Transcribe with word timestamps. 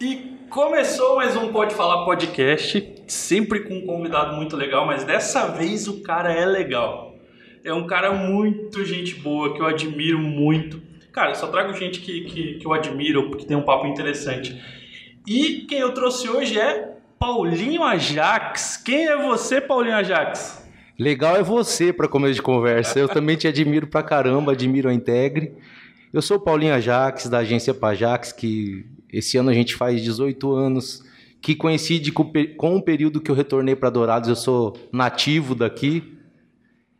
E 0.00 0.36
começou 0.50 1.16
mais 1.16 1.34
um 1.36 1.50
Pode 1.50 1.74
Falar 1.74 2.04
podcast, 2.04 2.94
sempre 3.06 3.60
com 3.60 3.78
um 3.78 3.86
convidado 3.86 4.36
muito 4.36 4.54
legal, 4.54 4.84
mas 4.84 5.04
dessa 5.04 5.46
vez 5.46 5.88
o 5.88 6.02
cara 6.02 6.32
é 6.32 6.44
legal. 6.44 7.14
É 7.64 7.72
um 7.72 7.86
cara 7.86 8.12
muito 8.12 8.84
gente 8.84 9.14
boa, 9.14 9.54
que 9.54 9.60
eu 9.60 9.66
admiro 9.66 10.18
muito. 10.18 10.82
Cara, 11.12 11.30
eu 11.30 11.34
só 11.34 11.46
trago 11.46 11.72
gente 11.72 12.00
que, 12.00 12.22
que, 12.22 12.54
que 12.54 12.66
eu 12.66 12.74
admiro, 12.74 13.30
porque 13.30 13.46
tem 13.46 13.56
um 13.56 13.62
papo 13.62 13.86
interessante. 13.86 14.60
E 15.26 15.64
quem 15.66 15.78
eu 15.78 15.94
trouxe 15.94 16.28
hoje 16.28 16.60
é 16.60 16.96
Paulinho 17.18 17.82
Ajax. 17.82 18.76
Quem 18.76 19.06
é 19.06 19.16
você, 19.16 19.60
Paulinho 19.60 19.96
Ajax? 19.96 20.68
Legal 20.98 21.36
é 21.36 21.42
você 21.42 21.92
para 21.92 22.06
começo 22.06 22.34
de 22.34 22.42
conversa. 22.42 22.98
Eu 22.98 23.08
também 23.08 23.36
te 23.36 23.48
admiro 23.48 23.86
pra 23.86 24.02
caramba, 24.02 24.52
admiro 24.52 24.90
a 24.90 24.94
Integre. 24.94 25.54
Eu 26.12 26.20
sou 26.20 26.36
o 26.36 26.40
Paulinho 26.40 26.74
Ajax, 26.74 27.28
da 27.28 27.38
agência 27.38 27.72
Pajax, 27.72 28.32
que 28.32 28.86
esse 29.12 29.36
ano 29.36 29.50
a 29.50 29.54
gente 29.54 29.74
faz 29.74 30.02
18 30.02 30.52
anos, 30.54 31.04
que 31.40 31.54
coincide 31.54 32.10
com, 32.12 32.30
com 32.56 32.76
o 32.76 32.82
período 32.82 33.20
que 33.20 33.30
eu 33.30 33.34
retornei 33.34 33.76
para 33.76 33.90
Dourados. 33.90 34.28
Eu 34.28 34.36
sou 34.36 34.76
nativo 34.92 35.54
daqui, 35.54 36.18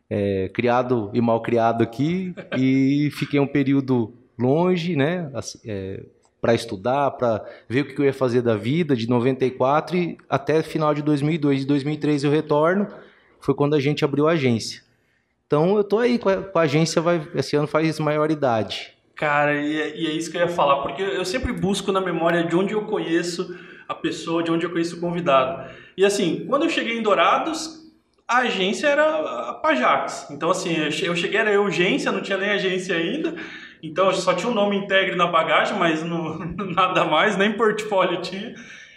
é, 0.09 0.49
criado 0.49 1.11
e 1.13 1.19
mal 1.19 1.41
criado 1.41 1.83
aqui, 1.83 2.33
e 2.57 3.09
fiquei 3.11 3.39
um 3.39 3.47
período 3.47 4.13
longe, 4.37 4.95
né? 4.95 5.31
É, 5.65 6.03
para 6.39 6.53
estudar, 6.53 7.11
para 7.11 7.43
ver 7.67 7.81
o 7.81 7.85
que 7.85 7.99
eu 7.99 8.05
ia 8.05 8.13
fazer 8.13 8.41
da 8.41 8.55
vida, 8.55 8.95
de 8.95 9.09
94 9.09 9.97
e 9.97 10.17
até 10.29 10.61
final 10.61 10.93
de 10.93 11.01
2002. 11.01 11.61
De 11.61 11.65
2003 11.65 12.23
eu 12.23 12.31
retorno 12.31 12.87
foi 13.39 13.55
quando 13.55 13.75
a 13.75 13.79
gente 13.79 14.05
abriu 14.05 14.27
a 14.27 14.31
agência. 14.31 14.81
Então 15.45 15.77
eu 15.77 15.83
tô 15.83 15.99
aí 15.99 16.19
com 16.19 16.29
a, 16.29 16.37
com 16.37 16.59
a 16.59 16.61
agência, 16.61 17.01
vai, 17.01 17.25
esse 17.35 17.55
ano 17.55 17.67
faz 17.67 17.99
maioridade. 17.99 18.96
Cara, 19.17 19.55
e 19.55 19.81
é, 19.81 19.97
e 19.97 20.05
é, 20.05 20.11
isso 20.11 20.29
que 20.29 20.37
eu 20.37 20.41
ia 20.41 20.47
falar, 20.47 20.83
porque 20.83 21.01
eu 21.01 21.25
sempre 21.25 21.51
busco 21.51 21.91
na 21.91 21.99
memória 21.99 22.43
de 22.43 22.55
onde 22.55 22.75
eu 22.75 22.83
conheço 22.85 23.57
a 23.89 23.95
pessoa, 23.95 24.43
de 24.43 24.51
onde 24.51 24.63
eu 24.63 24.69
conheço 24.69 24.97
o 24.97 24.99
convidado. 24.99 25.71
E 25.97 26.05
assim, 26.05 26.45
quando 26.47 26.65
eu 26.65 26.69
cheguei 26.69 26.99
em 26.99 27.01
Dourados, 27.01 27.91
a 28.27 28.39
agência 28.39 28.85
era 28.85 29.49
a 29.49 29.53
Pajax. 29.55 30.27
Então 30.29 30.51
assim, 30.51 30.71
eu 30.77 31.15
cheguei, 31.15 31.39
era 31.39 31.59
urgência, 31.59 32.11
não 32.11 32.21
tinha 32.21 32.37
nem 32.37 32.51
agência 32.51 32.95
ainda. 32.95 33.33
Então 33.81 34.13
só 34.13 34.35
tinha 34.35 34.51
um 34.51 34.53
nome 34.53 34.77
integre 34.77 35.15
na 35.15 35.25
bagagem, 35.25 35.79
mas 35.79 36.03
não, 36.03 36.37
nada 36.75 37.03
mais, 37.03 37.35
nem 37.35 37.53
portfólio 37.53 38.21
tinha. 38.21 38.53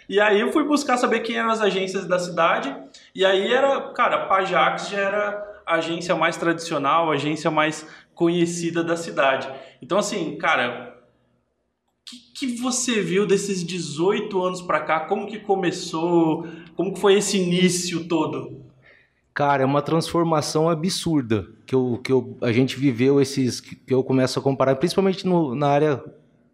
E 0.07 0.19
aí 0.19 0.39
eu 0.39 0.51
fui 0.51 0.63
buscar 0.63 0.97
saber 0.97 1.21
quem 1.21 1.37
eram 1.37 1.49
as 1.49 1.61
agências 1.61 2.05
da 2.05 2.19
cidade. 2.19 2.75
E 3.15 3.25
aí 3.25 3.51
era, 3.51 3.91
cara, 3.93 4.17
a 4.17 4.25
Pajax 4.27 4.89
já 4.89 4.99
era 4.99 5.51
a 5.65 5.75
agência 5.75 6.15
mais 6.15 6.37
tradicional, 6.37 7.09
a 7.09 7.13
agência 7.13 7.49
mais 7.49 7.87
conhecida 8.15 8.83
da 8.83 8.95
cidade. 8.95 9.49
Então, 9.81 9.97
assim, 9.97 10.37
cara, 10.37 10.95
o 11.99 12.09
que, 12.09 12.47
que, 12.47 12.57
você 12.57 13.01
viu 13.01 13.25
desses 13.25 13.63
18 13.63 14.41
anos 14.41 14.61
para 14.61 14.81
cá? 14.81 15.01
Como 15.01 15.27
que 15.27 15.39
começou? 15.39 16.47
Como 16.75 16.93
que 16.93 16.99
foi 16.99 17.15
esse 17.15 17.37
início 17.37 18.07
todo? 18.07 18.61
Cara, 19.33 19.63
é 19.63 19.65
uma 19.65 19.81
transformação 19.81 20.69
absurda 20.69 21.47
que, 21.65 21.73
eu, 21.73 21.99
que 22.03 22.11
eu, 22.11 22.37
a 22.41 22.51
gente 22.51 22.77
viveu 22.77 23.21
esses 23.21 23.61
que 23.61 23.77
eu 23.87 24.03
começo 24.03 24.37
a 24.37 24.41
comparar, 24.41 24.75
principalmente 24.75 25.25
no, 25.25 25.55
na 25.55 25.67
área 25.67 26.03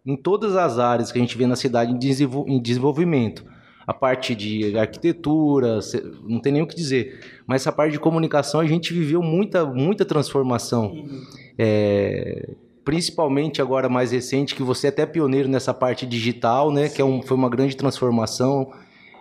em 0.06 0.16
todas 0.16 0.56
as 0.56 0.78
áreas 0.78 1.10
que 1.12 1.18
a 1.18 1.20
gente 1.20 1.36
vê 1.36 1.46
na 1.46 1.56
cidade 1.56 1.92
em 1.92 2.60
desenvolvimento. 2.62 3.44
A 3.88 3.94
parte 3.94 4.34
de 4.34 4.78
arquitetura, 4.78 5.80
não 6.22 6.40
tem 6.40 6.52
nem 6.52 6.60
o 6.60 6.66
que 6.66 6.76
dizer. 6.76 7.40
Mas 7.46 7.62
essa 7.62 7.72
parte 7.72 7.92
de 7.92 7.98
comunicação, 7.98 8.60
a 8.60 8.66
gente 8.66 8.92
viveu 8.92 9.22
muita, 9.22 9.64
muita 9.64 10.04
transformação. 10.04 10.92
Uhum. 10.92 11.22
É, 11.58 12.50
principalmente 12.84 13.62
agora 13.62 13.88
mais 13.88 14.12
recente, 14.12 14.54
que 14.54 14.62
você 14.62 14.88
é 14.88 14.90
até 14.90 15.06
pioneiro 15.06 15.48
nessa 15.48 15.72
parte 15.72 16.04
digital, 16.04 16.70
né? 16.70 16.88
Sim. 16.88 16.94
Que 16.94 17.00
é 17.00 17.04
um, 17.04 17.22
foi 17.22 17.34
uma 17.34 17.48
grande 17.48 17.76
transformação. 17.76 18.70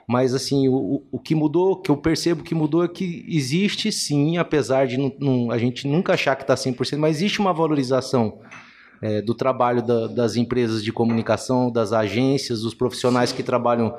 Mas, 0.06 0.34
assim, 0.34 0.68
o, 0.68 1.02
o 1.12 1.18
que 1.18 1.34
mudou, 1.34 1.82
que 1.82 1.90
eu 1.90 1.96
percebo 1.96 2.44
que 2.44 2.54
mudou 2.54 2.84
é 2.84 2.88
que 2.88 3.26
existe 3.28 3.92
sim, 3.92 4.38
apesar 4.38 4.86
de 4.88 4.98
não, 4.98 5.14
não, 5.20 5.52
a 5.52 5.58
gente 5.58 5.88
nunca 5.88 6.14
achar 6.14 6.36
que 6.36 6.44
está 6.44 6.56
100%, 6.56 6.98
mas 6.98 7.18
existe 7.18 7.40
uma 7.40 7.54
valorização 7.54 8.40
é, 9.02 9.22
do 9.22 9.34
trabalho 9.34 9.82
da, 9.82 10.08
das 10.08 10.36
empresas 10.36 10.84
de 10.84 10.92
comunicação, 10.92 11.72
das 11.72 11.92
agências, 11.92 12.62
dos 12.62 12.74
profissionais 12.74 13.32
que 13.32 13.44
trabalham 13.44 13.98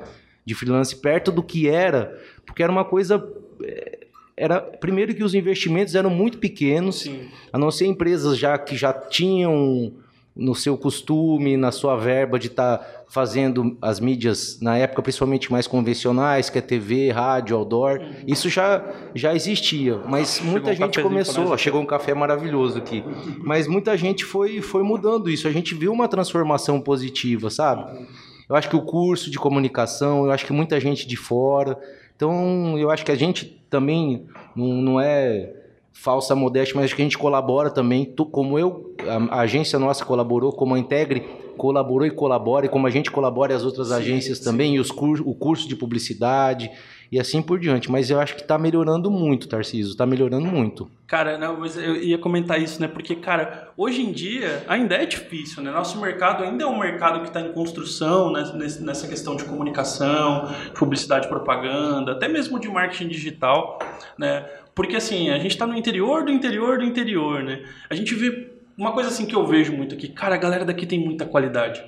de 0.49 0.55
freelance 0.55 0.97
perto 0.97 1.31
do 1.31 1.43
que 1.43 1.69
era, 1.69 2.19
porque 2.47 2.63
era 2.63 2.73
uma 2.73 2.85
coisa 2.85 3.23
é, 3.63 4.07
era 4.35 4.61
primeiro 4.61 5.15
que 5.15 5.23
os 5.23 5.35
investimentos 5.35 5.95
eram 5.95 6.09
muito 6.09 6.39
pequenos, 6.39 7.01
Sim. 7.01 7.29
a 7.53 7.59
não 7.59 7.71
ser 7.71 7.87
empresas 7.87 8.39
já 8.39 8.57
que 8.57 8.77
já 8.77 8.93
tinham 8.93 9.93
no 10.35 10.55
seu 10.55 10.79
costume, 10.79 11.57
na 11.57 11.73
sua 11.73 11.97
verba 11.97 12.39
de 12.39 12.47
estar 12.47 12.79
tá 12.79 13.03
fazendo 13.09 13.77
as 13.83 13.99
mídias, 13.99 14.61
na 14.63 14.77
época 14.79 15.03
principalmente 15.03 15.51
mais 15.51 15.67
convencionais, 15.67 16.49
que 16.49 16.59
é 16.59 16.61
TV, 16.61 17.11
rádio, 17.11 17.57
outdoor, 17.57 17.99
uhum. 17.99 18.13
isso 18.27 18.49
já, 18.49 18.85
já 19.15 19.35
existia, 19.35 19.99
mas 20.07 20.35
chegou 20.37 20.53
muita 20.53 20.71
um 20.71 20.75
gente 20.77 21.03
começou, 21.03 21.59
chegou 21.59 21.81
um 21.81 21.87
café 21.87 22.15
maravilhoso 22.15 22.79
aqui, 22.79 23.03
mas 23.43 23.67
muita 23.67 23.97
gente 23.97 24.25
foi, 24.25 24.63
foi 24.63 24.85
mudando 24.85 25.29
isso, 25.29 25.49
a 25.49 25.51
gente 25.51 25.75
viu 25.75 25.93
uma 25.93 26.07
transformação 26.07 26.81
positiva, 26.81 27.51
sabe? 27.51 28.07
Eu 28.49 28.57
acho 28.57 28.69
que 28.69 28.77
o 28.77 28.83
curso 28.83 29.31
de 29.31 29.39
comunicação, 29.39 30.25
eu 30.25 30.33
acho 30.33 30.47
que 30.47 30.53
muita 30.53 30.81
gente 30.81 31.07
de 31.07 31.17
fora, 31.17 31.79
então 32.17 32.79
eu 32.79 32.91
acho 32.91 33.05
que 33.05 33.13
a 33.13 33.17
gente 33.17 33.45
também 33.69 34.27
não, 34.57 34.67
não 34.69 35.01
é 35.01 35.53
falsa 35.93 36.35
modéstia, 36.35 36.77
mas 36.77 36.87
acho 36.87 36.97
que 36.97 37.03
a 37.03 37.05
gente 37.05 37.19
colabora 37.19 37.71
também, 37.71 38.05
como 38.31 38.59
eu, 38.59 38.95
a, 39.01 39.39
a 39.39 39.41
agência 39.41 39.79
nossa 39.79 40.05
colaborou, 40.05 40.53
como 40.53 40.75
a 40.75 40.79
Integre 40.79 41.21
colaborou 41.57 42.07
e 42.07 42.11
colabora, 42.11 42.67
e 42.67 42.69
como 42.69 42.87
a 42.87 42.91
gente 42.91 43.11
colabora 43.11 43.53
e 43.53 43.57
as 43.57 43.65
outras 43.65 43.89
sim, 43.89 43.95
agências 43.95 44.39
sim. 44.39 44.45
também, 44.45 44.77
e 44.77 44.79
os 44.79 44.91
cur 44.91 45.21
o 45.27 45.35
curso 45.35 45.69
de 45.69 45.75
publicidade 45.75 46.71
e 47.11 47.19
assim 47.19 47.41
por 47.41 47.59
diante. 47.59 47.91
Mas 47.91 48.11
eu 48.11 48.21
acho 48.21 48.35
que 48.35 48.43
está 48.43 48.59
melhorando 48.59 49.11
muito, 49.11 49.49
Tarcísio, 49.49 49.93
está 49.93 50.07
melhorando 50.07 50.47
muito. 50.47 50.91
Cara, 51.07 51.39
não, 51.39 51.59
mas 51.59 51.77
eu 51.77 51.97
ia 51.97 52.19
comentar 52.19 52.61
isso, 52.61 52.81
né? 52.81 52.87
Porque, 52.87 53.17
cara, 53.17 53.71
hoje 53.77 54.03
em 54.03 54.13
dia 54.13 54.63
ainda 54.69 54.95
é 54.95 55.07
difícil, 55.07 55.63
né? 55.63 55.71
Nosso 55.71 56.01
mercado 56.01 56.45
ainda 56.45 56.65
é 56.65 56.67
um 56.67 56.79
mercado 56.79 57.21
que 57.21 57.29
está 57.29 57.41
em 57.41 57.53
construção 57.53 58.31
né? 58.33 58.43
nessa 58.81 59.09
questão 59.09 59.35
de 59.35 59.45
comunicação, 59.45 60.55
publicidade, 60.75 61.29
propaganda, 61.29 62.13
até 62.13 62.29
mesmo 62.29 62.61
de 62.61 62.69
marketing 62.69 63.09
digital, 63.09 63.79
né? 64.19 64.47
Porque 64.75 64.97
assim, 64.97 65.31
a 65.31 65.39
gente 65.39 65.53
está 65.53 65.67
no 65.67 65.77
interior 65.77 66.25
do 66.25 66.31
interior 66.31 66.79
do 66.79 66.85
interior, 66.85 67.43
né? 67.43 67.65
A 67.89 67.95
gente 67.95 68.15
vê 68.15 68.53
uma 68.77 68.93
coisa 68.93 69.09
assim 69.09 69.27
que 69.27 69.35
eu 69.35 69.45
vejo 69.47 69.73
muito 69.73 69.95
aqui, 69.95 70.09
cara, 70.09 70.37
a 70.37 70.39
galera 70.39 70.65
daqui 70.65 70.87
tem 70.87 71.05
muita 71.05 71.25
qualidade. 71.27 71.83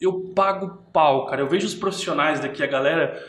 Eu 0.00 0.32
pago 0.34 0.82
pau, 0.92 1.26
cara. 1.26 1.42
Eu 1.42 1.48
vejo 1.48 1.66
os 1.66 1.74
profissionais 1.74 2.40
daqui, 2.40 2.62
a 2.62 2.66
galera 2.66 3.22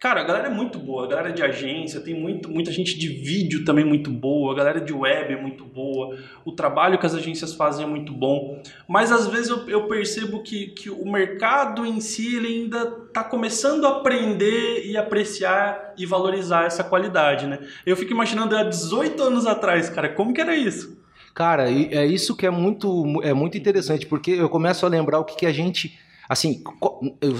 Cara, 0.00 0.22
a 0.22 0.24
galera 0.24 0.46
é 0.46 0.50
muito 0.50 0.78
boa, 0.78 1.04
a 1.04 1.06
galera 1.06 1.30
de 1.30 1.42
agência, 1.42 2.00
tem 2.00 2.18
muito, 2.18 2.50
muita 2.50 2.72
gente 2.72 2.98
de 2.98 3.06
vídeo 3.06 3.66
também 3.66 3.84
muito 3.84 4.10
boa, 4.10 4.50
a 4.50 4.56
galera 4.56 4.80
de 4.80 4.94
web 4.94 5.34
é 5.34 5.38
muito 5.38 5.62
boa, 5.62 6.16
o 6.42 6.52
trabalho 6.52 6.98
que 6.98 7.04
as 7.04 7.14
agências 7.14 7.52
fazem 7.52 7.84
é 7.84 7.86
muito 7.86 8.10
bom, 8.10 8.62
mas 8.88 9.12
às 9.12 9.26
vezes 9.26 9.50
eu, 9.50 9.68
eu 9.68 9.86
percebo 9.88 10.42
que, 10.42 10.68
que 10.68 10.88
o 10.88 11.04
mercado 11.04 11.84
em 11.84 12.00
si 12.00 12.34
ele 12.34 12.48
ainda 12.48 12.96
está 13.08 13.22
começando 13.22 13.86
a 13.86 13.98
aprender 13.98 14.86
e 14.86 14.96
apreciar 14.96 15.92
e 15.98 16.06
valorizar 16.06 16.64
essa 16.64 16.82
qualidade, 16.82 17.46
né? 17.46 17.58
Eu 17.84 17.94
fico 17.94 18.10
imaginando 18.10 18.56
há 18.56 18.62
18 18.62 19.22
anos 19.22 19.46
atrás, 19.46 19.90
cara, 19.90 20.08
como 20.08 20.32
que 20.32 20.40
era 20.40 20.56
isso? 20.56 20.98
Cara, 21.34 21.70
é 21.70 22.06
isso 22.06 22.34
que 22.34 22.46
é 22.46 22.50
muito, 22.50 23.20
é 23.22 23.34
muito 23.34 23.58
interessante, 23.58 24.06
porque 24.06 24.30
eu 24.30 24.48
começo 24.48 24.86
a 24.86 24.88
lembrar 24.88 25.18
o 25.18 25.24
que, 25.26 25.36
que 25.36 25.46
a 25.46 25.52
gente 25.52 25.98
Assim, 26.30 26.62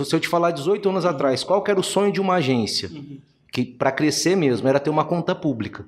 se 0.04 0.16
eu 0.16 0.18
te 0.18 0.26
falar 0.26 0.50
18 0.50 0.88
anos 0.88 1.04
uhum. 1.04 1.10
atrás, 1.10 1.44
qual 1.44 1.62
era 1.68 1.78
o 1.78 1.82
sonho 1.82 2.10
de 2.10 2.20
uma 2.20 2.34
agência? 2.34 2.90
Uhum. 2.92 3.18
Que 3.52 3.64
para 3.64 3.92
crescer 3.92 4.36
mesmo 4.36 4.66
era 4.66 4.80
ter 4.80 4.90
uma 4.90 5.04
conta 5.04 5.32
pública. 5.32 5.86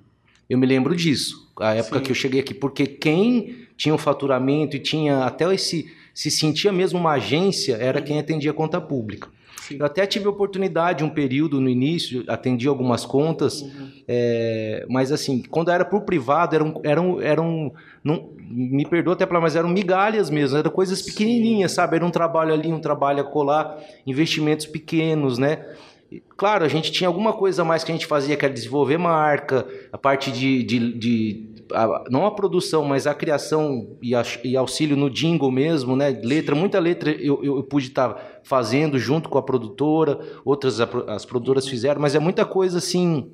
Eu 0.48 0.56
me 0.56 0.64
lembro 0.64 0.94
disso, 0.94 1.50
a 1.58 1.74
época 1.74 1.98
Sim. 1.98 2.04
que 2.04 2.10
eu 2.12 2.14
cheguei 2.14 2.38
aqui, 2.38 2.54
porque 2.54 2.86
quem 2.86 3.66
tinha 3.76 3.92
o 3.92 3.98
faturamento 3.98 4.76
e 4.76 4.78
tinha 4.78 5.24
até 5.24 5.52
esse 5.52 5.90
se 6.14 6.30
sentia 6.30 6.70
mesmo 6.70 7.00
uma 7.00 7.14
agência 7.14 7.74
era 7.74 8.00
quem 8.00 8.20
atendia 8.20 8.52
conta 8.52 8.80
pública. 8.80 9.28
Eu 9.78 9.86
até 9.86 10.06
tive 10.06 10.28
oportunidade 10.28 11.04
um 11.04 11.10
período 11.10 11.60
no 11.60 11.68
início, 11.68 12.24
atendi 12.28 12.68
algumas 12.68 13.04
contas, 13.04 13.62
uhum. 13.62 13.90
é, 14.06 14.86
mas 14.88 15.12
assim, 15.12 15.42
quando 15.42 15.70
era 15.70 15.84
por 15.84 16.02
privado, 16.02 16.54
eram, 16.54 16.80
eram, 16.84 17.20
eram 17.20 17.72
não, 18.02 18.30
me 18.38 18.84
perdoa 18.84 19.14
até 19.14 19.26
falar, 19.26 19.40
mas 19.40 19.56
eram 19.56 19.68
migalhas 19.68 20.30
mesmo, 20.30 20.58
eram 20.58 20.70
coisas 20.70 21.02
pequenininhas, 21.02 21.72
Sim. 21.72 21.76
sabe? 21.76 21.96
Era 21.96 22.06
um 22.06 22.10
trabalho 22.10 22.52
ali, 22.52 22.72
um 22.72 22.80
trabalho 22.80 23.20
a 23.20 23.24
colar, 23.24 23.78
investimentos 24.06 24.66
pequenos, 24.66 25.38
né? 25.38 25.64
Claro, 26.36 26.64
a 26.64 26.68
gente 26.68 26.92
tinha 26.92 27.08
alguma 27.08 27.32
coisa 27.32 27.62
a 27.62 27.64
mais 27.64 27.84
que 27.84 27.90
a 27.90 27.94
gente 27.94 28.06
fazia, 28.06 28.36
que 28.36 28.44
era 28.44 28.52
desenvolver 28.52 28.98
marca, 28.98 29.66
a 29.90 29.96
parte 29.96 30.30
de, 30.30 30.62
de, 30.62 30.92
de 30.98 31.51
a, 31.72 32.04
não 32.10 32.26
a 32.26 32.30
produção, 32.30 32.84
mas 32.84 33.06
a 33.06 33.14
criação 33.14 33.96
e, 34.02 34.14
a, 34.14 34.22
e, 34.44 34.56
auxílio 34.56 34.96
no 34.96 35.10
jingle 35.10 35.50
mesmo, 35.50 35.94
né? 35.96 36.10
Letra, 36.22 36.54
muita 36.54 36.78
letra 36.78 37.10
eu, 37.10 37.42
eu, 37.42 37.56
eu 37.56 37.62
pude 37.62 37.88
estar 37.88 38.14
tá 38.14 38.22
fazendo 38.42 38.98
junto 38.98 39.28
com 39.28 39.38
a 39.38 39.42
produtora, 39.42 40.18
outras 40.44 40.80
as 40.80 41.24
produtoras 41.24 41.66
fizeram, 41.66 42.00
mas 42.00 42.14
é 42.14 42.18
muita 42.18 42.44
coisa 42.44 42.78
assim. 42.78 43.30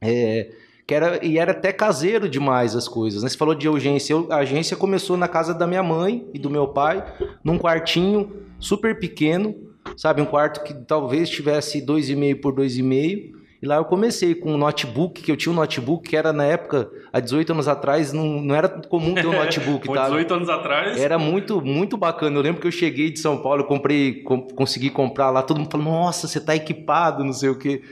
É, 0.00 0.50
que 0.86 0.94
era, 0.94 1.24
e 1.24 1.38
era 1.38 1.52
até 1.52 1.72
caseiro 1.72 2.28
demais 2.28 2.74
as 2.74 2.88
coisas. 2.88 3.22
Né? 3.22 3.28
Você 3.28 3.36
falou 3.36 3.54
de 3.54 3.68
urgência. 3.68 4.12
Eu, 4.12 4.26
a 4.28 4.38
agência 4.38 4.76
começou 4.76 5.16
na 5.16 5.28
casa 5.28 5.54
da 5.54 5.66
minha 5.66 5.84
mãe 5.84 6.26
e 6.34 6.38
do 6.38 6.50
meu 6.50 6.66
pai, 6.66 7.04
num 7.44 7.58
quartinho 7.58 8.32
super 8.58 8.98
pequeno, 8.98 9.54
sabe? 9.96 10.20
Um 10.20 10.26
quarto 10.26 10.64
que 10.64 10.74
talvez 10.74 11.30
tivesse 11.30 11.80
2,5 11.80 12.40
por 12.40 12.52
2,5. 12.54 12.80
E 12.82 13.39
lá 13.66 13.76
eu 13.76 13.84
comecei 13.84 14.34
com 14.34 14.52
um 14.54 14.56
notebook, 14.56 15.20
que 15.22 15.30
eu 15.30 15.36
tinha 15.36 15.52
um 15.52 15.56
notebook 15.56 16.08
que 16.08 16.16
era 16.16 16.32
na 16.32 16.44
época, 16.44 16.90
há 17.12 17.20
18 17.20 17.52
anos 17.52 17.68
atrás, 17.68 18.12
não, 18.12 18.24
não 18.40 18.54
era 18.54 18.68
comum 18.68 19.14
ter 19.14 19.26
um 19.26 19.32
notebook, 19.32 19.86
Com 19.86 19.92
tá? 19.94 20.04
18 20.04 20.34
anos 20.34 20.48
atrás. 20.48 20.98
Era 20.98 21.18
muito, 21.18 21.60
muito 21.60 21.96
bacana. 21.96 22.36
Eu 22.38 22.42
lembro 22.42 22.60
que 22.60 22.66
eu 22.66 22.72
cheguei 22.72 23.10
de 23.10 23.18
São 23.18 23.38
Paulo, 23.42 23.62
eu 23.62 23.66
comprei, 23.66 24.22
com- 24.22 24.42
consegui 24.48 24.88
comprar 24.90 25.30
lá, 25.30 25.42
todo 25.42 25.58
mundo 25.58 25.70
falou, 25.70 25.86
nossa, 25.86 26.26
você 26.26 26.40
tá 26.40 26.56
equipado, 26.56 27.22
não 27.24 27.32
sei 27.32 27.50
o 27.50 27.58
quê, 27.58 27.82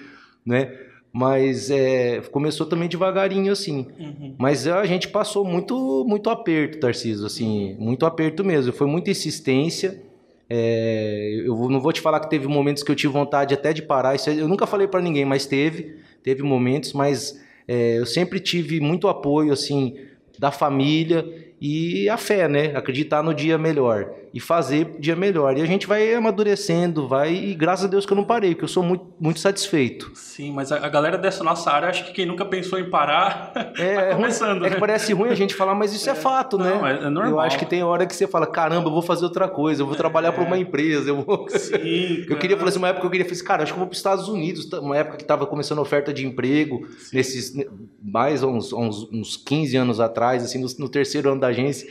né? 0.45 0.73
Mas 1.13 1.71
é, 1.71 2.21
começou 2.31 2.67
também 2.67 2.89
devagarinho, 2.89 3.51
assim. 3.51 3.87
Uhum. 3.99 4.35
Mas 4.39 4.67
a 4.67 4.85
gente 4.85 5.09
passou 5.09 5.45
muito, 5.45 6.05
muito 6.07 6.29
aperto, 6.31 6.79
Tarcísio, 6.81 7.27
assim, 7.27 7.75
muito 7.79 8.05
aperto 8.07 8.45
mesmo. 8.45 8.73
Foi 8.73 8.87
muita 8.87 9.11
insistência. 9.11 10.03
É, 10.51 11.43
eu 11.45 11.55
não 11.69 11.81
vou 11.81 11.93
te 11.93 12.01
falar 12.01 12.21
que 12.21 12.31
teve 12.31 12.47
momentos 12.47 12.83
que 12.83 12.91
eu 12.91 12.97
tive 12.97 13.13
vontade 13.13 13.55
até 13.55 13.73
de 13.73 13.83
parar. 13.83 14.15
Isso 14.15 14.31
eu 14.31 14.49
nunca 14.49 14.67
falei 14.67 14.87
pra 14.87 15.01
ninguém, 15.01 15.25
mas 15.25 15.47
teve, 15.47 15.97
teve 16.23 16.43
momentos. 16.43 16.93
Mas 16.93 17.41
é, 17.67 17.99
eu 17.99 18.07
sempre 18.07 18.41
tive 18.41 18.81
muito 18.81 19.09
apoio, 19.09 19.53
assim, 19.53 19.97
da 20.39 20.51
família 20.51 21.25
e 21.61 22.09
a 22.09 22.17
fé, 22.17 22.49
né? 22.49 22.77
Acreditar 22.77 23.23
no 23.23 23.35
dia 23.35 23.59
melhor 23.59 24.11
e 24.39 24.41
fazer 24.41 24.95
dia 25.01 25.17
melhor. 25.17 25.59
E 25.59 25.61
a 25.63 25.67
gente 25.67 25.85
vai 25.85 26.15
amadurecendo, 26.15 27.09
vai 27.09 27.35
e 27.35 27.55
graças 27.57 27.87
a 27.87 27.89
Deus 27.89 28.07
que 28.07 28.13
eu 28.13 28.17
não 28.17 28.23
parei, 28.23 28.51
porque 28.55 28.65
eu 28.65 28.69
sou 28.69 28.85
muito, 28.85 29.05
muito 29.19 29.41
satisfeito. 29.41 30.13
Sim, 30.15 30.53
mas 30.53 30.71
a, 30.71 30.77
a 30.77 30.89
galera 30.89 31.19
dessa 31.19 31.43
nossa 31.43 31.71
área, 31.73 31.89
acho 31.89 32.05
que 32.07 32.13
quem 32.13 32.25
nunca 32.25 32.45
pensou 32.45 32.79
em 32.79 32.89
parar, 32.89 33.53
É, 33.77 33.95
tá 33.95 34.01
é 34.03 34.05
ruim- 34.13 34.15
começando, 34.23 34.65
é 34.65 34.69
que 34.69 34.75
né? 34.75 34.81
parece 34.81 35.13
ruim 35.13 35.31
a 35.31 35.35
gente 35.35 35.55
falar, 35.55 35.75
mas 35.75 35.93
isso 35.93 36.09
é, 36.09 36.15
fato, 36.15 36.57
não, 36.57 36.83
né? 36.83 37.01
é- 37.03 37.07
é 37.07 37.11
normal. 37.11 37.33
Eu 37.33 37.41
acho 37.41 37.59
que 37.59 37.67
tem 37.67 37.83
hora 37.83 38.07
que 38.07 38.15
você 38.15 38.29
fala, 38.29 38.47
caramba, 38.47 38.89
eu 38.89 38.93
vou 38.93 39.03
fazer 39.03 39.25
outra 39.25 39.49
coisa, 39.49 39.83
eu 39.83 39.87
vou 39.87 39.97
trabalhar 39.97 40.31
para 40.33 40.45
uma 40.45 40.57
empresa, 40.57 41.11
eu 41.11 41.23
vou... 41.23 41.47
É. 41.53 41.59
Sim, 41.59 42.25
Eu 42.31 42.37
queria 42.39 42.57
falar 42.57 42.69
assim, 42.69 42.79
uma 42.79 42.89
época 42.89 43.07
eu 43.07 43.11
queria 43.11 43.25
falar 43.27 43.35
assim, 43.35 43.45
cara, 43.45 43.63
acho 43.65 43.73
que 43.73 43.77
eu 43.77 43.81
vou 43.81 43.87
para 43.89 43.93
os 43.95 43.99
Estados 43.99 44.29
Unidos, 44.29 44.67
tá? 44.67 44.79
uma 44.81 44.97
época 44.97 45.17
que 45.17 45.23
estava 45.25 45.47
começando 45.47 45.79
a 45.79 45.83
oferta 45.83 46.13
de 46.15 46.25
emprego, 46.25 46.87
nesses 47.13 47.53
ne- 47.55 47.67
mais 48.01 48.43
uns, 48.45 48.73
uns, 48.73 49.09
uns 49.13 49.37
15 49.37 49.77
anos 49.77 49.99
atrás, 49.99 50.45
assim, 50.45 50.61
no, 50.61 50.69
no 50.79 50.89
terceiro 50.89 51.31
ano 51.33 51.41
da 51.41 51.49
agência. 51.49 51.89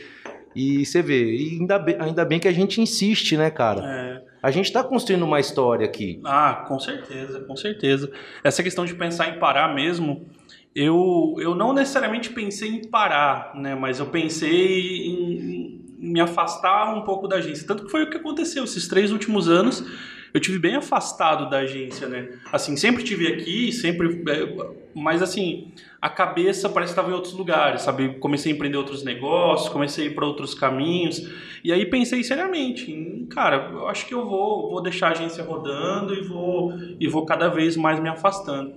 E 0.58 0.84
você 0.84 1.00
vê, 1.00 1.36
e 1.36 1.58
ainda 1.60 1.78
bem, 1.78 1.96
ainda 2.00 2.24
bem 2.24 2.40
que 2.40 2.48
a 2.48 2.52
gente 2.52 2.80
insiste, 2.80 3.36
né, 3.36 3.48
cara? 3.48 3.80
É. 3.84 4.22
A 4.42 4.50
gente 4.50 4.64
está 4.64 4.82
construindo 4.82 5.22
uma 5.22 5.38
história 5.38 5.86
aqui. 5.86 6.20
Ah, 6.24 6.64
com 6.66 6.80
certeza, 6.80 7.38
com 7.38 7.54
certeza. 7.54 8.10
Essa 8.42 8.60
questão 8.60 8.84
de 8.84 8.92
pensar 8.92 9.28
em 9.28 9.38
parar 9.38 9.72
mesmo, 9.72 10.26
eu, 10.74 11.36
eu 11.38 11.54
não 11.54 11.72
necessariamente 11.72 12.30
pensei 12.30 12.70
em 12.70 12.88
parar, 12.88 13.52
né? 13.54 13.76
Mas 13.76 14.00
eu 14.00 14.06
pensei 14.06 15.06
em, 15.06 15.38
em 15.38 16.10
me 16.10 16.20
afastar 16.20 16.92
um 16.92 17.02
pouco 17.02 17.28
da 17.28 17.36
agência. 17.36 17.64
Tanto 17.64 17.84
que 17.84 17.90
foi 17.92 18.02
o 18.02 18.10
que 18.10 18.16
aconteceu. 18.16 18.64
Esses 18.64 18.88
três 18.88 19.12
últimos 19.12 19.48
anos 19.48 19.84
eu 20.32 20.40
tive 20.40 20.58
bem 20.58 20.76
afastado 20.76 21.48
da 21.48 21.58
agência, 21.58 22.08
né? 22.08 22.28
Assim, 22.52 22.76
sempre 22.76 23.02
tive 23.02 23.26
aqui, 23.26 23.72
sempre. 23.72 24.22
é, 24.28 24.74
Mas 24.94 25.22
assim, 25.22 25.72
a 26.00 26.08
cabeça 26.08 26.68
parece 26.68 26.92
que 26.92 26.98
estava 26.98 27.10
em 27.12 27.14
outros 27.14 27.34
lugares, 27.34 27.82
sabe? 27.82 28.18
Comecei 28.18 28.52
a 28.52 28.54
empreender 28.54 28.76
outros 28.76 29.02
negócios, 29.02 29.68
comecei 29.68 30.06
a 30.06 30.10
ir 30.10 30.14
para 30.14 30.26
outros 30.26 30.54
caminhos. 30.54 31.28
E 31.64 31.72
aí 31.72 31.86
pensei 31.86 32.22
seriamente, 32.22 33.26
cara, 33.30 33.70
eu 33.72 33.88
acho 33.88 34.06
que 34.06 34.14
eu 34.14 34.24
vou, 34.26 34.70
vou 34.70 34.82
deixar 34.82 35.08
a 35.08 35.10
agência 35.12 35.42
rodando 35.42 36.14
e 36.14 36.20
vou, 36.22 36.72
e 37.00 37.08
vou 37.08 37.24
cada 37.24 37.48
vez 37.48 37.76
mais 37.76 37.98
me 38.00 38.08
afastando. 38.08 38.74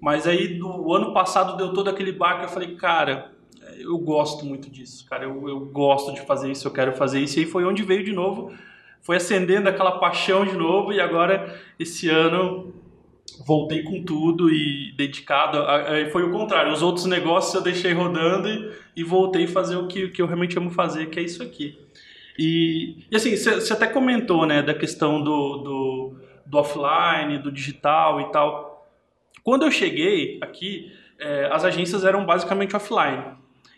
Mas 0.00 0.26
aí 0.26 0.58
do 0.58 0.92
ano 0.92 1.12
passado 1.12 1.56
deu 1.56 1.72
todo 1.72 1.88
aquele 1.88 2.12
barco, 2.12 2.44
eu 2.44 2.48
falei, 2.48 2.74
cara, 2.76 3.32
eu 3.78 3.96
gosto 3.98 4.44
muito 4.44 4.70
disso, 4.70 5.06
cara, 5.08 5.24
eu, 5.24 5.48
eu 5.48 5.60
gosto 5.60 6.12
de 6.12 6.20
fazer 6.22 6.50
isso, 6.50 6.66
eu 6.66 6.72
quero 6.72 6.92
fazer 6.92 7.20
isso. 7.20 7.38
E 7.38 7.44
aí 7.44 7.46
foi 7.46 7.64
onde 7.64 7.82
veio 7.82 8.04
de 8.04 8.12
novo, 8.12 8.52
foi 9.04 9.16
acendendo 9.16 9.68
aquela 9.68 9.98
paixão 10.00 10.44
de 10.44 10.56
novo 10.56 10.92
e 10.92 11.00
agora 11.00 11.54
esse 11.78 12.08
ano 12.08 12.74
voltei 13.46 13.82
com 13.82 14.02
tudo 14.02 14.50
e 14.50 14.92
dedicado. 14.96 15.58
a- 15.58 15.90
Aí 15.92 16.10
foi 16.10 16.22
o 16.24 16.30
contrário, 16.32 16.72
os 16.72 16.82
outros 16.82 17.06
negócios 17.06 17.54
eu 17.54 17.60
deixei 17.62 17.92
rodando 17.92 18.48
e, 18.48 18.72
e 18.96 19.04
voltei 19.04 19.44
a 19.44 19.48
fazer 19.48 19.76
o 19.76 19.86
que, 19.86 20.08
que 20.08 20.20
eu 20.22 20.26
realmente 20.26 20.56
amo 20.58 20.70
fazer, 20.70 21.06
que 21.10 21.20
é 21.20 21.22
isso 21.22 21.42
aqui. 21.42 21.78
E, 22.38 23.04
e 23.10 23.16
assim, 23.16 23.36
você 23.36 23.72
até 23.72 23.86
comentou, 23.86 24.44
né, 24.46 24.62
da 24.62 24.74
questão 24.74 25.22
do, 25.22 25.56
do, 25.58 26.14
do 26.46 26.58
offline, 26.58 27.38
do 27.38 27.52
digital 27.52 28.20
e 28.22 28.32
tal. 28.32 28.90
Quando 29.44 29.64
eu 29.64 29.70
cheguei 29.70 30.38
aqui, 30.40 30.90
eh, 31.20 31.48
as 31.52 31.64
agências 31.64 32.04
eram 32.04 32.24
basicamente 32.24 32.74
offline. 32.74 33.22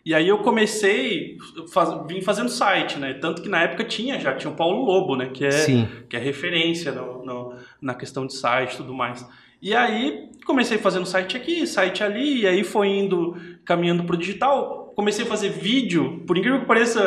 E 0.06 0.14
aí 0.14 0.28
eu 0.28 0.38
comecei, 0.38 1.36
faz, 1.72 1.90
vim 2.06 2.20
fazendo 2.22 2.48
site, 2.48 2.96
né? 2.96 3.14
Tanto 3.14 3.42
que 3.42 3.48
na 3.48 3.62
época 3.64 3.82
tinha 3.82 4.20
já, 4.20 4.34
tinha 4.36 4.52
o 4.52 4.54
Paulo 4.56 4.84
Lobo, 4.84 5.16
né? 5.16 5.30
Que 5.34 5.44
é, 5.46 5.50
Sim. 5.50 5.88
que 6.08 6.16
é 6.16 6.20
referência 6.20 6.92
no, 6.92 7.24
no- 7.24 7.54
na 7.82 7.92
questão 7.92 8.24
de 8.24 8.32
site 8.34 8.74
e 8.74 8.76
tudo 8.76 8.94
mais. 8.94 9.26
E 9.60 9.74
aí 9.74 10.28
comecei 10.44 10.78
fazendo 10.78 11.06
site 11.06 11.36
aqui, 11.36 11.66
site 11.66 12.04
ali, 12.04 12.42
e 12.42 12.46
aí 12.46 12.62
foi 12.62 12.86
indo, 12.88 13.36
caminhando 13.64 14.04
pro 14.04 14.16
digital. 14.16 14.92
Comecei 14.94 15.24
a 15.24 15.28
fazer 15.28 15.48
vídeo, 15.50 16.22
por 16.24 16.38
incrível 16.38 16.60
que 16.60 16.66
pareça, 16.66 17.00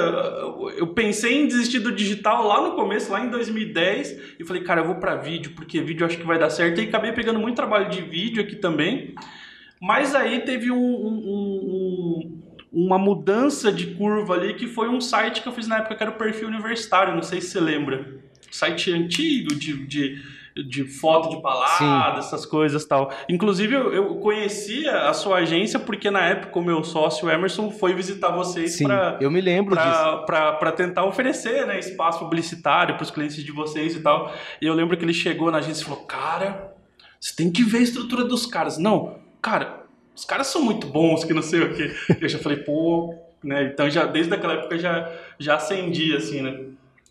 eu 0.77 0.87
pensei 0.87 1.41
em 1.41 1.47
desistir 1.47 1.79
do 1.79 1.93
digital 1.93 2.45
lá 2.45 2.61
no 2.61 2.75
começo, 2.75 3.11
lá 3.13 3.23
em 3.25 3.29
2010, 3.29 4.35
e 4.39 4.43
falei, 4.45 4.61
cara, 4.61 4.81
eu 4.81 4.85
vou 4.85 4.95
para 4.95 5.15
vídeo, 5.15 5.53
porque 5.55 5.79
vídeo 5.81 6.05
acho 6.05 6.17
que 6.17 6.25
vai 6.25 6.37
dar 6.37 6.49
certo. 6.49 6.81
E 6.81 6.83
acabei 6.83 7.13
pegando 7.13 7.39
muito 7.39 7.55
trabalho 7.55 7.89
de 7.89 8.01
vídeo 8.01 8.43
aqui 8.43 8.57
também. 8.57 9.15
Mas 9.81 10.13
aí 10.13 10.41
teve 10.41 10.69
um- 10.69 10.75
um- 10.77 11.23
um- 11.25 12.08
uma 12.71 12.97
mudança 12.99 13.71
de 13.71 13.87
curva 13.95 14.35
ali, 14.35 14.53
que 14.53 14.67
foi 14.67 14.89
um 14.89 15.01
site 15.01 15.41
que 15.41 15.47
eu 15.47 15.53
fiz 15.53 15.67
na 15.67 15.77
época 15.77 15.95
que 15.95 16.03
era 16.03 16.11
o 16.11 16.15
perfil 16.15 16.47
universitário, 16.47 17.15
não 17.15 17.23
sei 17.23 17.41
se 17.41 17.49
você 17.49 17.59
lembra. 17.59 18.19
Site 18.51 18.91
antigo 18.91 19.55
de, 19.55 19.85
de, 19.85 20.21
de 20.67 20.83
foto 20.85 21.29
de 21.29 21.41
balada, 21.41 22.19
essas 22.19 22.45
coisas 22.45 22.85
tal. 22.85 23.11
Inclusive, 23.27 23.73
eu, 23.73 23.93
eu 23.93 24.15
conhecia 24.15 25.09
a 25.09 25.13
sua 25.13 25.37
agência 25.37 25.79
porque 25.79 26.09
na 26.11 26.25
época 26.25 26.59
o 26.59 26.63
meu 26.63 26.83
sócio 26.83 27.29
Emerson 27.29 27.71
foi 27.71 27.93
visitar 27.93 28.31
vocês 28.31 28.73
Sim, 28.73 28.85
para 28.85 29.17
eu 29.19 29.29
me 29.31 29.41
lembro 29.41 29.75
disso. 29.75 30.25
para 30.25 30.71
tentar 30.71 31.05
oferecer 31.05 31.65
né, 31.65 31.79
espaço 31.79 32.19
publicitário 32.19 32.95
para 32.95 33.03
os 33.03 33.11
clientes 33.11 33.43
de 33.43 33.51
vocês 33.51 33.95
e 33.95 34.01
tal. 34.01 34.33
E 34.61 34.65
eu 34.65 34.73
lembro 34.73 34.97
que 34.97 35.05
ele 35.05 35.13
chegou 35.13 35.51
na 35.51 35.59
agência 35.59 35.81
e 35.81 35.85
falou: 35.85 36.05
Cara, 36.05 36.73
você 37.19 37.35
tem 37.35 37.51
que 37.51 37.63
ver 37.63 37.79
a 37.79 37.81
estrutura 37.81 38.23
dos 38.23 38.45
caras. 38.45 38.77
Não, 38.77 39.19
cara, 39.41 39.79
os 40.19 40.25
caras 40.25 40.47
são 40.47 40.61
muito 40.61 40.87
bons, 40.87 41.23
que 41.23 41.33
não 41.33 41.41
sei 41.41 41.61
o 41.61 41.73
quê. 41.75 41.91
Eu 42.21 42.27
já 42.29 42.37
falei: 42.39 42.57
Pô, 42.59 43.13
né? 43.43 43.63
Então, 43.63 43.89
já, 43.89 44.05
desde 44.05 44.33
aquela 44.33 44.53
época 44.53 44.77
já, 44.77 45.09
já 45.39 45.55
acendi 45.55 46.15
assim, 46.15 46.41
né? 46.41 46.59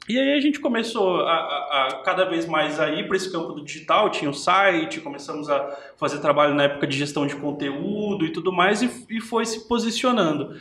E 0.08 0.18
aí 0.18 0.32
a 0.32 0.40
gente 0.40 0.58
começou 0.58 1.20
a, 1.20 1.32
a- 1.34 1.86
a 1.88 1.94
cada 2.02 2.24
vez 2.24 2.46
mais 2.46 2.80
a 2.80 2.88
ir 2.90 3.06
para 3.06 3.16
esse 3.16 3.30
campo 3.30 3.52
do 3.52 3.62
digital, 3.62 4.08
tinha 4.10 4.30
o 4.30 4.34
site, 4.34 5.00
começamos 5.00 5.50
a 5.50 5.68
fazer 5.98 6.18
trabalho 6.20 6.54
na 6.54 6.62
época 6.64 6.86
de 6.86 6.96
gestão 6.96 7.26
de 7.26 7.36
conteúdo 7.36 8.24
e 8.24 8.32
tudo 8.32 8.50
mais, 8.50 8.80
e, 8.80 8.90
e 9.10 9.20
foi 9.20 9.44
se 9.44 9.68
posicionando. 9.68 10.56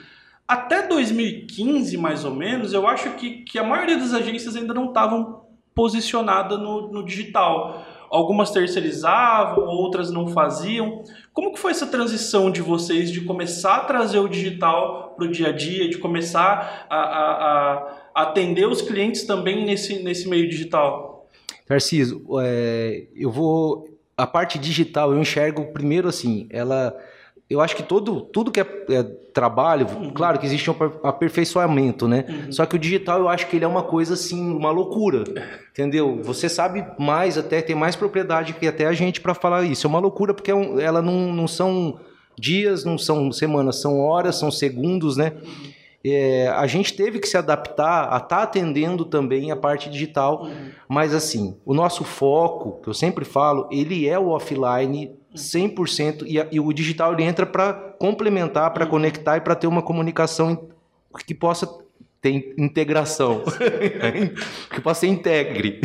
Até 0.45 0.85
2015, 0.87 1.97
mais 1.97 2.25
ou 2.25 2.33
menos, 2.33 2.73
eu 2.73 2.87
acho 2.87 3.11
que, 3.11 3.43
que 3.43 3.57
a 3.57 3.63
maioria 3.63 3.97
das 3.97 4.13
agências 4.13 4.55
ainda 4.55 4.73
não 4.73 4.87
estavam 4.89 5.41
posicionadas 5.73 6.59
no, 6.59 6.91
no 6.91 7.05
digital. 7.05 7.85
Algumas 8.09 8.51
terceirizavam, 8.51 9.65
outras 9.65 10.11
não 10.11 10.27
faziam. 10.29 11.03
Como 11.33 11.53
que 11.53 11.59
foi 11.59 11.71
essa 11.71 11.87
transição 11.87 12.49
de 12.49 12.61
vocês 12.61 13.11
de 13.11 13.21
começar 13.21 13.75
a 13.77 13.79
trazer 13.85 14.19
o 14.19 14.27
digital 14.27 15.13
para 15.15 15.25
o 15.25 15.31
dia 15.31 15.49
a 15.49 15.51
dia, 15.51 15.89
de 15.89 15.97
começar 15.97 16.85
a, 16.89 16.95
a- 16.97 17.97
a 18.15 18.21
atender 18.23 18.67
os 18.67 18.81
clientes 18.81 19.23
também 19.25 19.65
nesse, 19.65 20.01
nesse 20.03 20.27
meio 20.29 20.47
digital? 20.49 21.27
Tarcísio, 21.67 22.25
é, 22.41 23.07
eu 23.15 23.29
vou. 23.31 23.87
A 24.15 24.25
parte 24.25 24.57
digital 24.57 25.11
eu 25.11 25.19
enxergo 25.19 25.65
primeiro 25.73 26.07
assim, 26.07 26.47
ela. 26.49 26.95
Eu 27.49 27.61
acho 27.61 27.75
que 27.75 27.83
todo, 27.83 28.21
tudo 28.21 28.51
que 28.51 28.59
é, 28.59 28.65
é 28.89 29.03
trabalho, 29.33 29.87
claro 30.13 30.37
que 30.37 30.45
existe 30.45 30.69
um 30.69 30.73
aper- 30.73 30.99
aperfeiçoamento, 31.03 32.07
né? 32.07 32.47
Só 32.51 32.65
que 32.65 32.75
o 32.75 32.79
digital 32.79 33.19
eu 33.19 33.29
acho 33.29 33.47
que 33.47 33.55
ele 33.55 33.63
é 33.63 33.67
uma 33.67 33.83
coisa 33.83 34.15
assim, 34.15 34.51
uma 34.53 34.69
loucura, 34.71 35.23
entendeu? 35.71 36.19
Você 36.23 36.49
sabe 36.49 36.85
mais, 36.99 37.37
até 37.37 37.61
tem 37.61 37.75
mais 37.75 37.95
propriedade 37.95 38.53
que 38.53 38.67
até 38.67 38.85
a 38.85 38.93
gente 38.93 39.21
para 39.21 39.33
falar 39.33 39.63
isso. 39.63 39.87
É 39.87 39.89
uma 39.89 39.99
loucura 39.99 40.33
porque 40.33 40.51
é 40.51 40.55
um- 40.55 40.79
ela 40.79 41.01
não, 41.01 41.31
não 41.33 41.47
são 41.47 41.99
dias, 42.37 42.83
não 42.83 42.97
são 42.97 43.31
semanas, 43.31 43.77
são 43.79 43.99
horas, 43.99 44.35
são 44.35 44.51
segundos, 44.51 45.15
né? 45.15 45.33
É, 46.13 46.47
a 46.49 46.67
gente 46.67 46.93
teve 46.95 47.19
que 47.19 47.27
se 47.27 47.37
adaptar 47.37 48.13
a 48.13 48.17
estar 48.17 48.43
atendendo 48.43 49.05
também 49.05 49.51
a 49.51 49.55
parte 49.55 49.89
digital, 49.89 50.47
mas 50.87 51.13
assim, 51.13 51.57
o 51.65 51.73
nosso 51.73 52.03
foco, 52.03 52.79
que 52.81 52.89
eu 52.89 52.93
sempre 52.93 53.25
falo, 53.25 53.67
ele 53.71 54.07
é 54.07 54.17
o 54.19 54.27
offline 54.29 55.11
100% 55.35 56.23
e, 56.25 56.39
a- 56.39 56.47
e 56.51 56.59
o 56.59 56.71
digital 56.73 57.13
ele 57.13 57.23
entra 57.23 57.45
para 57.45 57.73
complementar, 57.73 58.73
para 58.73 58.85
conectar 58.85 59.37
e 59.37 59.41
para 59.41 59.55
ter 59.55 59.67
uma 59.67 59.81
comunicação 59.81 60.67
que 61.25 61.33
possa 61.33 61.67
ter 62.21 62.53
integração, 62.57 63.43
que 64.73 64.81
possa 64.81 65.01
ser 65.01 65.07
integre. 65.07 65.81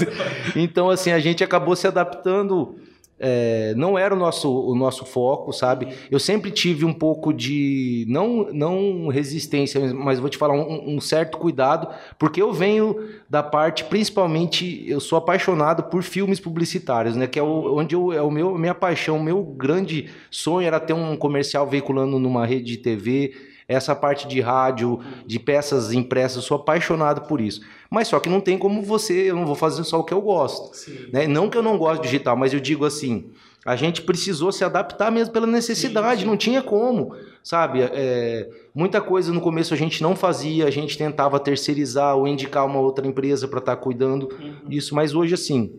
então 0.56 0.90
assim, 0.90 1.12
a 1.12 1.18
gente 1.18 1.42
acabou 1.44 1.76
se 1.76 1.86
adaptando 1.86 2.76
é, 3.18 3.74
não 3.76 3.98
era 3.98 4.14
o 4.14 4.18
nosso, 4.18 4.50
o 4.50 4.74
nosso 4.74 5.06
foco, 5.06 5.52
sabe? 5.52 5.88
Eu 6.10 6.18
sempre 6.18 6.50
tive 6.50 6.84
um 6.84 6.92
pouco 6.92 7.32
de, 7.32 8.04
não, 8.08 8.52
não 8.52 9.08
resistência, 9.08 9.92
mas 9.94 10.18
vou 10.18 10.28
te 10.28 10.36
falar, 10.36 10.54
um, 10.54 10.96
um, 10.96 11.00
certo 11.00 11.38
cuidado, 11.38 11.88
porque 12.18 12.40
eu 12.40 12.52
venho 12.52 13.08
da 13.28 13.42
parte, 13.42 13.84
principalmente, 13.84 14.84
eu 14.86 15.00
sou 15.00 15.16
apaixonado 15.16 15.84
por 15.84 16.02
filmes 16.02 16.38
publicitários, 16.38 17.16
né? 17.16 17.26
Que 17.26 17.38
é 17.38 17.42
o, 17.42 17.78
onde 17.78 17.94
eu, 17.94 18.12
é 18.12 18.20
o 18.20 18.30
meu, 18.30 18.56
minha 18.58 18.74
paixão, 18.74 19.18
meu 19.18 19.42
grande 19.42 20.10
sonho 20.30 20.66
era 20.66 20.78
ter 20.78 20.92
um 20.92 21.16
comercial 21.16 21.66
veiculando 21.66 22.18
numa 22.18 22.44
rede 22.44 22.72
de 22.72 22.76
TV, 22.76 23.32
essa 23.68 23.94
parte 23.96 24.28
de 24.28 24.40
rádio, 24.40 25.00
de 25.26 25.38
peças 25.38 25.92
impressas, 25.92 26.44
sou 26.44 26.56
apaixonado 26.56 27.22
por 27.22 27.40
isso. 27.40 27.60
Mas 27.90 28.08
só 28.08 28.20
que 28.20 28.28
não 28.28 28.40
tem 28.40 28.56
como 28.56 28.82
você, 28.82 29.30
eu 29.30 29.36
não 29.36 29.46
vou 29.46 29.56
fazer 29.56 29.82
só 29.84 29.98
o 29.98 30.04
que 30.04 30.14
eu 30.14 30.20
gosto. 30.20 30.70
Né? 31.12 31.26
Não 31.26 31.50
que 31.50 31.58
eu 31.58 31.62
não 31.62 31.76
gosto 31.76 32.02
de 32.02 32.08
digital, 32.08 32.36
mas 32.36 32.52
eu 32.52 32.60
digo 32.60 32.84
assim, 32.84 33.30
a 33.64 33.74
gente 33.74 34.02
precisou 34.02 34.52
se 34.52 34.62
adaptar 34.62 35.10
mesmo 35.10 35.32
pela 35.32 35.46
necessidade, 35.46 36.24
não 36.24 36.36
tinha 36.36 36.62
como, 36.62 37.16
sabe? 37.42 37.80
É, 37.82 38.48
muita 38.72 39.00
coisa 39.00 39.32
no 39.32 39.40
começo 39.40 39.74
a 39.74 39.76
gente 39.76 40.00
não 40.00 40.14
fazia, 40.14 40.66
a 40.66 40.70
gente 40.70 40.96
tentava 40.96 41.40
terceirizar 41.40 42.16
ou 42.16 42.28
indicar 42.28 42.64
uma 42.64 42.78
outra 42.78 43.04
empresa 43.04 43.48
para 43.48 43.58
estar 43.58 43.74
tá 43.74 43.82
cuidando 43.82 44.28
uhum. 44.40 44.68
disso, 44.68 44.94
mas 44.94 45.14
hoje 45.14 45.34
assim, 45.34 45.72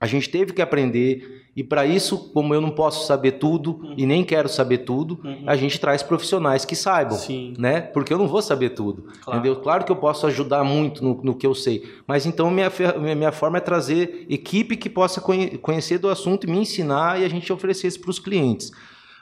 a 0.00 0.06
gente 0.06 0.30
teve 0.30 0.54
que 0.54 0.62
aprender 0.62 1.37
e 1.58 1.64
para 1.64 1.84
isso, 1.84 2.30
como 2.32 2.54
eu 2.54 2.60
não 2.60 2.70
posso 2.70 3.04
saber 3.04 3.32
tudo 3.32 3.80
uhum. 3.82 3.94
e 3.96 4.06
nem 4.06 4.22
quero 4.22 4.48
saber 4.48 4.78
tudo, 4.78 5.18
uhum. 5.24 5.42
a 5.44 5.56
gente 5.56 5.80
traz 5.80 6.04
profissionais 6.04 6.64
que 6.64 6.76
saibam, 6.76 7.18
Sim. 7.18 7.52
né? 7.58 7.80
Porque 7.80 8.14
eu 8.14 8.18
não 8.18 8.28
vou 8.28 8.40
saber 8.40 8.70
tudo, 8.70 9.08
claro. 9.24 9.40
entendeu? 9.40 9.60
Claro 9.60 9.84
que 9.84 9.90
eu 9.90 9.96
posso 9.96 10.24
ajudar 10.28 10.62
muito 10.62 11.02
no, 11.02 11.20
no 11.20 11.34
que 11.34 11.44
eu 11.44 11.56
sei, 11.56 11.82
mas 12.06 12.26
então 12.26 12.48
minha, 12.48 12.70
minha 13.16 13.32
forma 13.32 13.58
é 13.58 13.60
trazer 13.60 14.24
equipe 14.30 14.76
que 14.76 14.88
possa 14.88 15.20
conhecer 15.20 15.98
do 15.98 16.08
assunto 16.08 16.46
e 16.46 16.48
me 16.48 16.58
ensinar 16.58 17.20
e 17.20 17.24
a 17.24 17.28
gente 17.28 17.52
oferecer 17.52 17.88
isso 17.88 18.00
para 18.00 18.10
os 18.10 18.20
clientes. 18.20 18.70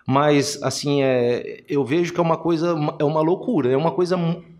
Mas, 0.06 0.62
assim, 0.62 1.02
é, 1.02 1.64
eu 1.66 1.86
vejo 1.86 2.12
que 2.12 2.20
é 2.20 2.22
uma 2.22 2.36
coisa, 2.36 2.76
é 2.98 3.04
uma 3.04 3.22
loucura, 3.22 3.72
é 3.72 3.76
uma 3.78 3.92
coisa 3.92 4.18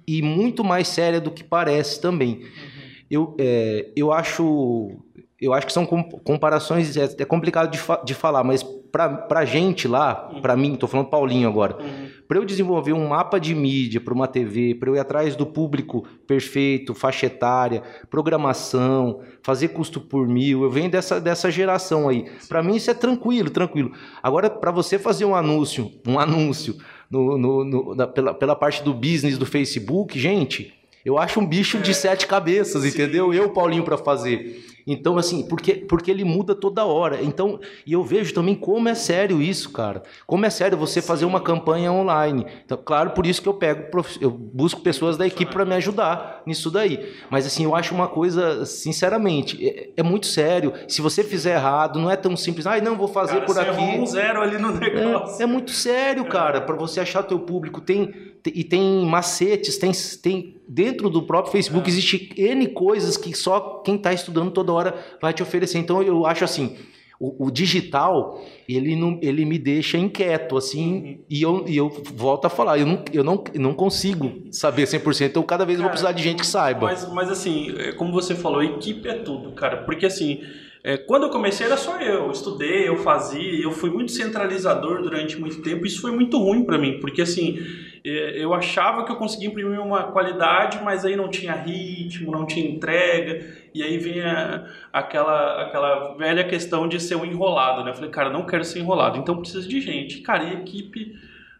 e 0.08 0.22
muito 0.22 0.64
mais 0.64 0.88
séria 0.88 1.20
do 1.20 1.30
que 1.30 1.44
parece 1.44 2.00
também. 2.00 2.36
Uhum. 2.36 2.76
Eu, 3.10 3.36
é, 3.38 3.90
eu 3.94 4.12
acho 4.14 4.96
eu 5.40 5.52
acho 5.52 5.66
que 5.66 5.72
são 5.72 5.84
comparações, 5.84 6.96
é, 6.96 7.04
é 7.18 7.24
complicado 7.24 7.70
de, 7.70 7.78
fa 7.78 8.00
de 8.02 8.14
falar, 8.14 8.42
mas 8.42 8.62
para 8.90 9.40
a 9.40 9.44
gente 9.44 9.86
lá, 9.86 10.30
uhum. 10.32 10.40
para 10.40 10.56
mim, 10.56 10.72
estou 10.72 10.88
falando 10.88 11.08
Paulinho 11.08 11.46
agora, 11.46 11.76
uhum. 11.78 12.08
para 12.26 12.38
eu 12.38 12.44
desenvolver 12.46 12.94
um 12.94 13.08
mapa 13.08 13.38
de 13.38 13.54
mídia 13.54 14.00
para 14.00 14.14
uma 14.14 14.26
TV, 14.26 14.74
para 14.74 14.88
eu 14.88 14.96
ir 14.96 14.98
atrás 14.98 15.36
do 15.36 15.44
público 15.44 16.06
perfeito, 16.26 16.94
faixa 16.94 17.26
etária, 17.26 17.82
programação, 18.08 19.20
fazer 19.42 19.68
custo 19.68 20.00
por 20.00 20.26
mil, 20.26 20.62
eu 20.62 20.70
venho 20.70 20.90
dessa, 20.90 21.20
dessa 21.20 21.50
geração 21.50 22.08
aí. 22.08 22.24
Para 22.48 22.62
mim 22.62 22.76
isso 22.76 22.90
é 22.90 22.94
tranquilo, 22.94 23.50
tranquilo. 23.50 23.92
Agora, 24.22 24.48
para 24.48 24.70
você 24.70 24.98
fazer 24.98 25.26
um 25.26 25.34
anúncio, 25.34 25.92
um 26.06 26.16
anúncio 26.18 26.76
no, 27.10 27.36
no, 27.36 27.64
no, 27.64 27.94
na, 27.94 28.06
pela, 28.06 28.32
pela 28.32 28.56
parte 28.56 28.82
do 28.82 28.94
business 28.94 29.36
do 29.36 29.44
Facebook, 29.44 30.18
gente, 30.18 30.72
eu 31.04 31.18
acho 31.18 31.38
um 31.38 31.46
bicho 31.46 31.78
de 31.78 31.90
é. 31.90 31.94
sete 31.94 32.26
cabeças, 32.26 32.82
Sim. 32.82 32.88
entendeu? 32.88 33.34
Eu, 33.34 33.50
Paulinho, 33.50 33.84
para 33.84 33.98
fazer. 33.98 34.75
Então, 34.86 35.18
assim, 35.18 35.46
porque, 35.48 35.74
porque 35.74 36.10
ele 36.10 36.22
muda 36.22 36.54
toda 36.54 36.84
hora. 36.84 37.20
Então, 37.22 37.58
e 37.84 37.92
eu 37.92 38.04
vejo 38.04 38.32
também 38.32 38.54
como 38.54 38.88
é 38.88 38.94
sério 38.94 39.42
isso, 39.42 39.72
cara. 39.72 40.02
Como 40.26 40.46
é 40.46 40.50
sério 40.50 40.78
você 40.78 41.02
fazer 41.02 41.24
uma 41.24 41.40
campanha 41.40 41.90
online. 41.90 42.46
Então, 42.64 42.78
claro, 42.82 43.10
por 43.10 43.26
isso 43.26 43.42
que 43.42 43.48
eu 43.48 43.54
pego, 43.54 43.88
eu 44.20 44.30
busco 44.30 44.80
pessoas 44.80 45.16
da 45.16 45.26
equipe 45.26 45.52
para 45.52 45.64
me 45.64 45.74
ajudar 45.74 46.42
nisso 46.46 46.70
daí. 46.70 47.12
Mas, 47.28 47.46
assim, 47.46 47.64
eu 47.64 47.74
acho 47.74 47.94
uma 47.94 48.06
coisa, 48.06 48.64
sinceramente, 48.64 49.66
é, 49.66 49.90
é, 49.96 50.02
muito 50.02 50.26
sério. 50.26 50.72
Se 50.86 51.02
você 51.02 51.24
fizer 51.24 51.54
errado, 51.54 51.98
não 51.98 52.10
é 52.10 52.16
tão 52.16 52.36
simples. 52.36 52.66
Ah, 52.66 52.80
não, 52.80 52.96
vou 52.96 53.08
fazer 53.08 53.40
cara, 53.40 53.46
por 53.46 53.58
aqui. 53.58 53.98
um 53.98 54.06
zero 54.06 54.40
ali 54.40 54.56
no 54.58 54.70
negócio. 54.72 55.40
É, 55.40 55.42
é 55.42 55.46
muito 55.46 55.72
sério, 55.72 56.24
cara, 56.26 56.60
para 56.60 56.76
você 56.76 57.00
achar 57.00 57.24
teu 57.24 57.40
público. 57.40 57.80
Tem, 57.80 58.14
e 58.54 58.64
tem 58.64 59.04
macetes, 59.06 59.78
tem, 59.78 59.92
tem 60.22 60.56
dentro 60.68 61.08
do 61.08 61.22
próprio 61.22 61.52
Facebook 61.52 61.86
é. 61.86 61.90
existe 61.90 62.32
N 62.36 62.66
coisas 62.68 63.16
que 63.16 63.34
só 63.34 63.82
quem 63.84 63.96
está 63.96 64.12
estudando 64.12 64.50
toda 64.50 64.72
hora 64.72 64.94
vai 65.20 65.32
te 65.32 65.42
oferecer. 65.42 65.78
Então 65.78 66.02
eu 66.02 66.26
acho 66.26 66.44
assim, 66.44 66.76
o, 67.18 67.46
o, 67.46 67.50
digital, 67.50 68.42
ele, 68.68 68.94
não, 68.94 69.18
ele 69.22 69.44
me 69.44 69.58
deixa 69.58 69.96
inquieto, 69.96 70.56
assim, 70.56 70.92
uhum. 70.92 71.18
e, 71.30 71.42
eu, 71.42 71.64
e 71.66 71.76
eu 71.76 71.88
volto 72.14 72.44
a 72.44 72.50
falar, 72.50 72.78
eu 72.78 72.86
não, 72.86 73.02
eu 73.12 73.24
não, 73.24 73.42
não 73.54 73.74
consigo 73.74 74.44
saber 74.50 74.84
100%, 74.84 75.26
então 75.26 75.42
cada 75.42 75.64
vez 75.64 75.78
cara, 75.78 75.80
eu 75.80 75.82
vou 75.84 75.90
precisar 75.90 76.12
de 76.12 76.22
gente 76.22 76.40
que 76.40 76.46
saiba. 76.46 76.86
Mas, 76.86 77.10
mas 77.12 77.30
assim, 77.30 77.74
é, 77.78 77.92
como 77.92 78.12
você 78.12 78.34
falou, 78.34 78.62
equipe 78.62 79.08
é 79.08 79.14
tudo, 79.14 79.52
cara, 79.52 79.78
porque 79.78 80.04
assim, 80.04 80.42
é, 80.86 80.96
quando 80.96 81.24
eu 81.24 81.30
comecei 81.30 81.66
era 81.66 81.76
só 81.76 82.00
eu, 82.00 82.26
eu 82.26 82.30
estudei, 82.30 82.88
eu 82.88 82.96
fazia, 82.98 83.60
eu 83.60 83.72
fui 83.72 83.90
muito 83.90 84.12
centralizador 84.12 85.02
durante 85.02 85.36
muito 85.36 85.60
tempo, 85.60 85.84
isso 85.84 86.00
foi 86.00 86.12
muito 86.12 86.38
ruim 86.38 86.62
para 86.62 86.78
mim, 86.78 87.00
porque 87.00 87.22
assim, 87.22 87.58
é, 88.04 88.40
eu 88.40 88.54
achava 88.54 89.04
que 89.04 89.10
eu 89.10 89.16
conseguia 89.16 89.48
imprimir 89.48 89.80
uma 89.80 90.04
qualidade, 90.04 90.78
mas 90.84 91.04
aí 91.04 91.16
não 91.16 91.28
tinha 91.28 91.54
ritmo, 91.54 92.30
não 92.30 92.46
tinha 92.46 92.70
entrega, 92.70 93.44
e 93.74 93.82
aí 93.82 93.98
vinha 93.98 94.64
aquela, 94.92 95.64
aquela 95.64 96.14
velha 96.14 96.44
questão 96.44 96.86
de 96.86 97.00
ser 97.00 97.16
um 97.16 97.24
enrolado, 97.24 97.82
né? 97.82 97.90
Eu 97.90 97.94
falei, 97.94 98.10
cara, 98.10 98.30
não 98.30 98.46
quero 98.46 98.64
ser 98.64 98.78
enrolado, 98.78 99.18
então 99.18 99.36
precisa 99.40 99.66
de 99.66 99.80
gente. 99.80 100.20
Cara, 100.20 100.44
e 100.44 100.54
equipe 100.54 101.16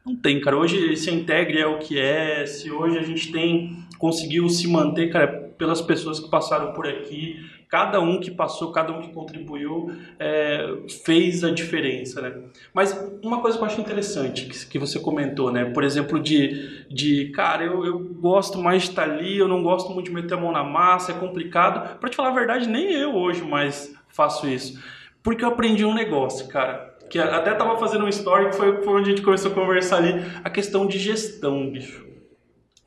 não 0.07 0.15
tem, 0.15 0.41
cara. 0.41 0.57
Hoje 0.57 0.97
se 0.97 1.11
a 1.11 1.13
Integre 1.13 1.59
é 1.59 1.67
o 1.67 1.81
que 1.81 1.99
é, 1.99 2.47
se 2.47 2.71
hoje 2.71 2.97
a 2.97 3.03
gente 3.03 3.33
tem, 3.33 3.77
conseguiu 3.99 4.49
se 4.49 4.69
manter, 4.69 5.11
cara, 5.11 5.27
pelas 5.59 5.81
pessoas 5.81 6.21
que 6.21 6.31
passaram 6.31 6.73
por 6.73 6.87
aqui, 6.87 7.45
cada 7.69 8.01
um 8.01 8.21
que 8.21 8.31
passou, 8.31 8.71
cada 8.71 8.93
um 8.93 9.01
que 9.01 9.13
contribuiu 9.13 9.91
é, 10.19 10.77
fez 11.05 11.43
a 11.43 11.51
diferença, 11.51 12.21
né? 12.21 12.33
Mas 12.73 12.93
uma 13.23 13.41
coisa 13.41 13.59
que 13.59 13.65
eu 13.65 13.67
acho 13.67 13.81
interessante 13.81 14.47
que, 14.47 14.67
que 14.67 14.79
você 14.79 15.01
comentou, 15.01 15.51
né? 15.51 15.65
Por 15.65 15.83
exemplo, 15.83 16.21
de, 16.21 16.87
de 16.89 17.31
cara, 17.31 17.65
eu, 17.65 17.85
eu 17.85 17.99
gosto 17.99 18.59
mais 18.59 18.83
de 18.83 18.91
estar 18.91 19.03
ali, 19.03 19.37
eu 19.37 19.49
não 19.49 19.63
gosto 19.63 19.93
muito 19.93 20.07
de 20.07 20.13
meter 20.13 20.35
a 20.35 20.41
mão 20.41 20.53
na 20.53 20.63
massa, 20.63 21.13
é 21.13 21.15
complicado. 21.15 21.99
Para 21.99 22.09
te 22.09 22.17
falar 22.17 22.29
a 22.29 22.35
verdade, 22.35 22.69
nem 22.69 22.93
eu 22.93 23.15
hoje 23.15 23.43
mais 23.43 23.95
faço 24.09 24.49
isso, 24.49 24.83
porque 25.23 25.45
eu 25.45 25.49
aprendi 25.49 25.85
um 25.85 25.95
negócio, 25.95 26.47
cara. 26.49 26.95
Que 27.11 27.19
até 27.19 27.55
tava 27.55 27.79
fazendo 27.79 28.05
um 28.05 28.09
story 28.09 28.51
que 28.51 28.57
foi, 28.57 28.83
foi 28.83 28.95
onde 28.95 29.11
a 29.11 29.15
gente 29.15 29.25
começou 29.25 29.51
a 29.51 29.55
conversar 29.55 29.99
ali, 29.99 30.25
a 30.43 30.51
questão 30.51 30.87
de 30.87 30.99
gestão, 30.99 31.71
bicho. 31.71 32.05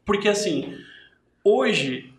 Porque 0.05 0.27
assim, 0.27 0.77
hoje 1.43 2.13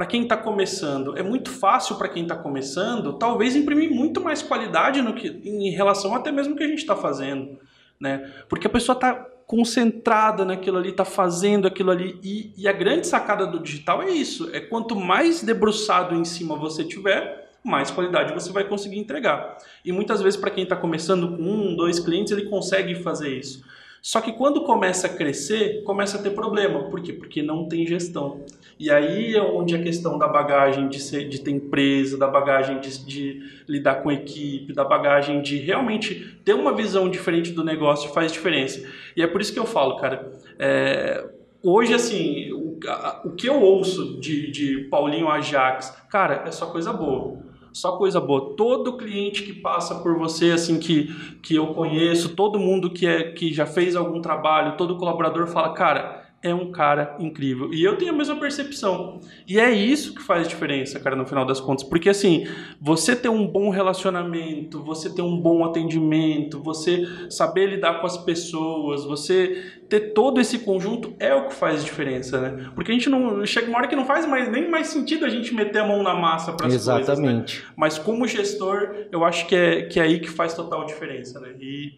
para 0.00 0.06
quem 0.06 0.22
está 0.22 0.34
começando, 0.34 1.14
é 1.18 1.22
muito 1.22 1.50
fácil 1.50 1.96
para 1.96 2.08
quem 2.08 2.22
está 2.22 2.34
começando, 2.34 3.18
talvez 3.18 3.54
imprimir 3.54 3.90
muito 3.90 4.18
mais 4.18 4.40
qualidade 4.40 5.02
no 5.02 5.12
que, 5.12 5.28
em 5.44 5.68
relação 5.72 6.14
até 6.14 6.32
mesmo 6.32 6.56
que 6.56 6.62
a 6.62 6.66
gente 6.66 6.78
está 6.78 6.96
fazendo, 6.96 7.58
né? 8.00 8.32
Porque 8.48 8.66
a 8.66 8.70
pessoa 8.70 8.94
está 8.96 9.12
concentrada 9.46 10.42
naquilo 10.42 10.78
ali, 10.78 10.88
está 10.88 11.04
fazendo 11.04 11.68
aquilo 11.68 11.90
ali 11.90 12.18
e, 12.22 12.50
e, 12.56 12.66
a 12.66 12.72
grande 12.72 13.06
sacada 13.06 13.46
do 13.46 13.60
digital 13.60 14.02
é 14.02 14.08
isso, 14.08 14.48
é 14.54 14.60
quanto 14.60 14.96
mais 14.96 15.42
debruçado 15.42 16.14
em 16.14 16.24
cima 16.24 16.56
você 16.56 16.82
tiver, 16.82 17.50
mais 17.62 17.90
qualidade 17.90 18.32
você 18.32 18.50
vai 18.50 18.64
conseguir 18.64 18.98
entregar. 18.98 19.58
E 19.84 19.92
muitas 19.92 20.22
vezes 20.22 20.40
para 20.40 20.50
quem 20.50 20.64
está 20.64 20.76
começando 20.76 21.36
com 21.36 21.42
um, 21.42 21.76
dois 21.76 22.00
clientes, 22.00 22.32
ele 22.32 22.48
consegue 22.48 22.94
fazer 22.94 23.36
isso. 23.36 23.62
Só 24.02 24.20
que 24.20 24.32
quando 24.32 24.62
começa 24.62 25.06
a 25.06 25.10
crescer, 25.10 25.82
começa 25.84 26.18
a 26.18 26.22
ter 26.22 26.30
problema. 26.30 26.84
Por 26.84 27.00
quê? 27.00 27.12
Porque 27.12 27.42
não 27.42 27.68
tem 27.68 27.86
gestão. 27.86 28.44
E 28.78 28.90
aí 28.90 29.34
é 29.34 29.42
onde 29.42 29.74
a 29.74 29.82
questão 29.82 30.18
da 30.18 30.26
bagagem 30.26 30.88
de, 30.88 31.00
ser, 31.00 31.28
de 31.28 31.40
ter 31.40 31.50
empresa, 31.50 32.16
da 32.16 32.26
bagagem 32.26 32.80
de, 32.80 33.04
de 33.04 33.62
lidar 33.68 33.96
com 33.96 34.10
equipe, 34.10 34.72
da 34.72 34.84
bagagem 34.84 35.42
de 35.42 35.58
realmente 35.58 36.38
ter 36.44 36.54
uma 36.54 36.74
visão 36.74 37.10
diferente 37.10 37.52
do 37.52 37.62
negócio 37.62 38.10
faz 38.10 38.32
diferença. 38.32 38.82
E 39.14 39.22
é 39.22 39.26
por 39.26 39.40
isso 39.42 39.52
que 39.52 39.58
eu 39.58 39.66
falo, 39.66 39.96
cara, 39.96 40.32
é, 40.58 41.28
hoje 41.62 41.92
assim, 41.92 42.50
o, 42.52 42.78
a, 42.86 43.20
o 43.26 43.32
que 43.32 43.46
eu 43.46 43.60
ouço 43.60 44.18
de, 44.18 44.50
de 44.50 44.84
Paulinho 44.90 45.28
Ajax, 45.28 45.94
cara, 46.08 46.44
é 46.46 46.50
só 46.50 46.66
coisa 46.66 46.90
boa 46.90 47.49
só 47.72 47.92
coisa 47.92 48.20
boa. 48.20 48.54
Todo 48.56 48.96
cliente 48.96 49.42
que 49.42 49.52
passa 49.52 49.96
por 49.96 50.18
você, 50.18 50.52
assim, 50.52 50.78
que, 50.78 51.14
que 51.42 51.54
eu 51.54 51.68
conheço, 51.68 52.34
todo 52.34 52.58
mundo 52.58 52.90
que, 52.90 53.06
é, 53.06 53.32
que 53.32 53.52
já 53.52 53.66
fez 53.66 53.96
algum 53.96 54.20
trabalho, 54.20 54.76
todo 54.76 54.96
colaborador 54.96 55.46
fala, 55.46 55.72
cara, 55.72 56.19
é 56.42 56.54
um 56.54 56.72
cara 56.72 57.16
incrível. 57.18 57.72
E 57.72 57.84
eu 57.84 57.98
tenho 57.98 58.14
a 58.14 58.16
mesma 58.16 58.36
percepção. 58.36 59.20
E 59.46 59.60
é 59.60 59.70
isso 59.70 60.14
que 60.14 60.22
faz 60.22 60.48
diferença, 60.48 60.98
cara, 60.98 61.14
no 61.14 61.26
final 61.26 61.44
das 61.44 61.60
contas. 61.60 61.84
Porque, 61.84 62.08
assim, 62.08 62.46
você 62.80 63.14
ter 63.14 63.28
um 63.28 63.46
bom 63.46 63.68
relacionamento, 63.68 64.82
você 64.82 65.10
ter 65.10 65.20
um 65.20 65.38
bom 65.38 65.62
atendimento, 65.64 66.58
você 66.62 67.06
saber 67.28 67.66
lidar 67.66 68.00
com 68.00 68.06
as 68.06 68.16
pessoas, 68.16 69.04
você 69.04 69.80
ter 69.86 70.14
todo 70.14 70.40
esse 70.40 70.60
conjunto 70.60 71.14
é 71.18 71.34
o 71.34 71.48
que 71.48 71.54
faz 71.54 71.84
diferença, 71.84 72.40
né? 72.40 72.70
Porque 72.74 72.90
a 72.90 72.94
gente 72.94 73.10
não. 73.10 73.44
Chega 73.44 73.68
uma 73.68 73.76
hora 73.76 73.88
que 73.88 73.96
não 73.96 74.06
faz 74.06 74.26
mais, 74.26 74.50
nem 74.50 74.70
mais 74.70 74.86
sentido 74.86 75.26
a 75.26 75.28
gente 75.28 75.54
meter 75.54 75.80
a 75.80 75.86
mão 75.86 76.02
na 76.02 76.14
massa 76.14 76.52
para 76.54 76.68
as 76.68 76.72
coisas. 76.72 76.86
Né? 76.86 77.00
Exatamente. 77.00 77.58
Né? 77.58 77.64
Mas 77.76 77.98
como 77.98 78.26
gestor, 78.26 78.94
eu 79.12 79.24
acho 79.24 79.46
que 79.46 79.54
é, 79.54 79.82
que 79.82 80.00
é 80.00 80.04
aí 80.04 80.18
que 80.18 80.30
faz 80.30 80.54
total 80.54 80.86
diferença, 80.86 81.38
né? 81.38 81.54
E, 81.60 81.92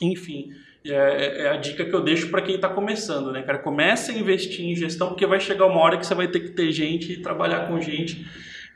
enfim. 0.00 0.48
É, 0.84 0.92
é, 0.92 1.42
é, 1.42 1.48
a 1.50 1.56
dica 1.56 1.84
que 1.84 1.94
eu 1.94 2.02
deixo 2.02 2.30
para 2.30 2.40
quem 2.40 2.54
está 2.54 2.68
começando, 2.68 3.32
né, 3.32 3.42
cara? 3.42 3.58
Comece 3.58 4.12
a 4.12 4.18
investir 4.18 4.64
em 4.64 4.74
gestão, 4.74 5.08
porque 5.08 5.26
vai 5.26 5.38
chegar 5.38 5.66
uma 5.66 5.80
hora 5.80 5.98
que 5.98 6.06
você 6.06 6.14
vai 6.14 6.28
ter 6.28 6.40
que 6.40 6.50
ter 6.50 6.72
gente 6.72 7.12
e 7.12 7.22
trabalhar 7.22 7.68
com 7.68 7.80
gente 7.80 8.26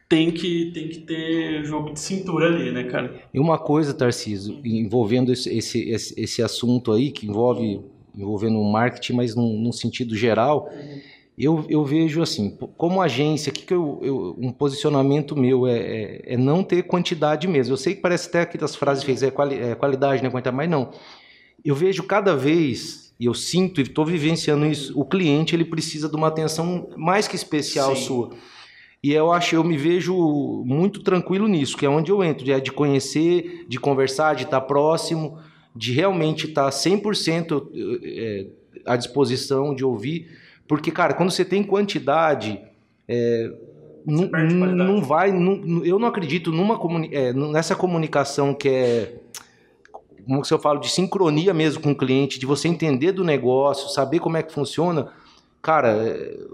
tem 0.08 0.30
que, 0.30 0.70
tem 0.72 0.88
que 0.88 0.98
ter 0.98 1.64
jogo 1.64 1.92
de 1.92 2.00
cintura 2.00 2.46
ali, 2.46 2.70
né, 2.70 2.84
cara? 2.84 3.22
E 3.32 3.40
uma 3.40 3.58
coisa, 3.58 3.94
Tarcísio, 3.94 4.60
envolvendo 4.64 5.32
esse, 5.32 5.48
esse, 5.56 5.90
esse, 5.90 6.42
assunto 6.42 6.92
aí, 6.92 7.10
que 7.10 7.26
envolve 7.26 7.80
envolvendo 8.16 8.60
o 8.60 8.72
marketing, 8.72 9.14
mas 9.14 9.34
num, 9.34 9.58
num 9.58 9.72
sentido 9.72 10.14
geral, 10.14 10.70
eu, 11.36 11.64
eu, 11.68 11.84
vejo 11.84 12.22
assim, 12.22 12.56
como 12.76 13.02
agência, 13.02 13.50
que, 13.50 13.66
que 13.66 13.74
eu, 13.74 13.98
eu, 14.02 14.36
um 14.38 14.52
posicionamento 14.52 15.34
meu 15.34 15.66
é, 15.66 15.78
é, 15.78 16.34
é, 16.34 16.36
não 16.36 16.62
ter 16.62 16.84
quantidade 16.84 17.48
mesmo. 17.48 17.72
Eu 17.72 17.76
sei 17.76 17.96
que 17.96 18.00
parece 18.00 18.28
até 18.28 18.46
que 18.46 18.56
das 18.56 18.76
frases 18.76 19.02
fez 19.02 19.22
é, 19.22 19.32
quali, 19.32 19.58
é 19.58 19.74
qualidade, 19.74 20.22
né, 20.22 20.30
quantidade, 20.30 20.56
mas 20.56 20.70
não. 20.70 20.92
Eu 21.64 21.74
vejo 21.74 22.02
cada 22.02 22.36
vez 22.36 23.14
e 23.18 23.26
eu 23.26 23.34
sinto 23.34 23.80
e 23.80 23.82
estou 23.82 24.04
vivenciando 24.04 24.66
isso. 24.66 24.98
O 24.98 25.04
cliente 25.04 25.54
ele 25.54 25.64
precisa 25.64 26.08
de 26.08 26.16
uma 26.16 26.28
atenção 26.28 26.90
mais 26.96 27.26
que 27.26 27.36
especial 27.36 27.94
Sim. 27.94 28.02
sua. 28.02 28.30
E 29.02 29.12
eu 29.12 29.30
acho, 29.30 29.54
eu 29.54 29.62
me 29.62 29.76
vejo 29.76 30.14
muito 30.64 31.02
tranquilo 31.02 31.46
nisso, 31.46 31.76
que 31.76 31.84
é 31.84 31.88
onde 31.88 32.10
eu 32.10 32.24
entro, 32.24 32.50
é 32.50 32.58
de 32.58 32.72
conhecer, 32.72 33.66
de 33.68 33.78
conversar, 33.78 34.34
de 34.34 34.44
estar 34.44 34.62
próximo, 34.62 35.38
de 35.76 35.92
realmente 35.92 36.46
estar 36.46 36.70
100% 36.70 37.68
é, 38.02 38.46
à 38.86 38.96
disposição 38.96 39.74
de 39.74 39.84
ouvir. 39.84 40.30
Porque, 40.66 40.90
cara, 40.90 41.12
quando 41.12 41.30
você 41.30 41.44
tem 41.44 41.62
quantidade, 41.62 42.58
é, 43.06 43.52
não, 44.06 44.28
não 44.74 45.02
vai. 45.02 45.32
Não, 45.32 45.84
eu 45.84 45.98
não 45.98 46.08
acredito 46.08 46.50
numa 46.52 46.78
é, 47.10 47.32
nessa 47.32 47.74
comunicação 47.74 48.54
que 48.54 48.68
é. 48.68 49.20
Como 50.26 50.42
que 50.42 50.52
eu 50.52 50.58
falo, 50.58 50.80
de 50.80 50.90
sincronia 50.90 51.52
mesmo 51.52 51.82
com 51.82 51.92
o 51.92 51.96
cliente, 51.96 52.38
de 52.38 52.46
você 52.46 52.68
entender 52.68 53.12
do 53.12 53.24
negócio, 53.24 53.88
saber 53.88 54.20
como 54.20 54.36
é 54.36 54.42
que 54.42 54.52
funciona 54.52 55.12
cara, 55.64 55.96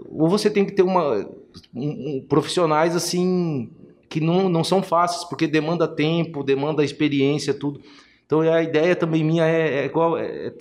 ou 0.09 0.29
você 0.29 0.49
tem 0.49 0.63
que 0.63 0.71
ter 0.71 0.83
uma 0.83 1.29
um, 1.75 2.25
profissionais 2.29 2.95
assim 2.95 3.69
que 4.07 4.21
não, 4.21 4.47
não 4.47 4.63
são 4.63 4.81
fáceis, 4.81 5.25
porque 5.25 5.47
demanda 5.47 5.85
tempo, 5.85 6.43
demanda 6.43 6.83
experiência, 6.83 7.53
tudo. 7.53 7.81
Então 8.25 8.39
a 8.39 8.63
ideia 8.63 8.95
também 8.95 9.21
minha 9.21 9.45
é, 9.45 9.79
é, 9.79 9.85
igual, 9.85 10.17
é, 10.17 10.47
é 10.47 10.51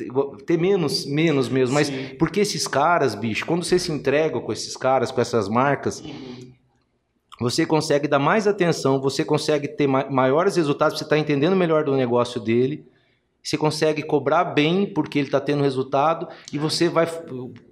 ter 0.44 0.58
menos, 0.58 1.06
menos 1.06 1.48
mesmo. 1.48 1.74
Mas 1.74 1.86
Sim. 1.86 2.16
porque 2.18 2.40
esses 2.40 2.66
caras, 2.66 3.14
bicho, 3.14 3.46
quando 3.46 3.64
você 3.64 3.78
se 3.78 3.92
entrega 3.92 4.40
com 4.40 4.52
esses 4.52 4.76
caras, 4.76 5.12
com 5.12 5.20
essas 5.20 5.48
marcas, 5.48 6.00
uhum. 6.00 6.50
você 7.40 7.64
consegue 7.64 8.08
dar 8.08 8.18
mais 8.18 8.48
atenção, 8.48 9.00
você 9.00 9.24
consegue 9.24 9.68
ter 9.68 9.86
maiores 9.86 10.56
resultados, 10.56 10.98
você 10.98 11.04
está 11.04 11.16
entendendo 11.16 11.54
melhor 11.54 11.84
do 11.84 11.94
negócio 11.94 12.40
dele. 12.40 12.84
Você 13.42 13.56
consegue 13.56 14.02
cobrar 14.02 14.44
bem 14.44 14.84
porque 14.84 15.18
ele 15.18 15.28
está 15.28 15.40
tendo 15.40 15.62
resultado 15.62 16.28
e 16.52 16.58
você 16.58 16.88
vai. 16.88 17.08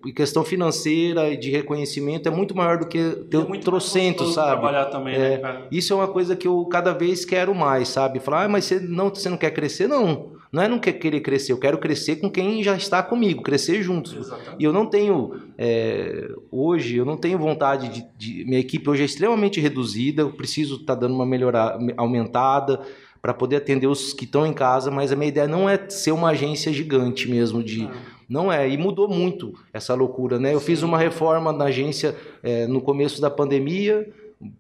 Em 0.06 0.12
questão 0.12 0.42
financeira 0.42 1.28
e 1.28 1.37
de 1.37 1.50
reconhecimento 1.50 2.26
é 2.26 2.30
muito 2.30 2.56
maior 2.56 2.78
do 2.78 2.87
que 2.87 3.10
ter 3.30 3.38
é 3.38 3.58
trocento, 3.58 4.25
sabe? 4.32 4.52
Trabalhar 4.52 4.87
também, 4.87 5.14
é, 5.14 5.18
né, 5.18 5.38
cara? 5.38 5.66
Isso 5.70 5.92
é 5.92 5.96
uma 5.96 6.08
coisa 6.08 6.34
que 6.34 6.48
eu 6.48 6.64
cada 6.66 6.92
vez 6.92 7.25
quero 7.25 7.54
mais, 7.54 7.88
sabe? 7.88 8.18
Falar, 8.18 8.44
ah, 8.44 8.48
mas 8.48 8.64
você 8.64 8.80
não, 8.80 9.10
você 9.10 9.28
não 9.28 9.37
quer 9.37 9.50
crescer? 9.50 9.87
Não. 9.87 10.38
Não 10.50 10.62
é 10.62 10.68
não 10.68 10.78
quer 10.78 10.94
querer 10.94 11.20
crescer, 11.20 11.52
eu 11.52 11.58
quero 11.58 11.76
crescer 11.76 12.16
com 12.16 12.30
quem 12.30 12.62
já 12.62 12.75
está 12.75 13.02
comigo, 13.02 13.42
crescer 13.42 13.82
juntos. 13.82 14.14
Exatamente. 14.14 14.56
E 14.58 14.64
eu 14.64 14.72
não 14.72 14.87
tenho, 14.87 15.34
é, 15.58 16.26
hoje, 16.50 16.96
eu 16.96 17.04
não 17.04 17.18
tenho 17.18 17.38
vontade 17.38 17.88
de, 17.90 18.06
de, 18.16 18.44
Minha 18.46 18.60
equipe 18.60 18.88
hoje 18.88 19.02
é 19.02 19.04
extremamente 19.04 19.60
reduzida, 19.60 20.22
eu 20.22 20.32
preciso 20.32 20.76
estar 20.76 20.94
tá 20.94 21.00
dando 21.00 21.14
uma 21.14 21.26
melhorada, 21.26 21.78
aumentada 21.98 22.80
para 23.28 23.35
poder 23.35 23.56
atender 23.56 23.87
os 23.87 24.14
que 24.14 24.25
estão 24.25 24.47
em 24.47 24.54
casa, 24.54 24.90
mas 24.90 25.12
a 25.12 25.16
minha 25.16 25.28
ideia 25.28 25.47
não 25.47 25.68
é 25.68 25.78
ser 25.90 26.12
uma 26.12 26.30
agência 26.30 26.73
gigante 26.73 27.28
mesmo 27.28 27.62
de 27.62 27.85
ah. 27.85 27.92
não 28.26 28.50
é 28.50 28.66
e 28.66 28.78
mudou 28.78 29.06
muito 29.06 29.52
essa 29.70 29.92
loucura, 29.92 30.38
né? 30.38 30.54
Eu 30.54 30.61
Sim. 30.61 30.64
fiz 30.64 30.82
uma 30.82 30.97
reforma 30.97 31.52
na 31.52 31.66
agência 31.66 32.16
é, 32.42 32.66
no 32.66 32.80
começo 32.80 33.20
da 33.20 33.28
pandemia, 33.28 34.08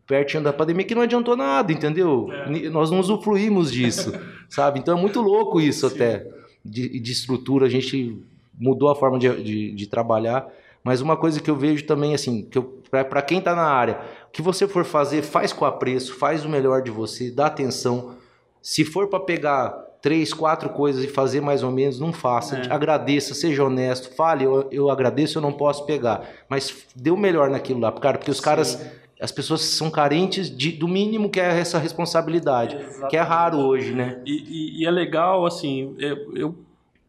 pertinho 0.06 0.42
da 0.42 0.52
pandemia 0.52 0.84
que 0.84 0.94
não 0.94 1.00
adiantou 1.00 1.34
nada, 1.34 1.72
entendeu? 1.72 2.28
É. 2.30 2.68
Nós 2.68 2.90
não 2.90 3.00
usufruímos 3.00 3.72
disso, 3.72 4.12
sabe? 4.50 4.80
Então 4.80 4.98
é 4.98 5.00
muito 5.00 5.22
louco 5.22 5.62
isso 5.62 5.88
Sim. 5.88 5.94
até 5.94 6.26
de, 6.62 7.00
de, 7.00 7.10
estrutura, 7.10 7.64
a 7.64 7.70
gente 7.70 8.18
mudou 8.60 8.90
a 8.90 8.94
forma 8.94 9.18
de, 9.18 9.42
de, 9.42 9.72
de, 9.72 9.86
trabalhar. 9.86 10.46
Mas 10.84 11.00
uma 11.00 11.16
coisa 11.16 11.40
que 11.40 11.50
eu 11.50 11.56
vejo 11.56 11.86
também, 11.86 12.14
assim, 12.14 12.42
que 12.42 12.60
para 12.90 13.22
quem 13.22 13.38
está 13.38 13.54
na 13.54 13.64
área, 13.64 13.98
o 14.28 14.30
que 14.30 14.42
você 14.42 14.68
for 14.68 14.84
fazer, 14.84 15.22
faz 15.22 15.54
com 15.54 15.64
apreço, 15.64 16.18
faz 16.18 16.44
o 16.44 16.50
melhor 16.50 16.82
de 16.82 16.90
você, 16.90 17.30
dá 17.30 17.46
atenção, 17.46 18.18
se 18.60 18.84
for 18.84 19.08
para 19.08 19.20
pegar 19.20 19.88
três, 20.00 20.32
quatro 20.32 20.68
coisas 20.70 21.04
e 21.04 21.08
fazer 21.08 21.40
mais 21.40 21.62
ou 21.62 21.70
menos, 21.70 21.98
não 21.98 22.12
faça. 22.12 22.58
É. 22.58 22.72
Agradeça, 22.72 23.34
seja 23.34 23.64
honesto, 23.64 24.14
fale, 24.14 24.44
eu, 24.44 24.68
eu 24.70 24.90
agradeço, 24.90 25.38
eu 25.38 25.42
não 25.42 25.52
posso 25.52 25.84
pegar. 25.86 26.28
Mas 26.48 26.86
dê 26.94 27.10
o 27.10 27.16
melhor 27.16 27.50
naquilo 27.50 27.80
lá, 27.80 27.92
cara, 27.92 28.18
porque 28.18 28.30
os 28.30 28.38
Sim. 28.38 28.44
caras, 28.44 28.86
as 29.20 29.32
pessoas 29.32 29.62
são 29.62 29.90
carentes 29.90 30.54
de, 30.54 30.72
do 30.72 30.86
mínimo 30.86 31.30
que 31.30 31.40
é 31.40 31.58
essa 31.58 31.78
responsabilidade, 31.78 32.76
Exatamente. 32.76 33.10
que 33.10 33.16
é 33.16 33.20
raro 33.20 33.58
hoje, 33.58 33.92
né? 33.92 34.20
E, 34.24 34.32
e, 34.32 34.82
e 34.82 34.86
é 34.86 34.90
legal, 34.90 35.44
assim, 35.44 35.94
eu, 35.98 36.36
eu, 36.36 36.54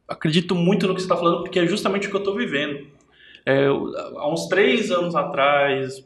acredito 0.08 0.56
muito 0.56 0.88
no 0.88 0.96
que 0.96 1.02
você 1.02 1.06
está 1.06 1.16
falando, 1.16 1.44
porque 1.44 1.60
é 1.60 1.68
justamente 1.68 2.08
o 2.08 2.10
que 2.10 2.16
eu 2.16 2.22
estou 2.22 2.36
vivendo. 2.36 2.88
É, 3.46 3.68
há 3.68 4.28
uns 4.28 4.48
três 4.48 4.90
anos 4.90 5.16
atrás, 5.16 6.04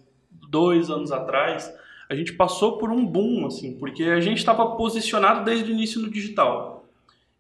dois 0.50 0.90
anos 0.90 1.12
atrás, 1.12 1.74
a 2.14 2.16
gente 2.16 2.34
passou 2.34 2.78
por 2.78 2.92
um 2.92 3.06
boom, 3.06 3.46
assim, 3.46 3.74
porque 3.74 4.04
a 4.04 4.20
gente 4.20 4.38
estava 4.38 4.76
posicionado 4.76 5.44
desde 5.44 5.70
o 5.70 5.74
início 5.74 6.00
no 6.02 6.10
digital. 6.10 6.86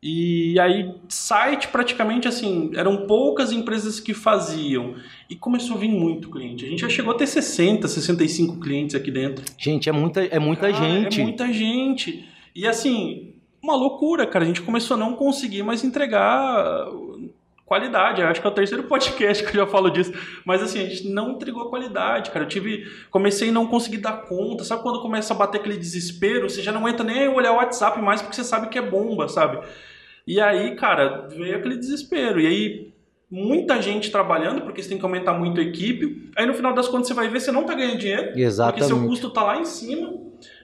E 0.05 0.59
aí, 0.59 0.93
site 1.07 1.69
praticamente 1.69 2.27
assim, 2.27 2.71
eram 2.75 3.07
poucas 3.07 3.53
empresas 3.53 4.01
que 4.01 4.13
faziam. 4.13 4.95
E 5.29 5.35
começou 5.35 5.77
a 5.77 5.79
vir 5.79 5.87
muito 5.87 6.29
cliente. 6.29 6.65
A 6.65 6.67
gente 6.67 6.81
já 6.81 6.89
chegou 6.89 7.13
a 7.13 7.17
ter 7.17 7.25
60, 7.25 7.87
65 7.87 8.59
clientes 8.59 8.95
aqui 8.95 9.09
dentro. 9.09 9.45
Gente, 9.57 9.87
é 9.87 9.93
muita, 9.93 10.21
é 10.25 10.39
muita 10.39 10.69
cara, 10.69 10.73
gente. 10.73 11.21
É 11.21 11.23
muita 11.23 11.53
gente. 11.53 12.27
E 12.53 12.67
assim, 12.67 13.33
uma 13.61 13.77
loucura, 13.77 14.27
cara. 14.27 14.43
A 14.43 14.47
gente 14.47 14.61
começou 14.61 14.95
a 14.95 14.99
não 14.99 15.13
conseguir 15.13 15.63
mais 15.63 15.85
entregar 15.85 16.85
qualidade. 17.65 18.21
Eu 18.21 18.27
acho 18.27 18.41
que 18.41 18.47
é 18.47 18.49
o 18.49 18.53
terceiro 18.53 18.83
podcast 18.89 19.43
que 19.43 19.49
eu 19.57 19.65
já 19.65 19.67
falo 19.67 19.89
disso. 19.89 20.13
Mas 20.45 20.61
assim, 20.61 20.79
a 20.79 20.89
gente 20.89 21.09
não 21.09 21.31
entregou 21.31 21.63
a 21.63 21.69
qualidade, 21.69 22.31
cara. 22.31 22.45
Eu 22.45 22.49
tive. 22.49 22.85
Comecei 23.09 23.49
a 23.49 23.51
não 23.51 23.67
conseguir 23.67 23.97
dar 23.97 24.23
conta. 24.23 24.63
Sabe 24.63 24.83
quando 24.83 25.01
começa 25.01 25.33
a 25.33 25.37
bater 25.37 25.59
aquele 25.59 25.77
desespero? 25.77 26.49
Você 26.49 26.61
já 26.61 26.71
não 26.71 26.81
aguenta 26.81 27.03
nem 27.03 27.27
olhar 27.27 27.53
o 27.53 27.57
WhatsApp 27.57 28.01
mais 28.01 28.21
porque 28.21 28.35
você 28.35 28.43
sabe 28.43 28.69
que 28.69 28.77
é 28.77 28.81
bomba, 28.81 29.27
sabe? 29.27 29.59
E 30.25 30.39
aí, 30.39 30.75
cara, 30.75 31.27
veio 31.29 31.57
aquele 31.57 31.77
desespero. 31.77 32.39
E 32.39 32.47
aí, 32.47 32.93
muita 33.29 33.81
gente 33.81 34.11
trabalhando, 34.11 34.61
porque 34.61 34.81
você 34.81 34.89
tem 34.89 34.97
que 34.97 35.03
aumentar 35.03 35.33
muito 35.33 35.59
a 35.59 35.63
equipe. 35.63 36.31
Aí 36.35 36.45
no 36.45 36.53
final 36.53 36.73
das 36.73 36.87
contas 36.87 37.07
você 37.07 37.13
vai 37.13 37.27
ver, 37.27 37.41
você 37.41 37.51
não 37.51 37.65
tá 37.65 37.73
ganhando 37.73 37.97
dinheiro. 37.97 38.39
Exatamente. 38.39 38.87
Porque 38.87 39.01
seu 39.01 39.07
custo 39.07 39.29
tá 39.31 39.43
lá 39.43 39.59
em 39.59 39.65
cima 39.65 40.13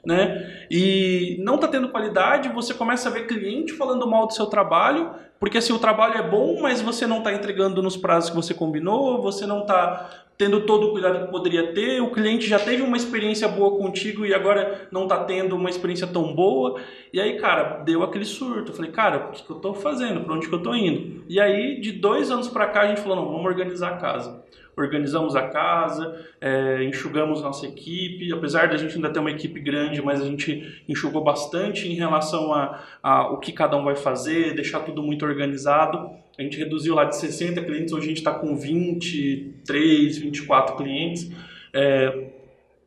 né? 0.05 0.65
E 0.69 1.37
não 1.39 1.55
está 1.55 1.67
tendo 1.67 1.89
qualidade, 1.89 2.49
você 2.49 2.73
começa 2.73 3.09
a 3.09 3.11
ver 3.11 3.27
cliente 3.27 3.73
falando 3.73 4.07
mal 4.07 4.27
do 4.27 4.33
seu 4.33 4.45
trabalho, 4.45 5.11
porque 5.39 5.57
assim, 5.57 5.73
o 5.73 5.79
trabalho 5.79 6.17
é 6.17 6.23
bom, 6.23 6.59
mas 6.61 6.81
você 6.81 7.07
não 7.07 7.19
está 7.19 7.33
entregando 7.33 7.81
nos 7.81 7.95
prazos 7.95 8.29
que 8.29 8.35
você 8.35 8.53
combinou, 8.53 9.21
você 9.21 9.45
não 9.45 9.61
está 9.61 10.25
tendo 10.37 10.61
todo 10.61 10.87
o 10.87 10.91
cuidado 10.91 11.25
que 11.25 11.31
poderia 11.31 11.73
ter, 11.73 12.01
o 12.01 12.11
cliente 12.11 12.47
já 12.47 12.57
teve 12.57 12.81
uma 12.81 12.95
experiência 12.95 13.45
boa 13.45 13.77
contigo 13.77 14.25
e 14.25 14.33
agora 14.33 14.87
não 14.89 15.03
está 15.03 15.25
tendo 15.25 15.53
uma 15.53 15.69
experiência 15.69 16.07
tão 16.07 16.33
boa. 16.33 16.79
E 17.11 17.19
aí, 17.19 17.37
cara, 17.37 17.83
deu 17.83 18.03
aquele 18.03 18.23
surto. 18.23 18.71
Eu 18.71 18.75
falei, 18.75 18.89
cara, 18.89 19.17
o 19.17 19.31
que, 19.31 19.43
que 19.43 19.49
eu 19.49 19.57
estou 19.57 19.73
fazendo? 19.73 20.21
Para 20.21 20.33
onde 20.33 20.47
que 20.47 20.53
eu 20.53 20.59
estou 20.59 20.73
indo? 20.73 21.25
E 21.27 21.41
aí, 21.41 21.81
de 21.81 21.91
dois 21.91 22.31
anos 22.31 22.47
para 22.47 22.67
cá, 22.67 22.83
a 22.83 22.87
gente 22.87 23.01
falou, 23.01 23.17
não, 23.17 23.25
vamos 23.25 23.45
organizar 23.45 23.95
a 23.95 23.97
casa 23.97 24.41
organizamos 24.77 25.35
a 25.35 25.47
casa, 25.47 26.25
é, 26.39 26.83
enxugamos 26.83 27.41
nossa 27.41 27.65
equipe, 27.65 28.31
apesar 28.33 28.67
de 28.67 28.75
a 28.75 28.77
gente 28.77 28.95
ainda 28.95 29.09
ter 29.09 29.19
uma 29.19 29.31
equipe 29.31 29.59
grande, 29.59 30.01
mas 30.01 30.21
a 30.21 30.25
gente 30.25 30.83
enxugou 30.87 31.23
bastante 31.23 31.87
em 31.87 31.95
relação 31.95 32.53
a, 32.53 32.81
a 33.03 33.31
o 33.31 33.37
que 33.37 33.51
cada 33.51 33.75
um 33.77 33.83
vai 33.83 33.95
fazer, 33.95 34.55
deixar 34.55 34.81
tudo 34.81 35.03
muito 35.03 35.25
organizado. 35.25 36.09
A 36.37 36.41
gente 36.41 36.57
reduziu 36.57 36.95
lá 36.95 37.05
de 37.05 37.17
60 37.17 37.61
clientes, 37.63 37.93
hoje 37.93 38.05
a 38.05 38.09
gente 38.09 38.17
está 38.17 38.33
com 38.33 38.55
23, 38.55 40.17
24 40.17 40.77
clientes. 40.77 41.29
É, 41.73 42.29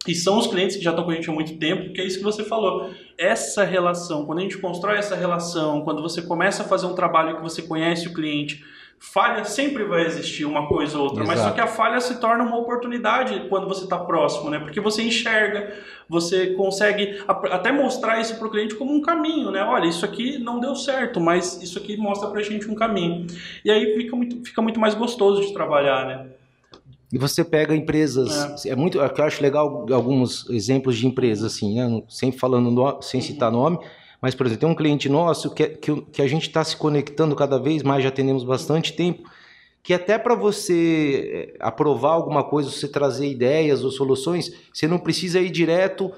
e 0.07 0.15
são 0.15 0.37
os 0.37 0.49
clientes 0.49 0.77
que 0.77 0.83
já 0.83 0.91
estão 0.91 1.05
com 1.05 1.13
a 1.13 1.15
gente 1.15 1.31
há 1.31 1.33
muito 1.33 1.57
tempo, 1.59 1.93
que 1.93 2.01
é 2.01 2.05
isso 2.05 2.19
que 2.19 2.25
você 2.25 2.43
falou. 2.43 2.91
Essa 3.17 3.63
relação, 3.63 4.27
quando 4.27 4.41
a 4.41 4.43
gente 4.43 4.59
constrói 4.59 4.97
essa 4.97 5.15
relação, 5.15 5.83
quando 5.83 6.03
você 6.03 6.23
começa 6.23 6.65
a 6.65 6.67
fazer 6.67 6.87
um 6.87 6.95
trabalho 6.95 7.37
que 7.37 7.43
você 7.43 7.63
conhece 7.63 8.09
o 8.09 8.13
cliente, 8.13 8.65
falha 9.03 9.45
sempre 9.45 9.83
vai 9.83 10.07
existir 10.07 10.45
uma 10.45 10.69
coisa 10.69 10.97
ou 10.97 11.05
outra, 11.05 11.25
Exato. 11.25 11.37
mas 11.37 11.45
só 11.45 11.53
que 11.53 11.61
a 11.61 11.67
falha 11.67 12.01
se 12.01 12.21
torna 12.21 12.45
uma 12.45 12.57
oportunidade 12.57 13.47
quando 13.49 13.67
você 13.67 13.83
está 13.83 13.99
próximo, 13.99 14.49
né? 14.49 14.61
Porque 14.61 14.81
você 14.81 15.03
enxerga, 15.03 15.75
você 16.09 16.55
consegue 16.55 17.21
até 17.27 17.73
mostrar 17.73 18.21
isso 18.21 18.37
para 18.37 18.47
o 18.47 18.51
cliente 18.51 18.77
como 18.77 18.95
um 18.95 19.03
caminho, 19.03 19.51
né? 19.51 19.61
Olha, 19.65 19.87
isso 19.87 20.05
aqui 20.05 20.39
não 20.39 20.61
deu 20.61 20.77
certo, 20.77 21.21
mas 21.21 21.61
isso 21.61 21.79
aqui 21.79 21.97
mostra 21.97 22.31
para 22.31 22.39
a 22.39 22.43
gente 22.45 22.71
um 22.71 22.77
caminho. 22.77 23.27
E 23.65 23.73
aí 23.73 23.93
fica 23.97 24.15
muito, 24.15 24.45
fica 24.47 24.63
muito 24.63 24.79
mais 24.79 24.95
gostoso 24.95 25.45
de 25.45 25.53
trabalhar, 25.53 26.07
né? 26.07 26.27
E 27.13 27.19
você 27.19 27.45
pega 27.45 27.75
empresas, 27.75 28.65
é, 28.65 28.71
é 28.71 28.77
muito, 28.77 28.99
eu 28.99 29.25
acho 29.25 29.43
legal 29.43 29.85
alguns 29.93 30.49
exemplos 30.49 30.97
de 30.97 31.09
empresas 31.09 31.53
assim, 31.53 31.75
né? 31.75 32.03
sem 32.09 32.31
falando 32.31 32.71
no, 32.71 33.03
sem 33.03 33.21
citar 33.21 33.51
nome, 33.51 33.79
mas, 34.23 34.37
por 34.37 34.47
exemplo, 34.47 34.61
tem 34.61 34.71
um 34.71 34.75
cliente 34.77 35.09
nosso 35.09 35.53
que, 35.53 35.67
que, 35.67 36.01
que 36.01 36.23
a 36.23 36.29
gente 36.29 36.47
está 36.47 36.63
se 36.63 36.77
conectando 36.77 37.35
cada 37.35 37.59
vez 37.59 37.83
mais, 37.83 38.05
já 38.05 38.11
temos 38.11 38.45
bastante 38.45 38.93
tempo, 38.93 39.29
que 39.83 39.93
até 39.93 40.17
para 40.17 40.37
você 40.37 41.51
eh, 41.53 41.57
aprovar 41.59 42.13
alguma 42.13 42.45
coisa, 42.45 42.71
você 42.71 42.87
trazer 42.87 43.27
ideias 43.27 43.83
ou 43.83 43.91
soluções, 43.91 44.53
você 44.73 44.87
não 44.87 44.97
precisa 44.97 45.41
ir 45.41 45.51
direto 45.51 46.13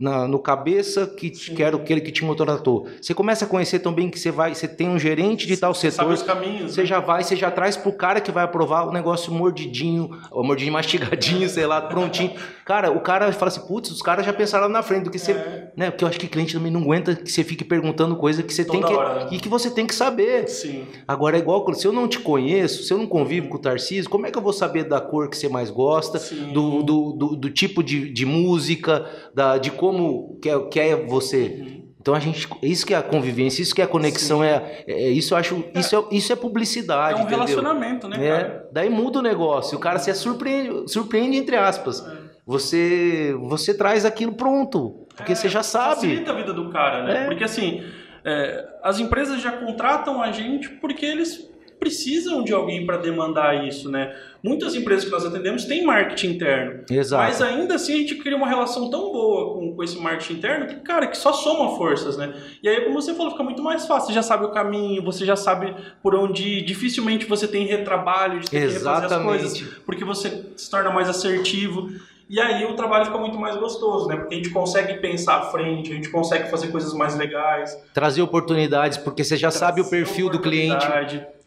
na, 0.00 0.26
no 0.26 0.38
cabeça 0.38 1.06
que, 1.06 1.34
Sim. 1.34 1.54
que 1.54 1.62
era 1.62 1.76
aquele 1.76 2.00
que 2.00 2.10
te 2.10 2.22
contratou. 2.22 2.88
Você 3.00 3.14
começa 3.14 3.44
a 3.44 3.48
conhecer 3.48 3.78
também 3.80 4.10
que 4.10 4.18
você 4.18 4.30
vai, 4.30 4.54
você 4.54 4.66
tem 4.66 4.88
um 4.88 4.98
gerente 4.98 5.46
de 5.46 5.56
tal 5.56 5.74
setor. 5.74 5.96
Sabe 5.96 6.14
os 6.14 6.22
caminhos. 6.22 6.74
Você 6.74 6.80
né? 6.82 6.86
já 6.86 7.00
vai, 7.00 7.22
você 7.22 7.36
já 7.36 7.50
traz 7.50 7.76
pro 7.76 7.92
cara 7.92 8.20
que 8.20 8.32
vai 8.32 8.44
aprovar 8.44 8.88
o 8.88 8.92
negócio 8.92 9.32
mordidinho, 9.32 10.18
ou 10.30 10.42
mordidinho 10.42 10.72
mastigadinho, 10.74 11.48
sei 11.48 11.66
lá, 11.66 11.80
prontinho. 11.80 12.32
Cara, 12.72 12.90
o 12.90 13.00
cara 13.00 13.30
fala 13.34 13.50
assim, 13.50 13.60
putz, 13.60 13.90
os 13.90 14.00
caras 14.00 14.24
já 14.24 14.32
pensaram 14.32 14.66
na 14.66 14.82
frente 14.82 15.04
do 15.04 15.10
que 15.10 15.18
você, 15.18 15.32
é. 15.32 15.72
né? 15.76 15.90
Porque 15.90 16.04
eu 16.04 16.08
acho 16.08 16.18
que 16.18 16.24
o 16.24 16.28
cliente 16.30 16.54
também 16.54 16.72
não 16.72 16.80
aguenta 16.80 17.14
que 17.14 17.30
você 17.30 17.44
fique 17.44 17.62
perguntando 17.62 18.16
coisa 18.16 18.42
que 18.42 18.54
você 18.54 18.64
Toda 18.64 18.78
tem 18.78 18.88
que 18.88 18.94
hora, 18.94 19.24
né? 19.24 19.28
e 19.30 19.38
que 19.38 19.46
você 19.46 19.70
tem 19.70 19.86
que 19.86 19.94
saber. 19.94 20.48
Sim. 20.48 20.86
Agora 21.06 21.36
é 21.36 21.40
igual, 21.40 21.70
se 21.74 21.86
eu 21.86 21.92
não 21.92 22.08
te 22.08 22.18
conheço, 22.18 22.84
se 22.84 22.90
eu 22.90 22.96
não 22.96 23.06
convivo 23.06 23.48
com 23.50 23.56
o 23.56 23.60
Tarcísio, 23.60 24.08
como 24.08 24.26
é 24.26 24.30
que 24.30 24.38
eu 24.38 24.42
vou 24.42 24.54
saber 24.54 24.84
da 24.84 25.02
cor 25.02 25.28
que 25.28 25.36
você 25.36 25.50
mais 25.50 25.70
gosta, 25.70 26.18
do, 26.54 26.82
do, 26.82 27.12
do, 27.12 27.36
do, 27.36 27.50
tipo 27.50 27.82
de, 27.82 28.10
de 28.10 28.24
música, 28.24 29.04
da, 29.34 29.58
de 29.58 29.70
como 29.70 30.38
que 30.40 30.48
é, 30.48 30.58
que 30.58 30.80
é 30.80 30.96
você. 30.96 31.82
Então 32.00 32.14
a 32.14 32.18
gente, 32.18 32.48
isso 32.62 32.86
que 32.86 32.94
é 32.94 32.96
a 32.96 33.02
convivência, 33.02 33.60
isso 33.60 33.74
que 33.74 33.82
é 33.82 33.84
a 33.84 33.88
conexão, 33.88 34.42
é, 34.42 34.82
é, 34.86 35.10
isso 35.10 35.34
eu 35.34 35.38
acho, 35.38 35.62
isso 35.74 35.94
é, 35.94 36.16
isso 36.16 36.32
é 36.32 36.36
publicidade. 36.36 37.12
É 37.12 37.16
um 37.16 37.26
entendeu? 37.26 37.44
relacionamento, 37.44 38.08
né? 38.08 38.26
É, 38.26 38.30
cara? 38.30 38.68
daí 38.72 38.88
muda 38.88 39.18
o 39.18 39.22
negócio, 39.22 39.76
o 39.76 39.80
cara 39.80 39.98
se 39.98 40.12
surpreende, 40.14 40.90
surpreende 40.90 41.36
entre 41.36 41.54
aspas. 41.54 42.04
É. 42.04 42.21
Você, 42.46 43.36
você 43.40 43.72
traz 43.72 44.04
aquilo 44.04 44.32
pronto, 44.32 45.06
porque 45.16 45.32
é, 45.32 45.34
você 45.34 45.48
já 45.48 45.62
sabe. 45.62 45.94
Facilita 45.94 46.32
a 46.32 46.34
vida 46.34 46.52
do 46.52 46.70
cara, 46.70 47.04
né? 47.04 47.22
É. 47.22 47.26
Porque 47.26 47.44
assim, 47.44 47.84
é, 48.24 48.68
as 48.82 48.98
empresas 48.98 49.40
já 49.40 49.52
contratam 49.52 50.20
a 50.20 50.32
gente 50.32 50.68
porque 50.68 51.06
eles 51.06 51.52
precisam 51.82 52.44
de 52.44 52.52
alguém 52.52 52.86
para 52.86 52.96
demandar 52.96 53.66
isso, 53.66 53.90
né? 53.90 54.14
Muitas 54.40 54.76
empresas 54.76 55.04
que 55.04 55.10
nós 55.10 55.24
atendemos 55.24 55.64
têm 55.64 55.84
marketing 55.84 56.28
interno. 56.28 56.84
Exato. 56.88 57.24
Mas 57.24 57.42
ainda 57.42 57.74
assim 57.74 57.94
a 57.94 57.96
gente 57.96 58.14
cria 58.16 58.36
uma 58.36 58.48
relação 58.48 58.88
tão 58.88 59.10
boa 59.10 59.54
com, 59.54 59.74
com 59.74 59.82
esse 59.82 59.98
marketing 59.98 60.34
interno 60.34 60.66
que, 60.66 60.76
cara, 60.76 61.08
que 61.08 61.18
só 61.18 61.32
soma 61.32 61.76
forças, 61.76 62.16
né? 62.16 62.34
E 62.62 62.68
aí, 62.68 62.82
como 62.82 63.02
você 63.02 63.12
falou, 63.14 63.32
fica 63.32 63.42
muito 63.42 63.64
mais 63.64 63.84
fácil. 63.84 64.08
Você 64.08 64.12
já 64.12 64.22
sabe 64.22 64.44
o 64.44 64.50
caminho, 64.50 65.02
você 65.02 65.26
já 65.26 65.34
sabe 65.34 65.74
por 66.00 66.14
onde 66.14 66.44
ir. 66.44 66.64
Dificilmente 66.64 67.26
você 67.26 67.48
tem 67.48 67.66
retrabalho 67.66 68.38
de 68.38 68.48
ter 68.48 68.58
Exatamente. 68.58 69.08
que 69.08 69.14
refazer 69.14 69.18
as 69.18 69.24
coisas, 69.24 69.60
porque 69.84 70.04
você 70.04 70.44
se 70.56 70.70
torna 70.70 70.90
mais 70.90 71.08
assertivo. 71.08 71.90
E 72.32 72.40
aí 72.40 72.64
o 72.64 72.72
trabalho 72.72 73.04
fica 73.04 73.18
muito 73.18 73.38
mais 73.38 73.56
gostoso, 73.56 74.08
né? 74.08 74.16
Porque 74.16 74.32
a 74.32 74.36
gente 74.38 74.48
consegue 74.48 74.94
pensar 74.94 75.36
à 75.36 75.42
frente, 75.50 75.92
a 75.92 75.94
gente 75.94 76.08
consegue 76.08 76.50
fazer 76.50 76.68
coisas 76.68 76.94
mais 76.94 77.14
legais. 77.14 77.78
Trazer 77.92 78.22
oportunidades, 78.22 78.96
porque 78.96 79.22
você 79.22 79.36
já 79.36 79.50
sabe 79.50 79.82
o 79.82 79.90
perfil 79.90 80.30
do 80.30 80.40
cliente. 80.40 80.82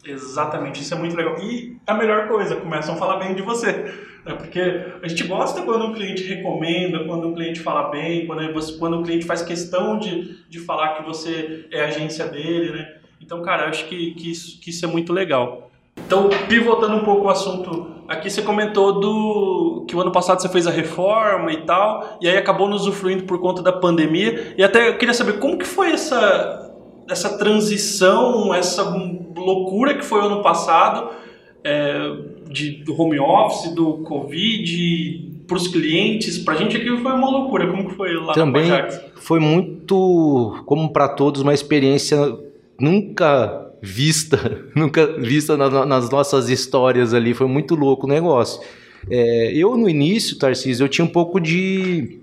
Exatamente, 0.06 0.80
isso 0.80 0.94
é 0.94 0.96
muito 0.96 1.16
legal. 1.16 1.40
E 1.40 1.76
a 1.84 1.92
melhor 1.92 2.28
coisa, 2.28 2.54
começam 2.54 2.94
a 2.94 2.98
falar 2.98 3.16
bem 3.16 3.34
de 3.34 3.42
você. 3.42 3.72
Né? 4.24 4.34
Porque 4.34 4.60
a 5.02 5.08
gente 5.08 5.24
gosta 5.24 5.62
quando 5.62 5.86
um 5.86 5.92
cliente 5.92 6.22
recomenda, 6.22 7.02
quando 7.02 7.26
um 7.26 7.34
cliente 7.34 7.58
fala 7.58 7.90
bem, 7.90 8.24
quando, 8.24 8.52
você, 8.52 8.78
quando 8.78 9.00
o 9.00 9.02
cliente 9.02 9.26
faz 9.26 9.42
questão 9.42 9.98
de, 9.98 10.38
de 10.48 10.60
falar 10.60 10.98
que 10.98 11.02
você 11.02 11.66
é 11.72 11.84
agência 11.84 12.28
dele, 12.28 12.70
né? 12.70 12.94
Então, 13.20 13.42
cara, 13.42 13.64
eu 13.64 13.68
acho 13.70 13.86
que, 13.86 14.14
que, 14.14 14.30
isso, 14.30 14.60
que 14.60 14.70
isso 14.70 14.84
é 14.84 14.88
muito 14.88 15.12
legal. 15.12 15.68
Então, 15.96 16.28
pivotando 16.48 16.94
um 16.94 17.04
pouco 17.04 17.26
o 17.26 17.28
assunto, 17.28 17.95
aqui 18.08 18.30
você 18.30 18.42
comentou 18.42 19.00
do 19.00 19.84
que 19.86 19.94
o 19.96 20.00
ano 20.00 20.12
passado 20.12 20.40
você 20.40 20.48
fez 20.48 20.66
a 20.66 20.70
reforma 20.70 21.52
e 21.52 21.62
tal, 21.62 22.18
e 22.20 22.28
aí 22.28 22.36
acabou 22.36 22.68
nos 22.68 22.82
usufruindo 22.82 23.24
por 23.24 23.38
conta 23.40 23.62
da 23.62 23.72
pandemia. 23.72 24.54
E 24.56 24.62
até 24.62 24.88
eu 24.88 24.98
queria 24.98 25.14
saber 25.14 25.38
como 25.38 25.58
que 25.58 25.66
foi 25.66 25.92
essa 25.92 26.62
essa 27.08 27.38
transição, 27.38 28.52
essa 28.52 28.82
loucura 29.36 29.94
que 29.94 30.04
foi 30.04 30.20
ano 30.20 30.42
passado 30.42 31.10
é, 31.62 32.16
de, 32.48 32.82
do 32.84 33.00
home 33.00 33.18
office, 33.18 33.72
do 33.74 33.98
Covid, 33.98 35.36
para 35.46 35.56
os 35.56 35.68
clientes, 35.68 36.38
para 36.38 36.54
a 36.54 36.56
gente 36.56 36.76
aqui 36.76 36.88
foi 36.88 37.12
uma 37.12 37.30
loucura. 37.30 37.68
Como 37.68 37.88
que 37.88 37.94
foi 37.94 38.14
lá 38.14 38.32
Também 38.32 38.70
foi 39.16 39.38
muito, 39.38 40.62
como 40.66 40.92
para 40.92 41.08
todos, 41.08 41.42
uma 41.42 41.54
experiência 41.54 42.18
nunca 42.78 43.65
vista, 43.86 44.64
nunca 44.74 45.06
vista 45.18 45.56
na, 45.56 45.86
nas 45.86 46.10
nossas 46.10 46.48
histórias 46.48 47.14
ali. 47.14 47.34
Foi 47.34 47.46
muito 47.46 47.74
louco 47.74 48.06
o 48.06 48.10
negócio. 48.10 48.60
É, 49.08 49.52
eu, 49.54 49.76
no 49.76 49.88
início, 49.88 50.38
Tarcísio, 50.38 50.84
eu 50.84 50.88
tinha 50.88 51.04
um 51.04 51.08
pouco 51.08 51.40
de 51.40 52.20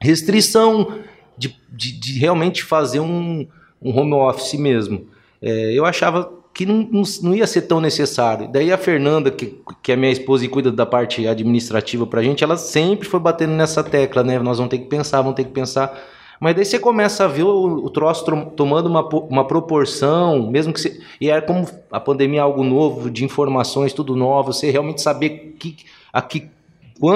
restrição 0.00 1.00
de, 1.36 1.54
de, 1.70 1.92
de 1.92 2.18
realmente 2.18 2.62
fazer 2.62 3.00
um 3.00 3.46
um 3.84 3.96
home 3.96 4.14
office 4.14 4.54
mesmo. 4.54 5.06
É, 5.42 5.72
eu 5.74 5.84
achava 5.84 6.32
que 6.54 6.64
não, 6.64 6.88
não, 6.90 7.02
não, 7.22 7.34
ia 7.34 7.46
ser 7.46 7.62
tão 7.62 7.80
necessário. 7.80 8.48
Daí 8.50 8.72
a 8.72 8.78
Fernanda, 8.78 9.30
que, 9.30 9.58
que 9.82 9.92
é 9.92 9.96
minha 9.96 10.10
esposa 10.10 10.44
e 10.44 10.48
cuida 10.48 10.72
da 10.72 10.86
parte 10.86 11.26
administrativa 11.28 12.06
pra 12.06 12.22
gente, 12.22 12.42
ela 12.42 12.56
sempre 12.56 13.06
foi 13.06 13.20
batendo 13.20 13.52
nessa 13.52 13.84
tecla, 13.84 14.24
né? 14.24 14.38
Nós 14.38 14.56
vamos 14.56 14.70
ter 14.70 14.78
que 14.78 14.86
pensar, 14.86 15.20
vamos 15.20 15.36
ter 15.36 15.44
que 15.44 15.50
pensar. 15.50 16.00
Mas 16.40 16.54
daí 16.54 16.64
você 16.64 16.78
começa 16.78 17.24
a 17.24 17.28
ver 17.28 17.44
o, 17.44 17.84
o 17.84 17.90
troço 17.90 18.24
tomando 18.56 18.86
uma, 18.86 19.08
uma 19.08 19.46
proporção, 19.46 20.50
mesmo 20.50 20.72
que 20.72 20.80
você. 20.80 21.00
E 21.20 21.30
era 21.30 21.42
como 21.42 21.66
a 21.90 22.00
pandemia 22.00 22.40
é 22.40 22.42
algo 22.42 22.64
novo, 22.64 23.10
de 23.10 23.24
informações, 23.24 23.92
tudo 23.92 24.16
novo, 24.16 24.52
você 24.52 24.70
realmente 24.70 25.00
saber 25.00 25.56
que, 25.58 25.76
a, 26.12 26.20
que, 26.20 26.50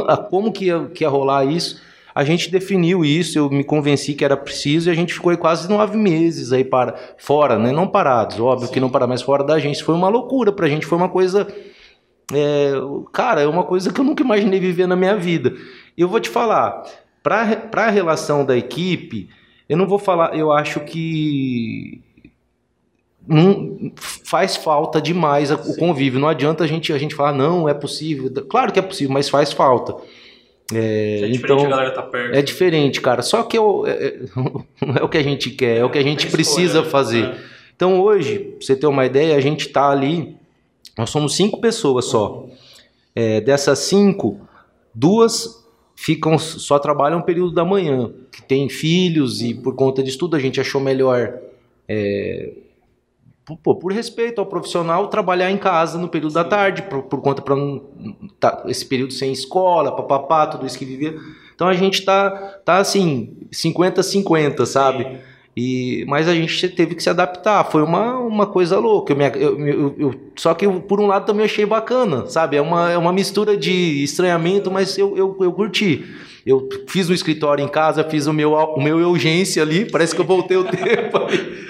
a, 0.07 0.17
como 0.17 0.53
que 0.53 0.67
ia, 0.67 0.87
que 0.87 1.05
ia 1.05 1.09
rolar 1.09 1.45
isso. 1.45 1.81
A 2.15 2.25
gente 2.25 2.51
definiu 2.51 3.05
isso, 3.05 3.39
eu 3.39 3.49
me 3.49 3.63
convenci 3.63 4.13
que 4.13 4.25
era 4.25 4.37
preciso 4.37 4.89
e 4.89 4.91
a 4.91 4.95
gente 4.95 5.15
ficou 5.15 5.31
aí 5.31 5.37
quase 5.37 5.69
nove 5.69 5.97
meses 5.97 6.53
aí 6.53 6.65
para 6.65 6.97
fora, 7.17 7.57
né? 7.57 7.71
Não 7.71 7.87
parados, 7.87 8.41
óbvio 8.41 8.67
Sim. 8.67 8.73
que 8.73 8.81
não 8.81 8.91
para 8.91 9.07
mais 9.07 9.23
fora 9.23 9.45
da 9.45 9.57
gente. 9.61 9.85
Foi 9.85 9.95
uma 9.95 10.09
loucura 10.09 10.51
pra 10.51 10.69
gente, 10.69 10.85
foi 10.85 10.99
uma 10.99 11.09
coisa. 11.09 11.47
É, 12.33 12.73
cara, 13.13 13.43
é 13.43 13.47
uma 13.47 13.63
coisa 13.63 13.93
que 13.93 14.01
eu 14.01 14.05
nunca 14.05 14.23
imaginei 14.25 14.59
viver 14.59 14.89
na 14.89 14.97
minha 14.97 15.15
vida. 15.17 15.55
Eu 15.97 16.09
vou 16.09 16.19
te 16.19 16.29
falar, 16.29 16.83
para 17.29 17.85
a 17.87 17.91
relação 17.91 18.45
da 18.45 18.57
equipe, 18.57 19.29
eu 19.69 19.77
não 19.77 19.87
vou 19.87 19.99
falar, 19.99 20.37
eu 20.37 20.51
acho 20.51 20.81
que 20.81 22.03
não 23.27 23.93
faz 23.97 24.57
falta 24.57 25.01
demais 25.03 25.51
o 25.51 25.77
convívio. 25.77 26.19
Não 26.19 26.29
adianta 26.29 26.65
a 26.65 26.67
gente 26.67 26.93
a 26.93 26.99
gente 26.99 27.15
falar 27.15 27.33
não, 27.33 27.69
é 27.69 27.75
possível. 27.75 28.33
Claro 28.49 28.73
que 28.73 28.79
é 28.79 28.83
possível, 28.83 29.13
mas 29.13 29.29
faz 29.29 29.53
falta. 29.53 29.95
É, 30.73 31.21
é 31.23 31.29
então, 31.29 31.59
a 31.67 31.69
galera 31.69 31.91
tá 31.91 32.03
perto. 32.03 32.35
É 32.35 32.41
diferente, 32.41 33.01
cara. 33.01 33.21
Só 33.21 33.43
que 33.43 33.59
eu, 33.59 33.87
é, 33.87 33.91
é 33.91 34.19
não 34.85 34.97
é 34.99 35.03
o 35.03 35.09
que 35.09 35.19
a 35.19 35.23
gente 35.23 35.51
quer, 35.51 35.79
é 35.79 35.85
o 35.85 35.91
que 35.91 35.99
a 35.99 36.03
gente 36.03 36.27
precisa 36.29 36.79
escolha, 36.79 36.91
fazer. 36.91 37.23
Né? 37.29 37.39
Então 37.77 38.01
hoje, 38.01 38.39
pra 38.39 38.67
você 38.67 38.75
ter 38.75 38.87
uma 38.87 39.05
ideia, 39.05 39.37
a 39.37 39.41
gente 39.41 39.69
tá 39.69 39.91
ali. 39.91 40.37
Nós 40.97 41.11
somos 41.11 41.37
cinco 41.37 41.61
pessoas 41.61 42.07
só. 42.07 42.47
É, 43.15 43.41
dessas 43.41 43.81
cinco, 43.81 44.41
duas 44.95 45.68
ficam 46.01 46.39
só 46.39 46.79
trabalham 46.79 47.19
no 47.19 47.25
período 47.25 47.53
da 47.53 47.65
manhã, 47.65 48.13
que 48.31 48.41
tem 48.41 48.69
filhos 48.69 49.43
e 49.43 49.53
por 49.53 49.75
conta 49.75 50.01
disso 50.01 50.17
tudo 50.17 50.37
a 50.37 50.39
gente 50.39 50.61
achou 50.61 50.81
melhor 50.81 51.35
é, 51.89 52.53
pô, 53.45 53.75
por 53.75 53.93
respeito 53.93 54.41
ao 54.41 54.47
profissional, 54.47 55.09
trabalhar 55.09 55.51
em 55.51 55.59
casa 55.59 55.99
no 55.99 56.09
período 56.09 56.35
da 56.35 56.45
tarde, 56.45 56.83
por, 56.83 57.03
por 57.03 57.21
conta 57.21 57.43
para 57.43 57.57
tá, 58.39 58.63
esse 58.67 58.87
período 58.87 59.13
sem 59.13 59.33
escola, 59.33 59.91
papapá, 59.91 60.47
tudo 60.47 60.65
isso 60.65 60.79
que 60.79 60.85
vivia. 60.85 61.17
Então 61.53 61.67
a 61.67 61.75
gente 61.75 62.05
tá, 62.05 62.31
tá 62.65 62.77
assim, 62.77 63.37
50-50, 63.51 64.65
sabe? 64.67 65.19
E, 65.59 66.05
mas 66.07 66.29
a 66.29 66.35
gente 66.35 66.69
teve 66.69 66.95
que 66.95 67.03
se 67.03 67.11
adaptar, 67.11 67.65
foi 67.65 67.83
uma, 67.83 68.17
uma 68.19 68.47
coisa 68.47 68.79
louca. 68.79 69.13
Eu, 69.13 69.19
eu, 69.35 69.67
eu, 69.67 69.95
eu, 69.99 70.15
só 70.37 70.55
que 70.55 70.69
por 70.69 71.01
um 71.01 71.07
lado 71.07 71.27
também 71.27 71.47
achei 71.47 71.67
bacana, 71.67 72.27
sabe? 72.27 72.57
É 72.57 72.61
uma, 72.61 72.93
é 72.93 72.99
uma 72.99 73.13
mistura 73.13 73.57
de 73.57 74.03
estranhamento, 74.05 74.71
mas 74.71 74.97
eu, 74.97 75.17
eu, 75.17 75.37
eu 75.41 75.53
curti. 75.53 76.05
Eu 76.47 76.69
fiz 76.87 77.11
um 77.11 77.15
escritório 77.15 77.65
em 77.65 77.69
casa, 77.69 78.05
fiz 78.05 78.27
o 78.27 78.33
meu, 78.33 78.53
o 78.53 78.81
meu 78.81 78.97
urgência 79.09 79.63
ali, 79.63 79.85
parece 79.85 80.15
que 80.15 80.21
eu 80.21 80.25
voltei 80.25 80.57
o 80.57 80.65
tempo 80.71 81.17
ali 81.17 81.69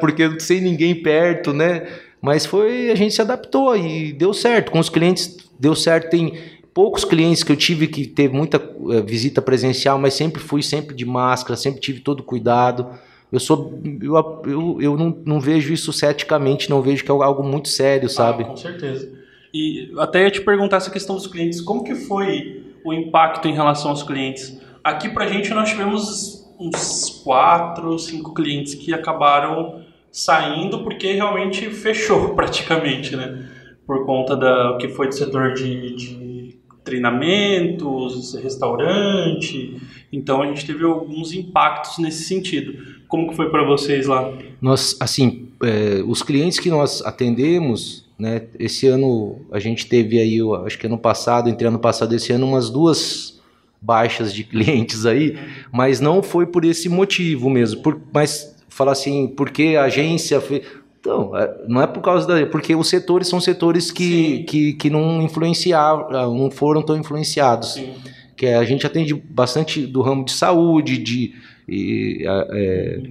porque 0.00 0.38
sem 0.40 0.60
ninguém 0.60 0.94
perto, 0.94 1.52
né? 1.52 1.86
Mas 2.20 2.44
foi, 2.44 2.90
a 2.90 2.94
gente 2.94 3.14
se 3.14 3.22
adaptou 3.22 3.76
e 3.76 4.12
deu 4.12 4.34
certo. 4.34 4.72
Com 4.72 4.78
os 4.78 4.88
clientes 4.88 5.36
deu 5.58 5.74
certo. 5.74 6.10
Tem 6.10 6.36
poucos 6.74 7.04
clientes 7.04 7.42
que 7.42 7.52
eu 7.52 7.56
tive 7.56 7.86
que 7.86 8.06
teve 8.06 8.34
muita 8.34 8.56
eh, 8.56 9.00
visita 9.02 9.40
presencial, 9.40 9.98
mas 9.98 10.14
sempre 10.14 10.42
fui 10.42 10.62
sempre 10.62 10.96
de 10.96 11.04
máscara, 11.04 11.56
sempre 11.56 11.80
tive 11.80 12.00
todo 12.00 12.22
cuidado. 12.22 12.88
Eu 13.30 13.40
sou 13.40 13.80
eu, 14.00 14.42
eu, 14.46 14.78
eu 14.80 14.96
não, 14.96 15.16
não 15.24 15.40
vejo 15.40 15.72
isso 15.72 15.92
ceticamente, 15.92 16.70
não 16.70 16.80
vejo 16.80 17.04
que 17.04 17.10
é 17.10 17.14
algo 17.14 17.42
muito 17.42 17.68
sério, 17.68 18.08
sabe? 18.08 18.44
Ah, 18.44 18.46
com 18.46 18.56
certeza. 18.56 19.12
E 19.52 19.92
até 19.98 20.24
ia 20.24 20.30
te 20.30 20.40
perguntar 20.40 20.78
essa 20.78 20.90
questão 20.90 21.16
dos 21.16 21.26
clientes, 21.26 21.60
como 21.60 21.84
que 21.84 21.94
foi 21.94 22.62
o 22.84 22.92
impacto 22.92 23.48
em 23.48 23.52
relação 23.52 23.90
aos 23.90 24.02
clientes? 24.02 24.60
Aqui 24.82 25.08
pra 25.10 25.26
gente 25.26 25.50
nós 25.50 25.68
tivemos 25.68 26.46
uns 26.58 27.22
quatro, 27.22 27.98
cinco 27.98 28.34
clientes 28.34 28.74
que 28.74 28.92
acabaram 28.92 29.82
saindo 30.10 30.82
porque 30.82 31.12
realmente 31.12 31.70
fechou 31.70 32.30
praticamente, 32.36 33.14
né? 33.14 33.46
Por 33.86 34.04
conta 34.04 34.36
da 34.36 34.76
que 34.80 34.88
foi 34.88 35.08
do 35.08 35.14
setor 35.14 35.54
de, 35.54 35.94
de 35.94 36.58
treinamentos, 36.84 38.34
restaurante. 38.34 39.80
Então 40.12 40.42
a 40.42 40.46
gente 40.46 40.66
teve 40.66 40.84
alguns 40.84 41.32
impactos 41.32 41.98
nesse 41.98 42.24
sentido. 42.24 42.87
Como 43.08 43.30
que 43.30 43.34
foi 43.34 43.50
para 43.50 43.64
vocês 43.64 44.06
lá? 44.06 44.30
Nós, 44.60 44.96
assim, 45.00 45.48
é, 45.62 46.02
os 46.06 46.22
clientes 46.22 46.60
que 46.60 46.68
nós 46.68 47.02
atendemos, 47.02 48.06
né? 48.18 48.42
Esse 48.58 48.86
ano 48.86 49.40
a 49.50 49.58
gente 49.58 49.86
teve 49.86 50.18
aí, 50.20 50.38
acho 50.66 50.78
que 50.78 50.86
ano 50.86 50.98
passado, 50.98 51.48
entre 51.48 51.66
ano 51.66 51.78
passado 51.78 52.12
e 52.12 52.16
esse 52.16 52.32
ano, 52.32 52.46
umas 52.46 52.68
duas 52.68 53.40
baixas 53.80 54.34
de 54.34 54.44
clientes 54.44 55.06
aí, 55.06 55.38
mas 55.72 56.00
não 56.00 56.22
foi 56.22 56.46
por 56.46 56.64
esse 56.64 56.88
motivo 56.88 57.48
mesmo. 57.48 57.82
Por, 57.82 58.00
mas 58.12 58.56
falar 58.68 58.92
assim, 58.92 59.28
porque 59.28 59.76
a 59.78 59.84
agência 59.84 60.40
fez. 60.40 60.62
Então, 61.00 61.36
é, 61.36 61.64
não 61.68 61.80
é 61.80 61.86
por 61.86 62.00
causa 62.00 62.26
da. 62.26 62.46
Porque 62.46 62.74
os 62.74 62.88
setores 62.88 63.28
são 63.28 63.40
setores 63.40 63.90
que, 63.90 64.44
que, 64.44 64.72
que 64.74 64.90
não 64.90 65.22
influenciaram, 65.22 66.34
não 66.34 66.50
foram 66.50 66.82
tão 66.82 66.96
influenciados. 66.96 67.74
Sim. 67.74 67.94
Que 68.36 68.46
é, 68.46 68.56
a 68.56 68.64
gente 68.64 68.86
atende 68.86 69.14
bastante 69.14 69.86
do 69.86 70.02
ramo 70.02 70.24
de 70.24 70.32
saúde, 70.32 70.98
de. 70.98 71.34
E, 71.68 72.24
é, 72.26 73.02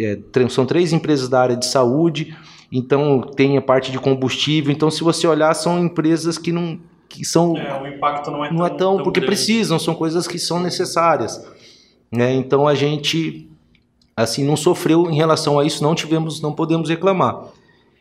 é, 0.00 0.48
são 0.48 0.64
três 0.64 0.92
empresas 0.92 1.28
da 1.28 1.40
área 1.40 1.56
de 1.56 1.66
saúde, 1.66 2.36
então 2.72 3.20
tem 3.20 3.56
a 3.56 3.62
parte 3.62 3.92
de 3.92 3.98
combustível. 3.98 4.72
Então, 4.72 4.90
se 4.90 5.02
você 5.04 5.26
olhar, 5.26 5.52
são 5.54 5.78
empresas 5.78 6.38
que 6.38 6.52
não. 6.52 6.78
Que 7.08 7.24
são, 7.24 7.56
é, 7.56 7.82
o 7.82 7.86
impacto 7.86 8.30
não 8.30 8.44
é 8.44 8.50
não 8.50 8.58
tão, 8.58 8.66
é 8.66 8.68
tão, 8.70 8.76
tão 8.96 9.02
porque 9.02 9.20
grande. 9.20 9.34
precisam, 9.34 9.78
são 9.78 9.94
coisas 9.94 10.26
que 10.26 10.38
são 10.38 10.60
necessárias. 10.60 11.42
Né? 12.12 12.34
Então 12.34 12.68
a 12.68 12.74
gente 12.74 13.48
assim 14.16 14.44
não 14.44 14.56
sofreu 14.56 15.08
em 15.10 15.14
relação 15.14 15.58
a 15.58 15.64
isso, 15.64 15.82
não 15.82 15.94
tivemos, 15.94 16.40
não 16.40 16.52
podemos 16.52 16.88
reclamar. 16.90 17.44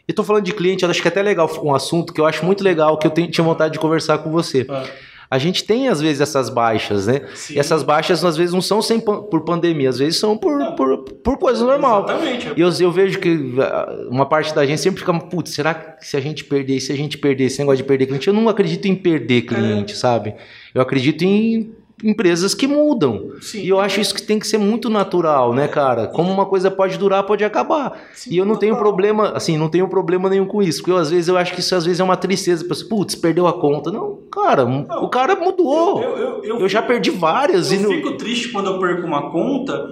E 0.07 0.11
estou 0.11 0.25
falando 0.25 0.45
de 0.45 0.53
cliente, 0.53 0.85
acho 0.85 1.01
que 1.01 1.07
é 1.07 1.11
até 1.11 1.21
legal 1.21 1.49
um 1.61 1.75
assunto 1.75 2.13
que 2.13 2.19
eu 2.19 2.25
acho 2.25 2.45
muito 2.45 2.63
legal, 2.63 2.97
que 2.97 3.05
eu 3.05 3.11
tenho, 3.11 3.29
tinha 3.29 3.43
vontade 3.43 3.73
de 3.73 3.79
conversar 3.79 4.17
com 4.19 4.31
você. 4.31 4.65
Ah, 4.69 4.83
A 5.29 5.37
gente 5.37 5.63
tem, 5.63 5.89
às 5.89 5.99
vezes, 5.99 6.21
essas 6.21 6.49
baixas, 6.49 7.07
né? 7.07 7.21
Sim. 7.35 7.55
E 7.55 7.59
essas 7.59 7.83
baixas, 7.83 8.23
às 8.23 8.37
vezes, 8.37 8.53
não 8.53 8.61
são 8.61 8.81
sem, 8.81 8.99
por 8.99 9.41
pandemia, 9.43 9.89
às 9.89 9.99
vezes 9.99 10.19
são 10.19 10.37
por, 10.37 10.75
por, 10.75 11.03
por 11.03 11.37
coisa 11.37 11.65
normal. 11.65 12.05
Exatamente. 12.05 12.53
E 12.55 12.61
eu, 12.61 12.69
eu 12.79 12.91
vejo 12.91 13.19
que 13.19 13.55
ah, 13.59 14.07
uma 14.09 14.25
parte 14.25 14.55
da 14.55 14.65
gente 14.65 14.79
sempre 14.79 14.99
fica, 14.99 15.13
putz, 15.13 15.51
será 15.51 15.73
que 15.73 16.05
se 16.05 16.15
a 16.15 16.21
gente 16.21 16.45
perder, 16.45 16.79
se 16.79 16.91
a 16.91 16.95
gente 16.95 17.17
perder 17.17 17.45
esse 17.45 17.59
negócio 17.59 17.77
de 17.77 17.83
perder 17.83 18.05
cliente, 18.05 18.27
eu 18.27 18.33
não 18.33 18.47
acredito 18.47 18.85
em 18.85 18.95
perder 18.95 19.41
cliente, 19.41 19.95
sabe? 19.97 20.35
Eu 20.73 20.81
acredito 20.81 21.23
em 21.23 21.75
empresas 22.03 22.53
que 22.53 22.67
mudam. 22.67 23.31
Sim. 23.41 23.61
E 23.61 23.69
eu 23.69 23.79
acho 23.79 23.99
isso 23.99 24.13
que 24.13 24.21
tem 24.21 24.37
que 24.37 24.45
ser 24.47 24.57
muito 24.57 24.89
natural, 24.89 25.53
né, 25.53 25.67
cara? 25.67 26.07
Como 26.07 26.31
uma 26.31 26.45
coisa 26.45 26.69
pode 26.69 26.97
durar, 26.97 27.23
pode 27.23 27.43
acabar. 27.43 27.99
Sim, 28.13 28.33
e 28.33 28.37
eu 28.37 28.45
não 28.45 28.55
tenho 28.55 28.77
problema, 28.77 29.29
assim, 29.35 29.57
não 29.57 29.69
tenho 29.69 29.87
problema 29.87 30.29
nenhum 30.29 30.45
com 30.45 30.61
isso. 30.61 30.79
Porque 30.79 30.91
eu, 30.91 30.97
às 30.97 31.09
vezes 31.09 31.27
eu 31.27 31.37
acho 31.37 31.53
que 31.53 31.59
isso 31.59 31.73
às 31.75 31.85
vezes 31.85 31.99
é 31.99 32.03
uma 32.03 32.17
tristeza. 32.17 32.63
Penso, 32.65 32.87
Putz, 32.87 33.15
perdeu 33.15 33.47
a 33.47 33.53
conta. 33.59 33.91
Não, 33.91 34.19
cara, 34.31 34.63
o 34.65 35.09
cara 35.09 35.35
mudou. 35.35 36.01
Eu, 36.03 36.17
eu, 36.17 36.43
eu, 36.43 36.59
Eu 36.59 36.69
já 36.69 36.81
perdi 36.81 37.09
várias. 37.09 37.71
e 37.71 37.75
Eu 37.75 37.81
não- 37.81 37.89
fico 37.89 38.11
triste 38.17 38.49
quando 38.51 38.67
eu 38.69 38.79
perco 38.79 39.05
uma 39.07 39.31
conta, 39.31 39.87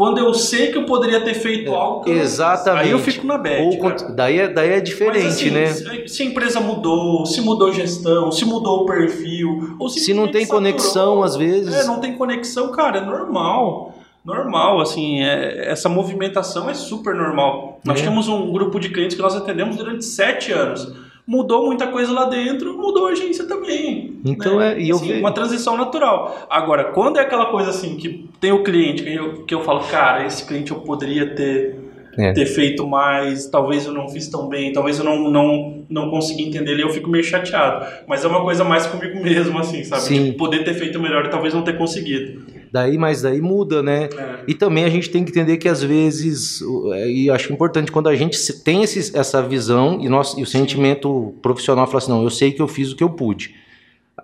quando 0.00 0.16
eu 0.16 0.32
sei 0.32 0.72
que 0.72 0.78
eu 0.78 0.86
poderia 0.86 1.20
ter 1.20 1.34
feito 1.34 1.74
algo 1.74 2.04
que. 2.04 2.10
Exatamente. 2.10 2.84
Aí 2.86 2.90
eu 2.90 2.98
fico 2.98 3.26
na 3.26 3.36
bad. 3.36 3.62
Ou 3.64 3.78
cara. 3.78 3.94
cont- 3.96 4.14
daí, 4.14 4.38
é, 4.38 4.48
daí 4.48 4.70
é 4.70 4.80
diferente, 4.80 5.24
Mas, 5.24 5.34
assim, 5.34 5.50
né? 5.50 5.66
Se, 5.66 6.08
se 6.08 6.22
a 6.22 6.26
empresa 6.26 6.58
mudou, 6.58 7.26
se 7.26 7.42
mudou 7.42 7.70
gestão, 7.70 8.32
se 8.32 8.42
mudou 8.46 8.84
o 8.84 8.86
perfil, 8.86 9.76
ou 9.78 9.90
Se 9.90 10.14
não 10.14 10.22
tem 10.26 10.46
simplesmente 10.46 10.48
conexão, 10.48 11.22
às 11.22 11.36
vezes. 11.36 11.74
É, 11.74 11.84
não 11.84 12.00
tem 12.00 12.16
conexão, 12.16 12.72
cara, 12.72 12.96
é 12.98 13.00
normal. 13.04 13.94
Normal, 14.24 14.80
assim, 14.80 15.22
é- 15.22 15.70
essa 15.70 15.88
movimentação 15.90 16.70
é 16.70 16.72
super 16.74 17.14
normal. 17.14 17.78
Nós 17.84 18.00
É. 18.00 18.04
temos 18.04 18.26
um 18.26 18.50
grupo 18.52 18.80
de 18.80 18.88
clientes 18.88 19.14
que 19.16 19.22
nós 19.22 19.36
atendemos 19.36 19.76
durante 19.76 20.02
sete 20.04 20.50
anos. 20.50 20.90
Mudou 21.30 21.66
muita 21.66 21.86
coisa 21.86 22.10
lá 22.12 22.24
dentro, 22.24 22.76
mudou 22.76 23.06
a 23.06 23.10
agência 23.10 23.44
também. 23.46 24.18
Então 24.24 24.58
né? 24.58 24.72
é, 24.72 24.80
e 24.80 24.88
eu 24.88 24.96
Assim, 24.96 25.20
uma 25.20 25.30
transição 25.30 25.76
natural. 25.76 26.48
Agora, 26.50 26.86
quando 26.86 27.18
é 27.18 27.20
aquela 27.20 27.46
coisa 27.46 27.70
assim 27.70 27.96
que 27.96 28.28
tem 28.40 28.50
o 28.50 28.64
cliente, 28.64 29.04
que 29.04 29.14
eu, 29.14 29.44
que 29.44 29.54
eu 29.54 29.62
falo, 29.62 29.78
cara, 29.84 30.26
esse 30.26 30.44
cliente 30.44 30.72
eu 30.72 30.80
poderia 30.80 31.32
ter, 31.32 31.76
É. 32.18 32.32
ter 32.32 32.46
feito 32.46 32.84
mais, 32.84 33.46
talvez 33.46 33.86
eu 33.86 33.92
não 33.92 34.08
fiz 34.08 34.26
tão 34.28 34.48
bem, 34.48 34.72
talvez 34.72 34.98
eu 34.98 35.04
não, 35.04 35.30
não, 35.30 35.84
não 35.88 36.10
consegui 36.10 36.48
entender 36.48 36.72
ele, 36.72 36.82
eu 36.82 36.90
fico 36.90 37.08
meio 37.08 37.22
chateado. 37.22 37.86
Mas 38.08 38.24
é 38.24 38.26
uma 38.26 38.42
coisa 38.42 38.64
mais 38.64 38.86
comigo 38.88 39.22
mesmo, 39.22 39.56
assim, 39.56 39.84
sabe? 39.84 40.02
Sim. 40.02 40.24
Tipo, 40.24 40.38
poder 40.38 40.64
ter 40.64 40.74
feito 40.74 40.98
melhor 40.98 41.26
e 41.26 41.30
talvez 41.30 41.54
não 41.54 41.62
ter 41.62 41.78
conseguido. 41.78 42.42
Daí, 42.72 42.96
mas 42.96 43.22
daí 43.22 43.40
muda, 43.40 43.82
né? 43.82 44.08
É. 44.16 44.36
E 44.46 44.54
também 44.54 44.84
a 44.84 44.88
gente 44.88 45.10
tem 45.10 45.24
que 45.24 45.30
entender 45.30 45.56
que 45.56 45.68
às 45.68 45.82
vezes, 45.82 46.62
é, 46.92 47.10
e 47.10 47.30
acho 47.30 47.52
importante 47.52 47.90
quando 47.90 48.08
a 48.08 48.14
gente 48.14 48.38
tem 48.62 48.82
esse, 48.82 49.16
essa 49.16 49.42
visão 49.42 49.98
e, 50.00 50.08
nós, 50.08 50.34
e 50.38 50.42
o 50.42 50.46
sentimento 50.46 51.34
profissional 51.42 51.86
fala 51.86 51.98
assim, 51.98 52.10
não, 52.10 52.22
eu 52.22 52.30
sei 52.30 52.52
que 52.52 52.62
eu 52.62 52.68
fiz 52.68 52.92
o 52.92 52.96
que 52.96 53.02
eu 53.02 53.10
pude. 53.10 53.54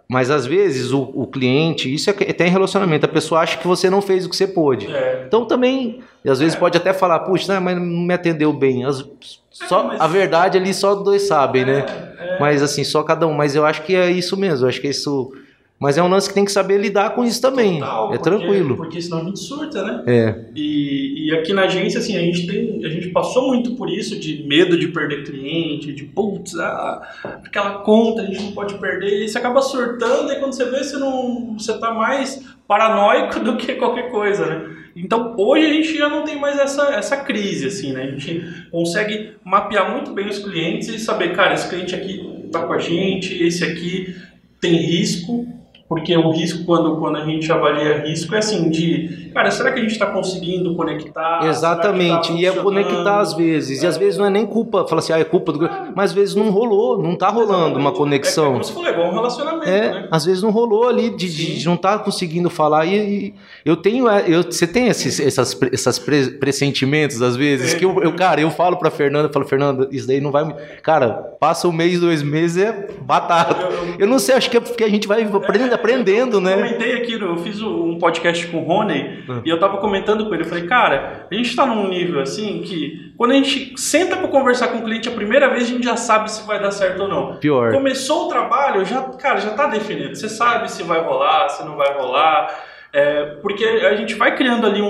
Mas 0.09 0.31
às 0.31 0.47
vezes 0.47 0.93
o, 0.93 1.01
o 1.15 1.27
cliente, 1.27 1.93
isso 1.93 2.09
é 2.09 2.13
até 2.13 2.47
em 2.47 2.51
relacionamento, 2.51 3.05
a 3.05 3.09
pessoa 3.09 3.41
acha 3.41 3.59
que 3.59 3.67
você 3.67 3.91
não 3.91 4.01
fez 4.01 4.25
o 4.25 4.29
que 4.31 4.37
você 4.37 4.47
pôde. 4.47 4.87
É. 4.87 5.25
Então 5.27 5.45
também, 5.45 6.01
às 6.25 6.39
vezes 6.39 6.55
pode 6.55 6.77
até 6.77 6.93
falar, 6.93 7.21
puxa, 7.21 7.55
né, 7.55 7.59
mas 7.59 7.77
não 7.77 7.85
me 7.85 8.15
atendeu 8.15 8.53
bem. 8.53 8.85
As- 8.85 9.05
só, 9.51 9.85
mas- 9.89 10.01
A 10.01 10.07
verdade 10.07 10.57
ali 10.59 10.73
só 10.73 10.95
dois 10.95 11.23
sabem, 11.23 11.65
né? 11.65 11.85
É, 12.21 12.39
Mas 12.39 12.63
assim, 12.63 12.85
só 12.85 13.03
cada 13.03 13.27
um. 13.27 13.33
Mas 13.33 13.57
eu 13.57 13.65
acho 13.67 13.83
que 13.83 13.97
é 13.97 14.11
isso 14.11 14.37
mesmo, 14.37 14.67
eu 14.67 14.69
acho 14.69 14.81
que 14.81 14.87
é 14.87 14.91
isso. 14.91 15.33
Mas 15.79 15.99
é 15.99 16.03
um 16.03 16.09
lance 16.09 16.27
que 16.29 16.35
tem 16.35 16.45
que 16.45 16.53
saber 16.53 16.79
lidar 16.79 17.11
com 17.15 17.23
isso 17.23 17.41
também. 17.41 17.81
total, 17.81 18.07
é 18.15 18.17
porque- 18.19 18.31
tranquilo. 18.31 18.77
Porque 18.77 19.01
senão 19.03 19.19
a 19.21 19.25
gente 19.25 19.39
surta, 19.41 19.83
né? 19.85 20.03
É. 20.07 20.45
E, 20.57 21.27
e 21.29 21.35
aqui 21.35 21.53
na 21.53 21.65
agência, 21.65 22.01
assim, 22.01 22.17
a 22.17 22.21
gente 22.21 22.47
tem, 22.47 22.83
a 22.83 22.89
gente 22.89 23.09
passou 23.11 23.49
muito 23.49 23.75
por 23.77 23.91
isso 23.91 24.19
de 24.19 24.43
medo 24.47 24.79
de 24.79 24.89
perder 24.89 25.25
cliente, 25.25 25.93
de 25.93 26.05
putz, 26.05 26.59
ah, 26.59 27.03
aquela 27.45 27.81
conta 27.81 28.23
a 28.23 28.25
gente 28.25 28.43
não 28.43 28.53
pode 28.53 28.75
perder, 28.79 29.23
e 29.25 29.29
você 29.29 29.37
acaba 29.37 29.61
surtando 29.61 30.33
e 30.33 30.37
quando 30.37 30.55
você 30.55 30.65
vê, 30.65 30.83
você 30.83 30.97
não, 30.97 31.55
você 31.59 31.79
tá 31.79 31.93
mais 31.93 32.43
paranoico 32.67 33.39
do 33.45 33.59
que 33.59 33.75
qualquer 33.75 34.11
coisa, 34.11 34.47
né? 34.47 34.77
Então 34.97 35.35
hoje 35.37 35.67
a 35.67 35.73
gente 35.75 35.95
já 35.95 36.09
não 36.09 36.25
tem 36.25 36.41
mais 36.41 36.59
essa, 36.59 36.95
essa 36.95 37.19
crise, 37.19 37.67
assim, 37.67 37.93
né? 37.93 38.05
A 38.05 38.11
gente 38.19 38.43
consegue 38.71 39.33
mapear 39.45 39.93
muito 39.93 40.11
bem 40.13 40.27
os 40.27 40.39
clientes 40.39 40.89
e 40.89 40.99
saber, 40.99 41.37
cara, 41.37 41.53
esse 41.53 41.69
cliente 41.69 41.95
aqui 41.95 42.49
tá 42.51 42.63
com 42.67 42.73
a 42.73 42.79
gente, 42.79 43.43
esse 43.43 43.63
aqui 43.63 44.17
tem 44.59 44.75
risco, 44.77 45.47
porque 45.89 46.17
o 46.17 46.31
risco, 46.31 46.65
quando, 46.65 46.97
quando 46.97 47.17
a 47.17 47.25
gente 47.25 47.51
avalia 47.53 48.05
risco, 48.07 48.35
é 48.35 48.39
assim, 48.39 48.69
de, 48.71 49.31
cara, 49.33 49.51
será 49.53 49.71
que 49.71 49.79
a 49.79 49.83
gente 49.83 49.93
está 49.93 50.07
conseguindo 50.07 50.75
conectar? 50.75 51.47
Exatamente, 51.47 52.33
que 52.33 52.41
e 52.43 52.47
é 52.47 52.53
tá 52.53 52.61
conectar 52.63 53.21
às 53.21 53.35
vezes. 53.35 53.83
E 53.83 53.87
às 53.87 53.97
vezes 53.97 54.19
não 54.19 54.27
é 54.27 54.31
nem 54.31 54.45
culpa, 54.47 54.87
fala 54.89 54.99
assim, 55.01 55.13
ah, 55.13 55.19
é 55.21 55.25
culpa 55.25 55.53
do. 55.53 55.61
Mas 55.95 56.11
às 56.11 56.13
vezes 56.13 56.35
não 56.35 56.51
rolou, 56.51 57.03
não 57.03 57.15
tá 57.15 57.29
rolando 57.29 57.79
uma 57.79 57.91
É, 57.91 57.93
é 57.93 57.97
conexão. 57.97 58.53
como 58.53 58.65
se 58.65 58.73
for 58.73 58.87
igual 58.87 59.09
um 59.11 59.15
relacionamento, 59.15 59.69
É, 59.69 59.91
né? 59.93 60.09
às 60.11 60.25
vezes 60.25 60.43
não 60.43 60.51
rolou 60.51 60.89
ali 60.89 61.11
de, 61.11 61.29
de- 61.33 61.59
de 61.59 61.67
não 61.67 61.75
estar 61.75 61.99
conseguindo 62.01 62.51
falar. 62.51 62.85
E, 62.87 62.97
e 62.97 63.35
eu 63.65 63.77
tenho, 63.77 64.09
é, 64.09 64.25
eu, 64.27 64.43
você 64.43 64.67
tem 64.67 64.89
esses 64.89 65.21
essas, 65.21 65.57
essas 65.73 65.99
pre- 65.99 66.31
pressentimentos 66.33 67.23
às 67.23 67.37
vezes 67.37 67.75
que 67.75 67.85
eu, 67.85 68.03
eu, 68.03 68.13
cara, 68.15 68.41
eu 68.41 68.51
falo 68.51 68.77
pra 68.77 68.91
Fernanda, 68.91 69.29
eu 69.29 69.33
falo, 69.33 69.47
Fernanda, 69.47 69.89
isso 69.93 70.07
daí 70.09 70.21
não 70.21 70.31
vai, 70.33 70.53
cara, 70.83 71.11
passa 71.39 71.69
um 71.69 71.73
mês, 71.73 72.01
dois 72.01 72.23
meses 72.23 72.57
é 72.65 72.89
batata. 73.03 73.57
Eu 73.99 74.07
não 74.09 74.19
sei, 74.19 74.35
acho 74.35 74.51
que 74.51 74.57
é 74.57 74.61
porque 74.61 74.83
a 74.83 74.89
gente 74.89 75.07
vai 75.07 75.23
aprendendo, 75.23 75.76
aprendendo, 75.77 76.39
Eu 76.39 76.41
né? 76.41 76.55
comentei 76.57 76.95
aqui, 76.97 77.13
eu 77.13 77.37
fiz 77.39 77.63
um 77.63 77.99
podcast 77.99 78.47
com 78.49 78.59
o 78.59 78.65
Rony 78.65 79.25
Ah. 79.29 79.41
e 79.45 79.49
eu 79.49 79.59
tava 79.61 79.79
comentando 79.79 80.27
com 80.27 80.35
ele, 80.35 80.43
eu 80.43 80.49
falei, 80.49 80.67
cara, 80.67 81.27
a 81.31 81.35
gente 81.35 81.55
tá 81.55 81.65
num 81.65 81.89
nível 81.89 82.21
assim 82.21 82.61
que 82.63 83.13
quando 83.17 83.31
a 83.31 83.35
gente 83.35 83.73
senta 83.81 84.17
pra 84.17 84.29
conversar 84.29 84.69
com 84.69 84.79
o 84.79 84.83
cliente 84.85 85.09
a 85.09 85.13
primeira 85.13 85.49
vez, 85.49 85.65
a 85.65 85.67
gente 85.73 85.85
já 85.85 85.97
sabe 85.97 86.31
se 86.31 86.47
vai 86.47 86.61
dar 86.61 86.71
certo 86.71 87.03
ou 87.05 87.09
não. 87.09 87.37
Pior. 87.37 87.73
Começou 87.73 88.27
o 88.27 88.29
trabalho, 88.29 88.85
já, 88.85 89.01
cara, 89.03 89.41
já 89.41 89.51
tá 89.51 89.67
definido. 89.69 90.15
Você 90.15 90.29
sabe 90.29 90.71
se 90.71 90.83
vai 90.83 91.01
rolar, 91.01 91.49
se 91.49 91.65
não 91.65 91.77
vai 91.77 91.93
rolar. 91.95 92.65
É, 92.93 93.25
porque 93.43 93.65
a 93.65 93.95
gente 93.95 94.15
vai 94.15 94.35
criando 94.37 94.67
ali 94.67 94.81
um, 94.81 94.87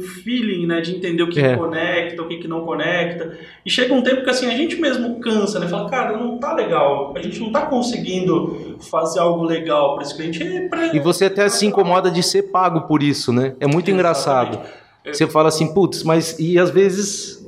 um 0.00 0.06
feeling, 0.22 0.66
né, 0.66 0.80
de 0.80 0.96
entender 0.96 1.22
o 1.22 1.28
que 1.28 1.40
É. 1.40 1.56
conecta, 1.56 2.22
o 2.22 2.26
que, 2.28 2.38
que 2.38 2.48
não 2.48 2.64
conecta. 2.64 3.36
E 3.64 3.70
chega 3.70 3.92
um 3.94 4.02
tempo 4.02 4.24
que 4.24 4.30
assim, 4.30 4.46
a 4.46 4.50
gente 4.56 4.76
mesmo 4.80 5.20
cansa, 5.20 5.58
né? 5.60 5.68
Fala, 5.68 5.88
cara, 5.88 6.16
não 6.16 6.38
tá 6.38 6.54
legal. 6.54 7.12
A 7.16 7.22
gente 7.22 7.38
não 7.40 7.52
tá 7.52 7.62
conseguindo 7.66 8.76
fazer 8.90 9.20
algo 9.20 9.44
legal 9.44 9.94
para 9.94 10.04
esse 10.04 10.14
cliente. 10.16 10.42
E, 10.42 10.68
pra- 10.68 10.94
E 10.94 10.98
você 10.98 11.26
até 11.26 11.48
se 11.48 11.66
incomoda 11.66 12.10
de 12.10 12.22
ser 12.22 12.44
pago 12.44 12.82
por 12.82 13.02
isso, 13.02 13.32
né? 13.32 13.54
É 13.60 13.66
muito 13.66 13.90
engraçado. 13.90 14.54
Exatamente. 14.54 15.16
Você 15.16 15.26
fala 15.26 15.48
assim, 15.48 15.72
putz, 15.72 16.02
mas 16.02 16.38
e 16.38 16.58
às 16.58 16.70
vezes. 16.70 17.39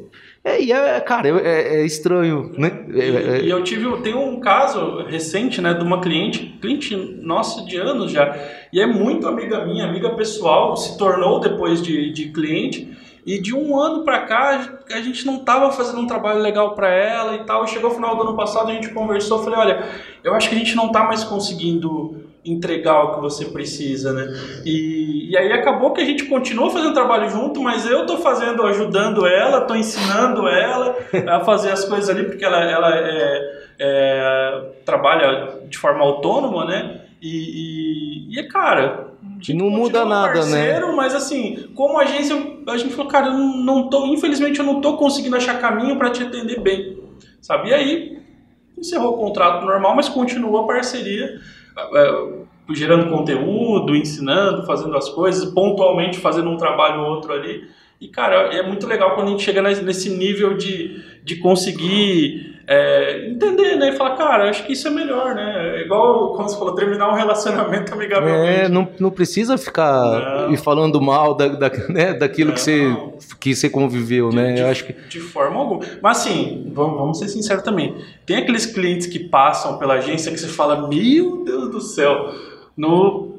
É, 0.44 0.60
e 0.60 0.72
é, 0.72 0.98
cara, 1.00 1.28
é, 1.28 1.82
é 1.82 1.86
estranho, 1.86 2.52
né? 2.58 2.84
É, 2.94 2.98
é- 2.98 3.40
E, 3.42 3.46
e 3.46 3.50
eu 3.50 3.62
tive, 3.62 3.88
tem 4.02 4.12
um 4.14 4.40
caso 4.40 5.04
recente, 5.06 5.60
né, 5.60 5.72
de 5.72 5.84
uma 5.84 6.00
cliente, 6.00 6.58
cliente 6.60 6.96
nossa 6.96 7.64
de 7.64 7.76
anos 7.76 8.10
já, 8.10 8.36
e 8.72 8.80
é 8.80 8.86
muito 8.86 9.28
amiga 9.28 9.64
minha, 9.64 9.84
amiga 9.86 10.10
pessoal, 10.10 10.76
se 10.76 10.98
tornou 10.98 11.38
depois 11.38 11.80
de, 11.80 12.12
de 12.12 12.30
cliente, 12.32 12.90
e 13.24 13.40
de 13.40 13.54
um 13.54 13.78
ano 13.78 14.04
pra 14.04 14.22
cá 14.22 14.80
a 14.90 15.00
gente 15.00 15.24
não 15.24 15.44
tava 15.44 15.70
fazendo 15.70 16.00
um 16.00 16.08
trabalho 16.08 16.40
legal 16.40 16.74
pra 16.74 16.90
ela 16.92 17.36
e 17.36 17.44
tal, 17.44 17.64
e 17.64 17.68
chegou 17.68 17.92
o 17.92 17.94
final 17.94 18.16
do 18.16 18.22
ano 18.22 18.36
passado, 18.36 18.68
a 18.68 18.74
gente 18.74 18.88
conversou, 18.88 19.44
falei, 19.44 19.60
olha, 19.60 19.84
eu 20.24 20.34
acho 20.34 20.48
que 20.48 20.56
a 20.56 20.58
gente 20.58 20.74
não 20.74 20.90
tá 20.90 21.04
mais 21.04 21.22
conseguindo 21.22 22.16
entregar 22.44 23.04
o 23.04 23.14
que 23.14 23.20
você 23.20 23.46
precisa, 23.46 24.12
né? 24.12 24.26
E, 24.64 25.30
e 25.30 25.36
aí 25.36 25.52
acabou 25.52 25.92
que 25.92 26.00
a 26.00 26.04
gente 26.04 26.24
continuou 26.24 26.70
fazendo 26.70 26.92
trabalho 26.92 27.28
junto, 27.30 27.62
mas 27.62 27.88
eu 27.88 28.04
tô 28.04 28.18
fazendo, 28.18 28.64
ajudando 28.64 29.26
ela, 29.26 29.60
tô 29.60 29.74
ensinando 29.74 30.48
ela 30.48 30.96
a 31.28 31.40
fazer 31.40 31.70
as 31.70 31.84
coisas 31.84 32.10
ali, 32.10 32.24
porque 32.24 32.44
ela, 32.44 32.60
ela 32.64 32.96
é, 32.96 33.62
é, 33.78 34.72
trabalha 34.84 35.60
de 35.68 35.78
forma 35.78 36.00
autônoma, 36.00 36.64
né? 36.64 37.02
E, 37.20 38.32
e, 38.32 38.40
e 38.40 38.42
cara, 38.48 39.12
E 39.48 39.54
não 39.54 39.70
muda 39.70 40.04
nada, 40.04 40.44
né? 40.44 40.72
parceiro, 40.72 40.96
Mas 40.96 41.14
assim, 41.14 41.68
como 41.76 41.98
agência, 41.98 42.34
a 42.66 42.76
gente 42.76 42.94
falou, 42.94 43.10
cara, 43.10 43.28
eu 43.28 43.34
não, 43.34 43.56
não 43.58 43.88
tô, 43.88 44.06
infelizmente 44.06 44.58
eu 44.58 44.66
não 44.66 44.80
tô 44.80 44.96
conseguindo 44.96 45.36
achar 45.36 45.60
caminho 45.60 45.96
para 45.96 46.10
te 46.10 46.24
atender 46.24 46.60
bem, 46.60 46.98
sabe? 47.40 47.70
E 47.70 47.74
aí 47.74 48.22
encerrou 48.76 49.14
o 49.14 49.18
contrato 49.18 49.64
normal, 49.64 49.94
mas 49.94 50.08
continua 50.08 50.64
a 50.64 50.66
parceria. 50.66 51.40
É, 51.76 52.42
gerando 52.74 53.10
conteúdo, 53.10 53.94
ensinando, 53.96 54.66
fazendo 54.66 54.96
as 54.96 55.08
coisas, 55.08 55.52
pontualmente 55.52 56.18
fazendo 56.18 56.50
um 56.50 56.56
trabalho 56.56 57.00
ou 57.02 57.10
outro 57.10 57.32
ali. 57.32 57.68
E, 58.00 58.08
cara, 58.08 58.54
é 58.54 58.62
muito 58.66 58.86
legal 58.86 59.14
quando 59.14 59.28
a 59.28 59.30
gente 59.30 59.42
chega 59.42 59.62
nesse 59.62 60.10
nível 60.10 60.56
de, 60.56 61.02
de 61.22 61.36
conseguir 61.36 62.51
é, 62.66 63.28
entender, 63.28 63.76
né? 63.76 63.90
E 63.90 63.96
falar, 63.96 64.16
cara, 64.16 64.48
acho 64.48 64.64
que 64.64 64.72
isso 64.72 64.86
é 64.86 64.90
melhor, 64.90 65.34
né? 65.34 65.78
É 65.78 65.80
igual, 65.84 66.34
como 66.34 66.48
você 66.48 66.58
falou, 66.58 66.74
terminar 66.74 67.10
um 67.10 67.14
relacionamento 67.14 67.92
amigavelmente. 67.92 68.60
É, 68.60 68.68
não, 68.68 68.88
não 68.98 69.10
precisa 69.10 69.58
ficar 69.58 70.48
não. 70.48 70.56
falando 70.56 71.00
mal 71.00 71.34
da, 71.34 71.48
da, 71.48 71.70
né, 71.88 72.14
daquilo 72.14 72.48
não. 72.48 72.54
que, 72.54 72.60
você, 72.60 72.96
que 73.40 73.54
você 73.54 73.68
conviveu, 73.68 74.30
de, 74.30 74.36
né? 74.36 74.52
De, 74.54 74.60
Eu 74.60 74.68
acho 74.68 74.84
que... 74.84 74.92
de 74.92 75.20
forma 75.20 75.58
alguma. 75.58 75.80
Mas 76.00 76.18
assim, 76.18 76.70
vamos, 76.72 76.96
vamos 76.96 77.18
ser 77.18 77.28
sinceros 77.28 77.62
também. 77.62 77.96
Tem 78.24 78.36
aqueles 78.36 78.66
clientes 78.66 79.06
que 79.06 79.18
passam 79.18 79.78
pela 79.78 79.94
agência 79.94 80.30
que 80.30 80.38
você 80.38 80.48
fala, 80.48 80.88
meu 80.88 81.44
Deus 81.44 81.70
do 81.70 81.80
céu, 81.80 82.32
no 82.76 83.32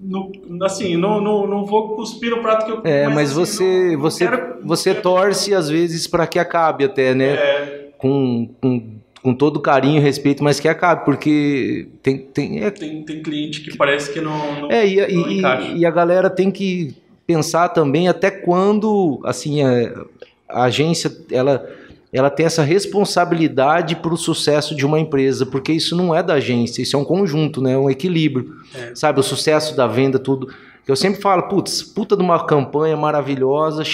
no, 0.00 0.30
assim, 0.62 0.96
não, 0.96 1.20
não, 1.20 1.46
não 1.46 1.64
vou 1.64 1.96
cuspir 1.96 2.30
no 2.30 2.40
prato 2.40 2.64
que 2.64 2.70
eu 2.70 2.80
É, 2.84 3.06
mas, 3.08 3.34
mas 3.34 3.38
assim, 3.38 3.96
você, 3.96 3.96
não, 3.96 4.00
você, 4.00 4.28
quero, 4.28 4.56
você 4.64 4.94
torce 4.94 5.54
às 5.54 5.68
vezes 5.68 6.06
para 6.06 6.26
que 6.26 6.38
acabe 6.38 6.84
até, 6.84 7.14
né? 7.14 7.34
É, 7.34 7.79
com, 8.00 8.48
com, 8.60 8.82
com 9.22 9.34
todo 9.34 9.60
carinho 9.60 9.98
e 9.98 10.02
respeito, 10.02 10.42
mas 10.42 10.58
que 10.58 10.68
acabe, 10.68 11.04
porque 11.04 11.88
tem. 12.02 12.18
Tem, 12.18 12.64
é, 12.64 12.70
tem, 12.70 13.02
tem 13.02 13.22
cliente 13.22 13.60
que 13.60 13.76
parece 13.76 14.12
que 14.12 14.20
não. 14.20 14.62
não 14.62 14.70
é, 14.70 14.86
e, 14.86 14.96
não 14.96 15.30
e, 15.30 15.78
e, 15.78 15.86
a 15.86 15.90
galera 15.90 16.30
tem 16.30 16.50
que 16.50 16.94
pensar 17.26 17.68
também 17.68 18.08
até 18.08 18.30
quando 18.30 19.20
assim, 19.24 19.62
a, 19.62 20.04
a 20.48 20.64
agência 20.64 21.12
ela, 21.30 21.68
ela 22.12 22.30
tem 22.30 22.46
essa 22.46 22.62
responsabilidade 22.62 23.96
para 23.96 24.14
o 24.14 24.16
sucesso 24.16 24.74
de 24.74 24.86
uma 24.86 24.98
empresa, 24.98 25.44
porque 25.44 25.72
isso 25.72 25.94
não 25.94 26.14
é 26.14 26.22
da 26.22 26.34
agência, 26.34 26.82
isso 26.82 26.96
é 26.96 26.98
um 26.98 27.04
conjunto, 27.04 27.60
né? 27.60 27.76
um 27.76 27.90
equilíbrio. 27.90 28.56
É. 28.74 28.94
Sabe, 28.94 29.20
o 29.20 29.22
sucesso 29.22 29.76
da 29.76 29.86
venda, 29.86 30.18
tudo. 30.18 30.52
Eu 30.90 30.96
sempre 30.96 31.20
falo, 31.20 31.44
putz, 31.44 31.84
puta 31.84 32.16
de 32.16 32.22
uma 32.22 32.44
campanha 32.44 32.96
maravilhosa, 32.96 33.84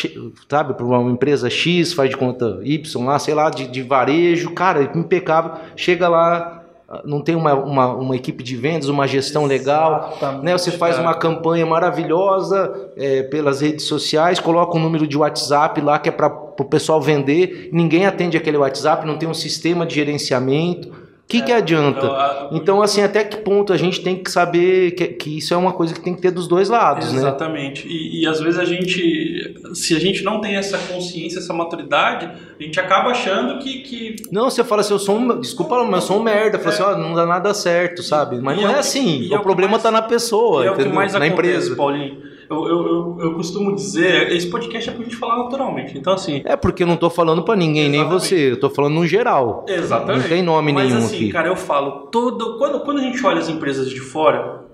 sabe, 0.49 0.73
para 0.73 0.85
uma 0.85 1.11
empresa 1.11 1.51
X, 1.51 1.93
faz 1.93 2.09
de 2.09 2.17
conta 2.17 2.59
Y 2.63 3.05
lá, 3.05 3.19
sei 3.19 3.35
lá, 3.35 3.51
de, 3.51 3.69
de 3.69 3.83
varejo, 3.83 4.53
cara, 4.53 4.91
impecável. 4.95 5.53
Chega 5.77 6.09
lá, 6.09 6.65
não 7.05 7.21
tem 7.21 7.35
uma, 7.35 7.53
uma, 7.53 7.95
uma, 7.95 8.17
equipe 8.17 8.43
de 8.43 8.57
vendas, 8.57 8.89
uma 8.89 9.07
gestão 9.07 9.45
legal, 9.45 10.17
né? 10.43 10.57
Você 10.57 10.71
faz 10.71 10.99
uma 10.99 11.13
campanha 11.13 11.67
maravilhosa 11.67 12.91
é, 12.97 13.25
pelas 13.25 13.61
redes 13.61 13.85
sociais, 13.85 14.41
coloca 14.41 14.75
um 14.79 14.81
número 14.81 15.07
de 15.07 15.19
WhatsApp 15.19 15.79
lá 15.83 15.99
que 15.99 16.09
é 16.09 16.13
para 16.13 16.29
o 16.29 16.65
pessoal 16.65 16.99
vender, 16.99 17.69
ninguém 17.73 18.07
atende 18.07 18.39
aquele 18.39 18.57
WhatsApp, 18.57 19.07
não 19.07 19.19
tem 19.19 19.29
um 19.29 19.35
sistema 19.35 19.85
de 19.85 19.97
gerenciamento 19.97 21.06
que, 21.29 21.43
que 21.43 21.53
adianta? 21.53 22.49
Então, 22.53 22.81
assim, 22.81 23.03
até 23.03 23.25
que 23.25 23.39
ponto 23.39 23.73
a 23.73 23.77
gente 23.77 24.01
tem 24.01 24.23
que 24.23 24.31
saber 24.31 24.93
que, 24.93 25.09
que 25.09 25.39
isso 25.39 25.53
é 25.53 25.57
uma 25.57 25.73
coisa 25.73 25.93
que 25.93 26.01
tem 26.01 26.15
que 26.15 26.23
ter 26.23 26.31
dos 26.31 26.47
dois 26.47 26.69
lados, 26.69 27.13
Exatamente. 27.13 27.85
né? 27.85 27.89
Exatamente. 27.89 28.21
E, 28.21 28.27
às 28.29 28.41
vezes 28.41 28.61
a 28.61 28.65
gente, 28.65 29.61
se 29.75 29.97
a 29.97 29.99
gente 29.99 30.23
não 30.23 30.41
tem 30.41 30.55
essa 30.55 30.79
consciência, 30.79 31.39
essa 31.39 31.53
maturidade, 31.53 32.27
a 32.27 32.63
gente 32.63 32.79
acaba 32.79 33.11
achando 33.11 33.59
que. 33.59 33.81
que... 33.81 34.17
Não, 34.31 34.49
você 34.49 34.63
fala 34.63 34.83
assim, 34.83 34.93
eu 34.93 35.01
sou 35.01 35.17
um. 35.17 35.41
Desculpa, 35.41 35.83
mas 35.85 36.03
eu 36.03 36.09
sou 36.09 36.21
um 36.21 36.23
merda. 36.23 36.59
Fala 36.61 36.71
é. 36.71 36.75
assim, 36.75 36.83
ó, 36.85 36.97
não 36.97 37.13
dá 37.13 37.27
nada 37.27 37.53
certo, 37.53 38.05
sabe? 38.05 38.41
Mas 38.41 38.59
e 38.59 38.63
não 38.63 38.71
é, 38.71 38.75
é 38.75 38.79
assim. 38.79 39.29
O, 39.29 39.37
o 39.37 39.43
problema 39.43 39.73
mais, 39.73 39.83
tá 39.83 39.91
na 39.91 40.03
pessoa, 40.03 40.65
é 40.65 40.69
entendeu? 40.69 40.93
na 40.93 41.03
acontece, 41.03 41.27
empresa. 41.27 41.77
Paulinho 41.77 42.26
eu, 42.49 42.67
eu, 42.67 43.19
eu, 43.21 43.35
costumo 43.35 43.75
dizer, 43.75 44.33
esse 44.33 44.49
podcast 44.49 44.89
é 44.89 44.93
pra 44.93 45.05
gente 45.05 45.17
falar 45.17 45.45
naturalmente. 45.45 45.99
Então, 45.99 46.13
assim. 46.13 46.43
É 46.45 46.57
porque 46.57 46.83
eu 46.83 46.87
não 46.87 46.97
tô 46.97 47.11
falando 47.11 47.43
para 47.43 47.57
ninguém, 47.57 47.87
exatamente. 47.87 48.11
nem 48.11 48.21
você. 48.21 48.53
Eu 48.53 48.61
tô 48.61 48.71
falando 48.71 48.95
no 48.95 49.07
geral. 49.07 49.65
Exatamente. 49.69 50.23
Não 50.23 50.29
tem 50.29 50.43
nome 50.43 50.73
Mas, 50.73 50.89
nenhum 50.89 51.05
assim, 51.05 51.17
aqui. 51.17 51.29
cara, 51.31 51.49
eu 51.49 51.57
falo, 51.57 52.09
todo, 52.13 52.59
quando, 52.59 52.81
quando 52.81 52.99
a 52.99 53.03
gente 53.03 53.25
olha 53.25 53.39
as 53.39 53.49
empresas 53.49 53.91
de 53.91 54.01
fora, 54.01 54.65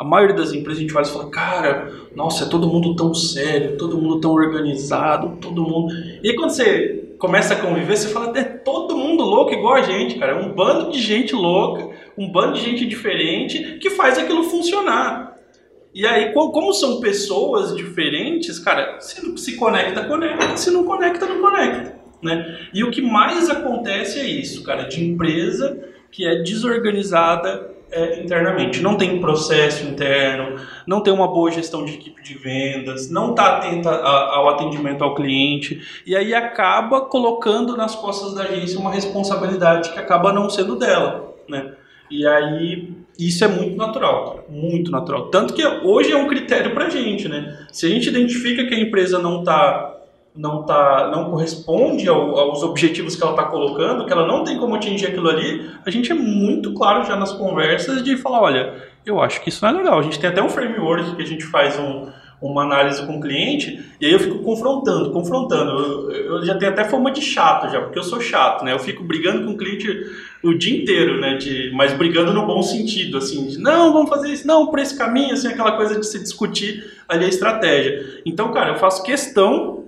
a 0.00 0.04
maioria 0.04 0.34
das 0.34 0.52
empresas 0.52 0.78
a 0.78 0.82
gente 0.82 0.96
olha 0.96 1.06
e 1.06 1.10
fala, 1.10 1.28
cara, 1.28 1.92
nossa, 2.16 2.44
é 2.44 2.48
todo 2.48 2.66
mundo 2.66 2.96
tão 2.96 3.12
sério, 3.14 3.76
todo 3.76 3.98
mundo 3.98 4.18
tão 4.18 4.32
organizado, 4.32 5.36
todo 5.40 5.62
mundo. 5.62 5.92
E 6.22 6.32
quando 6.34 6.50
você 6.50 7.14
começa 7.18 7.52
a 7.52 7.56
conviver, 7.58 7.96
você 7.96 8.08
fala, 8.08 8.36
é 8.36 8.42
todo 8.42 8.96
mundo 8.96 9.22
louco 9.22 9.52
igual 9.52 9.74
a 9.74 9.82
gente, 9.82 10.18
cara. 10.18 10.32
É 10.32 10.36
um 10.36 10.54
bando 10.54 10.90
de 10.90 10.98
gente 10.98 11.34
louca, 11.34 11.90
um 12.16 12.32
bando 12.32 12.54
de 12.54 12.62
gente 12.62 12.86
diferente 12.86 13.78
que 13.78 13.90
faz 13.90 14.18
aquilo 14.18 14.44
funcionar. 14.44 15.36
E 15.92 16.06
aí, 16.06 16.32
como 16.32 16.72
são 16.72 17.00
pessoas 17.00 17.76
diferentes, 17.76 18.58
cara, 18.58 19.00
se 19.00 19.20
se 19.38 19.56
conecta, 19.56 20.04
conecta. 20.04 20.56
Se 20.56 20.70
não 20.70 20.84
conecta, 20.84 21.26
não 21.26 21.40
conecta. 21.40 21.98
Né? 22.22 22.58
E 22.72 22.84
o 22.84 22.90
que 22.90 23.02
mais 23.02 23.50
acontece 23.50 24.20
é 24.20 24.26
isso, 24.26 24.62
cara, 24.62 24.84
de 24.84 25.02
empresa 25.02 25.78
que 26.12 26.26
é 26.26 26.42
desorganizada 26.42 27.70
é, 27.90 28.20
internamente. 28.22 28.80
Não 28.80 28.96
tem 28.96 29.20
processo 29.20 29.86
interno, 29.86 30.56
não 30.86 31.00
tem 31.00 31.12
uma 31.12 31.26
boa 31.26 31.50
gestão 31.50 31.84
de 31.84 31.94
equipe 31.94 32.22
de 32.22 32.34
vendas, 32.34 33.10
não 33.10 33.30
está 33.30 33.56
atenta 33.56 33.90
a, 33.90 34.36
ao 34.36 34.48
atendimento 34.50 35.02
ao 35.02 35.14
cliente, 35.14 35.82
e 36.06 36.14
aí 36.14 36.34
acaba 36.34 37.00
colocando 37.02 37.76
nas 37.76 37.94
costas 37.94 38.34
da 38.34 38.42
agência 38.42 38.78
uma 38.78 38.92
responsabilidade 38.92 39.90
que 39.92 39.98
acaba 39.98 40.32
não 40.32 40.48
sendo 40.48 40.76
dela. 40.76 41.34
Né? 41.48 41.72
E 42.10 42.26
aí 42.26 42.92
isso 43.28 43.44
é 43.44 43.48
muito 43.48 43.76
natural, 43.76 44.44
muito 44.48 44.90
natural. 44.90 45.26
Tanto 45.26 45.54
que 45.54 45.66
hoje 45.66 46.12
é 46.12 46.16
um 46.16 46.28
critério 46.28 46.72
para 46.72 46.86
a 46.86 46.90
gente, 46.90 47.28
né? 47.28 47.66
Se 47.72 47.86
a 47.86 47.88
gente 47.88 48.08
identifica 48.08 48.64
que 48.66 48.74
a 48.74 48.80
empresa 48.80 49.18
não 49.18 49.40
está 49.40 49.96
não 50.34 50.62
tá, 50.62 51.10
não 51.12 51.28
corresponde 51.28 52.08
ao, 52.08 52.38
aos 52.38 52.62
objetivos 52.62 53.16
que 53.16 53.22
ela 53.22 53.32
está 53.32 53.44
colocando, 53.44 54.06
que 54.06 54.12
ela 54.12 54.26
não 54.26 54.44
tem 54.44 54.58
como 54.58 54.76
atingir 54.76 55.08
aquilo 55.08 55.28
ali, 55.28 55.68
a 55.84 55.90
gente 55.90 56.12
é 56.12 56.14
muito 56.14 56.72
claro 56.72 57.04
já 57.04 57.16
nas 57.16 57.32
conversas 57.32 58.02
de 58.04 58.16
falar, 58.16 58.40
olha, 58.40 58.74
eu 59.04 59.20
acho 59.20 59.40
que 59.42 59.48
isso 59.48 59.64
não 59.64 59.72
é 59.72 59.76
legal. 59.78 59.98
A 59.98 60.02
gente 60.02 60.20
tem 60.20 60.30
até 60.30 60.40
um 60.40 60.48
framework 60.48 61.16
que 61.16 61.22
a 61.22 61.26
gente 61.26 61.44
faz 61.44 61.78
um, 61.78 62.08
uma 62.40 62.62
análise 62.62 63.04
com 63.06 63.18
o 63.18 63.20
cliente, 63.20 63.84
e 64.00 64.06
aí 64.06 64.12
eu 64.12 64.18
fico 64.18 64.38
confrontando, 64.38 65.10
confrontando. 65.10 65.70
Eu, 65.70 66.10
eu, 66.10 66.44
já 66.44 66.56
tenho 66.56 66.72
até 66.72 66.84
fama 66.84 67.10
de 67.10 67.20
chato 67.20 67.70
já, 67.70 67.80
porque 67.80 67.98
eu 67.98 68.02
sou 68.02 68.20
chato, 68.20 68.64
né? 68.64 68.72
Eu 68.72 68.78
fico 68.78 69.04
brigando 69.04 69.44
com 69.44 69.52
o 69.52 69.56
cliente 69.56 69.88
o 70.42 70.54
dia 70.54 70.82
inteiro, 70.82 71.20
né? 71.20 71.36
De, 71.36 71.70
mas 71.74 71.92
brigando 71.92 72.32
no 72.32 72.46
bom 72.46 72.62
sentido, 72.62 73.18
assim, 73.18 73.46
de, 73.48 73.58
não, 73.58 73.92
vamos 73.92 74.08
fazer 74.08 74.28
isso, 74.28 74.46
não, 74.46 74.68
por 74.68 74.78
esse 74.78 74.96
caminho, 74.96 75.34
assim, 75.34 75.48
aquela 75.48 75.72
coisa 75.72 75.98
de 75.98 76.06
se 76.06 76.18
discutir 76.18 76.84
ali 77.06 77.26
a 77.26 77.28
estratégia. 77.28 78.22
Então, 78.24 78.50
cara, 78.52 78.70
eu 78.70 78.76
faço 78.76 79.02
questão 79.02 79.84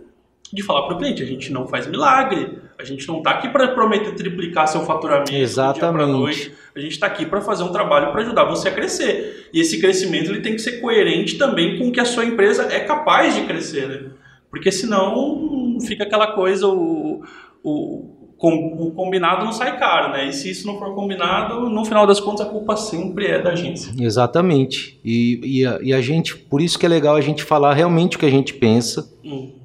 de 0.52 0.62
falar 0.62 0.82
para 0.82 0.96
o 0.96 0.98
cliente, 0.98 1.22
a 1.22 1.26
gente 1.26 1.50
não 1.50 1.66
faz 1.66 1.86
milagre, 1.86 2.58
a 2.82 2.84
gente 2.84 3.06
não 3.08 3.18
está 3.18 3.30
aqui 3.30 3.48
para 3.48 3.68
prometer 3.68 4.14
triplicar 4.14 4.66
seu 4.66 4.82
faturamento 4.82 5.34
Exatamente. 5.34 6.10
noite, 6.10 6.52
a 6.74 6.80
gente 6.80 6.92
está 6.92 7.06
aqui 7.06 7.24
para 7.24 7.40
fazer 7.40 7.62
um 7.62 7.72
trabalho 7.72 8.12
para 8.12 8.22
ajudar 8.22 8.44
você 8.44 8.68
a 8.68 8.72
crescer. 8.72 9.48
E 9.52 9.60
esse 9.60 9.80
crescimento 9.80 10.30
ele 10.30 10.40
tem 10.40 10.54
que 10.54 10.60
ser 10.60 10.80
coerente 10.80 11.38
também 11.38 11.78
com 11.78 11.88
o 11.88 11.92
que 11.92 12.00
a 12.00 12.04
sua 12.04 12.24
empresa 12.24 12.68
é 12.70 12.80
capaz 12.80 13.34
de 13.34 13.42
crescer, 13.42 13.88
né? 13.88 14.10
Porque 14.50 14.70
senão 14.70 15.78
fica 15.86 16.04
aquela 16.04 16.32
coisa, 16.32 16.66
o, 16.66 17.22
o 17.62 18.22
o 18.44 18.90
combinado 18.90 19.44
não 19.44 19.52
sai 19.52 19.78
caro, 19.78 20.12
né? 20.12 20.28
E 20.28 20.32
se 20.32 20.50
isso 20.50 20.66
não 20.66 20.76
for 20.78 20.94
combinado, 20.94 21.68
no 21.70 21.84
final 21.84 22.06
das 22.06 22.18
contas 22.18 22.44
a 22.44 22.50
culpa 22.50 22.76
sempre 22.76 23.26
é 23.26 23.40
da 23.40 23.50
agência. 23.50 23.92
Exatamente. 23.98 24.98
E, 25.04 25.60
e, 25.60 25.66
a, 25.66 25.78
e 25.80 25.92
a 25.92 26.00
gente, 26.00 26.36
por 26.36 26.60
isso 26.60 26.76
que 26.76 26.84
é 26.84 26.88
legal 26.88 27.14
a 27.14 27.20
gente 27.20 27.44
falar 27.44 27.72
realmente 27.72 28.16
o 28.16 28.18
que 28.18 28.26
a 28.26 28.30
gente 28.30 28.54
pensa. 28.54 29.08
Hum. 29.24 29.61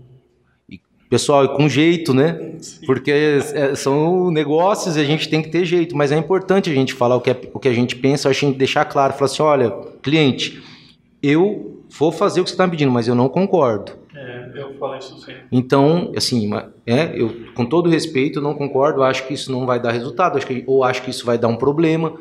Pessoal, 1.10 1.48
com 1.56 1.70
jeito, 1.70 2.14
né? 2.14 2.56
Porque 2.86 3.12
é, 3.12 3.76
são 3.76 4.30
negócios 4.30 4.98
e 4.98 5.00
a 5.00 5.04
gente 5.06 5.30
tem 5.30 5.42
que 5.42 5.50
ter 5.50 5.64
jeito, 5.64 5.96
mas 5.96 6.12
é 6.12 6.18
importante 6.18 6.70
a 6.70 6.74
gente 6.74 6.94
falar 6.94 7.16
o 7.16 7.22
que, 7.22 7.30
é, 7.30 7.42
o 7.54 7.60
que 7.60 7.70
a 7.70 7.74
gente 7.74 7.96
pensa, 7.96 8.28
a 8.28 8.34
gente 8.34 8.58
deixar 8.58 8.84
claro, 8.84 9.14
falar 9.14 9.26
assim, 9.26 9.42
olha, 9.42 9.72
cliente, 10.02 10.62
eu 11.24 11.82
vou 11.98 12.12
fazer 12.12 12.42
o 12.42 12.44
que 12.44 12.50
você 12.50 12.56
está 12.56 12.68
pedindo, 12.68 12.92
mas 12.92 13.08
eu 13.08 13.16
não 13.16 13.30
concordo. 13.30 13.94
É, 14.14 14.52
eu 14.56 14.74
falo 14.78 14.98
isso 14.98 15.18
sempre. 15.20 15.44
Então, 15.50 16.12
assim, 16.16 16.50
é, 16.86 17.14
eu, 17.16 17.34
com 17.56 17.66
todo 17.66 17.90
respeito, 17.90 18.42
não 18.42 18.54
concordo, 18.54 19.02
acho 19.02 19.26
que 19.28 19.34
isso 19.34 19.50
não 19.50 19.66
vai 19.66 19.80
dar 19.80 19.92
resultado, 19.92 20.38
acho 20.38 20.46
que, 20.46 20.64
ou 20.68 20.84
acho 20.84 21.04
que 21.04 21.10
isso 21.10 21.26
vai 21.26 21.38
dar 21.38 21.48
um 21.48 21.56
problema. 21.56 22.14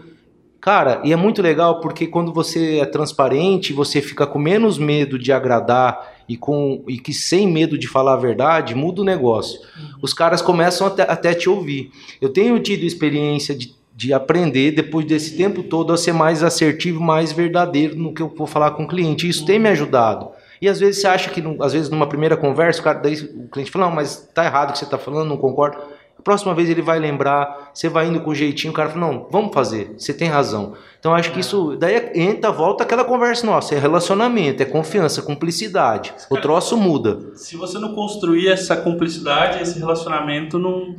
Cara, 0.67 1.01
e 1.05 1.13
é 1.13 1.17
muito 1.17 1.41
legal 1.41 1.79
porque 1.79 2.09
quando 2.09 2.33
você 2.33 2.79
é 2.79 2.85
transparente, 2.85 3.73
você 3.73 4.03
fica 4.03 4.27
com 4.27 4.37
menos 4.37 4.79
medo 4.79 5.17
de 5.17 5.33
agradar 5.33 6.17
e, 6.29 6.37
com, 6.37 6.83
e 6.89 6.99
que 6.99 7.15
sem 7.15 7.47
medo 7.47 7.79
de 7.79 7.87
falar 7.87 8.15
a 8.15 8.17
verdade, 8.17 8.75
muda 8.75 9.01
o 9.01 9.05
negócio. 9.05 9.61
Uhum. 9.61 9.99
Os 10.03 10.13
caras 10.13 10.43
começam 10.43 10.89
até, 10.89 11.05
até 11.05 11.35
te 11.35 11.49
ouvir. 11.49 11.93
Eu 12.21 12.31
tenho 12.31 12.59
tido 12.59 12.83
experiência 12.83 13.55
de, 13.55 13.77
de 13.95 14.13
aprender, 14.13 14.73
depois 14.73 15.07
desse 15.07 15.37
tempo 15.37 15.63
todo, 15.63 15.93
a 15.93 15.97
ser 15.97 16.13
mais 16.13 16.43
assertivo, 16.43 17.01
mais 17.01 17.31
verdadeiro 17.31 17.95
no 17.95 18.13
que 18.13 18.21
eu 18.21 18.35
vou 18.37 18.49
falar 18.49 18.73
com 18.73 18.83
o 18.83 18.89
cliente. 18.89 19.29
Isso 19.29 19.43
uhum. 19.43 19.47
tem 19.47 19.61
me 19.61 19.69
ajudado. 19.69 20.31
E 20.61 20.69
às 20.69 20.81
vezes 20.81 21.01
você 21.01 21.07
acha 21.07 21.31
que, 21.31 21.41
às 21.61 21.75
vezes, 21.75 21.91
numa 21.91 22.09
primeira 22.09 22.37
conversa, 22.37 22.81
o, 22.81 22.83
cara, 22.83 22.99
daí, 22.99 23.15
o 23.15 23.49
cliente 23.49 23.71
fala, 23.71 23.87
não, 23.87 23.95
mas 23.95 24.29
tá 24.35 24.45
errado 24.45 24.71
o 24.71 24.73
que 24.73 24.81
você 24.81 24.85
está 24.85 24.99
falando, 24.99 25.29
não 25.29 25.37
concordo. 25.37 25.79
Próxima 26.27 26.53
vez 26.57 26.69
ele 26.69 26.83
vai 26.83 26.99
lembrar, 26.99 27.71
você 27.73 27.89
vai 27.89 28.09
indo 28.09 28.21
com 28.21 28.35
jeitinho, 28.35 28.73
o 28.73 28.75
cara 28.75 28.89
fala, 28.89 29.07
não, 29.07 29.29
vamos 29.31 29.55
fazer, 29.55 29.95
você 29.97 30.13
tem 30.13 30.29
razão. 30.29 30.73
Então 30.99 31.15
acho 31.15 31.31
que 31.31 31.39
isso, 31.39 31.77
daí 31.79 32.11
entra, 32.17 32.51
volta 32.51 32.83
aquela 32.83 33.05
conversa 33.05 33.47
nossa, 33.47 33.77
é 33.77 33.79
relacionamento, 33.79 34.61
é 34.61 34.67
confiança, 34.67 35.23
cumplicidade. 35.23 36.13
O 36.29 36.37
troço 36.37 36.77
muda. 36.77 37.33
Se 37.37 37.57
você 37.57 37.79
não 37.79 37.95
construir 37.95 38.49
essa 38.49 38.77
cumplicidade, 38.77 39.63
esse 39.63 39.79
relacionamento 39.79 40.59
não 40.59 40.97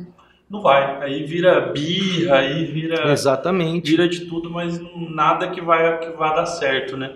não 0.48 0.62
vai. 0.62 1.02
Aí 1.02 1.24
vira 1.24 1.60
birra, 1.60 2.36
aí 2.36 2.64
vira. 2.64 3.12
Exatamente. 3.12 3.90
Vira 3.90 4.08
de 4.08 4.20
tudo, 4.20 4.48
mas 4.48 4.80
nada 5.10 5.50
que 5.50 5.60
vai, 5.60 5.98
que 5.98 6.08
vai 6.16 6.34
dar 6.34 6.46
certo, 6.46 6.96
né? 6.96 7.12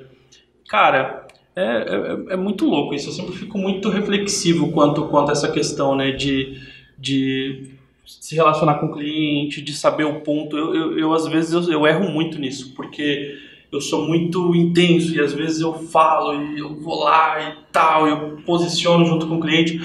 Cara, 0.68 1.26
é, 1.56 1.62
é, 1.64 2.34
é, 2.34 2.36
muito 2.36 2.66
louco 2.66 2.94
isso. 2.94 3.08
Eu 3.08 3.14
sempre 3.14 3.32
fico 3.32 3.56
muito 3.56 3.88
reflexivo 3.88 4.70
quanto, 4.70 5.08
quanto 5.08 5.30
a 5.30 5.32
essa 5.32 5.50
questão, 5.50 5.96
né? 5.96 6.10
De, 6.10 6.60
de 6.98 7.71
se 8.04 8.34
relacionar 8.34 8.74
com 8.74 8.86
o 8.86 8.92
cliente, 8.92 9.62
de 9.62 9.72
saber 9.72 10.04
o 10.04 10.20
ponto. 10.20 10.56
Eu, 10.56 10.74
eu, 10.74 10.98
eu 10.98 11.12
às 11.12 11.26
vezes, 11.26 11.52
eu, 11.52 11.72
eu 11.72 11.86
erro 11.86 12.10
muito 12.10 12.38
nisso, 12.38 12.72
porque 12.74 13.38
eu 13.70 13.80
sou 13.80 14.06
muito 14.06 14.54
intenso 14.54 15.14
e 15.14 15.20
às 15.20 15.32
vezes 15.32 15.60
eu 15.60 15.72
falo 15.72 16.34
e 16.34 16.58
eu 16.58 16.74
vou 16.74 17.04
lá 17.04 17.40
e 17.40 17.72
tal, 17.72 18.06
eu 18.06 18.36
posiciono 18.44 19.06
junto 19.06 19.26
com 19.26 19.36
o 19.36 19.40
cliente. 19.40 19.80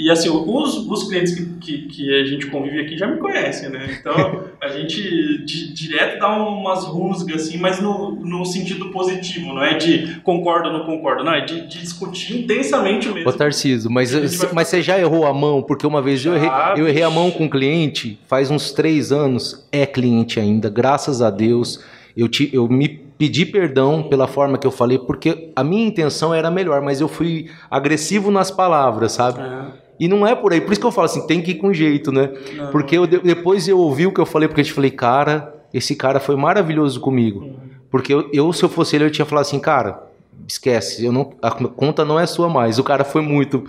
E 0.00 0.10
assim, 0.10 0.30
os, 0.30 0.76
os 0.88 1.08
clientes 1.08 1.34
que, 1.34 1.44
que, 1.60 1.78
que, 1.88 2.20
a 2.20 2.24
gente 2.24 2.46
convive 2.46 2.80
aqui 2.80 2.96
já 2.96 3.06
me 3.06 3.18
conhecem, 3.18 3.68
né? 3.68 3.98
Então 4.00 4.44
a 4.58 4.68
gente 4.68 5.44
di, 5.44 5.74
direto 5.74 6.18
dá 6.18 6.42
umas 6.42 6.84
rusgas, 6.84 7.42
assim, 7.42 7.58
mas 7.58 7.82
no, 7.82 8.12
no 8.12 8.46
sentido 8.46 8.90
positivo, 8.90 9.52
não 9.52 9.62
é 9.62 9.76
de 9.76 10.18
concordo 10.22 10.70
ou 10.70 10.78
não 10.78 10.86
concordo, 10.86 11.22
não, 11.22 11.34
é 11.34 11.44
de, 11.44 11.66
de 11.68 11.80
discutir 11.80 12.38
intensamente 12.38 13.10
mesmo. 13.10 13.28
Ô 13.28 13.32
Tarciso, 13.34 13.90
mas, 13.90 14.10
mas 14.54 14.68
você 14.68 14.80
já 14.80 14.98
errou 14.98 15.26
a 15.26 15.34
mão? 15.34 15.62
Porque 15.62 15.86
uma 15.86 16.00
vez 16.00 16.24
eu 16.24 16.34
errei, 16.34 16.50
eu 16.78 16.88
errei 16.88 17.02
a 17.02 17.10
mão 17.10 17.30
com 17.30 17.44
um 17.44 17.48
cliente, 17.50 18.18
faz 18.26 18.50
uns 18.50 18.72
três 18.72 19.12
anos, 19.12 19.68
é 19.70 19.84
cliente 19.84 20.40
ainda, 20.40 20.70
graças 20.70 21.20
a 21.20 21.28
Deus. 21.28 21.84
Eu, 22.16 22.26
te, 22.26 22.48
eu 22.54 22.66
me 22.68 22.88
pedi 22.88 23.44
perdão 23.44 24.02
pela 24.04 24.26
forma 24.26 24.56
que 24.56 24.66
eu 24.66 24.70
falei, 24.70 24.98
porque 24.98 25.50
a 25.54 25.62
minha 25.62 25.86
intenção 25.86 26.32
era 26.32 26.50
melhor, 26.50 26.80
mas 26.80 27.02
eu 27.02 27.06
fui 27.06 27.50
agressivo 27.70 28.30
nas 28.30 28.50
palavras, 28.50 29.12
sabe? 29.12 29.40
É. 29.40 29.79
E 30.00 30.08
não 30.08 30.26
é 30.26 30.34
por 30.34 30.54
aí. 30.54 30.62
Por 30.62 30.72
isso 30.72 30.80
que 30.80 30.86
eu 30.86 30.90
falo 30.90 31.04
assim, 31.04 31.26
tem 31.26 31.42
que 31.42 31.50
ir 31.50 31.56
com 31.56 31.74
jeito, 31.74 32.10
né? 32.10 32.32
Não. 32.56 32.70
Porque 32.70 32.96
eu, 32.96 33.06
depois 33.06 33.68
eu 33.68 33.78
ouvi 33.78 34.06
o 34.06 34.12
que 34.12 34.20
eu 34.20 34.24
falei, 34.24 34.48
porque 34.48 34.62
eu 34.62 34.64
te 34.64 34.72
falei, 34.72 34.90
cara, 34.90 35.54
esse 35.74 35.94
cara 35.94 36.18
foi 36.18 36.36
maravilhoso 36.36 36.98
comigo. 36.98 37.40
Uhum. 37.40 37.56
Porque 37.90 38.14
eu, 38.14 38.30
eu, 38.32 38.50
se 38.54 38.62
eu 38.62 38.70
fosse 38.70 38.96
ele, 38.96 39.04
eu 39.04 39.10
tinha 39.10 39.26
falado 39.26 39.42
assim, 39.42 39.60
cara, 39.60 40.02
esquece, 40.48 41.04
eu 41.04 41.12
não, 41.12 41.34
a 41.42 41.50
conta 41.50 42.02
não 42.02 42.18
é 42.18 42.24
sua 42.24 42.48
mais. 42.48 42.78
O 42.78 42.82
cara 42.82 43.04
foi 43.04 43.20
muito. 43.20 43.62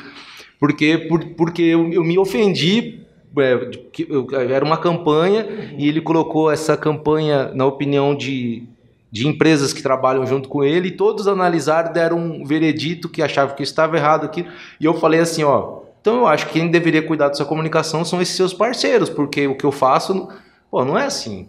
Porque, 0.57 0.97
por, 0.97 1.25
porque 1.35 1.61
eu, 1.63 1.91
eu 1.91 2.03
me 2.03 2.17
ofendi 2.17 3.01
é, 3.37 4.53
era 4.53 4.63
uma 4.63 4.77
campanha 4.77 5.45
uhum. 5.45 5.75
e 5.77 5.87
ele 5.87 5.99
colocou 5.99 6.49
essa 6.51 6.77
campanha 6.77 7.51
na 7.53 7.65
opinião 7.65 8.15
de, 8.15 8.63
de 9.11 9.27
empresas 9.27 9.73
que 9.73 9.81
trabalham 9.81 10.25
junto 10.25 10.47
com 10.49 10.63
ele 10.63 10.89
e 10.89 10.91
todos 10.91 11.27
analisaram 11.27 11.93
deram 11.93 12.17
um 12.17 12.45
veredito 12.45 13.07
que 13.07 13.21
achavam 13.21 13.55
que 13.55 13.63
estava 13.63 13.95
errado 13.95 14.25
aqui 14.25 14.45
e 14.79 14.85
eu 14.85 14.93
falei 14.93 15.21
assim 15.21 15.43
ó 15.43 15.80
então 16.01 16.17
eu 16.17 16.27
acho 16.27 16.47
que 16.47 16.53
quem 16.53 16.69
deveria 16.69 17.05
cuidar 17.05 17.27
da 17.27 17.35
sua 17.35 17.45
comunicação 17.45 18.03
são 18.03 18.21
esses 18.21 18.35
seus 18.35 18.53
parceiros, 18.53 19.09
porque 19.09 19.47
o 19.47 19.55
que 19.55 19.63
eu 19.63 19.71
faço, 19.71 20.27
pô, 20.69 20.83
não 20.83 20.97
é 20.97 21.05
assim. 21.05 21.47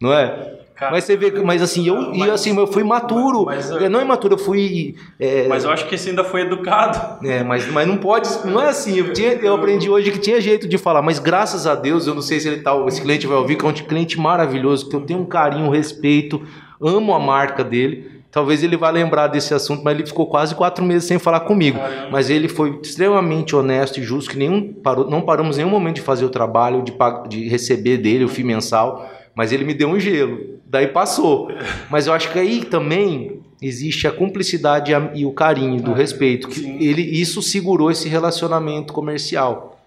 Não 0.00 0.12
é? 0.12 0.58
Cara, 0.74 0.92
mas 0.92 1.04
você 1.04 1.16
vê, 1.16 1.32
mas 1.42 1.60
assim, 1.60 1.88
eu, 1.88 2.14
mas, 2.14 2.30
assim, 2.30 2.56
eu 2.56 2.66
fui 2.68 2.84
maturo. 2.84 3.44
Mas, 3.46 3.68
mas, 3.68 3.90
não 3.90 4.00
é 4.00 4.04
maturo, 4.04 4.34
eu 4.34 4.38
fui. 4.38 4.94
É, 5.18 5.48
mas 5.48 5.64
eu 5.64 5.70
acho 5.70 5.88
que 5.88 5.96
esse 5.96 6.08
ainda 6.08 6.22
foi 6.22 6.42
educado. 6.42 7.26
É, 7.26 7.42
mas, 7.42 7.66
mas 7.72 7.86
não 7.86 7.96
pode, 7.96 8.28
não 8.46 8.62
é 8.62 8.68
assim. 8.68 8.96
Eu, 8.96 9.12
tinha, 9.12 9.32
eu 9.32 9.56
aprendi 9.56 9.90
hoje 9.90 10.12
que 10.12 10.20
tinha 10.20 10.40
jeito 10.40 10.68
de 10.68 10.78
falar, 10.78 11.02
mas 11.02 11.18
graças 11.18 11.66
a 11.66 11.74
Deus, 11.74 12.06
eu 12.06 12.14
não 12.14 12.22
sei 12.22 12.38
se 12.38 12.46
ele 12.46 12.60
tá, 12.62 12.72
esse 12.86 13.02
cliente 13.02 13.26
vai 13.26 13.36
ouvir, 13.36 13.56
que 13.56 13.66
é 13.66 13.68
um 13.68 13.72
cliente 13.72 14.20
maravilhoso, 14.20 14.88
que 14.88 14.94
eu 14.94 15.00
tenho 15.00 15.18
um 15.18 15.26
carinho, 15.26 15.66
um 15.66 15.70
respeito, 15.70 16.40
amo 16.80 17.12
a 17.12 17.18
marca 17.18 17.64
dele. 17.64 18.17
Talvez 18.30 18.62
ele 18.62 18.76
vá 18.76 18.90
lembrar 18.90 19.28
desse 19.28 19.54
assunto, 19.54 19.82
mas 19.82 19.94
ele 19.94 20.06
ficou 20.06 20.26
quase 20.26 20.54
quatro 20.54 20.84
meses 20.84 21.08
sem 21.08 21.18
falar 21.18 21.40
comigo. 21.40 21.78
Caramba. 21.78 22.08
Mas 22.10 22.28
ele 22.28 22.46
foi 22.46 22.78
extremamente 22.82 23.56
honesto 23.56 23.98
e 23.98 24.02
justo, 24.02 24.30
que 24.30 24.36
nenhum 24.36 24.72
parou, 24.72 25.08
não 25.08 25.22
paramos 25.22 25.56
em 25.56 25.62
nenhum 25.62 25.70
momento 25.70 25.96
de 25.96 26.02
fazer 26.02 26.24
o 26.24 26.28
trabalho, 26.28 26.82
de, 26.82 26.92
de 27.28 27.48
receber 27.48 27.96
dele 27.96 28.24
o 28.24 28.28
FII 28.28 28.44
mensal, 28.44 29.10
mas 29.34 29.50
ele 29.50 29.64
me 29.64 29.72
deu 29.72 29.88
um 29.88 29.98
gelo. 29.98 30.58
Daí 30.66 30.88
passou. 30.88 31.50
Mas 31.90 32.06
eu 32.06 32.12
acho 32.12 32.30
que 32.30 32.38
aí 32.38 32.64
também 32.64 33.40
existe 33.62 34.06
a 34.06 34.12
cumplicidade 34.12 34.92
e 35.14 35.24
o 35.24 35.32
carinho 35.32 35.80
do 35.80 35.92
ah, 35.92 35.96
respeito. 35.96 36.48
Que 36.48 36.66
ele, 36.84 37.02
isso 37.02 37.40
segurou 37.40 37.90
esse 37.90 38.08
relacionamento 38.08 38.92
comercial 38.92 39.77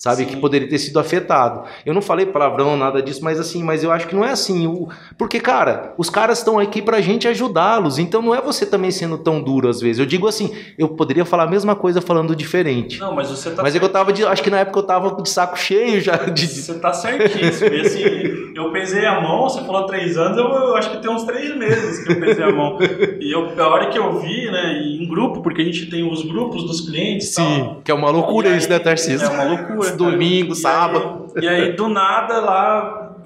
sabe? 0.00 0.24
Sim. 0.24 0.30
Que 0.30 0.36
poderia 0.38 0.66
ter 0.66 0.78
sido 0.78 0.98
afetado. 0.98 1.64
Eu 1.84 1.92
não 1.92 2.00
falei 2.00 2.24
palavrão, 2.24 2.74
nada 2.74 3.02
disso, 3.02 3.22
mas 3.22 3.38
assim, 3.38 3.62
mas 3.62 3.84
eu 3.84 3.92
acho 3.92 4.08
que 4.08 4.14
não 4.14 4.24
é 4.24 4.30
assim. 4.30 4.66
O... 4.66 4.88
Porque, 5.18 5.38
cara, 5.38 5.92
os 5.98 6.08
caras 6.08 6.38
estão 6.38 6.58
aqui 6.58 6.80
pra 6.80 7.02
gente 7.02 7.28
ajudá-los, 7.28 7.98
então 7.98 8.22
não 8.22 8.34
é 8.34 8.40
você 8.40 8.64
também 8.64 8.90
sendo 8.90 9.18
tão 9.18 9.42
duro 9.42 9.68
às 9.68 9.78
vezes. 9.78 9.98
Eu 9.98 10.06
digo 10.06 10.26
assim, 10.26 10.56
eu 10.78 10.88
poderia 10.88 11.26
falar 11.26 11.42
a 11.42 11.50
mesma 11.50 11.76
coisa 11.76 12.00
falando 12.00 12.34
diferente. 12.34 12.98
Não, 12.98 13.14
mas 13.14 13.28
você 13.28 13.50
tá 13.50 13.62
Mas 13.62 13.76
é 13.76 13.78
que 13.78 13.84
eu 13.84 13.90
tava 13.90 14.10
de, 14.10 14.24
acho 14.24 14.42
que 14.42 14.50
na 14.50 14.60
época 14.60 14.78
eu 14.78 14.84
tava 14.84 15.22
de 15.22 15.28
saco 15.28 15.58
cheio 15.58 16.00
já 16.00 16.16
de 16.16 16.46
Você 16.48 16.78
tá 16.78 16.94
certíssimo. 16.94 17.74
E 17.74 17.80
assim, 17.82 18.39
eu 18.60 18.70
pesei 18.70 19.06
a 19.06 19.20
mão, 19.20 19.42
você 19.42 19.64
falou 19.64 19.86
três 19.86 20.16
anos, 20.16 20.36
eu, 20.36 20.44
eu, 20.44 20.76
acho 20.76 20.90
que 20.90 20.98
tem 20.98 21.10
uns 21.10 21.24
três 21.24 21.56
meses 21.56 22.04
que 22.04 22.12
eu 22.12 22.20
pesei 22.20 22.44
a 22.44 22.52
mão. 22.52 22.78
E 23.20 23.32
eu, 23.32 23.60
a 23.60 23.68
hora 23.68 23.88
que 23.88 23.98
eu 23.98 24.18
vi, 24.18 24.50
né, 24.50 24.72
em 24.72 25.06
grupo, 25.08 25.42
porque 25.42 25.62
a 25.62 25.64
gente 25.64 25.90
tem 25.90 26.08
os 26.08 26.22
grupos 26.22 26.64
dos 26.64 26.80
clientes, 26.82 27.34
Sim, 27.34 27.64
tal, 27.64 27.80
que 27.82 27.90
é 27.90 27.94
uma 27.94 28.10
loucura 28.10 28.48
isso, 28.50 28.68
né, 28.68 28.78
Tarcísio? 28.78 29.26
É 29.26 29.30
uma 29.30 29.44
loucura 29.44 29.96
domingo, 29.96 30.52
e 30.52 30.56
sábado. 30.56 31.26
Aí, 31.36 31.44
e 31.44 31.48
aí, 31.48 31.72
do 31.72 31.88
nada, 31.88 32.40
lá, 32.40 33.16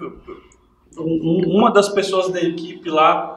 uma 0.97 1.73
das 1.73 1.89
pessoas 1.89 2.31
da 2.31 2.41
equipe 2.41 2.89
lá 2.89 3.35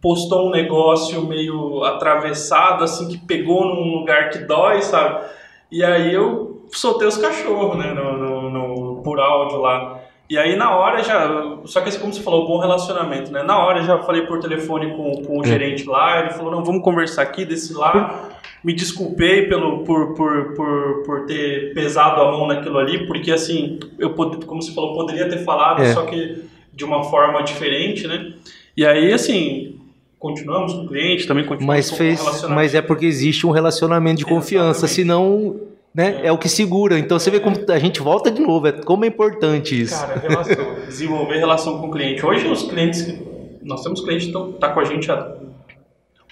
postou 0.00 0.48
um 0.48 0.50
negócio 0.50 1.26
meio 1.26 1.82
atravessado, 1.84 2.84
assim, 2.84 3.08
que 3.08 3.18
pegou 3.18 3.64
num 3.64 3.98
lugar 3.98 4.30
que 4.30 4.38
dói, 4.38 4.80
sabe? 4.82 5.24
E 5.70 5.82
aí 5.84 6.14
eu 6.14 6.66
soltei 6.70 7.06
os 7.06 7.16
cachorros, 7.16 7.76
né, 7.76 7.92
no, 7.92 8.16
no, 8.16 8.50
no 8.50 9.02
por 9.02 9.18
áudio 9.18 9.58
lá. 9.58 9.97
E 10.28 10.36
aí 10.36 10.56
na 10.56 10.76
hora 10.76 11.02
já, 11.02 11.58
só 11.64 11.80
que 11.80 11.88
assim 11.88 11.98
como 11.98 12.12
você 12.12 12.22
falou, 12.22 12.46
bom 12.46 12.58
relacionamento, 12.58 13.32
né? 13.32 13.42
Na 13.42 13.58
hora 13.58 13.82
já 13.82 13.98
falei 13.98 14.22
por 14.26 14.40
telefone 14.40 14.94
com, 14.94 15.22
com 15.22 15.38
o 15.38 15.44
é. 15.44 15.46
gerente 15.46 15.86
lá, 15.86 16.20
ele 16.20 16.30
falou, 16.30 16.52
não, 16.52 16.64
vamos 16.64 16.82
conversar 16.82 17.22
aqui 17.22 17.44
desse 17.44 17.72
lá 17.72 18.28
me 18.62 18.72
desculpei 18.72 19.46
pelo, 19.46 19.84
por, 19.84 20.14
por, 20.14 20.54
por, 20.54 21.02
por 21.04 21.26
ter 21.26 21.72
pesado 21.74 22.20
a 22.20 22.30
mão 22.30 22.46
naquilo 22.46 22.78
ali, 22.78 23.06
porque 23.06 23.30
assim, 23.30 23.78
eu 23.98 24.10
como 24.10 24.62
você 24.62 24.72
falou, 24.72 24.94
poderia 24.94 25.28
ter 25.28 25.44
falado, 25.44 25.82
é. 25.82 25.92
só 25.92 26.02
que 26.02 26.44
de 26.72 26.84
uma 26.84 27.04
forma 27.04 27.42
diferente, 27.42 28.06
né? 28.06 28.32
E 28.76 28.86
aí, 28.86 29.12
assim, 29.12 29.80
continuamos 30.18 30.72
com 30.72 30.82
o 30.82 30.88
cliente, 30.88 31.26
também 31.26 31.44
continuamos 31.44 31.76
mas 31.76 31.90
com 31.90 31.96
fez, 31.96 32.44
Mas 32.48 32.74
é 32.74 32.82
porque 32.82 33.06
existe 33.06 33.46
um 33.46 33.50
relacionamento 33.50 34.18
de 34.18 34.24
confiança, 34.24 34.86
Exatamente. 34.86 34.94
senão 34.94 35.60
né, 35.94 36.20
é. 36.22 36.26
é. 36.26 36.32
o 36.32 36.38
que 36.38 36.48
segura. 36.48 36.98
Então 36.98 37.18
você 37.18 37.30
vê 37.30 37.40
como 37.40 37.56
a 37.68 37.78
gente 37.78 38.00
volta 38.00 38.30
de 38.30 38.40
novo, 38.40 38.68
é 38.68 38.72
como 38.72 39.04
é 39.04 39.08
importante 39.08 39.80
isso. 39.80 39.98
Cara, 39.98 40.18
relação, 40.18 40.74
desenvolver 40.86 41.38
relação 41.38 41.78
com 41.78 41.88
o 41.88 41.90
cliente. 41.90 42.24
Hoje 42.24 42.46
os 42.46 42.62
clientes, 42.62 43.14
nós 43.62 43.82
temos 43.82 44.00
clientes 44.00 44.26
que 44.26 44.30
estão 44.30 44.52
tá 44.52 44.70
com 44.70 44.80
a 44.80 44.84
gente 44.84 45.10
há 45.10 45.34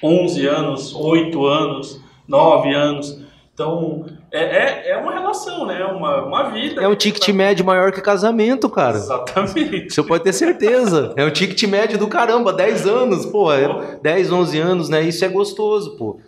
11 0.03 0.47
anos, 0.47 0.95
8 0.95 1.47
anos, 1.47 2.01
nove 2.29 2.73
anos. 2.75 3.25
Então, 3.57 4.05
é, 4.31 4.41
é, 4.41 4.91
é, 4.91 4.97
uma 4.99 5.15
relação, 5.15 5.65
né? 5.65 5.83
Uma, 5.87 6.23
uma 6.27 6.51
vida. 6.51 6.83
É 6.83 6.87
um 6.87 6.95
ticket 6.95 7.27
médio 7.31 7.65
maior 7.65 7.91
que 7.91 8.03
casamento, 8.03 8.69
cara. 8.69 8.99
Exatamente. 8.99 9.95
Você 9.95 10.03
pode 10.03 10.25
ter 10.25 10.35
certeza. 10.35 11.15
É 11.17 11.25
um 11.25 11.31
ticket 11.31 11.63
médio 11.63 11.99
do 11.99 12.07
caramba, 12.07 12.53
10 12.53 12.87
anos, 12.87 13.25
pô. 13.25 13.51
É 13.51 13.99
10, 14.03 14.31
11 14.31 14.59
anos, 14.59 14.89
né? 14.91 15.03
Isso 15.03 15.25
é 15.25 15.29
gostoso, 15.29 15.97
pô. 15.97 16.21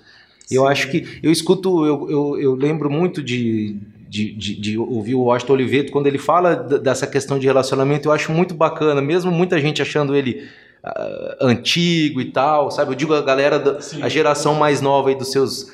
Sim. 0.48 0.54
Eu 0.56 0.66
acho 0.66 0.90
que. 0.90 1.06
Eu 1.22 1.30
escuto, 1.30 1.84
eu, 1.84 2.10
eu, 2.10 2.40
eu 2.40 2.54
lembro 2.54 2.90
muito 2.90 3.22
de, 3.22 3.76
de, 4.08 4.32
de, 4.32 4.54
de, 4.58 4.78
ouvir 4.78 5.14
o 5.14 5.24
Washington 5.24 5.52
Oliveto 5.52 5.92
quando 5.92 6.06
ele 6.06 6.16
fala 6.16 6.56
dessa 6.56 7.06
questão 7.06 7.38
de 7.38 7.46
relacionamento. 7.46 8.08
Eu 8.08 8.12
acho 8.12 8.32
muito 8.32 8.54
bacana, 8.54 9.02
mesmo 9.02 9.30
muita 9.30 9.60
gente 9.60 9.82
achando 9.82 10.16
ele. 10.16 10.42
Uh, 10.78 11.44
antigo 11.44 12.20
e 12.20 12.26
tal, 12.26 12.70
sabe? 12.70 12.92
Eu 12.92 12.94
digo 12.94 13.12
a 13.12 13.20
galera 13.20 13.58
da 13.58 13.78
a 14.00 14.08
geração 14.08 14.54
mais 14.54 14.80
nova 14.80 15.08
aí 15.08 15.16
dos 15.16 15.32
seus 15.32 15.72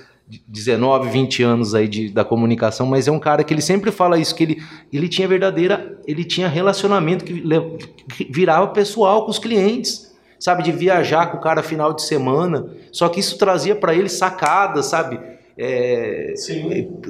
19, 0.49 1.11
20 1.11 1.43
anos 1.43 1.75
aí 1.75 1.87
de, 1.87 2.09
da 2.09 2.25
comunicação, 2.25 2.87
mas 2.87 3.07
é 3.07 3.13
um 3.13 3.19
cara 3.19 3.45
que 3.45 3.53
ele 3.53 3.61
sempre 3.61 3.93
fala 3.93 4.19
isso, 4.19 4.35
que 4.35 4.43
ele, 4.43 4.63
ele 4.91 5.07
tinha 5.07 5.29
verdadeira, 5.29 5.99
ele 6.07 6.25
tinha 6.25 6.49
relacionamento 6.49 7.23
que, 7.23 7.43
que 8.17 8.33
virava 8.33 8.69
pessoal 8.69 9.27
com 9.27 9.31
os 9.31 9.39
clientes, 9.39 10.04
sabe, 10.45 10.63
de 10.63 10.71
viajar 10.71 11.31
com 11.31 11.39
o 11.39 11.41
cara 11.41 11.63
final 11.63 11.95
de 11.95 12.03
semana, 12.03 12.67
só 12.93 13.09
que 13.09 13.19
isso 13.19 13.39
trazia 13.39 13.75
para 13.75 13.95
ele 13.95 14.11
sacadas, 14.11 14.85
sabe, 14.85 15.19
é, 15.57 16.35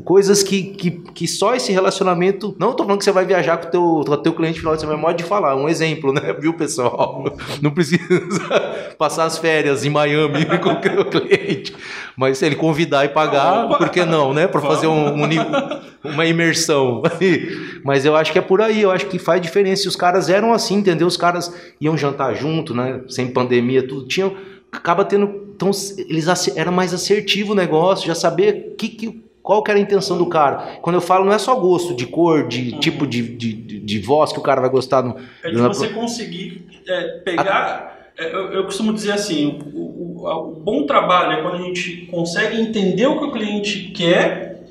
coisas 0.04 0.42
que, 0.42 0.62
que, 0.74 0.90
que 0.90 1.26
só 1.26 1.54
esse 1.54 1.72
relacionamento. 1.72 2.54
Não 2.58 2.70
estou 2.70 2.84
falando 2.84 2.98
que 2.98 3.04
você 3.04 3.12
vai 3.12 3.24
viajar 3.24 3.56
com 3.56 3.68
o 3.68 3.70
teu, 3.70 4.04
com 4.06 4.22
teu 4.22 4.32
cliente 4.34 4.58
final 4.58 4.74
de 4.74 4.82
semana, 4.82 5.00
pode 5.00 5.24
falar, 5.24 5.56
um 5.56 5.68
exemplo, 5.68 6.12
né? 6.12 6.32
Viu, 6.38 6.52
pessoal? 6.54 7.24
Não 7.62 7.70
precisa 7.70 8.02
passar 8.98 9.24
as 9.24 9.38
férias 9.38 9.84
em 9.84 9.90
Miami 9.90 10.44
com 10.60 10.70
o 10.70 11.04
cliente. 11.06 11.74
Mas 12.16 12.38
se 12.38 12.44
ele 12.44 12.56
convidar 12.56 13.04
e 13.04 13.08
pagar, 13.08 13.66
por 13.78 13.88
que 13.88 14.04
não, 14.04 14.34
né? 14.34 14.46
Para 14.46 14.60
fazer 14.60 14.88
um, 14.88 15.14
um, 15.14 15.28
uma 16.04 16.26
imersão. 16.26 17.02
Mas 17.82 18.04
eu 18.04 18.14
acho 18.14 18.30
que 18.30 18.38
é 18.38 18.42
por 18.42 18.60
aí, 18.60 18.82
eu 18.82 18.90
acho 18.90 19.06
que 19.06 19.18
faz 19.18 19.40
diferença. 19.40 19.86
E 19.86 19.88
os 19.88 19.96
caras 19.96 20.28
eram 20.28 20.52
assim, 20.52 20.76
entendeu? 20.76 21.06
Os 21.06 21.16
caras 21.16 21.54
iam 21.80 21.96
jantar 21.96 22.34
junto, 22.34 22.74
né? 22.74 23.00
Sem 23.08 23.28
pandemia, 23.28 23.86
tudo. 23.86 24.06
Tinham 24.06 24.36
acaba 24.76 25.04
tendo. 25.04 25.52
Então, 25.54 25.70
eles 26.08 26.26
era 26.56 26.70
mais 26.70 26.92
assertivo 26.92 27.52
o 27.52 27.56
negócio, 27.56 28.06
já 28.06 28.14
saber 28.14 28.74
que, 28.76 28.88
que 28.88 29.24
qual 29.44 29.62
que 29.62 29.70
era 29.70 29.78
a 29.78 29.82
intenção 29.82 30.16
do 30.16 30.26
cara. 30.26 30.78
Quando 30.80 30.96
eu 30.96 31.02
falo, 31.02 31.24
não 31.26 31.32
é 31.32 31.38
só 31.38 31.54
gosto 31.54 31.94
de 31.94 32.06
cor, 32.06 32.48
de 32.48 32.72
uhum. 32.72 32.80
tipo 32.80 33.06
de, 33.06 33.22
de, 33.36 33.52
de, 33.52 33.98
voz 34.00 34.32
que 34.32 34.38
o 34.38 34.42
cara 34.42 34.58
vai 34.58 34.70
gostar. 34.70 35.02
No, 35.02 35.16
é 35.44 35.50
de 35.50 35.56
você 35.60 35.90
conseguir 35.90 36.66
é, 36.88 37.18
pegar. 37.18 38.10
É, 38.16 38.34
eu, 38.34 38.52
eu, 38.52 38.64
costumo 38.64 38.92
dizer 38.92 39.12
assim: 39.12 39.60
o, 39.74 39.78
o, 39.78 40.26
o, 40.26 40.60
bom 40.60 40.86
trabalho 40.86 41.32
é 41.32 41.42
quando 41.42 41.56
a 41.56 41.66
gente 41.66 42.06
consegue 42.10 42.58
entender 42.58 43.06
o 43.06 43.18
que 43.18 43.24
o 43.26 43.32
cliente 43.32 43.92
quer, 43.94 44.64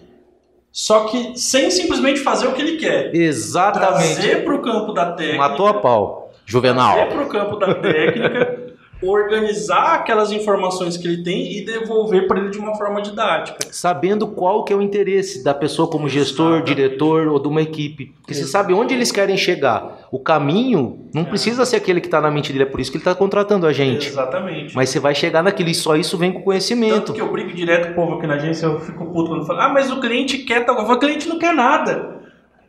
só 0.71 1.01
que 1.05 1.37
sem 1.37 1.69
simplesmente 1.69 2.21
fazer 2.21 2.47
o 2.47 2.53
que 2.53 2.61
ele 2.61 2.77
quer. 2.77 3.13
Exatamente. 3.15 4.15
Trazer 4.15 4.43
para 4.43 4.55
o 4.55 4.61
campo 4.61 4.91
da 4.91 5.11
técnica. 5.11 5.37
Matou 5.37 5.67
a 5.67 5.75
pau. 5.75 6.33
Juvenal. 6.47 6.95
Trazer 6.95 7.11
para 7.11 7.23
o 7.23 7.29
campo 7.29 7.55
da 7.57 7.75
técnica 7.75 8.62
organizar 9.05 9.95
aquelas 9.95 10.31
informações 10.31 10.97
que 10.97 11.07
ele 11.07 11.23
tem 11.23 11.57
e 11.57 11.65
devolver 11.65 12.27
para 12.27 12.39
ele 12.39 12.49
de 12.49 12.57
uma 12.57 12.75
forma 12.75 13.01
didática. 13.01 13.59
Sabendo 13.71 14.27
qual 14.27 14.63
que 14.63 14.73
é 14.73 14.75
o 14.75 14.81
interesse 14.81 15.43
da 15.43 15.53
pessoa 15.53 15.87
como 15.87 16.07
gestor, 16.07 16.57
Exatamente. 16.57 16.75
diretor 16.75 17.27
ou 17.27 17.39
de 17.39 17.47
uma 17.47 17.61
equipe. 17.61 18.13
Porque 18.21 18.33
você 18.33 18.45
sabe 18.45 18.73
onde 18.73 18.93
eles 18.93 19.11
querem 19.11 19.35
chegar. 19.37 20.07
O 20.11 20.19
caminho 20.19 21.09
não 21.13 21.23
é. 21.23 21.25
precisa 21.25 21.65
ser 21.65 21.77
aquele 21.77 21.99
que 21.99 22.07
está 22.07 22.21
na 22.21 22.31
mente 22.31 22.51
dele, 22.51 22.63
é 22.63 22.67
por 22.67 22.79
isso 22.79 22.91
que 22.91 22.97
ele 22.97 23.01
está 23.01 23.13
contratando 23.13 23.67
a 23.67 23.73
gente. 23.73 24.07
Exatamente. 24.07 24.75
Mas 24.75 24.89
você 24.89 24.99
vai 24.99 25.13
chegar 25.13 25.43
naquilo 25.43 25.69
e 25.69 25.75
só 25.75 25.95
isso 25.95 26.17
vem 26.17 26.31
com 26.31 26.41
conhecimento. 26.41 26.95
Tanto 26.95 27.13
que 27.13 27.21
eu 27.21 27.31
brigo 27.31 27.53
direto 27.53 27.87
com 27.87 27.91
o 27.91 27.95
povo 28.05 28.17
aqui 28.17 28.27
na 28.27 28.35
agência, 28.35 28.65
eu 28.65 28.79
fico 28.79 29.05
puto 29.05 29.29
quando 29.29 29.45
falo, 29.45 29.59
ah, 29.59 29.69
mas 29.69 29.91
o 29.91 29.99
cliente 29.99 30.39
quer 30.39 30.65
tal 30.65 30.75
coisa. 30.75 30.93
O 30.93 30.99
cliente 30.99 31.27
não 31.27 31.37
quer 31.37 31.53
nada. 31.53 32.22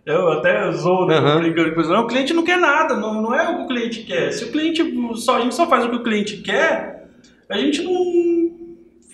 Eu 0.07 0.33
até 0.33 0.71
zoo, 0.73 1.07
né? 1.07 1.19
Uhum. 1.19 1.41
Brincando 1.41 1.75
com 1.75 1.81
isso. 1.81 1.93
O 1.93 2.07
cliente 2.07 2.35
não 2.35 2.45
quer 2.45 2.59
nada, 2.59 2.97
não, 2.97 3.23
não 3.23 3.35
é 3.35 3.49
o 3.49 3.57
que 3.57 3.63
o 3.63 3.67
cliente 3.69 4.03
quer. 4.03 4.33
Se 4.33 4.45
o 4.45 4.53
cliente 4.53 4.83
só, 5.15 5.39
a 5.39 5.41
gente 5.41 5.55
só 5.55 5.67
faz 5.67 5.85
o 5.85 5.89
que 5.89 5.97
o 5.97 6.03
cliente 6.03 6.39
quer, 6.39 7.09
a 7.49 7.57
gente 7.57 7.83
não 7.83 7.95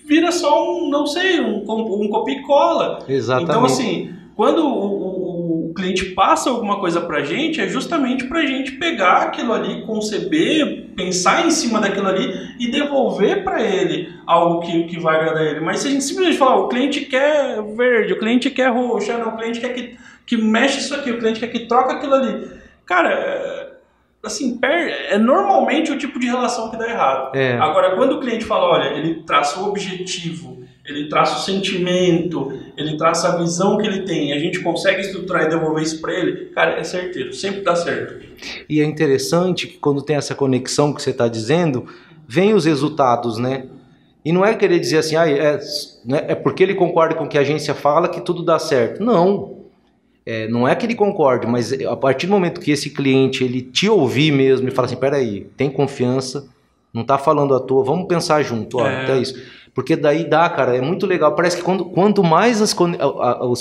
vira 0.05 0.31
só 0.31 0.77
um, 0.77 0.89
não 0.89 1.07
sei, 1.07 1.39
um, 1.39 1.63
um 1.63 2.09
copia 2.09 2.35
e 2.35 2.41
cola. 2.41 2.99
Exatamente. 3.07 3.49
Então, 3.49 3.65
assim, 3.65 4.13
quando 4.35 4.65
o, 4.65 5.67
o, 5.67 5.69
o 5.69 5.73
cliente 5.73 6.05
passa 6.05 6.49
alguma 6.49 6.79
coisa 6.79 6.99
pra 6.99 7.23
gente, 7.23 7.61
é 7.61 7.67
justamente 7.69 8.25
pra 8.25 8.45
gente 8.45 8.73
pegar 8.73 9.21
aquilo 9.21 9.53
ali, 9.53 9.85
conceber, 9.85 10.89
pensar 10.97 11.45
em 11.45 11.51
cima 11.51 11.79
daquilo 11.79 12.07
ali 12.07 12.33
e 12.59 12.69
devolver 12.69 13.43
para 13.45 13.61
ele 13.61 14.09
algo 14.27 14.59
que, 14.59 14.83
que 14.83 14.99
vai 14.99 15.17
agradar 15.17 15.43
ele. 15.43 15.59
Mas 15.61 15.79
se 15.79 15.87
a 15.87 15.91
gente 15.91 16.03
simplesmente 16.03 16.37
falar, 16.37 16.57
o 16.57 16.67
cliente 16.67 17.01
quer 17.05 17.61
verde, 17.75 18.11
o 18.11 18.19
cliente 18.19 18.49
quer 18.49 18.69
roxo, 18.69 19.13
não, 19.13 19.29
o 19.29 19.37
cliente 19.37 19.61
quer 19.61 19.73
que 19.73 19.97
que 20.25 20.37
mexe 20.37 20.79
isso 20.79 20.95
aqui, 20.95 21.11
o 21.11 21.19
cliente 21.19 21.39
quer 21.39 21.47
que 21.47 21.67
troca 21.67 21.93
aquilo 21.93 22.13
ali. 22.13 22.51
Cara, 22.85 23.11
é, 23.11 23.71
assim, 24.23 24.59
é 24.61 25.17
normalmente 25.17 25.91
o 25.91 25.97
tipo 25.97 26.19
de 26.19 26.27
relação 26.27 26.69
que 26.69 26.77
dá 26.77 26.89
errado. 26.89 27.35
É. 27.35 27.57
Agora, 27.57 27.95
quando 27.95 28.13
o 28.13 28.19
cliente 28.19 28.45
fala, 28.45 28.65
olha, 28.65 28.97
ele 28.97 29.23
traça 29.23 29.59
o 29.59 29.67
objetivo, 29.67 30.61
ele 30.85 31.07
traça 31.09 31.37
o 31.37 31.41
sentimento, 31.41 32.51
ele 32.77 32.97
traça 32.97 33.29
a 33.29 33.37
visão 33.37 33.77
que 33.77 33.87
ele 33.87 34.03
tem, 34.03 34.33
a 34.33 34.39
gente 34.39 34.59
consegue 34.59 35.01
estruturar 35.01 35.45
e 35.45 35.49
devolver 35.49 35.83
isso 35.83 36.01
para 36.01 36.13
ele, 36.13 36.45
cara, 36.47 36.79
é 36.79 36.83
certeiro, 36.83 37.33
sempre 37.33 37.61
dá 37.61 37.75
certo. 37.75 38.25
E 38.67 38.81
é 38.81 38.83
interessante 38.83 39.67
que 39.67 39.77
quando 39.77 40.01
tem 40.01 40.15
essa 40.15 40.35
conexão 40.35 40.93
que 40.93 41.01
você 41.01 41.11
está 41.11 41.27
dizendo, 41.27 41.87
vem 42.27 42.53
os 42.53 42.65
resultados, 42.65 43.37
né? 43.37 43.67
E 44.23 44.31
não 44.31 44.45
é 44.45 44.53
querer 44.53 44.79
dizer 44.79 44.99
assim, 44.99 45.15
ah, 45.15 45.27
é, 45.27 45.59
é 46.07 46.35
porque 46.35 46.61
ele 46.61 46.75
concorda 46.75 47.15
com 47.15 47.23
o 47.23 47.27
que 47.27 47.37
a 47.37 47.41
agência 47.41 47.73
fala 47.73 48.07
que 48.07 48.21
tudo 48.21 48.43
dá 48.43 48.59
certo. 48.59 49.03
Não. 49.03 49.60
É, 50.25 50.47
não 50.47 50.67
é 50.67 50.75
que 50.75 50.85
ele 50.85 50.95
concorde, 50.95 51.47
mas 51.47 51.73
a 51.73 51.95
partir 51.95 52.27
do 52.27 52.31
momento 52.31 52.61
que 52.61 52.71
esse 52.71 52.89
cliente 52.89 53.43
ele 53.43 53.61
te 53.61 53.89
ouvir 53.89 54.31
mesmo 54.31 54.67
e 54.67 54.71
fala 54.71 54.85
assim, 54.85 54.95
peraí, 54.95 55.47
tem 55.57 55.69
confiança, 55.69 56.47
não 56.93 57.03
tá 57.03 57.17
falando 57.17 57.55
à 57.55 57.59
toa, 57.59 57.83
vamos 57.83 58.07
pensar 58.07 58.43
junto, 58.43 58.77
ó, 58.77 58.87
é. 58.87 59.03
até 59.03 59.17
isso. 59.17 59.41
Porque 59.73 59.95
daí 59.95 60.29
dá, 60.29 60.49
cara, 60.49 60.75
é 60.75 60.81
muito 60.81 61.05
legal. 61.05 61.33
Parece 61.33 61.57
que 61.57 61.63
quando, 61.63 61.85
quanto 61.85 62.23
mais 62.23 62.61
as, 62.61 62.75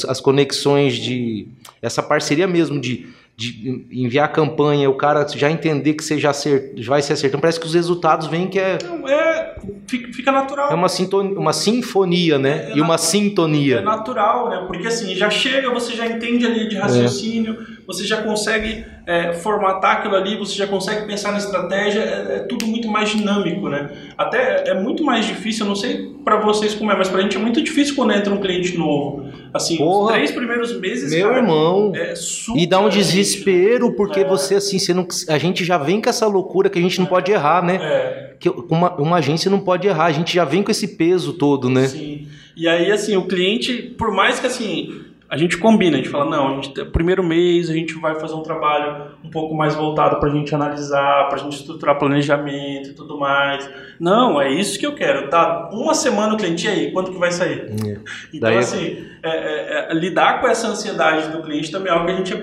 as 0.08 0.20
conexões 0.20 0.94
de. 0.94 1.46
essa 1.80 2.02
parceria 2.02 2.48
mesmo 2.48 2.80
de 2.80 3.08
de 3.40 3.86
enviar 3.90 4.26
a 4.26 4.28
campanha, 4.28 4.90
o 4.90 4.94
cara 4.94 5.26
já 5.26 5.50
entender 5.50 5.94
que 5.94 6.04
você 6.04 6.18
já 6.18 6.28
acert, 6.28 6.78
vai 6.84 7.00
se 7.00 7.10
acertando, 7.10 7.40
parece 7.40 7.58
que 7.58 7.64
os 7.64 7.72
resultados 7.72 8.26
vêm 8.26 8.46
que 8.46 8.58
é. 8.58 8.76
é 9.08 9.39
fica 9.86 10.30
natural. 10.32 10.70
É 10.70 10.74
uma, 10.74 10.88
sintonia, 10.88 11.38
uma 11.38 11.52
sinfonia, 11.52 12.38
né? 12.38 12.70
É, 12.70 12.76
e 12.76 12.80
uma 12.80 12.98
sintonia. 12.98 13.78
É 13.78 13.82
natural, 13.82 14.48
né? 14.48 14.64
Porque 14.66 14.86
assim, 14.86 15.14
já 15.14 15.30
chega, 15.30 15.70
você 15.70 15.94
já 15.94 16.06
entende 16.06 16.46
ali 16.46 16.68
de 16.68 16.76
raciocínio, 16.76 17.58
é. 17.60 17.79
Você 17.90 18.04
já 18.06 18.22
consegue 18.22 18.84
é, 19.04 19.32
formatar 19.32 19.96
aquilo 19.96 20.14
ali, 20.14 20.36
você 20.36 20.54
já 20.54 20.66
consegue 20.68 21.06
pensar 21.06 21.32
na 21.32 21.38
estratégia, 21.38 22.00
é, 22.00 22.36
é, 22.36 22.38
tudo 22.40 22.64
muito 22.64 22.86
mais 22.86 23.08
dinâmico, 23.08 23.68
né? 23.68 23.90
Até 24.16 24.68
é 24.68 24.74
muito 24.74 25.02
mais 25.02 25.26
difícil, 25.26 25.64
eu 25.64 25.68
não 25.68 25.74
sei 25.74 26.14
para 26.24 26.36
vocês 26.36 26.72
como 26.72 26.92
é, 26.92 26.96
mas 26.96 27.08
pra 27.08 27.20
gente 27.20 27.36
é 27.36 27.40
muito 27.40 27.60
difícil 27.60 27.96
quando 27.96 28.12
entra 28.12 28.32
um 28.32 28.40
cliente 28.40 28.78
novo. 28.78 29.28
Assim, 29.52 29.76
Porra, 29.78 30.12
os 30.12 30.12
três 30.12 30.30
primeiros 30.30 30.78
meses, 30.78 31.12
meu 31.12 31.28
cara, 31.28 31.40
irmão, 31.40 31.92
é 31.92 32.14
super 32.14 32.60
e 32.60 32.64
dá 32.64 32.78
um 32.78 32.88
desespero 32.88 33.96
porque 33.96 34.20
é. 34.20 34.24
você 34.24 34.54
assim, 34.54 34.78
você 34.78 34.94
não, 34.94 35.08
a 35.28 35.38
gente 35.38 35.64
já 35.64 35.76
vem 35.76 36.00
com 36.00 36.08
essa 36.08 36.28
loucura 36.28 36.70
que 36.70 36.78
a 36.78 36.82
gente 36.82 37.00
não 37.00 37.06
pode 37.06 37.32
errar, 37.32 37.64
né? 37.64 37.80
É. 37.82 38.34
Que 38.38 38.48
uma, 38.48 38.94
uma 38.94 39.16
agência 39.16 39.50
não 39.50 39.58
pode 39.58 39.88
errar, 39.88 40.04
a 40.04 40.12
gente 40.12 40.32
já 40.32 40.44
vem 40.44 40.62
com 40.62 40.70
esse 40.70 40.96
peso 40.96 41.32
todo, 41.32 41.68
né? 41.68 41.88
Sim. 41.88 42.28
E 42.56 42.68
aí 42.68 42.92
assim, 42.92 43.16
o 43.16 43.26
cliente, 43.26 43.72
por 43.98 44.12
mais 44.12 44.38
que 44.38 44.46
assim, 44.46 45.09
a 45.30 45.36
gente 45.36 45.56
combina, 45.58 45.94
a 45.94 45.98
gente 45.98 46.08
fala, 46.08 46.28
não, 46.28 46.48
a 46.48 46.54
gente, 46.60 46.84
primeiro 46.86 47.22
mês 47.22 47.70
a 47.70 47.72
gente 47.72 47.94
vai 47.94 48.18
fazer 48.18 48.34
um 48.34 48.42
trabalho 48.42 49.12
um 49.24 49.30
pouco 49.30 49.54
mais 49.54 49.76
voltado 49.76 50.18
para 50.18 50.28
a 50.28 50.32
gente 50.32 50.52
analisar, 50.52 51.28
para 51.28 51.38
a 51.38 51.42
gente 51.44 51.56
estruturar 51.56 51.96
planejamento 51.96 52.90
e 52.90 52.94
tudo 52.94 53.16
mais. 53.16 53.70
Não, 54.00 54.42
é 54.42 54.50
isso 54.52 54.76
que 54.76 54.84
eu 54.84 54.92
quero. 54.92 55.30
Tá 55.30 55.70
uma 55.72 55.94
semana 55.94 56.34
o 56.34 56.36
cliente, 56.36 56.66
e 56.66 56.68
aí, 56.68 56.92
quanto 56.92 57.12
que 57.12 57.18
vai 57.18 57.30
sair? 57.30 57.60
É. 57.60 57.92
Então, 58.34 58.50
Daí... 58.50 58.58
assim, 58.58 59.06
é, 59.22 59.30
é, 59.30 59.92
é, 59.92 59.94
lidar 59.94 60.40
com 60.40 60.48
essa 60.48 60.66
ansiedade 60.66 61.28
do 61.28 61.42
cliente 61.42 61.70
também 61.70 61.92
é 61.92 61.94
algo 61.94 62.06
que 62.06 62.12
a 62.12 62.16
gente 62.16 62.34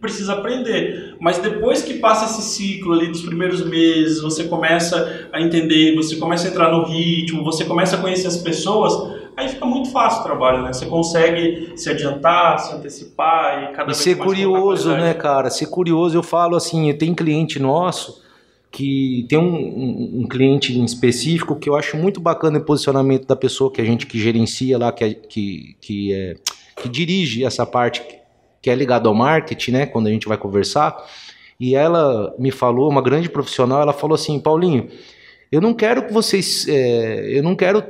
precisa 0.00 0.34
aprender. 0.34 1.16
Mas 1.20 1.38
depois 1.38 1.82
que 1.82 1.94
passa 1.94 2.26
esse 2.26 2.54
ciclo 2.54 2.92
ali 2.92 3.08
dos 3.08 3.22
primeiros 3.22 3.68
meses, 3.68 4.20
você 4.22 4.44
começa 4.44 5.28
a 5.32 5.40
entender, 5.40 5.96
você 5.96 6.14
começa 6.14 6.46
a 6.46 6.50
entrar 6.52 6.70
no 6.70 6.84
ritmo, 6.84 7.42
você 7.42 7.64
começa 7.64 7.96
a 7.96 8.00
conhecer 8.00 8.28
as 8.28 8.36
pessoas 8.36 9.18
aí 9.38 9.48
fica 9.48 9.64
muito 9.64 9.90
fácil 9.90 10.20
o 10.20 10.24
trabalho, 10.24 10.62
né? 10.62 10.72
Você 10.72 10.86
consegue 10.86 11.72
se 11.76 11.88
adiantar, 11.88 12.58
se 12.58 12.74
antecipar 12.74 13.62
e 13.62 13.66
cada 13.68 13.84
e 13.84 13.86
vez 13.86 13.98
ser 13.98 14.16
curioso, 14.16 14.90
né, 14.96 15.14
cara? 15.14 15.48
Ser 15.48 15.66
curioso, 15.66 16.16
eu 16.16 16.22
falo 16.22 16.56
assim, 16.56 16.92
tem 16.94 17.14
cliente 17.14 17.58
nosso 17.60 18.26
que 18.70 19.24
tem 19.30 19.38
um, 19.38 19.54
um, 19.54 20.20
um, 20.20 20.28
cliente 20.28 20.78
em 20.78 20.84
específico 20.84 21.56
que 21.56 21.70
eu 21.70 21.76
acho 21.76 21.96
muito 21.96 22.20
bacana 22.20 22.58
o 22.58 22.64
posicionamento 22.64 23.26
da 23.26 23.34
pessoa 23.34 23.72
que 23.72 23.80
a 23.80 23.84
gente 23.84 24.06
que 24.06 24.18
gerencia 24.18 24.76
lá, 24.76 24.92
que, 24.92 25.04
é, 25.04 25.14
que, 25.14 25.76
que, 25.80 26.12
é, 26.12 26.34
que 26.76 26.88
dirige 26.88 27.44
essa 27.44 27.64
parte 27.64 28.02
que 28.60 28.68
é 28.68 28.74
ligada 28.74 29.08
ao 29.08 29.14
marketing, 29.14 29.70
né? 29.70 29.86
Quando 29.86 30.08
a 30.08 30.10
gente 30.10 30.28
vai 30.28 30.36
conversar. 30.36 30.96
E 31.58 31.74
ela 31.74 32.34
me 32.38 32.50
falou, 32.50 32.90
uma 32.90 33.00
grande 33.00 33.28
profissional, 33.28 33.80
ela 33.80 33.92
falou 33.92 34.16
assim, 34.16 34.38
Paulinho, 34.38 34.88
eu 35.50 35.60
não 35.60 35.72
quero 35.72 36.06
que 36.06 36.12
vocês, 36.12 36.66
é, 36.68 37.38
eu 37.38 37.42
não 37.42 37.56
quero 37.56 37.82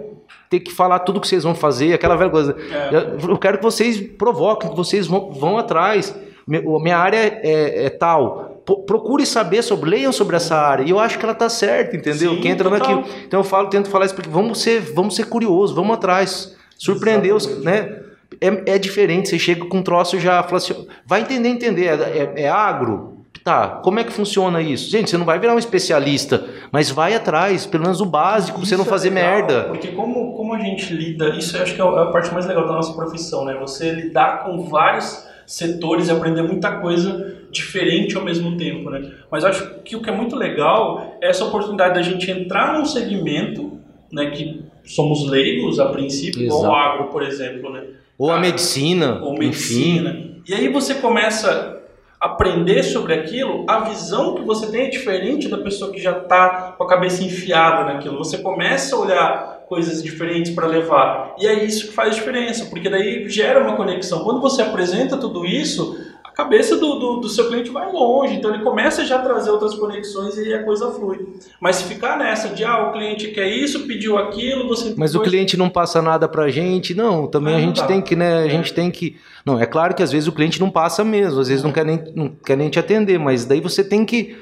ter 0.49 0.61
que 0.61 0.73
falar 0.73 1.01
tudo 1.01 1.21
que 1.21 1.29
vocês 1.29 1.45
vão 1.45 1.55
fazer, 1.55 1.93
aquela 1.93 2.17
velha 2.17 2.31
coisa. 2.31 2.57
É. 2.71 3.31
Eu 3.31 3.39
quero 3.39 3.59
que 3.59 3.65
vocês 3.65 4.01
provoquem, 4.01 4.71
que 4.71 4.77
vocês 4.77 5.07
vão, 5.07 5.31
vão 5.31 5.59
atrás. 5.59 6.15
Minha 6.47 6.97
área 6.97 7.17
é, 7.17 7.87
é 7.87 7.91
tal. 7.91 8.63
Procure 8.87 9.25
saber 9.27 9.63
sobre, 9.63 9.91
leiam 9.91 10.13
sobre 10.13 10.37
essa 10.37 10.57
área. 10.57 10.85
E 10.85 10.91
eu 10.91 10.99
acho 10.99 11.19
que 11.19 11.25
ela 11.25 11.35
tá 11.35 11.49
certa, 11.49 11.97
entendeu? 11.97 12.35
Sim, 12.35 12.41
Quem 12.41 12.51
entra 12.53 12.71
naquilo. 12.71 13.05
Então 13.27 13.41
eu 13.41 13.45
falo, 13.45 13.69
tento 13.69 13.89
falar 13.91 14.07
isso 14.07 14.15
porque 14.15 14.31
vamos 14.31 14.63
ser, 14.63 14.81
vamos 14.81 15.17
ser 15.17 15.27
curiosos, 15.27 15.75
vamos 15.75 15.95
atrás. 15.95 16.57
Surpreender 16.77 17.35
os, 17.35 17.63
né? 17.63 18.03
É, 18.41 18.75
é 18.75 18.79
diferente, 18.79 19.29
você 19.29 19.39
chega 19.39 19.65
com 19.65 19.79
um 19.79 19.83
troço 19.83 20.19
já 20.21 20.43
fala 20.43 20.59
assim, 20.59 20.87
vai 21.05 21.23
entender, 21.23 21.49
entender. 21.49 21.87
É, 21.87 22.33
é, 22.37 22.43
é 22.43 22.49
agro, 22.49 23.18
Tá, 23.49 23.81
como 23.83 23.99
é 23.99 24.05
que 24.05 24.13
funciona 24.13 24.61
isso? 24.61 24.91
Gente, 24.91 25.09
você 25.09 25.17
não 25.17 25.25
vai 25.25 25.39
virar 25.39 25.55
um 25.55 25.59
especialista, 25.59 26.45
mas 26.71 26.91
vai 26.91 27.15
atrás, 27.15 27.65
pelo 27.65 27.85
menos 27.85 27.99
o 27.99 28.05
básico, 28.05 28.59
pra 28.59 28.69
você 28.69 28.77
não 28.77 28.85
é 28.85 28.87
fazer 28.87 29.09
legal, 29.09 29.31
merda. 29.31 29.63
Porque 29.63 29.89
como, 29.89 30.35
como 30.35 30.53
a 30.53 30.59
gente 30.59 30.93
lida, 30.93 31.31
isso 31.31 31.57
eu 31.57 31.63
acho 31.63 31.75
que 31.75 31.81
é, 31.81 31.85
é 31.85 31.89
a 31.89 32.07
parte 32.13 32.31
mais 32.31 32.47
legal 32.47 32.67
da 32.67 32.75
nossa 32.75 32.93
profissão, 32.93 33.47
né? 33.47 33.57
Você 33.59 33.91
lidar 33.91 34.45
com 34.45 34.69
vários 34.69 35.27
setores 35.47 36.09
e 36.09 36.11
aprender 36.11 36.43
muita 36.43 36.73
coisa 36.73 37.39
diferente 37.51 38.15
ao 38.19 38.23
mesmo 38.23 38.55
tempo, 38.59 38.91
né? 38.91 39.13
Mas 39.31 39.47
acho 39.47 39.77
que 39.83 39.97
o 39.97 40.03
que 40.03 40.11
é 40.11 40.15
muito 40.15 40.37
legal 40.37 41.17
é 41.23 41.31
essa 41.31 41.47
oportunidade 41.47 41.95
da 41.95 42.03
gente 42.03 42.31
entrar 42.31 42.79
num 42.79 42.85
segmento, 42.85 43.79
né, 44.13 44.27
que 44.31 44.63
somos 44.85 45.27
leigos 45.27 45.81
a 45.81 45.87
princípio, 45.87 46.43
Exato. 46.43 46.55
ou 46.55 46.69
o 46.69 46.75
agro, 46.75 47.05
por 47.07 47.23
exemplo, 47.23 47.73
né? 47.73 47.83
Ou 48.19 48.31
a 48.31 48.39
medicina, 48.39 49.21
ou 49.23 49.33
medicina. 49.39 50.11
Enfim. 50.11 50.43
E 50.47 50.53
aí 50.53 50.69
você 50.69 50.97
começa 50.97 51.78
aprender 52.21 52.83
sobre 52.83 53.15
aquilo, 53.15 53.65
a 53.69 53.81
visão 53.81 54.35
que 54.35 54.43
você 54.43 54.67
tem 54.71 54.87
é 54.87 54.91
diferente 54.91 55.49
da 55.49 55.59
pessoa 55.59 55.93
que 55.93 56.01
já 56.01 56.19
está 56.19 56.75
com 56.77 56.85
a 56.85 56.89
cabeça 56.89 57.23
enfiada 57.23 57.85
naquilo. 57.85 58.19
Você 58.19 58.39
começa 58.39 58.97
a 58.97 58.99
olhar 58.99 59.59
coisas 59.69 60.03
diferentes 60.03 60.53
para 60.55 60.67
levar. 60.67 61.35
E 61.39 61.47
é 61.47 61.65
isso 61.65 61.89
que 61.89 61.93
faz 61.93 62.17
diferença, 62.17 62.67
porque 62.67 62.89
daí 62.89 63.29
gera 63.29 63.63
uma 63.63 63.77
conexão. 63.77 64.25
Quando 64.25 64.41
você 64.41 64.63
apresenta 64.63 65.17
tudo 65.17 65.45
isso, 65.45 66.08
cabeça 66.39 66.77
do, 66.77 67.01
do, 67.01 67.17
do, 67.17 67.29
seu 67.29 67.49
cliente 67.49 67.69
vai 67.69 67.91
longe, 67.91 68.37
então 68.37 68.55
ele 68.55 68.63
começa 68.63 69.05
já 69.05 69.17
a 69.17 69.23
trazer 69.23 69.51
outras 69.51 69.75
conexões 69.75 70.39
e 70.39 70.55
a 70.55 70.63
coisa 70.63 70.89
flui. 70.93 71.27
Mas 71.61 71.77
se 71.77 71.85
ficar 71.85 72.17
nessa 72.17 72.51
de, 72.51 72.65
ah, 72.65 72.89
o 72.89 72.93
cliente 72.93 73.27
quer 73.33 73.49
isso, 73.49 73.89
pediu 73.89 74.17
aquilo, 74.17 74.69
você... 74.69 74.95
Mas 74.97 75.17
o 75.17 75.21
cliente 75.21 75.57
não 75.57 75.69
passa 75.69 76.01
nada 76.01 76.29
pra 76.29 76.49
gente, 76.49 76.95
não, 76.95 77.27
também 77.27 77.55
ah, 77.55 77.57
a 77.57 77.61
gente 77.61 77.85
tem 77.89 78.01
que, 78.01 78.15
né, 78.15 78.39
a 78.39 78.47
é. 78.47 78.51
gente 78.51 78.73
tem 78.73 78.89
que... 78.89 79.17
Não, 79.45 79.59
é 79.59 79.67
claro 79.67 79.97
que 79.97 80.03
às 80.03 80.13
vezes 80.13 80.29
o 80.29 80.33
cliente 80.33 80.61
não 80.61 80.71
passa 80.71 81.03
mesmo, 81.03 81.41
às 81.41 81.49
vezes 81.49 81.65
não 81.65 81.73
quer 81.73 81.85
nem, 81.85 82.05
não 82.15 82.29
quer 82.29 82.57
nem 82.57 82.69
te 82.69 82.79
atender, 82.79 83.19
mas 83.19 83.45
daí 83.45 83.61
você 83.61 83.83
tem 83.83 84.05
que 84.05 84.37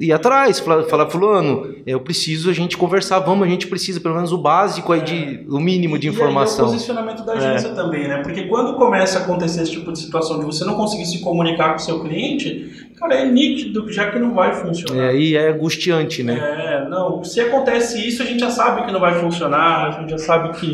ir 0.00 0.12
atrás, 0.12 0.60
falar, 0.60 0.84
falar 0.84 1.08
fulano, 1.08 1.74
eu 1.86 2.00
preciso 2.00 2.50
a 2.50 2.52
gente 2.52 2.76
conversar, 2.76 3.18
vamos, 3.20 3.46
a 3.46 3.50
gente 3.50 3.66
precisa 3.66 4.00
pelo 4.00 4.14
menos 4.14 4.32
o 4.32 4.38
básico 4.38 4.92
aí 4.92 5.00
de 5.00 5.46
o 5.48 5.58
mínimo 5.58 5.98
de 5.98 6.08
informação. 6.08 6.66
E, 6.66 6.68
é 6.68 6.70
o 6.70 6.72
posicionamento 6.72 7.24
da 7.24 7.32
agência 7.32 7.68
é. 7.68 7.74
também, 7.74 8.06
né? 8.06 8.22
Porque 8.22 8.42
quando 8.44 8.76
começa 8.76 9.18
a 9.18 9.22
acontecer 9.22 9.62
esse 9.62 9.72
tipo 9.72 9.92
de 9.92 9.98
situação 9.98 10.38
de 10.38 10.44
você 10.44 10.64
não 10.64 10.74
conseguir 10.74 11.06
se 11.06 11.20
comunicar 11.20 11.70
com 11.70 11.76
o 11.76 11.80
seu 11.80 12.00
cliente, 12.00 12.90
cara, 12.96 13.14
é 13.14 13.24
nítido 13.24 13.90
já 13.90 14.10
que 14.10 14.18
não 14.18 14.34
vai 14.34 14.54
funcionar. 14.54 15.04
É, 15.04 15.16
e 15.16 15.36
é 15.36 15.48
angustiante, 15.48 16.22
né? 16.22 16.38
É, 16.38 16.88
não, 16.88 17.24
se 17.24 17.40
acontece 17.40 18.06
isso, 18.06 18.22
a 18.22 18.26
gente 18.26 18.40
já 18.40 18.50
sabe 18.50 18.84
que 18.84 18.92
não 18.92 19.00
vai 19.00 19.14
funcionar, 19.20 19.88
a 19.88 19.90
gente 20.00 20.10
já 20.10 20.18
sabe 20.18 20.58
que 20.58 20.72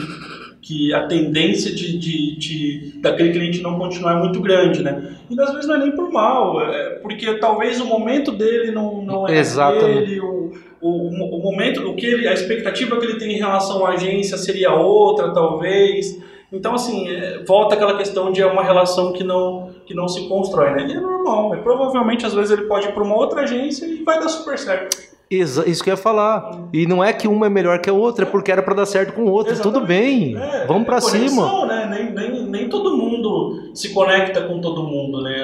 que 0.65 0.95
a 0.95 1.07
tendência 1.07 1.75
de, 1.75 1.99
de, 1.99 2.37
de, 2.37 2.99
daquele 2.99 3.33
cliente 3.33 3.61
não 3.61 3.79
continuar 3.79 4.17
é 4.17 4.19
muito 4.19 4.41
grande, 4.41 4.83
né? 4.83 5.15
E 5.29 5.39
às 5.39 5.51
vezes 5.51 5.69
não 5.69 5.75
é 5.75 5.79
nem 5.79 5.93
por 5.93 6.11
mal, 6.11 6.59
é 6.63 6.99
porque 7.03 7.35
talvez 7.35 7.79
o 7.83 7.85
momento 7.85 8.33
dele 8.33 8.71
não, 8.71 9.03
não 9.03 9.29
é 9.29 9.39
Exatamente. 9.39 10.07
dele, 10.07 10.21
o, 10.21 10.53
o, 10.81 11.39
o 11.39 11.43
momento, 11.43 11.87
o 11.87 11.95
que 11.95 12.07
ele, 12.07 12.27
a 12.27 12.33
expectativa 12.33 12.99
que 12.99 13.05
ele 13.05 13.19
tem 13.19 13.33
em 13.33 13.39
relação 13.39 13.85
à 13.85 13.91
agência 13.91 14.39
seria 14.39 14.73
outra, 14.73 15.35
talvez. 15.35 16.19
Então, 16.51 16.75
assim, 16.75 17.11
é, 17.11 17.45
volta 17.45 17.75
aquela 17.75 17.99
questão 17.99 18.33
de 18.33 18.41
é 18.41 18.47
uma 18.47 18.65
relação 18.65 19.13
que 19.13 19.23
não, 19.23 19.71
que 19.85 19.93
não 19.93 20.09
se 20.09 20.27
constrói, 20.29 20.71
né? 20.71 20.87
E 20.89 20.93
é 20.93 21.01
normal, 21.01 21.55
é, 21.55 21.59
provavelmente 21.59 22.25
às 22.25 22.33
vezes 22.33 22.57
ele 22.57 22.67
pode 22.67 22.89
ir 22.89 22.93
para 22.93 23.03
uma 23.03 23.17
outra 23.17 23.43
agência 23.43 23.85
e 23.85 24.03
vai 24.03 24.19
dar 24.19 24.31
super 24.31 24.59
certo. 24.59 25.14
Isso 25.31 25.83
que 25.83 25.91
eu 25.91 25.95
ia 25.95 25.97
falar. 25.97 26.69
E 26.73 26.87
não 26.87 27.03
é 27.03 27.13
que 27.13 27.27
uma 27.27 27.47
é 27.47 27.49
melhor 27.49 27.79
que 27.81 27.89
a 27.89 27.93
outra, 27.93 28.25
é 28.25 28.29
porque 28.29 28.53
era 28.53 28.63
para 28.63 28.75
dar 28.75 28.87
certo 28.87 29.15
com 29.15 29.23
o 29.23 29.31
outro. 29.31 29.61
Tudo 29.61 29.81
bem. 29.81 30.37
É, 30.37 30.67
Vamos 30.67 30.85
para 30.85 31.01
cima. 31.01 31.67
Né? 31.67 31.87
Nem, 31.91 32.31
nem, 32.31 32.47
nem 32.47 32.69
todo 32.69 32.97
mundo 32.97 33.71
se 33.75 33.93
conecta 33.93 34.43
com 34.43 34.61
todo 34.61 34.83
mundo, 34.83 35.23
né? 35.23 35.35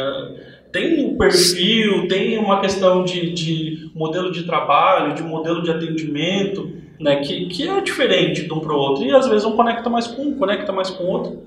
Tem 0.72 1.04
um 1.04 1.18
perfil, 1.18 2.06
tem 2.06 2.38
uma 2.38 2.60
questão 2.60 3.02
de, 3.02 3.32
de 3.32 3.90
modelo 3.94 4.30
de 4.30 4.44
trabalho, 4.44 5.14
de 5.14 5.22
modelo 5.22 5.62
de 5.62 5.70
atendimento, 5.70 6.70
né? 7.00 7.16
Que, 7.16 7.46
que 7.46 7.68
é 7.68 7.80
diferente 7.80 8.42
de 8.44 8.52
um 8.52 8.60
para 8.60 8.72
o 8.72 8.76
outro. 8.76 9.04
E 9.04 9.10
às 9.10 9.26
vezes 9.26 9.44
um 9.44 9.56
conecta 9.56 9.90
mais 9.90 10.06
com 10.06 10.22
um, 10.22 10.38
conecta 10.38 10.72
mais 10.72 10.90
com 10.90 11.04
o 11.04 11.08
outro. 11.08 11.42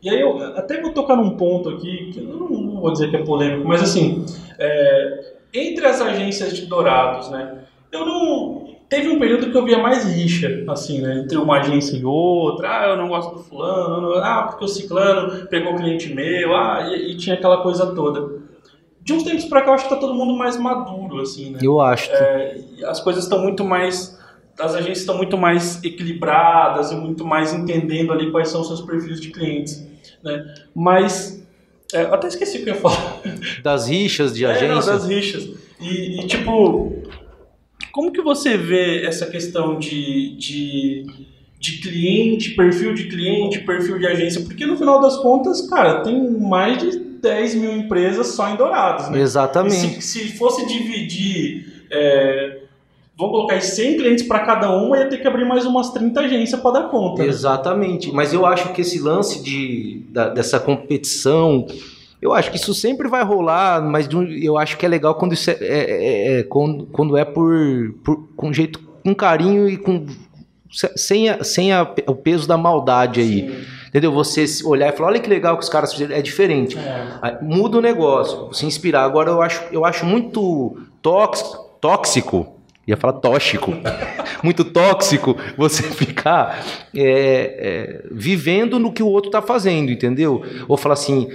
E 0.00 0.08
aí 0.08 0.20
eu 0.20 0.38
até 0.56 0.80
vou 0.80 0.92
tocar 0.92 1.16
num 1.16 1.30
ponto 1.30 1.70
aqui, 1.70 2.10
que 2.12 2.20
eu 2.20 2.24
não, 2.24 2.48
não 2.48 2.80
vou 2.80 2.92
dizer 2.92 3.10
que 3.10 3.16
é 3.16 3.24
polêmico, 3.24 3.66
mas 3.66 3.82
assim, 3.82 4.24
é, 4.56 5.34
entre 5.52 5.84
as 5.84 6.00
agências 6.00 6.54
de 6.54 6.66
Dourados, 6.66 7.30
né? 7.30 7.64
Eu 7.92 8.06
não. 8.06 8.68
Teve 8.88 9.08
um 9.10 9.18
período 9.18 9.50
que 9.50 9.56
eu 9.56 9.66
via 9.66 9.78
mais 9.78 10.04
rixa, 10.04 10.64
assim, 10.68 11.02
né? 11.02 11.18
Entre 11.18 11.36
uma 11.36 11.58
agência 11.58 11.94
e 11.94 12.04
outra. 12.04 12.68
Ah, 12.70 12.88
eu 12.88 12.96
não 12.96 13.08
gosto 13.08 13.36
do 13.36 13.42
fulano. 13.42 14.14
Ah, 14.16 14.46
porque 14.48 14.64
o 14.64 14.68
ciclano 14.68 15.46
pegou 15.48 15.76
cliente 15.76 16.14
meu. 16.14 16.56
Ah, 16.56 16.88
e, 16.90 17.12
e 17.12 17.16
tinha 17.16 17.34
aquela 17.34 17.62
coisa 17.62 17.94
toda. 17.94 18.40
De 19.02 19.12
uns 19.12 19.24
tempos 19.24 19.44
pra 19.44 19.60
cá, 19.60 19.68
eu 19.68 19.74
acho 19.74 19.84
que 19.84 19.90
tá 19.90 19.96
todo 19.96 20.14
mundo 20.14 20.34
mais 20.36 20.58
maduro, 20.58 21.20
assim, 21.20 21.50
né? 21.50 21.58
Eu 21.62 21.80
acho. 21.80 22.10
É, 22.10 22.60
as 22.84 23.00
coisas 23.00 23.24
estão 23.24 23.42
muito 23.42 23.62
mais. 23.62 24.18
As 24.58 24.74
agências 24.74 25.00
estão 25.00 25.16
muito 25.18 25.36
mais 25.36 25.84
equilibradas 25.84 26.90
e 26.90 26.96
muito 26.96 27.24
mais 27.26 27.52
entendendo 27.52 28.12
ali 28.12 28.30
quais 28.30 28.48
são 28.48 28.62
os 28.62 28.66
seus 28.68 28.80
perfis 28.80 29.20
de 29.20 29.30
clientes, 29.30 29.86
né? 30.24 30.54
Mas. 30.74 31.46
É, 31.92 32.02
até 32.02 32.26
esqueci 32.28 32.58
o 32.58 32.64
que 32.64 32.70
eu 32.70 32.74
ia 32.74 32.80
falar. 32.80 33.20
Das 33.62 33.88
rixas 33.88 34.34
de 34.34 34.44
agência? 34.44 34.66
É, 34.66 34.68
não, 34.68 34.84
das 34.84 35.06
rixas. 35.06 35.48
E, 35.80 36.20
e 36.20 36.26
tipo 36.26 36.92
como 37.92 38.12
que 38.12 38.22
você 38.22 38.56
vê 38.56 39.04
essa 39.04 39.26
questão 39.26 39.78
de, 39.78 40.36
de, 40.36 41.06
de 41.58 41.78
cliente, 41.78 42.50
perfil 42.50 42.94
de 42.94 43.04
cliente, 43.04 43.60
perfil 43.60 43.98
de 43.98 44.06
agência? 44.06 44.42
Porque 44.42 44.66
no 44.66 44.76
final 44.76 45.00
das 45.00 45.16
contas, 45.16 45.68
cara, 45.68 46.02
tem 46.02 46.30
mais 46.40 46.78
de 46.78 46.98
10 46.98 47.54
mil 47.56 47.72
empresas 47.72 48.28
só 48.28 48.48
em 48.48 48.56
Dourados, 48.56 49.10
né? 49.10 49.20
Exatamente. 49.20 50.02
Se, 50.02 50.20
se, 50.20 50.36
fosse 50.36 50.66
dividir, 50.66 51.86
é, 51.90 52.58
vamos 53.16 53.32
colocar 53.32 53.54
aí 53.54 53.62
100 53.62 53.96
clientes 53.96 54.26
para 54.26 54.40
cada 54.40 54.70
uma, 54.70 54.98
ia 54.98 55.08
ter 55.08 55.18
que 55.18 55.26
abrir 55.26 55.44
mais 55.44 55.66
umas 55.66 55.90
30 55.90 56.20
agências 56.20 56.60
para 56.60 56.80
dar 56.80 56.88
conta. 56.88 57.22
Né? 57.22 57.28
Exatamente. 57.28 58.12
Mas 58.12 58.32
eu 58.32 58.46
acho 58.46 58.72
que 58.72 58.80
esse 58.80 59.00
lance 59.00 59.42
de, 59.42 60.02
da, 60.10 60.28
dessa 60.28 60.60
competição 60.60 61.66
eu 62.20 62.32
acho 62.32 62.50
que 62.50 62.56
isso 62.56 62.74
sempre 62.74 63.08
vai 63.08 63.22
rolar, 63.22 63.82
mas 63.82 64.08
eu 64.42 64.58
acho 64.58 64.76
que 64.76 64.84
é 64.84 64.88
legal 64.88 65.14
quando 65.14 65.34
é, 65.34 65.38
é, 65.50 65.56
é, 65.60 66.38
é 66.38 66.42
quando, 66.42 66.86
quando 66.86 67.16
é 67.16 67.24
por, 67.24 67.94
por 68.04 68.28
com 68.36 68.52
jeito, 68.52 68.80
com 69.04 69.14
carinho 69.14 69.68
e 69.68 69.76
com 69.76 70.06
sem, 70.96 71.28
a, 71.28 71.42
sem 71.44 71.72
a, 71.72 71.82
o 72.06 72.14
peso 72.14 72.46
da 72.46 72.56
maldade 72.56 73.20
aí. 73.20 73.48
Sim. 73.48 73.78
Entendeu? 73.88 74.12
Você 74.12 74.44
olhar 74.64 74.92
e 74.92 74.96
falar, 74.96 75.10
olha 75.10 75.20
que 75.20 75.30
legal 75.30 75.56
que 75.56 75.64
os 75.64 75.68
caras 75.70 75.92
fizeram, 75.92 76.14
é 76.14 76.20
diferente. 76.20 76.76
É. 76.76 77.38
Muda 77.40 77.78
o 77.78 77.80
negócio, 77.80 78.52
se 78.52 78.66
inspirar. 78.66 79.04
Agora 79.04 79.30
eu 79.30 79.40
acho, 79.40 79.64
eu 79.72 79.84
acho 79.84 80.04
muito 80.04 80.76
tóxico, 81.00 81.70
tóxico 81.80 82.58
ia 82.88 82.96
falar 82.96 83.14
tóxico, 83.14 83.74
muito 84.42 84.64
tóxico 84.64 85.36
você 85.56 85.82
ficar 85.92 86.64
é, 86.96 87.02
é, 87.02 88.02
vivendo 88.10 88.78
no 88.78 88.92
que 88.92 89.02
o 89.02 89.06
outro 89.06 89.28
está 89.28 89.42
fazendo, 89.42 89.92
entendeu? 89.92 90.42
Ou 90.66 90.76
falar 90.76 90.94
assim, 90.94 91.28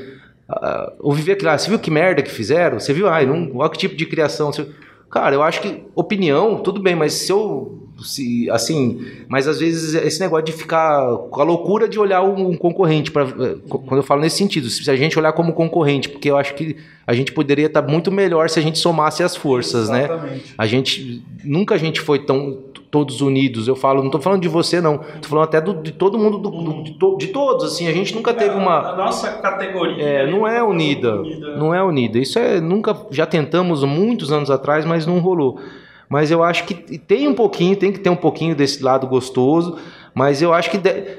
Uh, 0.49 0.91
ou 0.99 1.13
viver 1.13 1.33
aquilo, 1.33 1.49
ah, 1.51 1.57
você 1.57 1.69
viu 1.69 1.79
que 1.79 1.89
merda 1.89 2.21
que 2.21 2.31
fizeram? 2.31 2.79
Você 2.79 2.93
viu, 2.93 3.07
ai, 3.07 3.25
não, 3.25 3.49
olha 3.55 3.69
que 3.69 3.77
tipo 3.77 3.95
de 3.95 4.05
criação. 4.05 4.51
Você... 4.51 4.67
Cara, 5.09 5.35
eu 5.35 5.43
acho 5.43 5.61
que 5.61 5.83
opinião, 5.95 6.57
tudo 6.57 6.81
bem, 6.81 6.95
mas 6.95 7.13
se 7.13 7.31
eu. 7.31 7.79
Se, 8.01 8.49
assim, 8.49 9.05
mas 9.27 9.47
às 9.47 9.59
vezes 9.59 9.93
esse 9.93 10.19
negócio 10.19 10.45
de 10.45 10.51
ficar 10.51 11.15
com 11.29 11.39
a 11.39 11.43
loucura 11.43 11.87
de 11.87 11.99
olhar 11.99 12.23
um 12.23 12.57
concorrente, 12.57 13.11
pra, 13.11 13.21
eh, 13.21 13.55
quando 13.67 13.97
eu 13.97 14.03
falo 14.03 14.19
nesse 14.19 14.37
sentido, 14.37 14.67
se 14.67 14.89
a 14.89 14.95
gente 14.95 15.17
olhar 15.17 15.31
como 15.31 15.53
concorrente, 15.53 16.09
porque 16.09 16.31
eu 16.31 16.35
acho 16.35 16.55
que 16.55 16.75
a 17.05 17.13
gente 17.13 17.31
poderia 17.31 17.67
estar 17.67 17.83
muito 17.83 18.11
melhor 18.11 18.49
se 18.49 18.57
a 18.57 18.61
gente 18.63 18.79
somasse 18.79 19.21
as 19.21 19.35
forças, 19.35 19.89
né? 19.89 20.05
Exatamente. 20.05 20.33
né? 20.33 20.41
A 20.57 20.65
gente 20.65 21.23
nunca 21.43 21.75
a 21.75 21.77
gente 21.77 22.01
foi 22.01 22.17
tão 22.17 22.57
todos 22.93 23.21
unidos. 23.21 23.67
Eu 23.67 23.75
falo, 23.75 24.01
não 24.01 24.05
estou 24.05 24.21
falando 24.21 24.43
de 24.43 24.47
você, 24.47 24.79
não. 24.79 25.01
Estou 25.15 25.31
falando 25.31 25.45
até 25.45 25.59
do, 25.59 25.73
de 25.81 25.91
todo 25.91 26.15
mundo, 26.15 26.37
do, 26.37 26.51
do, 26.51 26.83
de, 26.83 26.91
to, 26.91 27.17
de, 27.17 27.27
todos. 27.29 27.65
Assim, 27.65 27.87
a 27.87 27.91
gente 27.91 28.13
nunca 28.13 28.31
teve 28.35 28.55
uma. 28.55 28.91
A 28.91 28.95
nossa 28.95 29.31
categoria. 29.31 30.03
É, 30.03 30.31
não 30.31 30.47
é 30.47 30.63
unida, 30.63 31.19
unida. 31.19 31.57
Não 31.57 31.73
é 31.73 31.83
unida. 31.83 32.19
Isso 32.19 32.37
é. 32.37 32.61
Nunca. 32.61 32.95
Já 33.09 33.25
tentamos 33.25 33.83
muitos 33.83 34.31
anos 34.31 34.51
atrás, 34.51 34.85
mas 34.85 35.07
não 35.07 35.17
rolou. 35.17 35.59
Mas 36.07 36.29
eu 36.29 36.43
acho 36.43 36.65
que 36.65 36.75
tem 36.99 37.27
um 37.27 37.33
pouquinho, 37.33 37.75
tem 37.75 37.91
que 37.91 37.99
ter 37.99 38.11
um 38.11 38.15
pouquinho 38.15 38.55
desse 38.55 38.83
lado 38.83 39.07
gostoso. 39.07 39.75
Mas 40.13 40.39
eu 40.43 40.53
acho 40.53 40.69
que. 40.69 40.77
De, 40.77 41.17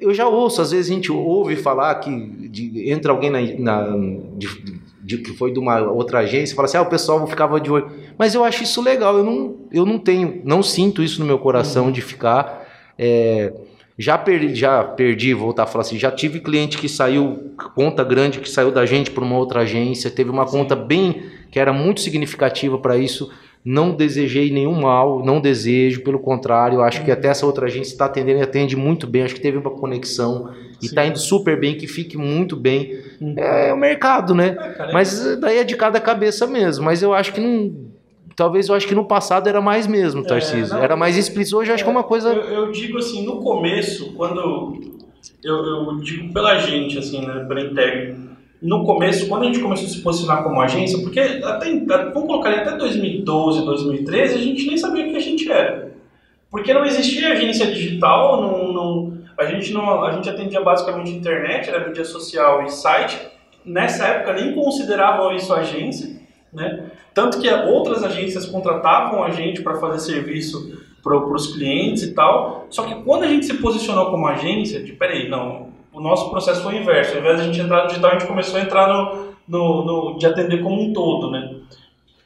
eu 0.00 0.14
já 0.14 0.26
ouço, 0.26 0.62
às 0.62 0.70
vezes 0.70 0.90
a 0.90 0.94
gente 0.94 1.12
ouve 1.12 1.54
falar 1.54 1.94
que 1.96 2.10
de, 2.48 2.90
entra 2.90 3.12
alguém 3.12 3.28
na, 3.28 3.40
na 3.58 3.96
de, 4.38 4.79
de, 5.10 5.18
que 5.18 5.32
foi 5.32 5.52
de 5.52 5.58
uma 5.58 5.80
outra 5.80 6.20
agência, 6.20 6.54
fala 6.54 6.66
assim, 6.66 6.76
ah, 6.76 6.82
o 6.82 6.86
pessoal 6.86 7.26
ficava 7.26 7.60
de 7.60 7.70
olho. 7.70 7.90
Mas 8.16 8.34
eu 8.34 8.44
acho 8.44 8.62
isso 8.62 8.80
legal, 8.80 9.16
eu 9.16 9.24
não, 9.24 9.56
eu 9.72 9.84
não 9.84 9.98
tenho, 9.98 10.40
não 10.44 10.62
sinto 10.62 11.02
isso 11.02 11.20
no 11.20 11.26
meu 11.26 11.38
coração 11.38 11.86
uhum. 11.86 11.92
de 11.92 12.00
ficar. 12.00 12.66
É, 12.96 13.52
já 13.98 14.16
perdi, 14.16 14.54
já 14.54 14.84
perdi, 14.84 15.34
voltar 15.34 15.64
a 15.64 15.66
falar 15.66 15.82
assim, 15.82 15.98
já 15.98 16.10
tive 16.10 16.40
cliente 16.40 16.78
que 16.78 16.88
saiu, 16.88 17.52
conta 17.74 18.04
grande 18.04 18.38
que 18.38 18.48
saiu 18.48 18.70
da 18.70 18.86
gente 18.86 19.10
para 19.10 19.24
uma 19.24 19.36
outra 19.36 19.60
agência, 19.60 20.10
teve 20.10 20.30
uma 20.30 20.46
Sim. 20.46 20.58
conta 20.58 20.76
bem 20.76 21.22
que 21.50 21.58
era 21.58 21.72
muito 21.72 22.00
significativa 22.00 22.78
para 22.78 22.96
isso 22.96 23.30
não 23.62 23.94
desejei 23.94 24.50
nenhum 24.50 24.80
mal, 24.80 25.22
não 25.22 25.38
desejo, 25.38 26.02
pelo 26.02 26.18
contrário, 26.18 26.80
acho 26.80 27.04
que 27.04 27.10
até 27.10 27.28
essa 27.28 27.44
outra 27.44 27.66
agência 27.66 27.92
está 27.92 28.06
atendendo 28.06 28.38
e 28.38 28.42
atende 28.42 28.74
muito 28.74 29.06
bem, 29.06 29.22
acho 29.22 29.34
que 29.34 29.40
teve 29.40 29.58
uma 29.58 29.70
conexão 29.70 30.50
e 30.82 30.86
está 30.86 31.06
indo 31.06 31.18
super 31.18 31.58
bem, 31.58 31.76
que 31.76 31.86
fique 31.86 32.16
muito 32.16 32.56
bem. 32.56 32.98
Uhum. 33.20 33.34
É, 33.36 33.68
é, 33.68 33.72
o 33.72 33.76
mercado, 33.76 34.34
né? 34.34 34.56
É, 34.78 34.92
mas 34.92 35.26
é 35.26 35.36
daí 35.36 35.58
é 35.58 35.64
de 35.64 35.76
cada 35.76 36.00
cabeça 36.00 36.46
mesmo. 36.46 36.84
Mas 36.84 37.02
eu 37.02 37.12
acho 37.12 37.32
que 37.32 37.40
não. 37.40 37.90
Talvez 38.36 38.68
eu 38.68 38.74
acho 38.74 38.86
que 38.86 38.94
no 38.94 39.04
passado 39.04 39.48
era 39.48 39.60
mais 39.60 39.86
mesmo, 39.86 40.22
é, 40.22 40.24
Tarcísio. 40.24 40.76
É, 40.78 40.82
era 40.82 40.96
mais 40.96 41.16
explícito. 41.16 41.58
Hoje 41.58 41.70
eu 41.70 41.74
acho 41.74 41.84
que 41.84 41.90
é 41.90 41.92
uma 41.92 42.04
coisa. 42.04 42.30
Eu, 42.30 42.42
eu 42.42 42.72
digo 42.72 42.98
assim, 42.98 43.24
no 43.24 43.40
começo, 43.40 44.12
quando. 44.14 45.00
Eu, 45.44 45.56
eu 45.56 45.96
digo 45.98 46.32
pela 46.32 46.58
gente, 46.58 46.98
assim, 46.98 47.26
né? 47.26 47.44
Pela 47.46 47.60
Integ 47.60 48.30
no 48.62 48.84
começo, 48.84 49.26
quando 49.26 49.44
a 49.44 49.46
gente 49.46 49.60
começou 49.60 49.86
a 49.86 49.88
se 49.88 50.02
posicionar 50.02 50.42
como 50.42 50.60
agência, 50.60 50.98
porque 51.00 51.18
até, 51.18 51.70
vamos 51.78 52.26
colocar 52.26 52.50
até 52.50 52.76
2012, 52.76 53.64
2013, 53.64 54.34
a 54.34 54.38
gente 54.38 54.66
nem 54.66 54.76
sabia 54.76 55.06
o 55.06 55.10
que 55.10 55.16
a 55.16 55.20
gente 55.20 55.50
era. 55.50 55.94
Porque 56.50 56.74
não 56.74 56.84
existia 56.84 57.32
agência 57.32 57.66
digital, 57.66 58.42
não, 58.42 58.72
não, 58.72 59.18
a, 59.40 59.46
gente 59.46 59.72
não, 59.72 60.04
a 60.04 60.12
gente 60.12 60.28
atendia 60.28 60.60
basicamente 60.60 61.10
internet, 61.10 61.68
era 61.68 61.86
mídia 61.86 62.04
social 62.04 62.62
e 62.64 62.70
site. 62.70 63.18
Nessa 63.64 64.06
época 64.06 64.34
nem 64.34 64.54
consideravam 64.54 65.34
isso 65.34 65.52
agência, 65.52 66.20
né? 66.52 66.90
Tanto 67.14 67.40
que 67.40 67.48
outras 67.48 68.04
agências 68.04 68.46
contratavam 68.46 69.24
a 69.24 69.30
gente 69.30 69.62
para 69.62 69.76
fazer 69.76 69.98
serviço 69.98 70.78
para 71.02 71.16
os 71.16 71.54
clientes 71.54 72.02
e 72.02 72.12
tal. 72.12 72.66
Só 72.68 72.84
que 72.84 72.94
quando 73.02 73.24
a 73.24 73.28
gente 73.28 73.46
se 73.46 73.54
posicionou 73.54 74.10
como 74.10 74.26
agência, 74.26 74.82
de 74.82 74.92
peraí, 74.92 75.28
não, 75.28 75.68
o 75.92 76.00
nosso 76.00 76.30
processo 76.30 76.62
foi 76.62 76.76
inverso. 76.76 77.14
Ao 77.14 77.20
invés 77.20 77.36
de 77.36 77.42
a 77.42 77.44
gente 77.46 77.60
entrar 77.60 77.82
no 77.82 77.88
digital, 77.88 78.10
a 78.10 78.18
gente 78.18 78.28
começou 78.28 78.60
a 78.60 78.62
entrar 78.62 78.88
no, 78.88 79.30
no, 79.48 79.84
no, 79.84 80.18
de 80.18 80.26
atender 80.26 80.62
como 80.62 80.82
um 80.82 80.92
todo, 80.92 81.30
né? 81.30 81.56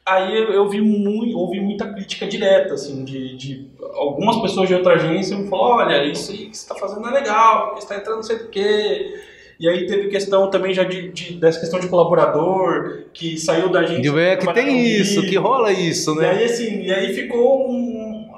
Aí 0.07 0.37
eu, 0.37 0.53
eu 0.53 0.69
vi 0.69 0.81
muito, 0.81 1.35
ouvi 1.35 1.59
muita 1.59 1.91
crítica 1.91 2.27
direta, 2.27 2.75
assim, 2.75 3.03
de, 3.03 3.35
de 3.35 3.67
algumas 3.95 4.39
pessoas 4.39 4.67
de 4.67 4.75
outra 4.75 4.93
agência 4.93 5.35
me 5.35 5.49
falaram, 5.49 5.77
olha, 5.77 6.05
isso 6.05 6.31
aí 6.31 6.47
que 6.47 6.55
você 6.55 6.61
está 6.61 6.75
fazendo 6.75 7.07
é 7.07 7.11
legal, 7.11 7.69
porque 7.69 7.81
você 7.81 7.85
está 7.85 7.97
entrando 7.97 8.17
não 8.17 8.23
sei 8.23 8.37
do 8.37 8.49
quê. 8.49 9.23
E 9.59 9.67
aí 9.67 9.87
teve 9.87 10.09
questão 10.09 10.49
também 10.51 10.75
já 10.75 10.83
de, 10.83 11.11
de, 11.11 11.33
dessa 11.33 11.59
questão 11.59 11.79
de 11.79 11.87
colaborador, 11.87 13.05
que 13.13 13.35
saiu 13.35 13.69
da 13.69 13.83
gente. 13.83 14.07
É 14.15 14.35
que 14.35 14.53
tem 14.53 14.85
isso, 14.85 15.23
que 15.23 15.37
rola 15.37 15.71
isso, 15.71 16.13
né? 16.13 16.35
E 16.35 16.37
aí, 16.37 16.45
assim, 16.45 16.81
e 16.83 16.93
aí 16.93 17.13
ficou 17.15 17.67
um. 17.67 18.29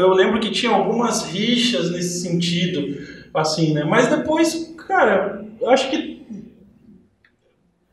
Eu 0.00 0.08
lembro 0.08 0.40
que 0.40 0.50
tinha 0.50 0.72
algumas 0.72 1.24
rixas 1.26 1.92
nesse 1.92 2.20
sentido, 2.20 2.98
assim, 3.32 3.74
né? 3.74 3.84
Mas 3.84 4.08
depois, 4.08 4.74
cara, 4.88 5.44
eu 5.60 5.70
acho 5.70 5.88
que. 5.88 6.20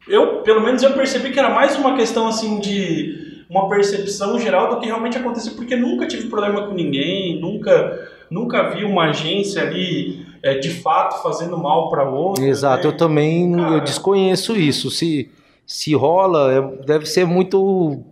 Eu, 0.08 0.42
pelo 0.42 0.62
menos, 0.62 0.82
eu 0.82 0.94
percebi 0.94 1.32
que 1.32 1.38
era 1.38 1.50
mais 1.50 1.76
uma 1.76 1.96
questão, 1.96 2.28
assim, 2.28 2.60
de 2.60 3.19
uma 3.50 3.68
percepção 3.68 4.40
geral 4.40 4.70
do 4.70 4.80
que 4.80 4.86
realmente 4.86 5.18
aconteceu, 5.18 5.54
porque 5.56 5.76
nunca 5.76 6.08
tive 6.08 6.28
problema 6.28 6.68
com 6.68 6.74
ninguém, 6.74 7.42
nunca, 7.42 8.08
nunca 8.30 8.70
vi 8.70 8.86
uma 8.86 9.10
agência 9.10 9.64
ali 9.64 10.24
é, 10.44 10.60
de 10.60 10.70
fato 10.70 11.22
fazendo 11.24 11.58
mal 11.58 11.90
para 11.90 12.08
outra. 12.08 12.46
Exato, 12.46 12.88
né? 12.88 12.94
eu 12.94 12.96
também 12.98 13.52
Cara, 13.52 13.76
eu 13.76 13.82
desconheço 13.82 14.56
isso. 14.56 14.92
Se, 14.92 15.32
se 15.66 15.96
rola, 15.96 16.54
é, 16.54 16.86
deve 16.86 17.08
ser 17.08 17.26
muito 17.26 18.04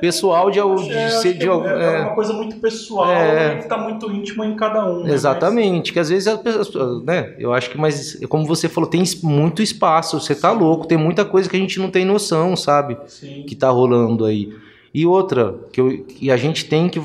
pessoal 0.00 0.50
de, 0.50 0.58
de 0.60 0.92
é, 0.92 1.10
ser 1.10 1.34
de 1.34 1.46
é, 1.46 1.50
é, 1.50 2.00
uma 2.00 2.14
coisa 2.14 2.32
muito 2.32 2.56
pessoal 2.56 3.10
é, 3.10 3.56
que 3.56 3.64
está 3.64 3.76
muito 3.76 4.10
íntima 4.10 4.46
em 4.46 4.56
cada 4.56 4.90
um. 4.90 5.02
Né? 5.02 5.12
Exatamente, 5.12 5.88
mas... 5.88 5.90
que 5.90 5.98
às 5.98 6.08
vezes 6.08 6.28
as 6.28 6.40
pessoas, 6.40 7.04
né? 7.04 7.34
Eu 7.38 7.52
acho 7.52 7.68
que, 7.70 7.76
mas 7.76 8.18
como 8.28 8.46
você 8.46 8.70
falou, 8.70 8.88
tem 8.88 9.02
muito 9.22 9.60
espaço. 9.60 10.18
Você 10.18 10.34
tá 10.34 10.50
louco, 10.50 10.86
tem 10.86 10.96
muita 10.96 11.26
coisa 11.26 11.46
que 11.46 11.56
a 11.56 11.60
gente 11.60 11.78
não 11.78 11.90
tem 11.90 12.06
noção, 12.06 12.56
sabe? 12.56 12.96
Sim. 13.06 13.44
Que 13.46 13.54
tá 13.54 13.68
rolando 13.68 14.24
aí. 14.24 14.50
E 14.92 15.06
outra, 15.06 15.54
que, 15.72 15.80
eu, 15.80 16.04
que 16.04 16.30
a 16.30 16.36
gente 16.36 16.64
tem 16.64 16.88
que, 16.88 17.00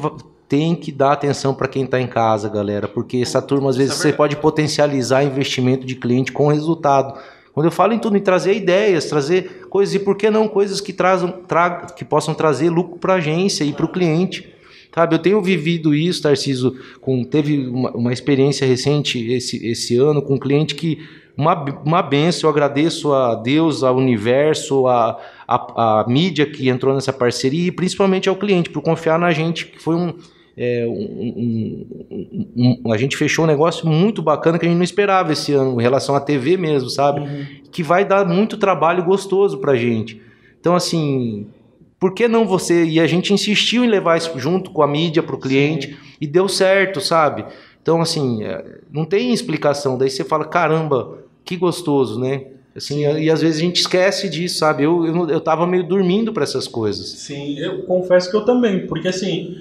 tem 0.47 0.75
que 0.75 0.91
dar 0.91 1.13
atenção 1.13 1.53
para 1.53 1.67
quem 1.67 1.83
está 1.83 1.99
em 1.99 2.07
casa, 2.07 2.49
galera, 2.49 2.87
porque 2.87 3.17
essa 3.17 3.41
turma, 3.41 3.69
às 3.69 3.75
vezes, 3.75 3.93
é 3.93 3.97
você 3.97 4.13
pode 4.13 4.35
potencializar 4.37 5.23
investimento 5.23 5.85
de 5.85 5.95
cliente 5.95 6.31
com 6.31 6.47
resultado. 6.47 7.19
Quando 7.53 7.67
eu 7.67 7.71
falo 7.71 7.93
em 7.93 7.99
tudo, 7.99 8.17
em 8.17 8.21
trazer 8.21 8.55
ideias, 8.55 9.05
trazer 9.05 9.67
coisas, 9.69 9.93
e 9.93 9.99
por 9.99 10.17
que 10.17 10.29
não 10.29 10.47
coisas 10.47 10.81
que, 10.81 10.91
trazam, 10.91 11.31
tra, 11.47 11.87
que 11.95 12.03
possam 12.03 12.33
trazer 12.33 12.69
lucro 12.69 12.97
para 12.97 13.13
a 13.13 13.17
agência 13.17 13.63
e 13.63 13.73
para 13.73 13.85
o 13.85 13.91
cliente. 13.91 14.51
Sabe, 14.93 15.15
eu 15.15 15.19
tenho 15.19 15.41
vivido 15.41 15.95
isso, 15.95 16.21
Tarciso, 16.21 16.75
com, 17.01 17.23
teve 17.23 17.67
uma, 17.67 17.91
uma 17.91 18.13
experiência 18.13 18.67
recente 18.67 19.31
esse, 19.31 19.65
esse 19.65 19.97
ano 19.97 20.21
com 20.21 20.35
um 20.35 20.39
cliente 20.39 20.75
que 20.75 20.99
uma, 21.37 21.63
uma 21.83 22.01
benção, 22.01 22.47
eu 22.47 22.51
agradeço 22.51 23.11
a 23.11 23.35
Deus, 23.35 23.83
ao 23.83 23.95
universo, 23.95 24.87
a, 24.87 25.19
a, 25.47 26.01
a 26.01 26.05
mídia 26.07 26.45
que 26.45 26.69
entrou 26.69 26.93
nessa 26.93 27.11
parceria 27.11 27.67
e 27.67 27.71
principalmente 27.71 28.29
ao 28.29 28.35
cliente, 28.35 28.69
por 28.69 28.81
confiar 28.81 29.17
na 29.17 29.31
gente, 29.31 29.65
que 29.65 29.79
foi 29.79 29.95
um, 29.95 30.13
é, 30.55 30.85
um, 30.87 31.87
um, 32.55 32.81
um, 32.85 32.93
a 32.93 32.97
gente 32.97 33.17
fechou 33.17 33.45
um 33.45 33.47
negócio 33.47 33.87
muito 33.87 34.21
bacana 34.21 34.59
que 34.59 34.65
a 34.65 34.69
gente 34.69 34.77
não 34.77 34.83
esperava 34.83 35.33
esse 35.33 35.51
ano, 35.53 35.79
em 35.79 35.83
relação 35.83 36.15
à 36.15 36.21
TV 36.21 36.55
mesmo, 36.55 36.89
sabe? 36.89 37.21
Uhum. 37.21 37.45
Que 37.71 37.81
vai 37.81 38.05
dar 38.05 38.25
muito 38.25 38.57
trabalho 38.57 39.03
gostoso 39.03 39.57
pra 39.57 39.75
gente. 39.75 40.21
Então, 40.59 40.75
assim, 40.75 41.47
por 41.99 42.13
que 42.13 42.27
não 42.27 42.45
você? 42.45 42.85
E 42.85 42.99
a 42.99 43.07
gente 43.07 43.33
insistiu 43.33 43.83
em 43.83 43.87
levar 43.87 44.17
isso 44.17 44.37
junto 44.37 44.69
com 44.69 44.83
a 44.83 44.87
mídia 44.87 45.23
pro 45.23 45.39
cliente 45.39 45.87
Sim. 45.87 45.97
e 46.21 46.27
deu 46.27 46.47
certo, 46.47 47.01
sabe? 47.01 47.45
Então, 47.81 47.99
assim, 47.99 48.43
é, 48.43 48.79
não 48.91 49.05
tem 49.05 49.33
explicação. 49.33 49.97
Daí 49.97 50.09
você 50.09 50.23
fala, 50.23 50.45
caramba, 50.45 51.22
que 51.43 51.57
gostoso, 51.57 52.19
né? 52.19 52.47
Assim, 52.75 53.05
e 53.05 53.29
às 53.29 53.41
vezes 53.41 53.57
a 53.61 53.65
gente 53.65 53.81
esquece 53.81 54.27
disso, 54.27 54.57
sabe? 54.57 54.83
Eu, 54.83 55.05
eu, 55.05 55.29
eu 55.29 55.39
tava 55.39 55.67
meio 55.67 55.83
dormindo 55.83 56.33
para 56.33 56.43
essas 56.43 56.67
coisas. 56.67 57.07
Sim, 57.07 57.59
eu 57.59 57.83
confesso 57.83 58.31
que 58.31 58.35
eu 58.35 58.43
também, 58.43 58.87
porque 58.87 59.09
assim, 59.09 59.57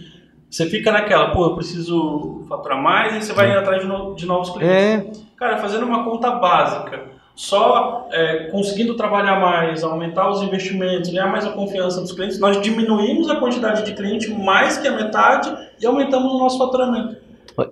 você 0.48 0.66
fica 0.66 0.90
naquela, 0.90 1.30
pô, 1.30 1.44
eu 1.44 1.54
preciso 1.54 2.44
faturar 2.48 2.80
mais 2.80 3.14
e 3.16 3.26
você 3.26 3.32
vai 3.34 3.50
é. 3.50 3.56
atrás 3.56 3.82
de, 3.82 3.88
no, 3.88 4.14
de, 4.14 4.26
novos 4.26 4.50
clientes. 4.50 5.18
É. 5.18 5.36
Cara, 5.36 5.58
fazendo 5.58 5.84
uma 5.84 6.04
conta 6.04 6.30
básica, 6.30 7.04
só 7.34 8.08
é, 8.10 8.44
conseguindo 8.50 8.94
trabalhar 8.94 9.38
mais, 9.38 9.84
aumentar 9.84 10.30
os 10.30 10.42
investimentos, 10.42 11.10
ganhar 11.10 11.26
mais 11.26 11.46
a 11.46 11.52
confiança 11.52 12.00
dos 12.00 12.12
clientes, 12.12 12.38
nós 12.38 12.60
diminuímos 12.62 13.28
a 13.28 13.36
quantidade 13.36 13.84
de 13.84 13.94
cliente 13.94 14.30
mais 14.30 14.78
que 14.78 14.88
a 14.88 14.92
metade 14.92 15.54
e 15.78 15.84
aumentamos 15.84 16.32
o 16.32 16.38
nosso 16.38 16.56
faturamento. 16.56 17.16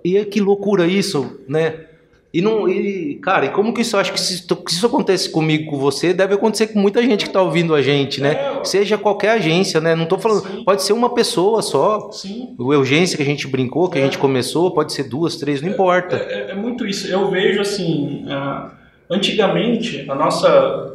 E 0.03 0.23
que 0.25 0.39
loucura 0.39 0.85
isso, 0.85 1.39
né? 1.47 1.87
E 2.33 2.41
não, 2.41 2.67
e, 2.67 3.15
cara, 3.15 3.45
e 3.45 3.49
como 3.49 3.73
que 3.73 3.81
isso, 3.81 3.97
acho 3.97 4.13
que 4.13 4.19
se, 4.19 4.45
isso 4.69 4.85
acontece 4.85 5.29
comigo, 5.29 5.69
com 5.69 5.77
você, 5.77 6.13
deve 6.13 6.33
acontecer 6.33 6.67
com 6.67 6.79
muita 6.79 7.03
gente 7.03 7.25
que 7.25 7.29
está 7.29 7.41
ouvindo 7.41 7.75
a 7.75 7.81
gente, 7.81 8.21
né? 8.21 8.31
É, 8.31 8.63
Seja 8.63 8.97
qualquer 8.97 9.31
agência, 9.31 9.81
né? 9.81 9.95
Não 9.95 10.03
estou 10.03 10.17
falando, 10.17 10.47
sim. 10.47 10.63
pode 10.63 10.81
ser 10.81 10.93
uma 10.93 11.09
pessoa 11.13 11.61
só. 11.61 12.09
Sim. 12.11 12.55
O 12.57 12.67
urgência 12.67 13.17
que 13.17 13.23
a 13.23 13.25
gente 13.25 13.47
brincou, 13.47 13.89
que 13.89 13.99
é. 13.99 14.01
a 14.01 14.05
gente 14.05 14.17
começou, 14.17 14.71
pode 14.71 14.93
ser 14.93 15.03
duas, 15.03 15.35
três, 15.35 15.61
não 15.61 15.69
é, 15.69 15.73
importa. 15.73 16.15
É, 16.15 16.33
é, 16.33 16.51
é, 16.51 16.55
muito 16.55 16.87
isso. 16.87 17.05
Eu 17.07 17.29
vejo 17.29 17.59
assim, 17.59 18.25
uh, 18.25 18.71
antigamente, 19.09 20.09
a 20.09 20.15
nossa, 20.15 20.93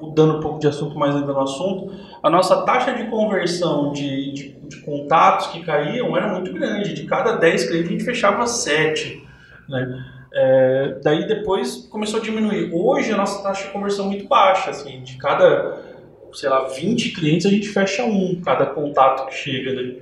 mudando 0.00 0.36
um 0.36 0.40
pouco 0.40 0.60
de 0.60 0.68
assunto, 0.68 0.96
mais 0.96 1.16
ainda 1.16 1.32
no 1.32 1.40
assunto, 1.40 1.92
a 2.22 2.30
nossa 2.30 2.62
taxa 2.62 2.92
de 2.92 3.10
conversão 3.10 3.92
de, 3.92 4.32
de, 4.32 4.48
de 4.68 4.76
contatos 4.82 5.48
que 5.48 5.64
caíam 5.64 6.16
era 6.16 6.32
muito 6.32 6.52
grande. 6.52 6.94
De 6.94 7.02
cada 7.02 7.32
10 7.32 7.64
clientes, 7.64 7.88
a 7.88 7.92
gente 7.92 8.04
fechava 8.04 8.46
7 8.46 9.24
né? 9.68 10.04
É, 10.32 10.98
daí 11.02 11.28
depois 11.28 11.86
começou 11.90 12.18
a 12.18 12.22
diminuir. 12.22 12.70
Hoje 12.72 13.12
a 13.12 13.16
nossa 13.16 13.42
taxa 13.42 13.66
de 13.66 13.72
conversão 13.72 14.06
é 14.06 14.08
muito 14.08 14.26
baixa, 14.26 14.70
assim, 14.70 15.00
de 15.02 15.16
cada, 15.16 15.80
sei 16.32 16.48
lá, 16.48 16.66
20 16.68 17.10
clientes 17.10 17.46
a 17.46 17.50
gente 17.50 17.68
fecha 17.68 18.04
um, 18.04 18.40
cada 18.44 18.66
contato 18.66 19.26
que 19.28 19.34
chega, 19.34 19.72
né? 19.72 19.94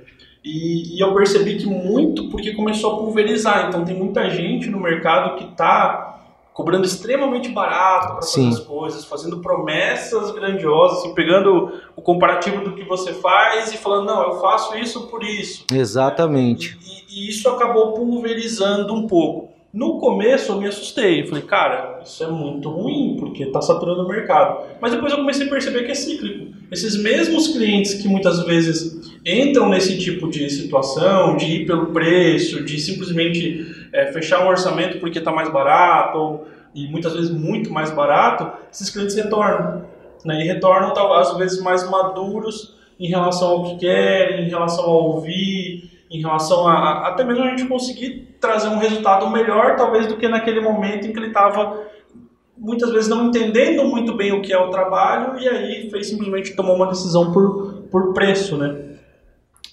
E, 0.43 0.97
e 0.97 0.99
eu 0.99 1.13
percebi 1.13 1.55
que 1.55 1.65
muito 1.65 2.29
porque 2.29 2.51
começou 2.53 2.93
a 2.93 2.97
pulverizar, 2.97 3.67
então 3.67 3.85
tem 3.85 3.95
muita 3.95 4.29
gente 4.29 4.69
no 4.69 4.79
mercado 4.79 5.37
que 5.37 5.45
está 5.45 6.13
cobrando 6.53 6.85
extremamente 6.85 7.49
barato 7.49 8.13
para 8.13 8.21
fazer 8.21 8.47
as 8.47 8.59
coisas, 8.59 9.05
fazendo 9.05 9.39
promessas 9.39 10.31
grandiosas, 10.31 10.99
assim, 10.99 11.13
pegando 11.15 11.71
o 11.95 12.01
comparativo 12.01 12.63
do 12.63 12.75
que 12.75 12.83
você 12.83 13.13
faz 13.13 13.73
e 13.73 13.77
falando, 13.77 14.05
não, 14.05 14.23
eu 14.23 14.39
faço 14.39 14.77
isso 14.77 15.07
por 15.07 15.23
isso. 15.23 15.65
Exatamente. 15.73 16.77
E, 17.09 17.25
e 17.25 17.29
isso 17.29 17.49
acabou 17.49 17.93
pulverizando 17.93 18.93
um 18.93 19.07
pouco. 19.07 19.52
No 19.73 19.97
começo 19.97 20.51
eu 20.51 20.59
me 20.59 20.67
assustei, 20.67 21.21
eu 21.21 21.27
falei, 21.27 21.43
cara, 21.45 21.99
isso 22.05 22.23
é 22.23 22.27
muito 22.27 22.69
ruim, 22.69 23.15
porque 23.17 23.41
está 23.41 23.59
saturando 23.59 24.03
o 24.03 24.07
mercado. 24.07 24.67
Mas 24.79 24.91
depois 24.91 25.11
eu 25.11 25.17
comecei 25.17 25.47
a 25.47 25.49
perceber 25.49 25.81
que 25.81 25.91
é 25.91 25.95
cíclico. 25.95 26.53
Esses 26.71 26.95
mesmos 26.95 27.47
clientes 27.47 27.95
que 27.95 28.07
muitas 28.07 28.45
vezes 28.45 29.11
entram 29.25 29.69
nesse 29.69 29.97
tipo 29.97 30.29
de 30.29 30.47
situação, 30.51 31.35
de 31.37 31.45
ir 31.45 31.65
pelo 31.65 31.87
preço, 31.87 32.63
de 32.63 32.79
simplesmente 32.79 33.65
é, 33.91 34.11
fechar 34.11 34.45
um 34.45 34.47
orçamento 34.47 34.99
porque 34.99 35.17
está 35.17 35.31
mais 35.31 35.51
barato, 35.51 36.19
ou, 36.19 36.47
e 36.75 36.87
muitas 36.87 37.13
vezes 37.13 37.31
muito 37.31 37.73
mais 37.73 37.89
barato, 37.89 38.51
esses 38.71 38.91
clientes 38.91 39.15
retornam. 39.15 39.85
Né? 40.23 40.43
E 40.43 40.47
retornam, 40.47 40.93
às 41.15 41.35
vezes, 41.35 41.59
mais 41.63 41.89
maduros 41.89 42.75
em 42.99 43.07
relação 43.07 43.49
ao 43.49 43.63
que 43.63 43.77
querem, 43.77 44.45
em 44.45 44.49
relação 44.49 44.85
a 44.85 44.87
ouvir, 44.87 45.92
em 46.13 46.21
relação 46.21 46.67
a, 46.67 46.73
a, 46.73 47.07
até 47.07 47.23
mesmo 47.23 47.43
a 47.43 47.49
gente 47.49 47.65
conseguir 47.65 48.37
trazer 48.39 48.67
um 48.67 48.77
resultado 48.77 49.27
melhor, 49.31 49.75
talvez, 49.75 50.05
do 50.05 50.15
que 50.15 50.27
naquele 50.27 50.61
momento 50.61 51.07
em 51.07 51.11
que 51.11 51.17
ele 51.17 51.27
estava 51.27 51.91
muitas 52.55 52.91
vezes 52.91 53.09
não 53.09 53.27
entendendo 53.27 53.83
muito 53.83 54.15
bem 54.15 54.31
o 54.31 54.41
que 54.41 54.53
é 54.53 54.57
o 54.57 54.69
trabalho 54.69 55.39
e 55.39 55.49
aí 55.49 55.89
fez 55.89 56.07
simplesmente 56.07 56.55
tomou 56.55 56.75
uma 56.75 56.87
decisão 56.87 57.33
por, 57.33 57.87
por 57.89 58.13
preço, 58.13 58.55
né? 58.55 58.93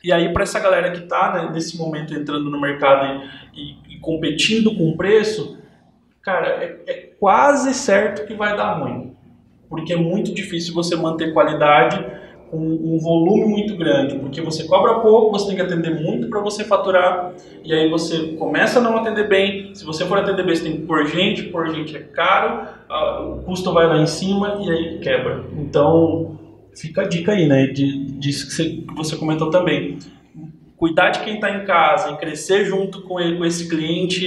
E 0.03 0.11
aí 0.11 0.33
para 0.33 0.45
essa 0.45 0.59
galera 0.59 0.91
que 0.91 1.03
está 1.03 1.35
né, 1.35 1.51
nesse 1.53 1.77
momento 1.77 2.15
entrando 2.15 2.49
no 2.49 2.59
mercado 2.59 3.23
e, 3.55 3.61
e, 3.61 3.97
e 3.97 4.01
competindo 4.01 4.75
com 4.75 4.97
preço, 4.97 5.59
cara, 6.23 6.49
é, 6.49 6.81
é 6.87 6.95
quase 7.21 7.75
certo 7.75 8.27
que 8.27 8.33
vai 8.33 8.57
dar 8.57 8.79
ruim, 8.79 9.15
porque 9.69 9.93
é 9.93 9.97
muito 9.97 10.33
difícil 10.33 10.73
você 10.73 10.97
manter 10.97 11.35
qualidade 11.35 12.03
com 12.51 12.59
um 12.59 12.99
volume 12.99 13.45
muito 13.45 13.77
grande, 13.77 14.17
porque 14.19 14.41
você 14.41 14.65
cobra 14.65 14.99
pouco, 14.99 15.31
você 15.31 15.47
tem 15.47 15.57
que 15.57 15.63
atender 15.63 16.03
muito 16.03 16.29
para 16.29 16.41
você 16.41 16.65
faturar, 16.65 17.33
e 17.63 17.73
aí 17.73 17.89
você 17.89 18.33
começa 18.33 18.81
a 18.81 18.83
não 18.83 18.97
atender 18.97 19.29
bem. 19.29 19.73
Se 19.75 19.85
você 19.85 20.05
for 20.05 20.19
atender 20.19 20.45
bem, 20.45 20.57
você 20.57 20.65
tem 20.65 20.73
que 20.73 20.87
pôr 20.87 21.07
gente, 21.07 21.45
pôr 21.45 21.73
gente 21.73 21.97
é 21.97 22.01
caro, 22.01 22.67
o 23.31 23.43
custo 23.45 23.73
vai 23.73 23.87
lá 23.87 23.99
em 23.99 24.07
cima 24.07 24.59
e 24.63 24.71
aí 24.71 24.99
quebra. 24.99 25.45
Então, 25.57 26.39
fica 26.75 27.03
a 27.03 27.09
dica 27.09 27.33
aí, 27.33 27.47
né? 27.47 27.69
De, 27.69 28.07
disso 28.19 28.49
que 28.49 28.53
você, 28.53 28.65
que 28.65 28.95
você 28.95 29.17
comentou 29.17 29.49
também. 29.51 29.99
Cuidar 30.77 31.11
de 31.11 31.21
quem 31.21 31.35
está 31.35 31.51
em 31.51 31.65
casa 31.65 32.11
e 32.11 32.17
crescer 32.17 32.65
junto 32.65 33.03
com, 33.03 33.21
ele, 33.21 33.37
com 33.37 33.45
esse 33.45 33.69
cliente, 33.69 34.27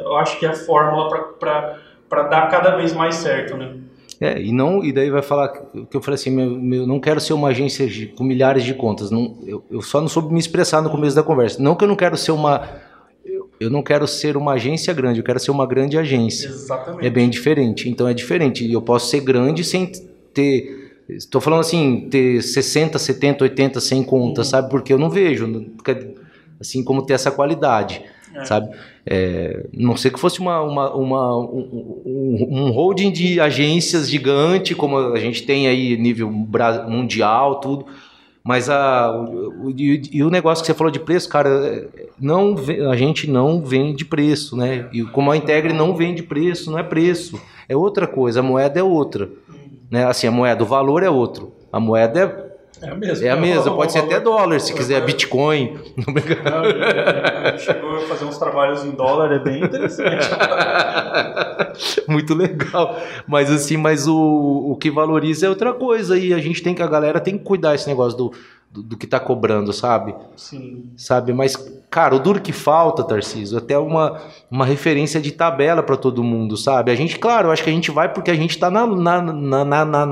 eu 0.00 0.16
acho 0.16 0.40
que 0.40 0.46
é 0.46 0.48
a 0.48 0.54
fórmula 0.54 1.08
para 1.38 2.22
dar 2.24 2.48
cada 2.48 2.76
vez 2.76 2.92
mais 2.92 3.16
certo, 3.16 3.56
né? 3.56 3.83
É, 4.24 4.40
e 4.40 4.52
não 4.52 4.82
e 4.82 4.90
daí 4.90 5.10
vai 5.10 5.20
falar 5.20 5.48
que 5.48 5.94
eu 5.94 6.00
falei 6.00 6.14
assim, 6.14 6.30
meu, 6.30 6.58
meu, 6.58 6.86
não 6.86 6.98
quero 6.98 7.20
ser 7.20 7.34
uma 7.34 7.48
agência 7.48 7.86
de, 7.86 8.06
com 8.06 8.24
milhares 8.24 8.64
de 8.64 8.72
contas, 8.72 9.10
não, 9.10 9.36
eu, 9.46 9.62
eu 9.70 9.82
só 9.82 10.00
não 10.00 10.08
soube 10.08 10.32
me 10.32 10.40
expressar 10.40 10.80
no 10.80 10.88
começo 10.88 11.14
da 11.14 11.22
conversa. 11.22 11.62
Não 11.62 11.74
que 11.74 11.84
eu 11.84 11.88
não 11.88 11.94
quero 11.94 12.16
ser 12.16 12.32
uma 12.32 12.66
eu, 13.22 13.50
eu 13.60 13.70
não 13.70 13.82
quero 13.82 14.06
ser 14.06 14.36
uma 14.36 14.52
agência 14.52 14.94
grande, 14.94 15.18
eu 15.20 15.24
quero 15.24 15.38
ser 15.38 15.50
uma 15.50 15.66
grande 15.66 15.98
agência. 15.98 16.48
Exatamente. 16.48 17.06
É 17.06 17.10
bem 17.10 17.28
diferente. 17.28 17.88
Então 17.88 18.08
é 18.08 18.14
diferente. 18.14 18.70
Eu 18.70 18.80
posso 18.80 19.10
ser 19.10 19.20
grande 19.20 19.62
sem 19.62 19.92
ter. 20.32 20.92
Estou 21.06 21.38
falando 21.38 21.60
assim, 21.60 22.08
ter 22.10 22.42
60, 22.42 22.98
70, 22.98 23.44
80, 23.44 23.78
100 23.78 24.02
contas, 24.04 24.46
uhum. 24.46 24.50
sabe? 24.50 24.70
Porque 24.70 24.90
eu 24.90 24.98
não 24.98 25.10
vejo, 25.10 25.66
assim 26.58 26.82
como 26.82 27.04
ter 27.04 27.12
essa 27.12 27.30
qualidade, 27.30 28.02
é. 28.34 28.44
sabe? 28.44 28.68
É, 29.06 29.66
não 29.72 29.96
sei 29.96 30.10
que 30.10 30.18
fosse 30.18 30.40
uma, 30.40 30.60
uma, 30.60 30.94
uma 30.94 31.38
um, 31.38 32.46
um, 32.50 32.70
holding 32.70 33.12
de 33.12 33.40
agências 33.40 34.10
gigante, 34.10 34.74
como 34.74 34.98
a 34.98 35.18
gente 35.18 35.42
tem 35.44 35.66
aí 35.68 35.96
nível 35.96 36.30
mundial, 36.30 37.60
tudo. 37.60 37.86
Mas 38.42 38.68
a, 38.68 39.10
o, 39.10 39.70
e 39.76 40.22
o 40.22 40.28
negócio 40.28 40.62
que 40.62 40.66
você 40.66 40.74
falou 40.74 40.90
de 40.90 41.00
preço, 41.00 41.28
cara, 41.28 41.88
não 42.20 42.54
a 42.90 42.96
gente 42.96 43.28
não 43.28 43.62
vende 43.62 44.04
preço, 44.04 44.54
né? 44.54 44.86
E 44.92 45.02
como 45.02 45.30
a 45.30 45.36
Integre 45.36 45.72
não 45.72 45.96
vende 45.96 46.22
preço, 46.22 46.70
não 46.70 46.78
é 46.78 46.82
preço, 46.82 47.40
é 47.68 47.74
outra 47.74 48.06
coisa, 48.06 48.40
a 48.40 48.42
moeda 48.42 48.78
é 48.78 48.82
outra. 48.82 49.30
Né? 49.90 50.04
Assim, 50.04 50.26
a 50.26 50.30
moeda, 50.30 50.62
o 50.62 50.66
valor 50.66 51.02
é 51.02 51.08
outro. 51.08 51.52
A 51.72 51.80
moeda 51.80 52.20
é 52.20 52.43
é 52.84 52.90
a 52.90 52.94
mesma. 52.94 53.26
É 53.26 53.30
a 53.30 53.36
mesma, 53.36 53.74
pode 53.74 53.92
ser 53.92 54.00
até 54.00 54.20
dólar, 54.20 54.60
se 54.60 54.74
quiser, 54.74 55.04
Bitcoin. 55.04 55.78
Não, 55.96 57.58
chegou 57.58 57.96
a 57.96 58.00
fazer 58.02 58.24
uns 58.24 58.38
trabalhos 58.38 58.84
em 58.84 58.90
dólar, 58.90 59.32
é 59.32 59.38
bem 59.38 59.64
interessante. 59.64 60.28
Muito 62.08 62.34
legal. 62.34 62.98
Mas 63.26 63.50
assim, 63.50 63.76
mas 63.76 64.06
o, 64.06 64.16
o 64.16 64.76
que 64.76 64.90
valoriza 64.90 65.46
é 65.46 65.48
outra 65.48 65.72
coisa. 65.72 66.18
E 66.18 66.32
a 66.32 66.38
gente 66.38 66.62
tem 66.62 66.74
que, 66.74 66.82
a 66.82 66.86
galera 66.86 67.20
tem 67.20 67.38
que 67.38 67.44
cuidar 67.44 67.74
esse 67.74 67.88
negócio 67.88 68.16
do, 68.16 68.32
do, 68.74 68.82
do 68.82 68.96
que 68.96 69.06
tá 69.06 69.20
cobrando, 69.20 69.72
sabe? 69.72 70.12
Sim. 70.36 70.90
Sabe? 70.96 71.32
Mas, 71.32 71.54
cara, 71.88 72.16
o 72.16 72.18
duro 72.18 72.40
que 72.40 72.52
falta, 72.52 73.04
Tarcísio, 73.04 73.56
até 73.56 73.78
uma, 73.78 74.20
uma 74.50 74.66
referência 74.66 75.20
de 75.20 75.30
tabela 75.30 75.80
para 75.80 75.96
todo 75.96 76.24
mundo, 76.24 76.56
sabe? 76.56 76.90
A 76.90 76.96
gente, 76.96 77.16
claro, 77.16 77.52
acho 77.52 77.62
que 77.62 77.70
a 77.70 77.72
gente 77.72 77.92
vai 77.92 78.12
porque 78.12 78.32
a 78.32 78.34
gente 78.34 78.58
tá 78.58 78.72
na, 78.72 78.84
na, 78.84 79.22
na, 79.22 79.64
na, 79.64 79.84
na, 79.84 80.06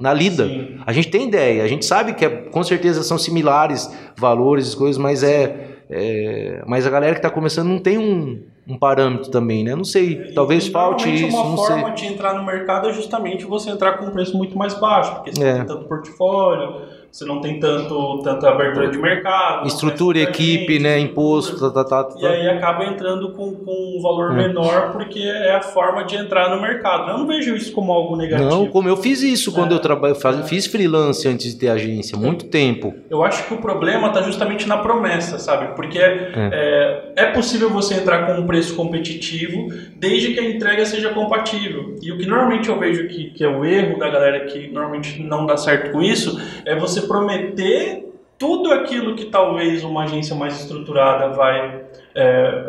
na 0.00 0.14
lida. 0.14 0.46
Sim. 0.46 0.76
A 0.86 0.92
gente 0.92 1.08
tem 1.08 1.26
ideia, 1.26 1.64
a 1.64 1.66
gente 1.66 1.84
sabe 1.84 2.14
que 2.14 2.24
é, 2.24 2.28
com 2.30 2.62
certeza 2.62 3.02
são 3.02 3.18
similares 3.18 3.92
valores 4.16 4.72
e 4.72 4.76
coisas, 4.76 4.96
mas 4.96 5.24
é, 5.24 5.80
é. 5.90 6.62
Mas 6.68 6.86
a 6.86 6.90
galera 6.90 7.16
que 7.16 7.20
tá 7.20 7.30
começando 7.30 7.66
não 7.66 7.80
tem 7.80 7.98
um, 7.98 8.40
um 8.68 8.78
parâmetro 8.78 9.28
também, 9.28 9.64
né? 9.64 9.74
Não 9.74 9.84
sei, 9.84 10.32
talvez 10.32 10.68
falte 10.68 11.12
isso, 11.12 11.36
uma 11.36 11.48
não 11.48 11.56
forma 11.56 11.90
de 11.90 12.06
entrar 12.06 12.34
no 12.34 12.46
mercado 12.46 12.88
é 12.88 12.92
justamente 12.92 13.44
você 13.44 13.70
entrar 13.70 13.98
com 13.98 14.06
um 14.06 14.10
preço 14.10 14.36
muito 14.36 14.56
mais 14.56 14.74
baixo, 14.74 15.12
porque 15.16 15.34
você 15.34 15.42
é. 15.42 15.54
tem 15.56 15.66
tanto 15.66 15.88
portfólio, 15.88 17.03
você 17.14 17.24
não 17.24 17.40
tem 17.40 17.60
tanto 17.60 18.18
tanta 18.24 18.48
abertura 18.48 18.90
de 18.90 18.98
mercado. 18.98 19.68
Estrutura, 19.68 20.18
equipe, 20.18 20.80
né? 20.80 20.98
Imposto, 20.98 21.70
tá, 21.70 21.84
tá, 21.84 22.02
tá, 22.02 22.16
E 22.18 22.26
aí 22.26 22.48
acaba 22.48 22.84
entrando 22.86 23.30
com, 23.30 23.54
com 23.54 23.96
um 23.96 24.02
valor 24.02 24.32
é. 24.32 24.48
menor 24.48 24.90
porque 24.90 25.20
é 25.20 25.54
a 25.54 25.62
forma 25.62 26.02
de 26.02 26.16
entrar 26.16 26.50
no 26.50 26.60
mercado. 26.60 27.12
Eu 27.12 27.18
não 27.18 27.26
vejo 27.28 27.54
isso 27.54 27.72
como 27.72 27.92
algo 27.92 28.16
negativo. 28.16 28.50
Não, 28.50 28.66
como 28.66 28.88
eu 28.88 28.96
fiz 28.96 29.22
isso 29.22 29.52
quando 29.52 29.70
é. 29.70 29.74
eu 29.76 29.78
trabalho, 29.78 30.16
fiz 30.44 30.66
freelance 30.66 31.28
antes 31.28 31.52
de 31.52 31.56
ter 31.56 31.68
agência, 31.68 32.18
muito 32.18 32.46
tempo. 32.46 32.92
Eu 33.08 33.22
acho 33.22 33.46
que 33.46 33.54
o 33.54 33.58
problema 33.58 34.08
está 34.08 34.20
justamente 34.22 34.66
na 34.66 34.78
promessa, 34.78 35.38
sabe? 35.38 35.76
Porque 35.76 36.00
é. 36.00 36.32
é. 36.34 37.12
é 37.14 37.26
possível 37.26 37.70
você 37.70 37.94
entrar 37.94 38.26
com 38.26 38.40
um 38.40 38.44
preço 38.44 38.74
competitivo 38.74 39.68
desde 39.98 40.34
que 40.34 40.40
a 40.40 40.50
entrega 40.50 40.84
seja 40.84 41.10
compatível. 41.10 41.94
E 42.02 42.10
o 42.10 42.18
que 42.18 42.26
normalmente 42.26 42.68
eu 42.68 42.76
vejo 42.76 43.06
que, 43.06 43.30
que 43.30 43.44
é 43.44 43.48
o 43.48 43.64
erro 43.64 44.00
da 44.00 44.10
galera 44.10 44.46
que 44.46 44.66
normalmente 44.66 45.22
não 45.22 45.46
dá 45.46 45.56
certo 45.56 45.92
com 45.92 46.02
isso 46.02 46.42
é 46.66 46.74
você 46.74 47.03
prometer 47.06 48.12
tudo 48.38 48.72
aquilo 48.72 49.14
que 49.14 49.26
talvez 49.26 49.84
uma 49.84 50.04
agência 50.04 50.34
mais 50.34 50.60
estruturada 50.60 51.28
vai 51.28 51.82
é, 52.14 52.68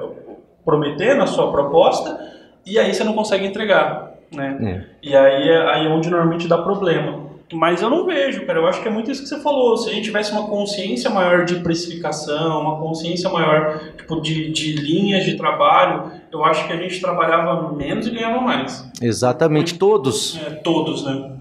prometer 0.63 1.15
na 1.15 1.27
sua 1.27 1.51
proposta 1.51 2.33
e 2.65 2.79
aí 2.79 2.93
você 2.93 3.03
não 3.03 3.13
consegue 3.13 3.45
entregar, 3.45 4.13
né? 4.31 4.85
É. 5.03 5.07
E 5.07 5.15
aí 5.15 5.49
é 5.49 5.69
aí 5.69 5.85
é 5.85 5.89
onde 5.89 6.09
normalmente 6.09 6.47
dá 6.47 6.57
problema. 6.57 7.25
Mas 7.53 7.81
eu 7.81 7.91
não 7.91 8.05
vejo, 8.05 8.43
cara. 8.45 8.59
Eu 8.59 8.67
acho 8.67 8.81
que 8.81 8.87
é 8.87 8.91
muito 8.91 9.11
isso 9.11 9.21
que 9.21 9.29
você 9.29 9.39
falou. 9.39 9.77
Se 9.77 9.89
a 9.89 9.93
gente 9.93 10.05
tivesse 10.05 10.31
uma 10.31 10.47
consciência 10.47 11.11
maior 11.11 11.45
de 11.45 11.55
precificação, 11.57 12.59
uma 12.61 12.79
consciência 12.79 13.29
maior 13.29 13.79
tipo, 13.95 14.19
de, 14.19 14.51
de 14.51 14.73
linhas 14.73 15.25
de 15.25 15.35
trabalho, 15.37 16.11
eu 16.31 16.43
acho 16.43 16.65
que 16.65 16.73
a 16.73 16.77
gente 16.77 16.99
trabalhava 16.99 17.71
menos 17.71 18.07
e 18.07 18.09
ganhava 18.09 18.41
mais. 18.41 18.89
Exatamente, 18.99 19.77
todos. 19.77 20.39
É, 20.43 20.49
todos, 20.55 21.05
né? 21.05 21.33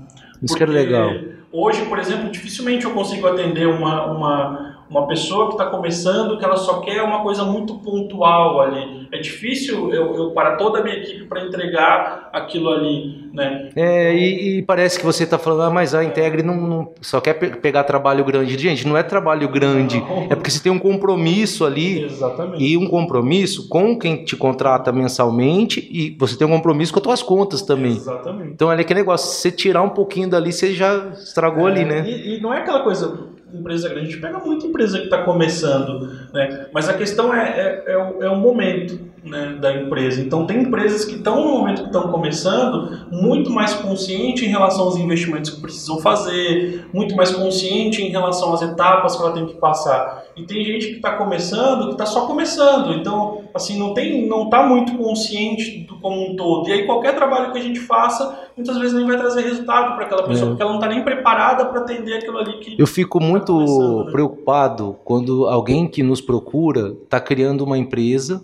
Isso 0.43 0.55
Porque, 0.55 0.57
que 0.57 0.63
era 0.63 0.73
legal. 0.73 1.11
Hoje, 1.57 1.85
por 1.85 2.01
exemplo, 2.01 2.33
dificilmente 2.33 2.85
eu 2.85 2.93
consigo 2.93 3.29
atender 3.29 3.69
uma, 3.69 4.07
uma, 4.07 4.74
uma 4.89 5.07
pessoa 5.07 5.47
que 5.47 5.55
está 5.55 5.67
começando, 5.67 6.39
que 6.39 6.45
ela 6.45 6.57
só 6.57 6.81
quer 6.81 7.03
uma 7.03 7.23
coisa 7.23 7.45
muito 7.45 7.79
pontual 7.79 8.61
ali. 8.61 9.09
É 9.11 9.19
difícil 9.19 9.93
eu, 9.93 10.15
eu 10.15 10.31
para 10.31 10.57
toda 10.57 10.81
a 10.81 10.83
minha 10.83 10.97
equipe 10.97 11.25
para 11.25 11.45
entregar 11.45 12.29
aquilo 12.33 12.71
ali, 12.71 13.31
né? 13.33 13.71
É, 13.75 14.15
e, 14.15 14.59
e 14.59 14.63
parece 14.63 14.99
que 14.99 15.05
você 15.05 15.25
está 15.25 15.39
falando, 15.39 15.63
ah, 15.63 15.71
mas 15.71 15.95
a 15.95 16.05
Integre 16.05 16.43
não, 16.43 16.57
não, 16.57 16.93
só 17.01 17.21
quer 17.21 17.35
pe 17.35 17.51
pegar 17.57 17.85
trabalho 17.85 18.25
grande. 18.25 18.59
Gente, 18.59 18.87
não 18.87 18.97
é 18.97 19.03
trabalho 19.03 19.49
grande, 19.49 20.01
não. 20.01 20.27
é 20.31 20.35
porque 20.35 20.51
você 20.51 20.63
tem 20.63 20.73
um 20.73 20.79
compromisso 20.79 21.65
ali. 21.65 22.05
Exatamente. 22.05 22.63
E 22.63 22.77
um 22.77 22.87
compromisso 22.87 23.69
com 23.69 23.99
quem 23.99 24.25
te 24.25 24.37
contrata 24.37 24.93
mensalmente 24.93 25.89
e 25.91 26.17
você 26.19 26.37
tem 26.37 26.47
um 26.47 26.51
compromisso 26.51 26.93
com 26.93 26.99
as 26.99 27.05
suas 27.05 27.23
contas 27.23 27.63
também. 27.63 27.93
Exatamente. 27.93 28.53
Então, 28.53 28.71
é 28.71 28.81
aquele 28.81 29.01
negócio, 29.01 29.29
se 29.29 29.41
você 29.41 29.51
tirar 29.51 29.83
um 29.83 29.91
pouquinho 29.91 30.29
dali, 30.29 30.53
você 30.53 30.75
já 30.75 31.11
estragou 31.13 31.69
é, 31.69 31.73
ali, 31.73 31.85
né? 31.85 32.05
E, 32.07 32.37
e 32.37 32.41
não 32.41 32.53
é 32.53 32.59
aquela 32.59 32.83
coisa 32.83 33.35
empresa 33.57 33.89
grande, 33.89 34.09
a 34.09 34.11
gente 34.11 34.21
pega 34.21 34.39
muita 34.39 34.67
empresa 34.67 34.99
que 34.99 35.05
está 35.05 35.23
começando, 35.23 36.11
né? 36.33 36.67
mas 36.73 36.89
a 36.89 36.95
questão 36.95 37.33
é, 37.33 37.49
é, 37.49 37.93
é, 37.93 37.97
o, 37.97 38.23
é 38.23 38.29
o 38.29 38.37
momento 38.37 39.14
né, 39.25 39.57
da 39.61 39.75
empresa. 39.75 40.21
Então, 40.21 40.47
tem 40.47 40.63
empresas 40.63 41.05
que 41.05 41.17
estão 41.17 41.43
no 41.43 41.59
momento 41.59 41.83
que 41.83 41.87
estão 41.87 42.11
começando 42.11 43.09
muito 43.11 43.51
mais 43.51 43.73
consciente 43.75 44.45
em 44.45 44.49
relação 44.49 44.85
aos 44.85 44.97
investimentos 44.97 45.51
que 45.51 45.61
precisam 45.61 45.99
fazer, 45.99 46.87
muito 46.93 47.17
mais 47.17 47.31
consciente 47.31 48.03
em 48.03 48.11
relação 48.11 48.53
às 48.53 48.63
etapas 48.63 49.17
que 49.17 49.23
ela 49.23 49.33
tem 49.33 49.47
que 49.47 49.55
passar. 49.55 50.25
E 50.37 50.45
tem 50.45 50.65
gente 50.65 50.89
que 50.89 50.97
está 50.97 51.17
começando 51.17 51.87
que 51.87 51.93
está 51.93 52.07
só 52.07 52.27
começando, 52.27 52.93
então 52.95 53.43
assim 53.55 53.79
não 53.79 53.95
tem, 53.95 54.27
não 54.29 54.45
está 54.45 54.67
muito 54.67 54.97
consciente 54.97 55.81
do 55.81 55.99
como 56.01 56.31
um 56.31 56.37
todo. 56.37 56.69
E 56.69 56.73
aí 56.73 56.87
qualquer 56.87 57.15
trabalho 57.15 57.53
que 57.53 57.59
a 57.59 57.63
gente 57.63 57.81
faça 57.81 58.45
muitas 58.57 58.77
vezes 58.79 58.95
nem 58.95 59.07
vai 59.07 59.17
trazer 59.17 59.43
resultado 59.43 59.95
para 59.95 60.05
aquela 60.05 60.23
pessoa, 60.25 60.47
é. 60.47 60.51
porque 60.51 60.63
ela 60.63 60.73
não 60.73 60.81
está 60.81 60.89
nem 60.89 61.03
preparada 61.03 61.65
para 61.67 61.81
atender 61.81 62.15
aquilo 62.15 62.39
ali 62.39 62.59
que. 62.59 62.77
Eu 62.79 62.87
fico 62.87 63.19
tá 63.19 63.25
muito 63.25 64.05
né? 64.05 64.13
preocupado 64.13 64.97
quando 65.05 65.49
alguém 65.49 65.87
que 65.89 66.03
nos 66.03 66.21
procura 66.21 66.95
está 67.05 67.21
criando 67.21 67.63
uma 67.63 67.79
empresa 67.79 68.43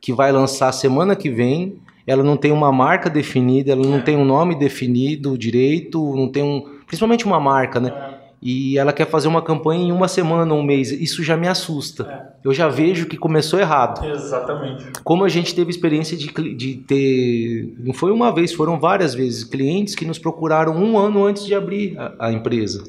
que 0.00 0.12
vai 0.12 0.32
lançar 0.32 0.72
semana 0.72 1.16
que 1.16 1.30
vem, 1.30 1.78
ela 2.06 2.22
não 2.22 2.36
tem 2.36 2.50
uma 2.52 2.72
marca 2.72 3.10
definida, 3.10 3.72
ela 3.72 3.86
não 3.86 4.00
tem 4.00 4.16
um 4.16 4.24
nome 4.24 4.54
definido 4.54 5.36
direito, 5.36 6.14
não 6.16 6.28
tem 6.28 6.42
um. 6.42 6.78
Principalmente 6.86 7.26
uma 7.26 7.38
marca, 7.38 7.78
né? 7.78 8.18
E 8.40 8.78
ela 8.78 8.92
quer 8.92 9.06
fazer 9.06 9.26
uma 9.26 9.42
campanha 9.42 9.88
em 9.88 9.92
uma 9.92 10.06
semana, 10.06 10.54
um 10.54 10.62
mês. 10.62 10.92
Isso 10.92 11.22
já 11.24 11.36
me 11.36 11.48
assusta. 11.48 12.04
É. 12.44 12.48
Eu 12.48 12.54
já 12.54 12.68
vejo 12.68 13.06
que 13.06 13.16
começou 13.16 13.58
errado. 13.58 14.06
Exatamente. 14.06 14.86
Como 15.02 15.24
a 15.24 15.28
gente 15.28 15.54
teve 15.54 15.70
experiência 15.70 16.16
de, 16.16 16.28
de 16.54 16.74
ter. 16.76 17.74
Não 17.78 17.92
foi 17.92 18.12
uma 18.12 18.32
vez, 18.32 18.52
foram 18.52 18.78
várias 18.78 19.12
vezes. 19.12 19.42
Clientes 19.42 19.94
que 19.94 20.04
nos 20.04 20.18
procuraram 20.18 20.76
um 20.76 20.96
ano 20.96 21.26
antes 21.26 21.44
de 21.44 21.54
abrir 21.54 21.98
a, 21.98 22.28
a 22.28 22.32
empresa. 22.32 22.84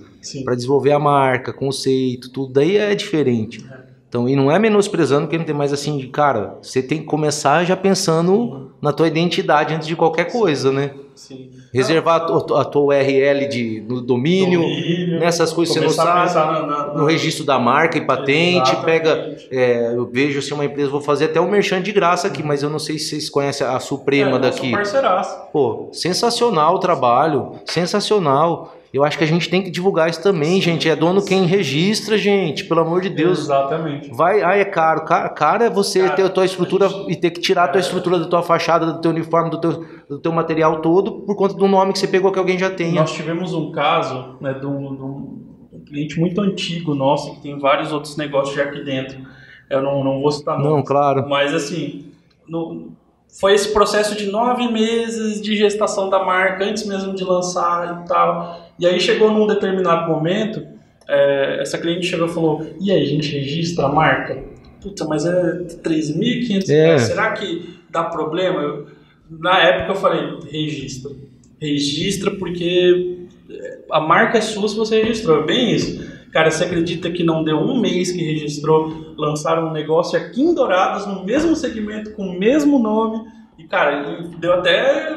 Para 0.45 0.53
desenvolver 0.53 0.91
a 0.91 0.99
marca, 0.99 1.51
conceito, 1.51 2.30
tudo. 2.30 2.53
Daí 2.53 2.78
é 2.78 2.93
diferente. 2.93 3.66
É. 3.70 3.89
Então, 4.10 4.28
e 4.28 4.36
não 4.36 4.51
é 4.51 4.57
menosprezando 4.57 5.28
que 5.28 5.38
não 5.38 5.45
tem 5.45 5.53
mais 5.53 5.72
assim, 5.72 5.95
de, 5.99 6.07
cara, 6.07 6.57
você 6.64 6.82
tem 6.82 6.97
que 6.97 7.05
começar 7.05 7.64
já 7.64 7.78
pensando 7.78 8.72
na 8.82 8.91
tua 8.91 9.07
identidade 9.07 9.72
antes 9.76 9.88
de 9.88 9.95
qualquer 9.95 10.32
coisa, 10.32 10.72
né? 10.72 10.91
Sim. 11.14 11.51
Reservar 11.72 12.22
a, 12.22 12.62
a 12.62 12.66
tua 12.66 12.95
URL 12.95 13.47
de, 13.47 13.86
no 13.88 14.01
domínio, 14.01 14.62
domínio 14.62 15.20
nessas 15.20 15.53
coisas 15.53 15.76
que 15.76 15.80
você 15.80 15.86
não 15.86 15.93
sabe, 15.93 16.34
na, 16.34 16.66
na, 16.66 16.93
no 16.95 17.05
registro 17.05 17.45
da 17.45 17.60
marca 17.60 17.99
e 17.99 18.01
patente, 18.01 18.72
Exatamente. 18.72 18.86
pega, 18.86 19.38
é, 19.51 19.93
eu 19.93 20.10
vejo 20.12 20.39
assim 20.39 20.55
uma 20.55 20.66
empresa, 20.66 20.89
vou 20.89 21.01
fazer 21.01 21.26
até 21.26 21.39
um 21.39 21.49
merchan 21.49 21.80
de 21.80 21.91
graça 21.91 22.28
aqui, 22.28 22.41
mas 22.41 22.64
eu 22.64 22.70
não 22.70 22.80
sei 22.80 22.97
se 22.97 23.10
vocês 23.10 23.30
conhecem 23.30 23.68
a 23.68 23.80
Suprema 23.80 24.38
é, 24.38 24.39
daqui. 24.39 24.72
Pô, 25.53 25.89
sensacional 25.91 26.76
o 26.76 26.80
trabalho, 26.80 27.51
sensacional. 27.66 28.74
Eu 28.92 29.04
acho 29.04 29.18
que 29.18 29.24
a 29.24 29.28
gente 29.28 29.50
tem 29.50 29.62
que 29.62 29.70
divulgar 29.70 30.10
isso 30.10 30.22
também, 30.22 30.56
Sim. 30.56 30.62
gente. 30.62 30.90
É 30.90 30.96
dono 30.96 31.24
quem 31.24 31.46
registra, 31.46 32.18
gente. 32.18 32.66
Pelo 32.66 32.82
amor 32.82 33.02
de 33.02 33.10
Deus. 33.10 33.40
Exatamente. 33.40 34.10
Vai, 34.12 34.42
ai, 34.42 34.62
é 34.62 34.66
caro. 34.66 35.06
Cara, 35.06 35.66
é 35.66 35.70
você 35.70 36.02
cara, 36.02 36.16
ter 36.16 36.24
a 36.24 36.30
tua 36.30 36.46
estrutura 36.46 36.90
gente... 36.90 37.12
e 37.12 37.16
ter 37.16 37.30
que 37.30 37.40
tirar 37.40 37.66
a 37.66 37.68
tua 37.68 37.80
é. 37.80 37.82
estrutura 37.82 38.18
da 38.18 38.26
tua 38.26 38.42
fachada, 38.42 38.88
do 38.88 39.00
teu 39.00 39.12
uniforme, 39.12 39.52
do 39.52 39.62
teu, 39.62 39.86
do 40.10 40.20
teu 40.20 40.32
material 40.32 40.82
todo, 40.82 41.22
por 41.22 41.36
conta 41.36 41.54
do 41.54 41.68
nome 41.68 41.94
que 41.94 42.00
você 42.00 42.08
pegou 42.08 42.32
que 42.32 42.40
alguém 42.40 42.58
já 42.58 42.72
tem. 42.72 42.94
Nós 42.94 43.14
tivemos 43.14 43.54
um 43.54 43.72
caso 43.72 44.38
né, 44.42 44.54
de, 44.54 44.66
um, 44.66 44.96
de 44.96 45.02
um 45.04 45.84
cliente 45.86 46.20
muito 46.20 46.42
antigo 46.42 46.96
nosso, 46.96 47.36
que 47.36 47.42
tem 47.42 47.60
vários 47.60 47.92
outros 47.92 48.18
negócios 48.18 48.56
já 48.56 48.64
aqui 48.64 48.84
dentro. 48.84 49.20
Eu 49.70 49.84
não, 49.84 50.04
não 50.04 50.22
vou 50.22 50.32
citar 50.32 50.58
Não, 50.58 50.82
claro. 50.82 51.30
Mas 51.30 51.54
assim, 51.54 52.06
no, 52.48 52.92
foi 53.40 53.54
esse 53.54 53.72
processo 53.72 54.16
de 54.16 54.28
nove 54.32 54.72
meses 54.72 55.42
de 55.42 55.56
gestação 55.56 56.10
da 56.10 56.24
marca, 56.24 56.66
antes 56.66 56.86
mesmo 56.86 57.14
de 57.14 57.24
lançar 57.24 58.04
e 58.04 58.08
tal. 58.08 58.70
E 58.80 58.88
aí 58.88 59.00
chegou 59.00 59.32
num 59.32 59.46
determinado 59.46 60.10
momento, 60.10 60.66
é, 61.08 61.62
essa 61.62 61.78
cliente 61.78 62.08
chegou 62.08 62.28
e 62.28 62.34
falou: 62.34 62.66
E 62.80 62.92
aí, 62.92 63.04
a 63.04 63.08
gente 63.08 63.32
registra 63.32 63.86
a 63.86 63.90
marca? 63.90 64.44
Puta, 64.82 65.06
mas 65.06 65.26
é 65.26 65.32
3.500 65.84 66.70
é. 66.70 66.98
será 67.00 67.34
que 67.34 67.80
dá 67.90 68.04
problema? 68.04 68.62
Eu, 68.62 68.88
na 69.30 69.60
época 69.60 69.92
eu 69.92 69.96
falei: 69.96 70.40
registra. 70.52 71.12
Registra 71.62 72.32
porque 72.32 73.20
a 73.92 74.00
marca 74.00 74.38
é 74.38 74.42
sua 74.42 74.68
se 74.68 74.76
você 74.76 75.02
registrou, 75.02 75.42
é 75.42 75.46
bem 75.46 75.74
isso. 75.74 76.18
Cara, 76.32 76.52
você 76.52 76.64
acredita 76.64 77.10
que 77.12 77.24
não 77.24 77.44
deu 77.44 77.58
um 77.58 77.80
mês 77.80 78.12
que 78.12 78.24
registrou, 78.24 79.14
lançaram 79.18 79.70
um 79.70 79.72
negócio 79.72 80.20
aqui 80.20 80.42
em 80.42 80.54
Dourados, 80.54 81.06
no 81.08 81.24
mesmo 81.24 81.56
segmento, 81.56 82.12
com 82.12 82.24
o 82.24 82.40
mesmo 82.40 82.78
nome, 82.78 83.28
e 83.58 83.64
cara, 83.66 84.22
deu 84.38 84.54
até 84.54 85.16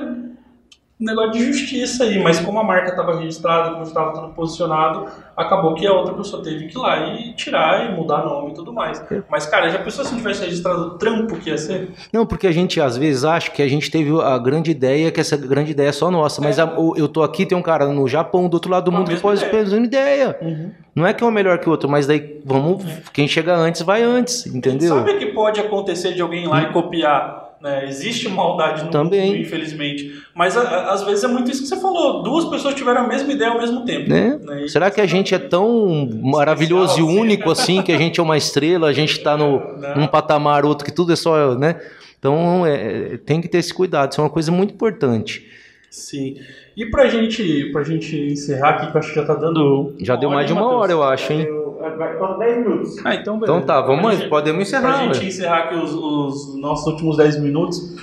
um 1.03 1.05
negócio 1.05 1.33
de 1.33 1.45
justiça 1.47 2.05
aí, 2.05 2.23
mas 2.23 2.39
como 2.39 2.61
a 2.61 2.65
marca 2.65 2.91
estava 2.91 3.19
registrada, 3.19 3.73
como 3.73 3.83
estava 3.83 4.13
tudo 4.13 4.29
posicionado, 4.35 5.07
acabou 5.37 5.75
que 5.75 5.85
a 5.85 5.93
outra 5.93 6.15
pessoa 6.15 6.43
teve 6.43 6.69
que 6.69 6.79
ir 6.79 6.81
lá 6.81 7.09
e 7.09 7.33
tirar 7.35 7.91
e 7.91 7.97
mudar 7.97 8.25
nome 8.25 8.53
e 8.53 8.55
tudo 8.55 8.73
mais. 8.73 9.05
Mas, 9.29 9.45
cara, 9.47 9.69
já 9.69 9.81
pensou 9.81 10.05
se 10.05 10.13
não 10.13 10.19
tivesse 10.19 10.45
registrado 10.45 10.81
o 10.83 10.91
trampo 10.99 11.37
que 11.37 11.51
ia 11.51 11.59
ser? 11.59 11.91
Não, 12.13 12.25
porque 12.25 12.47
a 12.47 12.53
gente 12.53 12.81
às 12.81 12.97
vezes 12.97 13.25
acha 13.25 13.51
que 13.51 13.63
a 13.63 13.69
gente 13.69 13.91
teve 13.91 14.11
a 14.21 14.39
grande 14.39 14.71
ideia, 14.71 15.11
que 15.11 15.21
essa 15.21 15.37
grande 15.37 15.73
ideia 15.73 15.89
é 15.89 15.93
só 15.93 16.09
nossa, 16.11 16.41
mas 16.41 16.59
é. 16.59 16.63
a, 16.63 16.73
eu 16.97 17.09
tô 17.09 17.23
aqui, 17.23 17.45
tem 17.45 17.59
um 17.59 17.63
cara 17.63 17.87
no 17.89 18.07
Japão, 18.07 18.49
do 18.49 18.55
outro 18.55 18.71
lado 18.71 18.85
do 18.85 18.93
mundo, 18.93 19.11
que 19.11 19.21
pode 19.21 19.41
ter 19.41 19.57
a 19.57 19.61
mesma 19.61 19.85
ideia. 19.85 20.39
Uhum. 20.41 20.71
Não 20.95 21.07
é 21.07 21.14
que 21.14 21.24
um 21.24 21.28
é 21.28 21.30
melhor 21.30 21.59
que 21.59 21.68
o 21.68 21.70
outro, 21.70 21.88
mas 21.88 22.07
daí 22.07 22.40
vamos, 22.45 22.84
quem 23.12 23.26
chega 23.26 23.55
antes 23.57 23.80
vai 23.82 24.03
antes, 24.03 24.47
entendeu? 24.47 24.97
Sabe 24.97 25.18
que 25.18 25.26
pode 25.26 25.61
acontecer 25.61 26.12
de 26.12 26.20
alguém 26.20 26.47
lá 26.47 26.62
e 26.62 26.72
copiar 26.72 27.43
né? 27.62 27.88
Existe 27.88 28.28
maldade 28.28 28.84
no 28.84 28.90
Também. 28.90 29.28
mundo, 29.28 29.36
infelizmente. 29.38 30.20
Mas 30.34 30.57
a, 30.57 30.93
às 30.93 31.05
vezes 31.05 31.22
é 31.22 31.28
muito 31.28 31.49
isso 31.49 31.62
que 31.62 31.68
você 31.68 31.80
falou. 31.80 32.20
Duas 32.24 32.47
pessoas 32.47 32.74
tiveram 32.74 33.03
a 33.03 33.07
mesma 33.07 33.32
ideia 33.32 33.53
ao 33.53 33.59
mesmo 33.59 33.84
tempo. 33.84 34.11
Né? 34.11 34.36
Né? 34.43 34.66
Será 34.66 34.90
que 34.90 35.01
a 35.01 35.07
gente 35.07 35.32
é 35.32 35.38
tão 35.38 36.11
maravilhoso 36.20 36.99
e 36.99 37.03
único 37.05 37.49
assim, 37.53 37.80
que 37.80 37.93
a 37.93 37.97
gente 37.97 38.18
é 38.18 38.22
uma 38.22 38.36
estrela, 38.36 38.88
a 38.88 38.93
gente 38.93 39.12
está 39.12 39.36
num 39.36 40.09
patamar 40.11 40.64
outro, 40.64 40.84
que 40.84 40.90
tudo 40.90 41.12
é 41.12 41.16
só. 41.16 41.55
Né? 41.55 41.80
Então 42.18 42.66
é, 42.66 43.16
tem 43.18 43.40
que 43.40 43.47
ter 43.47 43.59
esse 43.59 43.72
cuidado, 43.72 44.11
isso 44.11 44.20
é 44.20 44.24
uma 44.24 44.30
coisa 44.30 44.51
muito 44.51 44.74
importante. 44.74 45.47
Sim. 45.88 46.38
E 46.77 46.87
pra 46.87 47.07
gente, 47.09 47.70
pra 47.73 47.83
gente 47.83 48.16
encerrar 48.16 48.70
aqui, 48.70 48.91
que 48.91 48.97
eu 48.97 48.99
acho 48.99 49.09
que 49.11 49.16
já 49.16 49.25
tá 49.25 49.35
dando. 49.35 49.95
Já 50.01 50.16
deu 50.16 50.31
mais 50.31 50.47
de 50.47 50.53
uma 50.53 50.66
hora, 50.66 50.93
eu 50.93 51.03
acho, 51.03 51.33
hein? 51.33 51.47
Vai, 51.99 52.16
falta 52.16 52.39
10 52.39 52.59
minutos. 52.59 52.97
Ah, 53.05 53.14
então 53.14 53.39
beleza. 53.39 53.59
Então 53.59 53.66
tá, 53.66 53.81
vamos, 53.81 54.16
gente, 54.16 54.29
podemos 54.29 54.62
encerrar. 54.62 55.05
Pra 55.05 55.12
gente 55.12 55.27
encerrar 55.27 55.59
aqui 55.64 55.75
os, 55.75 55.93
os 55.93 56.57
nossos 56.57 56.87
últimos 56.87 57.16
10 57.16 57.41
minutos. 57.41 57.97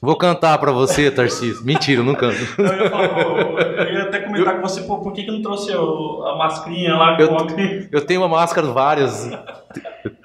Vou 0.00 0.16
cantar 0.16 0.58
pra 0.58 0.72
você, 0.72 1.10
Tarcísio. 1.10 1.62
Mentira, 1.64 2.02
não 2.02 2.14
canto. 2.14 2.36
eu, 2.58 2.64
ia 2.64 2.90
falar, 2.90 3.86
eu 3.86 3.94
ia 3.94 4.02
até 4.02 4.18
comentar 4.18 4.56
com 4.56 4.68
você, 4.68 4.80
pô, 4.82 4.98
por 4.98 5.12
que, 5.12 5.22
que 5.22 5.30
não 5.30 5.42
trouxe 5.42 5.72
a 5.72 6.34
mascarinha 6.36 6.96
lá? 6.96 7.16
Eu, 7.20 7.36
eu 7.92 8.00
tenho 8.04 8.20
uma 8.22 8.28
máscara, 8.28 8.66
várias. 8.66 9.30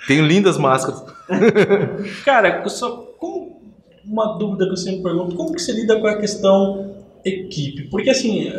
tenho 0.07 0.25
lindas 0.25 0.57
máscaras. 0.57 1.05
Cara, 2.25 2.67
só 2.69 2.89
como 3.19 3.61
uma 4.03 4.37
dúvida 4.39 4.65
que 4.65 4.71
eu 4.71 4.77
sempre 4.77 5.03
pergunto, 5.03 5.35
como 5.35 5.53
que 5.53 5.61
você 5.61 5.73
lida 5.73 5.99
com 5.99 6.07
a 6.07 6.15
questão 6.15 6.96
equipe? 7.27 7.89
Porque 7.89 8.09
assim, 8.09 8.51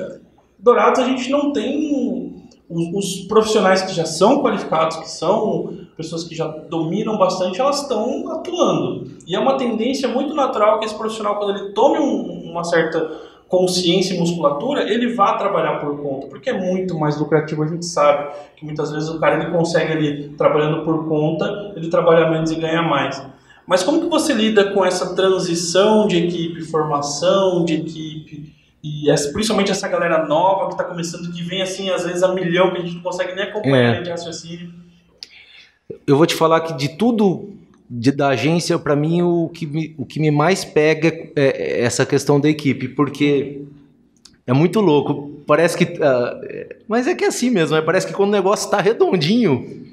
Dourados 0.59 1.01
a 1.01 1.05
gente 1.05 1.31
não 1.31 1.53
tem 1.53 2.39
os, 2.69 3.21
profissionais 3.29 3.83
que 3.83 3.95
já 3.95 4.05
são 4.05 4.43
qualificados, 4.43 4.97
que 4.97 5.09
são 5.09 5.79
pessoas 5.97 6.25
que 6.25 6.35
já 6.35 6.47
dominam 6.47 7.17
bastante, 7.17 7.61
elas 7.61 7.83
estão 7.83 8.31
atuando. 8.33 9.11
E 9.27 9.35
é 9.35 9.39
uma 9.39 9.57
tendência 9.57 10.09
muito 10.09 10.35
natural 10.35 10.79
que 10.79 10.87
esse 10.87 10.95
profissional, 10.95 11.37
quando 11.37 11.59
ele 11.59 11.73
tome 11.73 11.99
um, 11.99 12.51
uma 12.51 12.65
certa 12.65 13.29
consciência 13.49 14.15
e 14.15 14.19
musculatura, 14.19 14.83
ele 14.83 15.15
vá 15.15 15.35
trabalhar 15.35 15.79
por 15.79 15.99
conta, 16.03 16.27
porque 16.27 16.51
é 16.51 16.53
muito 16.53 16.99
mais 16.99 17.19
lucrativo, 17.19 17.63
a 17.63 17.67
gente 17.67 17.87
sabe 17.87 18.31
que 18.57 18.65
muitas 18.65 18.93
vezes 18.93 19.09
o 19.09 19.19
cara 19.19 19.43
ele 19.43 19.51
consegue 19.51 19.93
ali 19.93 20.29
trabalhando 20.37 20.85
por 20.85 21.09
conta, 21.09 21.73
ele 21.75 21.89
trabalha 21.89 22.29
menos 22.29 22.51
e 22.51 22.57
ganha 22.57 22.83
mais. 22.83 23.25
Mas 23.67 23.83
como 23.83 24.01
que 24.01 24.07
você 24.07 24.35
lida 24.35 24.73
com 24.73 24.85
essa 24.85 25.15
transição 25.15 26.07
de 26.07 26.19
equipe, 26.19 26.63
formação 26.63 27.65
de 27.65 27.75
equipe, 27.75 28.58
e 28.83 29.11
essa, 29.11 29.33
principalmente 29.33 29.71
essa 29.71 29.89
galera 29.89 30.27
nova 30.27 30.67
que 30.67 30.75
está 30.75 30.85
começando, 30.85 31.33
que 31.33 31.43
vem 31.43 31.63
assim, 31.63 31.91
às 31.91 32.05
vezes 32.05 32.23
a 32.23 32.33
milhão, 32.33 32.73
que 32.73 32.79
a 32.79 32.81
gente 32.81 32.95
não 32.95 33.03
consegue 33.03 33.35
nem 33.35 33.45
acompanhar 33.45 33.97
é. 33.97 34.03
de 34.03 34.11
raciocínio. 34.11 34.73
Eu 36.07 36.17
vou 36.17 36.27
te 36.27 36.35
falar 36.35 36.61
que 36.61 36.75
de 36.75 36.97
tudo 36.97 37.57
de, 37.89 38.13
da 38.13 38.29
agência, 38.29 38.79
para 38.79 38.95
mim, 38.95 39.23
o 39.23 39.49
que, 39.49 39.67
me, 39.67 39.95
o 39.99 40.05
que 40.05 40.21
me 40.21 40.31
mais 40.31 40.65
pega 40.65 41.09
é, 41.09 41.33
é, 41.37 41.81
essa 41.81 42.05
questão 42.05 42.39
da 42.39 42.49
equipe, 42.49 42.89
porque 42.89 43.63
é 44.47 44.53
muito 44.53 44.81
louco. 44.81 45.43
Parece 45.47 45.77
que. 45.77 45.85
Uh, 45.85 46.77
mas 46.87 47.07
é 47.07 47.15
que 47.15 47.25
é 47.25 47.29
assim 47.29 47.51
mesmo, 47.51 47.75
né? 47.75 47.83
parece 47.83 48.07
que 48.07 48.13
quando 48.13 48.29
o 48.29 48.33
negócio 48.33 48.67
está 48.67 48.81
redondinho. 48.81 49.87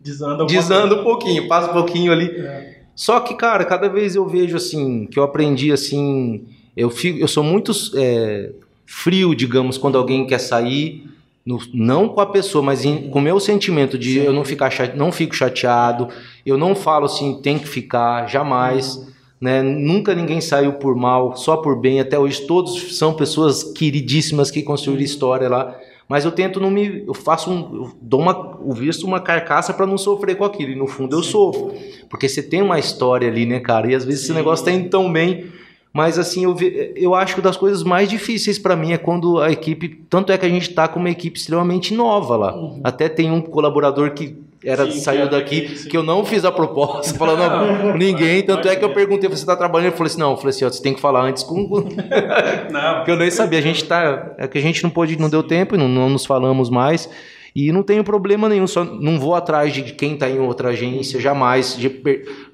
Desanda, 0.00 0.46
desanda 0.46 1.00
um 1.00 1.04
pouquinho, 1.04 1.46
passa 1.46 1.70
um 1.70 1.74
pouquinho 1.74 2.10
ali. 2.10 2.28
É. 2.28 2.82
Só 2.94 3.20
que, 3.20 3.34
cara, 3.34 3.64
cada 3.64 3.88
vez 3.88 4.16
eu 4.16 4.26
vejo 4.26 4.56
assim, 4.56 5.06
que 5.06 5.18
eu 5.18 5.22
aprendi 5.22 5.70
assim 5.70 6.44
eu, 6.76 6.90
fico, 6.90 7.18
eu 7.18 7.28
sou 7.28 7.44
muito 7.44 7.72
é, 7.94 8.50
frio, 8.86 9.34
digamos, 9.34 9.78
quando 9.78 9.98
alguém 9.98 10.26
quer 10.26 10.38
sair, 10.38 11.06
no, 11.44 11.60
não 11.74 12.08
com 12.08 12.20
a 12.20 12.26
pessoa, 12.26 12.62
mas 12.62 12.84
em, 12.84 13.08
com 13.10 13.18
o 13.18 13.22
meu 13.22 13.40
sentimento 13.40 13.98
de 13.98 14.20
Sim. 14.20 14.26
eu 14.26 14.32
não, 14.32 14.44
ficar 14.44 14.70
chate, 14.70 14.96
não 14.96 15.10
fico 15.10 15.34
chateado, 15.34 16.08
eu 16.46 16.56
não 16.56 16.74
falo 16.74 17.06
assim, 17.06 17.40
tem 17.42 17.58
que 17.58 17.66
ficar, 17.66 18.26
jamais. 18.28 18.96
Uhum. 18.96 19.12
Né? 19.40 19.60
Nunca 19.60 20.14
ninguém 20.14 20.40
saiu 20.40 20.74
por 20.74 20.94
mal, 20.94 21.36
só 21.36 21.56
por 21.56 21.80
bem. 21.80 21.98
Até 21.98 22.16
hoje 22.16 22.46
todos 22.46 22.96
são 22.96 23.12
pessoas 23.14 23.64
queridíssimas 23.64 24.52
que 24.52 24.62
construíram 24.62 25.02
história 25.02 25.48
lá. 25.48 25.76
Mas 26.08 26.24
eu 26.24 26.30
tento 26.30 26.60
não 26.60 26.70
me. 26.70 27.02
Eu 27.06 27.14
faço 27.14 27.50
um. 27.50 27.74
Eu 27.74 27.92
dou 28.00 28.20
uma. 28.20 28.58
Eu 28.64 28.72
visto 28.72 29.04
uma 29.04 29.18
carcaça 29.18 29.74
para 29.74 29.84
não 29.84 29.98
sofrer 29.98 30.36
com 30.36 30.44
aquilo. 30.44 30.70
E 30.70 30.76
no 30.76 30.86
fundo 30.86 31.16
eu 31.16 31.24
sofro. 31.24 31.72
Porque 32.08 32.28
você 32.28 32.40
tem 32.40 32.62
uma 32.62 32.78
história 32.78 33.28
ali, 33.28 33.44
né, 33.44 33.58
cara? 33.58 33.90
E 33.90 33.96
às 33.96 34.04
vezes 34.04 34.20
Sim. 34.20 34.26
esse 34.26 34.32
negócio 34.34 34.64
tá 34.64 34.70
indo 34.70 34.88
tão 34.88 35.10
bem 35.12 35.46
mas 35.92 36.18
assim, 36.18 36.44
eu, 36.44 36.56
eu 36.96 37.14
acho 37.14 37.34
que 37.34 37.40
das 37.42 37.56
coisas 37.56 37.82
mais 37.82 38.08
difíceis 38.08 38.58
para 38.58 38.74
mim 38.74 38.92
é 38.92 38.98
quando 38.98 39.40
a 39.40 39.52
equipe. 39.52 39.88
Tanto 40.08 40.32
é 40.32 40.38
que 40.38 40.46
a 40.46 40.48
gente 40.48 40.70
está 40.70 40.88
com 40.88 40.98
uma 40.98 41.10
equipe 41.10 41.38
extremamente 41.38 41.92
nova 41.92 42.36
lá. 42.36 42.56
Uhum. 42.56 42.80
Até 42.82 43.08
tem 43.08 43.30
um 43.30 43.42
colaborador 43.42 44.12
que 44.12 44.36
era 44.64 44.90
sim, 44.90 45.00
saiu 45.00 45.28
daqui, 45.28 45.76
sim. 45.76 45.88
que 45.88 45.96
eu 45.96 46.02
não 46.02 46.24
fiz 46.24 46.44
a 46.44 46.52
proposta, 46.52 47.14
falando 47.18 47.40
não, 47.40 47.96
ninguém, 47.98 48.42
tanto 48.42 48.68
é 48.68 48.76
que 48.76 48.84
eu 48.84 48.90
perguntei, 48.94 49.28
você 49.28 49.42
está 49.42 49.56
trabalhando? 49.56 49.88
Ele 49.88 49.96
falou 49.96 50.06
assim, 50.06 50.20
não, 50.20 50.30
eu 50.30 50.36
falei 50.36 50.50
assim, 50.50 50.64
ó, 50.64 50.70
você 50.70 50.80
tem 50.80 50.94
que 50.94 51.00
falar 51.00 51.24
antes 51.24 51.42
com... 51.42 51.56
não. 52.70 52.94
Porque 52.96 53.10
eu 53.10 53.16
nem 53.16 53.30
sabia, 53.30 53.58
a 53.58 53.62
gente 53.62 53.84
tá, 53.84 54.34
é 54.38 54.46
que 54.46 54.58
a 54.58 54.60
gente 54.60 54.82
não 54.84 54.90
pôde, 54.90 55.18
não 55.18 55.28
deu 55.28 55.42
tempo, 55.42 55.76
não, 55.76 55.88
não 55.88 56.08
nos 56.08 56.24
falamos 56.24 56.70
mais, 56.70 57.10
e 57.54 57.72
não 57.72 57.82
tenho 57.82 58.04
problema 58.04 58.48
nenhum, 58.48 58.66
só 58.68 58.84
não 58.84 59.18
vou 59.18 59.34
atrás 59.34 59.72
de 59.72 59.82
quem 59.82 60.14
está 60.14 60.30
em 60.30 60.38
outra 60.38 60.68
agência, 60.68 61.20
jamais, 61.20 61.76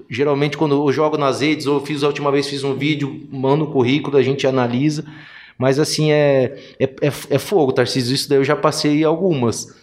geralmente 0.09 0.57
quando 0.57 0.75
eu 0.75 0.91
jogo 0.91 1.17
nas 1.17 1.41
redes, 1.41 1.67
ou 1.67 1.79
fiz 1.85 2.03
a 2.03 2.07
última 2.07 2.31
vez 2.31 2.47
fiz 2.47 2.63
um 2.63 2.75
vídeo, 2.75 3.27
mando 3.31 3.65
o 3.65 3.67
um 3.67 3.71
currículo, 3.71 4.17
a 4.17 4.23
gente 4.23 4.47
analisa. 4.47 5.05
Mas 5.57 5.77
assim, 5.77 6.11
é, 6.11 6.57
é, 6.79 6.85
é, 6.85 7.11
é 7.29 7.37
fogo, 7.37 7.73
Tarcísio. 7.73 8.15
Isso 8.15 8.29
daí 8.29 8.37
eu 8.37 8.43
já 8.43 8.55
passei 8.55 9.03
algumas 9.03 9.77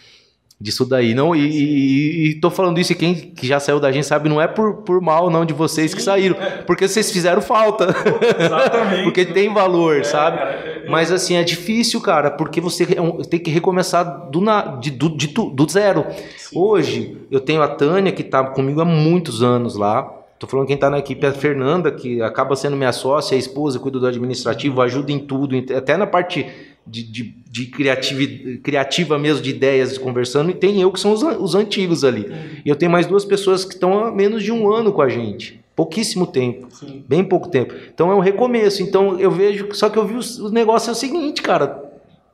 disso 0.60 0.86
daí. 0.86 1.14
Não, 1.14 1.36
e, 1.36 1.46
e, 1.46 2.28
e 2.30 2.34
tô 2.40 2.50
falando 2.50 2.78
isso 2.78 2.92
e 2.92 2.94
quem 2.94 3.14
que 3.14 3.46
já 3.46 3.60
saiu 3.60 3.78
da 3.78 3.92
gente 3.92 4.06
sabe, 4.06 4.28
não 4.28 4.40
é 4.40 4.48
por, 4.48 4.78
por 4.78 5.00
mal 5.00 5.30
não 5.30 5.44
de 5.44 5.52
vocês 5.52 5.90
Sim, 5.90 5.96
que 5.96 6.02
saíram, 6.02 6.36
é. 6.40 6.62
porque 6.62 6.88
vocês 6.88 7.12
fizeram 7.12 7.42
falta. 7.42 7.94
Exatamente. 8.38 9.04
porque 9.04 9.24
tem 9.26 9.52
valor, 9.52 9.98
é, 9.98 10.04
sabe? 10.04 10.38
Cara, 10.38 10.50
é, 10.50 10.82
é, 10.86 10.90
Mas 10.90 11.12
assim, 11.12 11.36
é 11.36 11.44
difícil, 11.44 12.00
cara, 12.00 12.30
porque 12.30 12.60
você 12.60 12.84
é 12.84 13.24
tem 13.24 13.38
que 13.38 13.50
recomeçar 13.50 14.30
do, 14.30 14.40
na, 14.40 14.62
de, 14.76 14.90
do, 14.90 15.10
de, 15.10 15.28
do 15.28 15.70
zero. 15.70 16.06
Sim. 16.36 16.58
Hoje, 16.58 17.18
eu 17.30 17.40
tenho 17.40 17.62
a 17.62 17.68
Tânia, 17.68 18.12
que 18.12 18.22
tá 18.22 18.42
comigo 18.44 18.80
há 18.80 18.84
muitos 18.84 19.42
anos 19.42 19.76
lá. 19.76 20.15
Tô 20.38 20.46
falando 20.46 20.66
quem 20.66 20.76
tá 20.76 20.90
na 20.90 20.98
equipe 20.98 21.24
é 21.24 21.30
a 21.30 21.32
Fernanda, 21.32 21.90
que 21.90 22.20
acaba 22.20 22.54
sendo 22.54 22.76
minha 22.76 22.92
sócia, 22.92 23.34
a 23.34 23.38
esposa, 23.38 23.78
cuida 23.78 23.98
do 23.98 24.06
administrativo, 24.06 24.82
ajuda 24.82 25.10
em 25.10 25.18
tudo, 25.18 25.56
até 25.74 25.96
na 25.96 26.06
parte 26.06 26.46
de, 26.86 27.02
de, 27.02 27.34
de 27.50 27.66
criativa, 27.66 28.58
criativa 28.62 29.18
mesmo, 29.18 29.42
de 29.42 29.50
ideias, 29.50 29.96
conversando, 29.96 30.50
e 30.50 30.54
tem 30.54 30.80
eu 30.80 30.92
que 30.92 31.00
são 31.00 31.12
os, 31.12 31.22
os 31.22 31.54
antigos 31.54 32.04
ali. 32.04 32.26
E 32.64 32.68
eu 32.68 32.76
tenho 32.76 32.92
mais 32.92 33.06
duas 33.06 33.24
pessoas 33.24 33.64
que 33.64 33.74
estão 33.74 34.04
há 34.04 34.12
menos 34.12 34.42
de 34.42 34.52
um 34.52 34.70
ano 34.70 34.92
com 34.92 35.00
a 35.02 35.08
gente. 35.08 35.60
Pouquíssimo 35.74 36.26
tempo. 36.26 36.68
Sim. 36.70 37.04
Bem 37.06 37.22
pouco 37.22 37.48
tempo. 37.48 37.74
Então 37.92 38.10
é 38.10 38.14
um 38.14 38.20
recomeço. 38.20 38.82
Então 38.82 39.20
eu 39.20 39.30
vejo. 39.30 39.68
Só 39.74 39.90
que 39.90 39.98
eu 39.98 40.06
vi 40.06 40.14
o, 40.14 40.46
o 40.46 40.50
negócio 40.50 40.88
é 40.88 40.92
o 40.92 40.94
seguinte, 40.94 41.42
cara. 41.42 41.84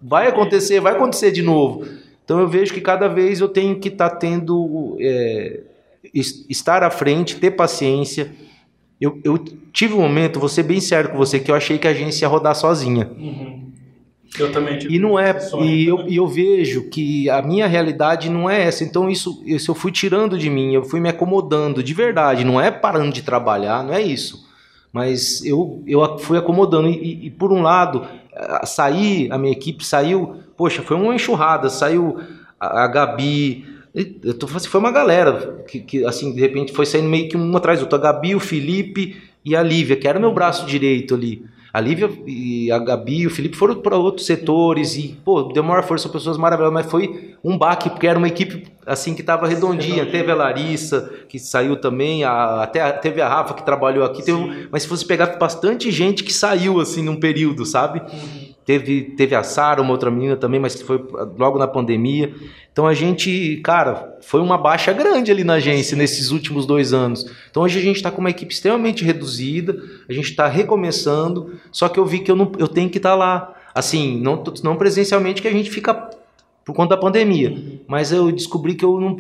Vai 0.01 0.29
acontecer, 0.29 0.79
vai 0.79 0.95
acontecer 0.95 1.33
de 1.33 1.43
novo. 1.43 1.85
Então 2.25 2.39
eu 2.39 2.47
vejo 2.47 2.73
que 2.73 2.81
cada 2.81 3.09
vez 3.09 3.41
eu 3.41 3.49
tenho 3.49 3.81
que 3.81 3.89
estar 3.89 4.11
tá 4.11 4.17
tendo. 4.17 4.97
É, 5.01 5.61
estar 6.49 6.83
à 6.83 6.91
frente, 6.91 7.37
ter 7.37 7.53
paciência. 7.53 8.33
Eu, 9.01 9.21
eu, 9.25 9.39
tive 9.73 9.95
um 9.95 10.01
momento, 10.01 10.39
vou 10.39 10.49
ser 10.49 10.63
bem 10.63 10.81
sério 10.81 11.11
com 11.11 11.17
você, 11.17 11.41
que 11.41 11.51
eu 11.51 11.55
achei 11.55 11.79
que 11.79 11.89
a 11.89 11.91
agência 11.91 12.25
ia 12.25 12.29
rodar 12.29 12.55
sozinha. 12.55 13.11
Uhum. 13.19 13.73
Eu 14.39 14.51
também 14.51 14.79
tive 14.79 14.95
E 14.95 14.99
não 14.99 15.19
é, 15.19 15.37
e 15.61 15.87
eu, 15.87 16.09
e 16.09 16.17
eu 16.17 16.27
vejo 16.27 16.89
que 16.89 17.29
a 17.29 17.43
minha 17.43 17.67
realidade 17.67 18.31
não 18.31 18.49
é 18.49 18.63
essa. 18.63 18.83
Então 18.83 19.11
isso, 19.11 19.43
isso 19.45 19.71
eu 19.71 19.75
fui 19.75 19.93
tirando 19.93 20.39
de 20.39 20.49
mim, 20.49 20.73
eu 20.73 20.85
fui 20.85 21.01
me 21.01 21.09
acomodando 21.09 21.83
de 21.83 21.93
verdade. 21.93 22.45
Não 22.45 22.61
é 22.61 22.71
parando 22.71 23.13
de 23.13 23.23
trabalhar, 23.23 23.85
não 23.85 23.93
é 23.93 24.01
isso. 24.01 24.49
Mas 24.93 25.45
eu, 25.45 25.83
eu 25.87 26.19
fui 26.19 26.39
acomodando. 26.39 26.89
E, 26.89 27.27
e, 27.27 27.31
por 27.31 27.53
um 27.53 27.63
lado, 27.63 28.07
sair, 28.65 29.31
a 29.33 29.39
minha 29.39 29.53
equipe 29.53 29.85
saiu, 29.85 30.37
poxa, 30.57 30.83
foi 30.83 30.97
uma 30.97 31.15
enxurrada. 31.15 31.69
Saiu 31.69 32.19
a 32.61 32.87
Gabi, 32.87 33.67
eu 33.95 34.35
tô, 34.35 34.47
assim, 34.47 34.69
foi 34.69 34.81
uma 34.81 34.91
galera 34.91 35.65
que, 35.69 35.81
que, 35.81 36.05
assim, 36.05 36.33
de 36.33 36.41
repente 36.41 36.73
foi 36.73 36.87
saindo 36.87 37.09
meio 37.09 37.29
que 37.29 37.37
um 37.37 37.57
atrás 37.57 37.79
do 37.79 37.83
outro. 37.83 37.99
A 37.99 38.03
Gabi, 38.03 38.35
o 38.35 38.41
Felipe 38.41 39.17
e 39.45 39.55
a 39.55 39.63
Lívia, 39.63 39.97
que 39.97 40.09
era 40.09 40.19
meu 40.19 40.33
braço 40.33 40.65
direito 40.65 41.15
ali. 41.15 41.45
A 41.73 41.81
Lívia 41.81 42.11
e 42.27 42.71
a 42.71 42.79
Gabi 42.79 43.21
e 43.21 43.27
o 43.27 43.31
Felipe 43.31 43.57
foram 43.57 43.77
para 43.77 43.97
outros 43.97 44.27
setores 44.27 44.95
e, 44.97 45.17
pô, 45.25 45.45
deu 45.45 45.63
maior 45.63 45.83
força, 45.83 46.07
pessoas 46.07 46.37
maravilhosas, 46.37 46.75
mas 46.75 46.91
foi 46.91 47.35
um 47.43 47.57
baque, 47.57 47.89
porque 47.89 48.07
era 48.07 48.19
uma 48.19 48.29
equipe, 48.29 48.67
assim, 48.87 49.15
que 49.15 49.23
estava 49.23 49.47
redondinha. 49.47 50.05
Teve 50.05 50.31
a 50.31 50.35
Larissa, 50.35 51.11
que 51.29 51.39
saiu 51.39 51.77
também, 51.77 52.25
a, 52.25 52.63
até 52.63 52.83
a, 52.83 52.93
teve 52.93 53.23
a 53.23 53.29
Rafa, 53.29 53.55
que 53.55 53.65
trabalhou 53.65 54.05
aqui, 54.05 54.23
teve, 54.23 54.69
mas 54.71 54.83
se 54.83 54.89
você 54.89 55.05
pegar 55.07 55.39
bastante 55.39 55.91
gente 55.91 56.23
que 56.23 56.33
saiu, 56.33 56.79
assim, 56.79 57.03
num 57.03 57.17
período, 57.17 57.65
sabe? 57.65 58.01
Uhum. 58.01 58.52
Teve, 58.65 59.03
teve 59.17 59.35
a 59.35 59.43
Sara, 59.43 59.83
uma 59.83 59.91
outra 59.91 60.11
menina 60.11 60.37
também, 60.37 60.61
mas 60.61 60.81
foi 60.81 61.05
logo 61.37 61.59
na 61.59 61.67
pandemia. 61.67 62.33
Então 62.73 62.87
a 62.87 62.95
gente, 62.95 63.61
cara, 63.63 64.17
foi 64.23 64.41
uma 64.41 64.57
baixa 64.57 64.93
grande 64.93 65.31
ali 65.31 65.43
na 65.43 65.55
agência 65.55 65.97
nesses 65.97 66.31
últimos 66.31 66.65
dois 66.65 66.93
anos. 66.93 67.27
Então 67.51 67.65
hoje 67.65 67.79
a 67.79 67.83
gente 67.83 67.97
está 67.97 68.11
com 68.11 68.21
uma 68.21 68.31
equipe 68.31 68.55
extremamente 68.55 69.05
reduzida, 69.05 69.77
a 70.09 70.13
gente 70.13 70.31
está 70.31 70.47
recomeçando, 70.47 71.59
só 71.73 71.89
que 71.89 71.99
eu 71.99 72.07
vi 72.07 72.21
que 72.21 72.31
eu, 72.31 72.37
não, 72.37 72.53
eu 72.59 72.69
tenho 72.69 72.89
que 72.89 72.99
estar 72.99 73.11
tá 73.11 73.17
lá. 73.17 73.55
Assim, 73.75 74.21
não, 74.21 74.43
não 74.63 74.77
presencialmente, 74.77 75.43
que 75.43 75.49
a 75.49 75.53
gente 75.53 75.71
fica 75.71 76.11
por 76.65 76.75
conta 76.75 76.95
da 76.95 77.01
pandemia. 77.01 77.81
Mas 77.87 78.13
eu 78.13 78.31
descobri 78.31 78.75
que 78.75 78.85
eu 78.85 79.01
não. 79.01 79.17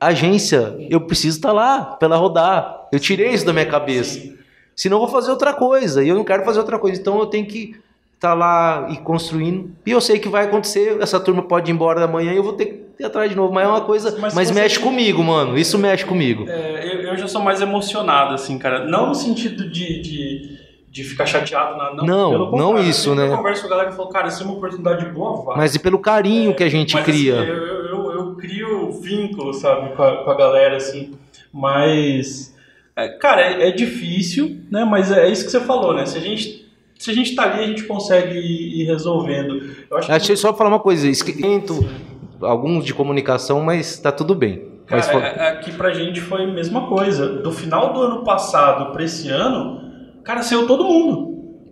agência, 0.00 0.76
eu 0.90 1.00
preciso 1.00 1.36
estar 1.36 1.50
tá 1.50 1.54
lá 1.54 1.84
para 1.84 2.06
ela 2.06 2.16
rodar. 2.16 2.88
Eu 2.90 2.98
tirei 2.98 3.30
isso 3.30 3.46
da 3.46 3.52
minha 3.52 3.66
cabeça. 3.66 4.34
Senão 4.74 4.96
eu 4.96 5.02
vou 5.02 5.08
fazer 5.08 5.30
outra 5.30 5.52
coisa. 5.52 6.02
E 6.02 6.08
eu 6.08 6.14
não 6.14 6.24
quero 6.24 6.44
fazer 6.44 6.58
outra 6.58 6.78
coisa. 6.78 7.00
Então 7.00 7.18
eu 7.18 7.26
tenho 7.26 7.46
que 7.46 7.76
tá 8.20 8.34
lá 8.34 8.88
e 8.90 8.98
construindo. 8.98 9.70
E 9.84 9.90
eu 9.90 10.00
sei 10.00 10.18
que 10.18 10.28
vai 10.28 10.44
acontecer, 10.44 10.98
essa 11.00 11.18
turma 11.18 11.42
pode 11.42 11.70
ir 11.70 11.74
embora 11.74 12.04
amanhã 12.04 12.32
e 12.32 12.36
eu 12.36 12.42
vou 12.42 12.52
ter 12.52 12.66
que 12.66 13.02
ir 13.02 13.06
atrás 13.06 13.30
de 13.30 13.36
novo. 13.36 13.52
Mas 13.52 13.64
é 13.64 13.68
uma 13.68 13.80
coisa. 13.80 14.16
Mas, 14.20 14.34
mas 14.34 14.50
mexe 14.50 14.76
você... 14.76 14.82
comigo, 14.82 15.24
mano. 15.24 15.56
Isso 15.56 15.78
mexe 15.78 16.04
comigo. 16.04 16.44
É, 16.46 16.86
eu, 16.86 17.00
eu, 17.00 17.16
já 17.16 17.26
sou 17.26 17.40
mais 17.40 17.62
emocionado, 17.62 18.34
assim, 18.34 18.58
cara. 18.58 18.84
Não 18.84 19.08
no 19.08 19.14
sentido 19.14 19.68
de. 19.68 20.02
de... 20.02 20.60
de 20.90 21.04
ficar 21.04 21.24
chateado, 21.24 21.96
não. 21.96 22.04
Não, 22.04 22.50
não 22.50 22.78
isso, 22.78 23.14
né? 23.14 23.26
Eu 23.26 23.38
converso 23.38 23.62
com 23.62 23.68
a 23.68 23.70
galera 23.70 23.90
e 23.90 23.96
falo, 23.96 24.10
cara, 24.10 24.28
isso 24.28 24.42
é 24.42 24.44
uma 24.44 24.54
oportunidade 24.54 25.06
boa, 25.06 25.42
vai. 25.42 25.56
Mas 25.56 25.74
e 25.74 25.78
pelo 25.78 25.98
carinho 25.98 26.50
é, 26.50 26.54
que 26.54 26.62
a 26.62 26.68
gente 26.68 26.94
mas, 26.94 27.04
cria. 27.04 27.40
Assim, 27.40 27.48
eu, 27.48 27.56
eu, 27.56 28.12
eu, 28.12 28.34
crio 28.34 28.92
vínculo, 29.00 29.54
sabe, 29.54 29.96
com 29.96 30.02
a, 30.02 30.24
com 30.24 30.30
a 30.30 30.34
galera, 30.36 30.76
assim. 30.76 31.14
Mas. 31.50 32.54
É, 32.94 33.08
cara, 33.08 33.40
é, 33.40 33.68
é, 33.68 33.70
difícil, 33.70 34.58
né? 34.70 34.84
Mas 34.84 35.10
é 35.10 35.26
isso 35.26 35.46
que 35.46 35.50
você 35.50 35.60
falou, 35.60 35.94
né? 35.94 36.04
Se 36.04 36.18
a 36.18 36.20
gente 36.20 36.59
se 37.00 37.10
a 37.10 37.14
gente 37.14 37.30
está 37.30 37.44
ali, 37.44 37.64
a 37.64 37.66
gente 37.66 37.84
consegue 37.84 38.38
ir, 38.38 38.84
resolvendo. 38.84 39.58
Eu 39.90 39.96
acho 39.96 40.12
Achei 40.12 40.34
que... 40.34 40.40
só 40.40 40.52
falar 40.52 40.68
uma 40.68 40.78
coisa, 40.78 41.08
esquento 41.08 41.82
alguns 42.42 42.84
de 42.84 42.92
comunicação, 42.92 43.62
mas 43.62 43.92
está 43.92 44.12
tudo 44.12 44.34
bem. 44.34 44.68
Cara, 44.86 45.02
mas 45.06 45.24
é, 45.38 45.48
aqui 45.48 45.72
pra 45.72 45.94
gente 45.94 46.20
foi 46.20 46.44
a 46.44 46.46
mesma 46.46 46.88
coisa. 46.88 47.26
Do 47.26 47.50
final 47.52 47.94
do 47.94 48.02
ano 48.02 48.22
passado 48.22 48.92
para 48.92 49.02
esse 49.02 49.30
ano, 49.30 49.80
cara, 50.22 50.42
saiu 50.42 50.66
todo 50.66 50.84
mundo. 50.84 51.30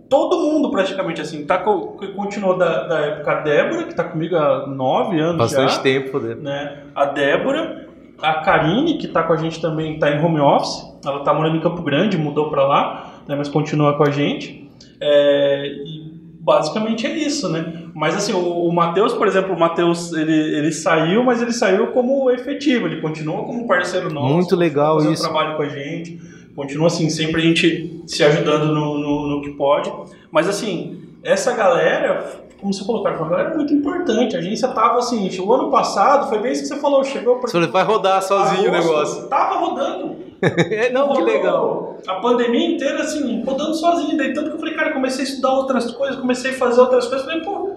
Todo 0.08 0.38
mundo 0.38 0.70
praticamente 0.70 1.20
assim. 1.20 1.44
Tá, 1.44 1.58
continuou 1.58 2.56
da, 2.56 2.84
da 2.86 2.98
época 3.00 3.30
a 3.30 3.40
Débora, 3.42 3.84
que 3.84 3.90
está 3.90 4.04
comigo 4.04 4.34
há 4.34 4.66
nove 4.66 5.20
anos 5.20 5.36
Bastante 5.36 5.74
já, 5.74 5.82
tempo, 5.82 6.18
né? 6.20 6.36
né? 6.36 6.82
A 6.94 7.04
Débora, 7.04 7.86
a 8.22 8.32
Karine, 8.40 8.96
que 8.96 9.04
está 9.04 9.22
com 9.22 9.34
a 9.34 9.36
gente 9.36 9.60
também, 9.60 9.92
está 9.94 10.10
em 10.10 10.24
home 10.24 10.40
office. 10.40 10.88
Ela 11.04 11.18
está 11.18 11.34
morando 11.34 11.58
em 11.58 11.60
Campo 11.60 11.82
Grande, 11.82 12.16
mudou 12.16 12.48
para 12.48 12.66
lá, 12.66 13.12
né? 13.28 13.34
mas 13.36 13.50
continua 13.50 13.94
com 13.94 14.04
a 14.04 14.10
gente. 14.10 14.67
É, 15.00 15.66
e 15.84 16.18
basicamente 16.40 17.06
é 17.06 17.16
isso, 17.16 17.48
né? 17.48 17.84
Mas 17.94 18.14
assim, 18.14 18.32
o, 18.32 18.66
o 18.66 18.72
Matheus, 18.72 19.12
por 19.12 19.26
exemplo, 19.26 19.54
o 19.54 19.58
Matheus, 19.58 20.12
ele, 20.12 20.32
ele 20.32 20.72
saiu, 20.72 21.22
mas 21.22 21.42
ele 21.42 21.52
saiu 21.52 21.88
como 21.88 22.30
efetivo, 22.30 22.86
ele 22.86 23.00
continua 23.00 23.44
como 23.44 23.66
parceiro 23.66 24.12
nosso. 24.12 24.32
Muito 24.32 24.56
legal 24.56 24.98
isso. 25.12 25.22
trabalho 25.22 25.56
com 25.56 25.62
a 25.62 25.68
gente, 25.68 26.20
continua 26.54 26.86
assim, 26.86 27.10
sempre 27.10 27.42
a 27.42 27.44
gente 27.44 28.02
se 28.06 28.24
ajudando 28.24 28.66
no, 28.66 28.98
no, 28.98 29.28
no 29.28 29.42
que 29.42 29.50
pode. 29.50 29.92
Mas 30.30 30.48
assim, 30.48 31.00
essa 31.22 31.54
galera 31.54 32.47
como 32.60 32.72
você 32.72 32.84
foi 32.84 32.96
uma 32.96 33.10
galera 33.10 33.54
muito 33.54 33.72
importante. 33.72 34.36
A 34.36 34.40
agência 34.40 34.68
tava 34.68 34.98
assim, 34.98 35.28
o 35.40 35.52
ano 35.52 35.70
passado, 35.70 36.28
foi 36.28 36.38
bem 36.38 36.52
isso 36.52 36.62
que 36.62 36.68
você 36.68 36.80
falou, 36.80 37.04
chegou... 37.04 37.40
Você 37.40 37.66
vai 37.66 37.84
rodar 37.84 38.22
sozinho 38.22 38.68
o 38.68 38.72
negócio. 38.72 39.28
Tava 39.28 39.60
rodando. 39.60 40.16
é, 40.70 40.90
não, 40.90 41.12
que 41.12 41.22
legal. 41.22 41.96
A 42.06 42.16
pandemia 42.16 42.74
inteira, 42.74 43.00
assim, 43.00 43.42
rodando 43.44 43.74
sozinho. 43.74 44.16
Daí 44.16 44.32
tanto 44.32 44.50
que 44.50 44.56
eu 44.56 44.60
falei, 44.60 44.74
cara, 44.74 44.92
comecei 44.92 45.24
a 45.24 45.28
estudar 45.28 45.52
outras 45.52 45.90
coisas, 45.90 46.16
comecei 46.16 46.52
a 46.52 46.54
fazer 46.54 46.80
outras 46.80 47.06
coisas. 47.06 47.26
Falei, 47.26 47.42
pô, 47.42 47.76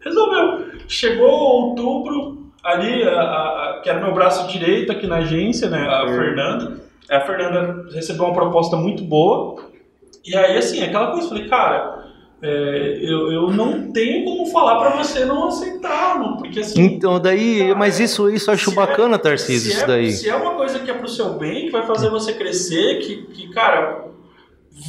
resolveu. 0.00 0.66
Chegou 0.88 1.30
outubro, 1.30 2.46
ali, 2.62 3.02
a, 3.02 3.20
a, 3.20 3.80
que 3.82 3.88
era 3.88 4.00
meu 4.00 4.12
braço 4.12 4.46
direito 4.48 4.92
aqui 4.92 5.06
na 5.06 5.16
agência, 5.16 5.70
né, 5.70 5.88
a 5.88 6.04
é. 6.04 6.08
Fernanda. 6.08 6.80
A 7.10 7.20
Fernanda 7.20 7.86
recebeu 7.92 8.24
uma 8.24 8.34
proposta 8.34 8.76
muito 8.76 9.04
boa. 9.04 9.62
E 10.24 10.36
aí, 10.36 10.58
assim, 10.58 10.82
aquela 10.82 11.12
coisa, 11.12 11.28
falei, 11.28 11.48
cara, 11.48 11.95
é, 12.46 12.98
eu, 13.02 13.32
eu 13.32 13.50
não 13.50 13.90
tenho 13.90 14.24
como 14.24 14.46
falar 14.46 14.78
para 14.78 15.02
você 15.02 15.24
não 15.24 15.48
aceitar, 15.48 16.16
não, 16.20 16.36
porque 16.36 16.60
assim. 16.60 16.80
Então, 16.80 17.18
daí, 17.18 17.58
cara, 17.58 17.74
mas 17.74 17.98
isso, 17.98 18.30
isso 18.30 18.50
eu 18.50 18.54
acho 18.54 18.70
bacana, 18.70 19.16
é, 19.16 19.18
Tarcísio, 19.18 19.72
isso 19.72 19.82
é, 19.82 19.86
daí. 19.86 20.12
Se 20.12 20.28
é 20.28 20.36
uma 20.36 20.54
coisa 20.54 20.78
que 20.78 20.88
é 20.88 20.94
pro 20.94 21.08
seu 21.08 21.30
bem, 21.30 21.66
que 21.66 21.72
vai 21.72 21.84
fazer 21.84 22.08
você 22.08 22.32
crescer, 22.32 23.00
que, 23.00 23.22
que 23.32 23.48
cara, 23.48 24.04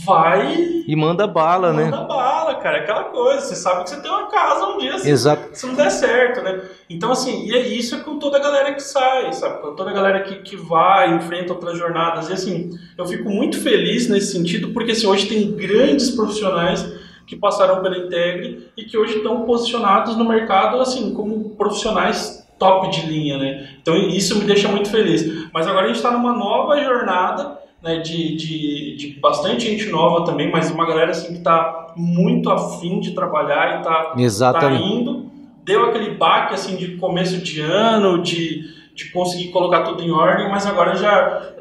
vai. 0.05 0.83
E 0.87 0.95
manda 0.95 1.25
bala, 1.25 1.73
manda 1.73 1.83
né? 1.83 1.89
Manda 1.89 2.03
bala, 2.03 2.55
cara, 2.55 2.77
aquela 2.77 3.05
coisa. 3.05 3.41
Você 3.41 3.55
sabe 3.55 3.85
que 3.85 3.89
você 3.89 4.01
tem 4.01 4.11
uma 4.11 4.27
casa 4.27 4.67
um 4.67 4.77
dia 4.77 4.99
se, 4.99 5.09
Exato. 5.09 5.49
se 5.53 5.65
não 5.65 5.73
der 5.73 5.89
certo, 5.89 6.43
né? 6.43 6.61
Então, 6.87 7.11
assim, 7.11 7.47
e 7.47 7.55
é 7.55 7.67
isso 7.67 7.95
é 7.95 7.99
com 8.01 8.19
toda 8.19 8.37
a 8.37 8.41
galera 8.41 8.71
que 8.75 8.83
sai, 8.83 9.33
sabe? 9.33 9.61
Com 9.61 9.73
toda 9.73 9.89
a 9.89 9.93
galera 9.93 10.21
que, 10.21 10.35
que 10.43 10.55
vai, 10.55 11.11
enfrenta 11.15 11.53
outras 11.53 11.75
jornadas. 11.75 12.29
E 12.29 12.33
assim, 12.33 12.77
eu 12.95 13.05
fico 13.07 13.27
muito 13.27 13.59
feliz 13.59 14.07
nesse 14.07 14.31
sentido, 14.31 14.69
porque 14.73 14.91
assim, 14.91 15.07
hoje 15.07 15.25
tem 15.25 15.51
grandes 15.53 16.11
profissionais 16.11 17.06
que 17.27 17.35
passaram 17.35 17.81
pela 17.81 17.97
Integre 17.97 18.69
e 18.75 18.85
que 18.85 18.97
hoje 18.97 19.17
estão 19.17 19.41
posicionados 19.41 20.15
no 20.15 20.25
mercado 20.25 20.79
assim 20.79 21.13
como 21.13 21.51
profissionais 21.51 22.47
top 22.57 22.89
de 22.89 23.05
linha, 23.05 23.37
né? 23.37 23.69
Então 23.81 23.95
isso 23.95 24.39
me 24.39 24.45
deixa 24.45 24.67
muito 24.67 24.89
feliz. 24.89 25.49
Mas 25.53 25.67
agora 25.67 25.85
a 25.85 25.87
gente 25.87 25.97
está 25.97 26.09
numa 26.09 26.33
nova 26.33 26.81
jornada 26.81 27.59
né, 27.83 27.97
de, 27.97 28.35
de, 28.35 28.95
de, 28.95 29.19
bastante 29.19 29.65
gente 29.65 29.89
nova 29.89 30.25
também, 30.25 30.51
mas 30.51 30.71
uma 30.71 30.87
galera 30.87 31.11
assim 31.11 31.33
que 31.33 31.37
está 31.39 31.93
muito 31.95 32.49
afim 32.49 32.99
de 32.99 33.11
trabalhar 33.11 33.75
e 33.75 33.77
está 33.79 34.13
tá 34.53 34.71
indo. 34.71 35.27
Deu 35.63 35.85
aquele 35.85 36.11
baque 36.11 36.53
assim 36.53 36.75
de 36.75 36.95
começo 36.97 37.37
de 37.39 37.61
ano, 37.61 38.21
de, 38.21 38.63
de 38.95 39.11
conseguir 39.11 39.49
colocar 39.49 39.83
tudo 39.83 40.01
em 40.01 40.11
ordem, 40.11 40.49
mas 40.49 40.65
agora 40.65 40.95
já 40.95 41.55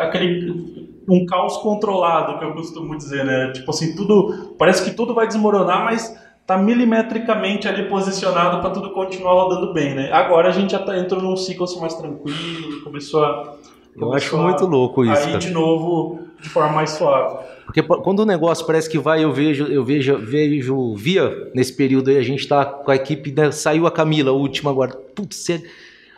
aquele 0.00 0.69
um 1.10 1.26
caos 1.26 1.56
controlado, 1.58 2.38
que 2.38 2.44
eu 2.44 2.52
costumo 2.52 2.96
dizer, 2.96 3.24
né? 3.24 3.52
Tipo 3.52 3.70
assim, 3.70 3.94
tudo 3.94 4.54
parece 4.58 4.84
que 4.84 4.96
tudo 4.96 5.14
vai 5.14 5.26
desmoronar, 5.26 5.84
mas 5.84 6.16
tá 6.46 6.56
milimetricamente 6.56 7.68
ali 7.68 7.88
posicionado 7.88 8.60
para 8.60 8.70
tudo 8.70 8.90
continuar 8.90 9.34
rodando 9.34 9.72
bem, 9.72 9.94
né? 9.94 10.10
Agora 10.12 10.48
a 10.48 10.52
gente 10.52 10.72
já 10.72 10.78
tá, 10.78 10.96
entrou 10.96 11.22
num 11.22 11.36
ciclo 11.36 11.64
assim, 11.64 11.80
mais 11.80 11.94
tranquilo, 11.94 12.82
começou 12.82 13.24
a 13.24 13.54
eu 13.96 14.12
acho 14.12 14.36
muito 14.36 14.66
louco 14.66 15.04
isso. 15.04 15.28
Aí 15.28 15.38
de 15.38 15.50
novo 15.50 16.20
de 16.40 16.48
forma 16.48 16.72
mais 16.72 16.90
suave. 16.90 17.38
Porque 17.66 17.82
quando 17.82 18.20
o 18.20 18.26
negócio 18.26 18.66
parece 18.66 18.88
que 18.88 18.98
vai, 18.98 19.22
eu 19.22 19.32
vejo, 19.32 19.66
eu 19.66 19.84
vejo, 19.84 20.16
vejo 20.18 20.94
via 20.94 21.50
nesse 21.54 21.76
período 21.76 22.10
aí 22.10 22.16
a 22.16 22.22
gente 22.22 22.48
tá 22.48 22.64
com 22.64 22.90
a 22.90 22.96
equipe, 22.96 23.30
né? 23.30 23.52
saiu 23.52 23.86
a 23.86 23.90
Camila, 23.90 24.30
a 24.30 24.34
última 24.34 24.70
agora. 24.70 24.92
Putz, 25.14 25.50
é 25.50 25.62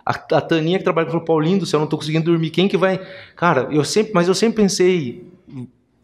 a, 0.04 0.10
a 0.10 0.40
Taninha 0.40 0.78
que 0.78 0.84
trabalha 0.84 1.10
com 1.10 1.16
o 1.16 1.24
Paulinho 1.24 1.60
do 1.60 1.66
céu, 1.66 1.78
eu 1.78 1.82
não 1.82 1.88
tô 1.88 1.96
conseguindo 1.96 2.24
dormir. 2.24 2.50
Quem 2.50 2.68
que 2.68 2.76
vai. 2.76 3.00
Cara, 3.36 3.68
eu 3.70 3.84
sempre, 3.84 4.12
mas 4.14 4.28
eu 4.28 4.34
sempre 4.34 4.62
pensei. 4.62 5.24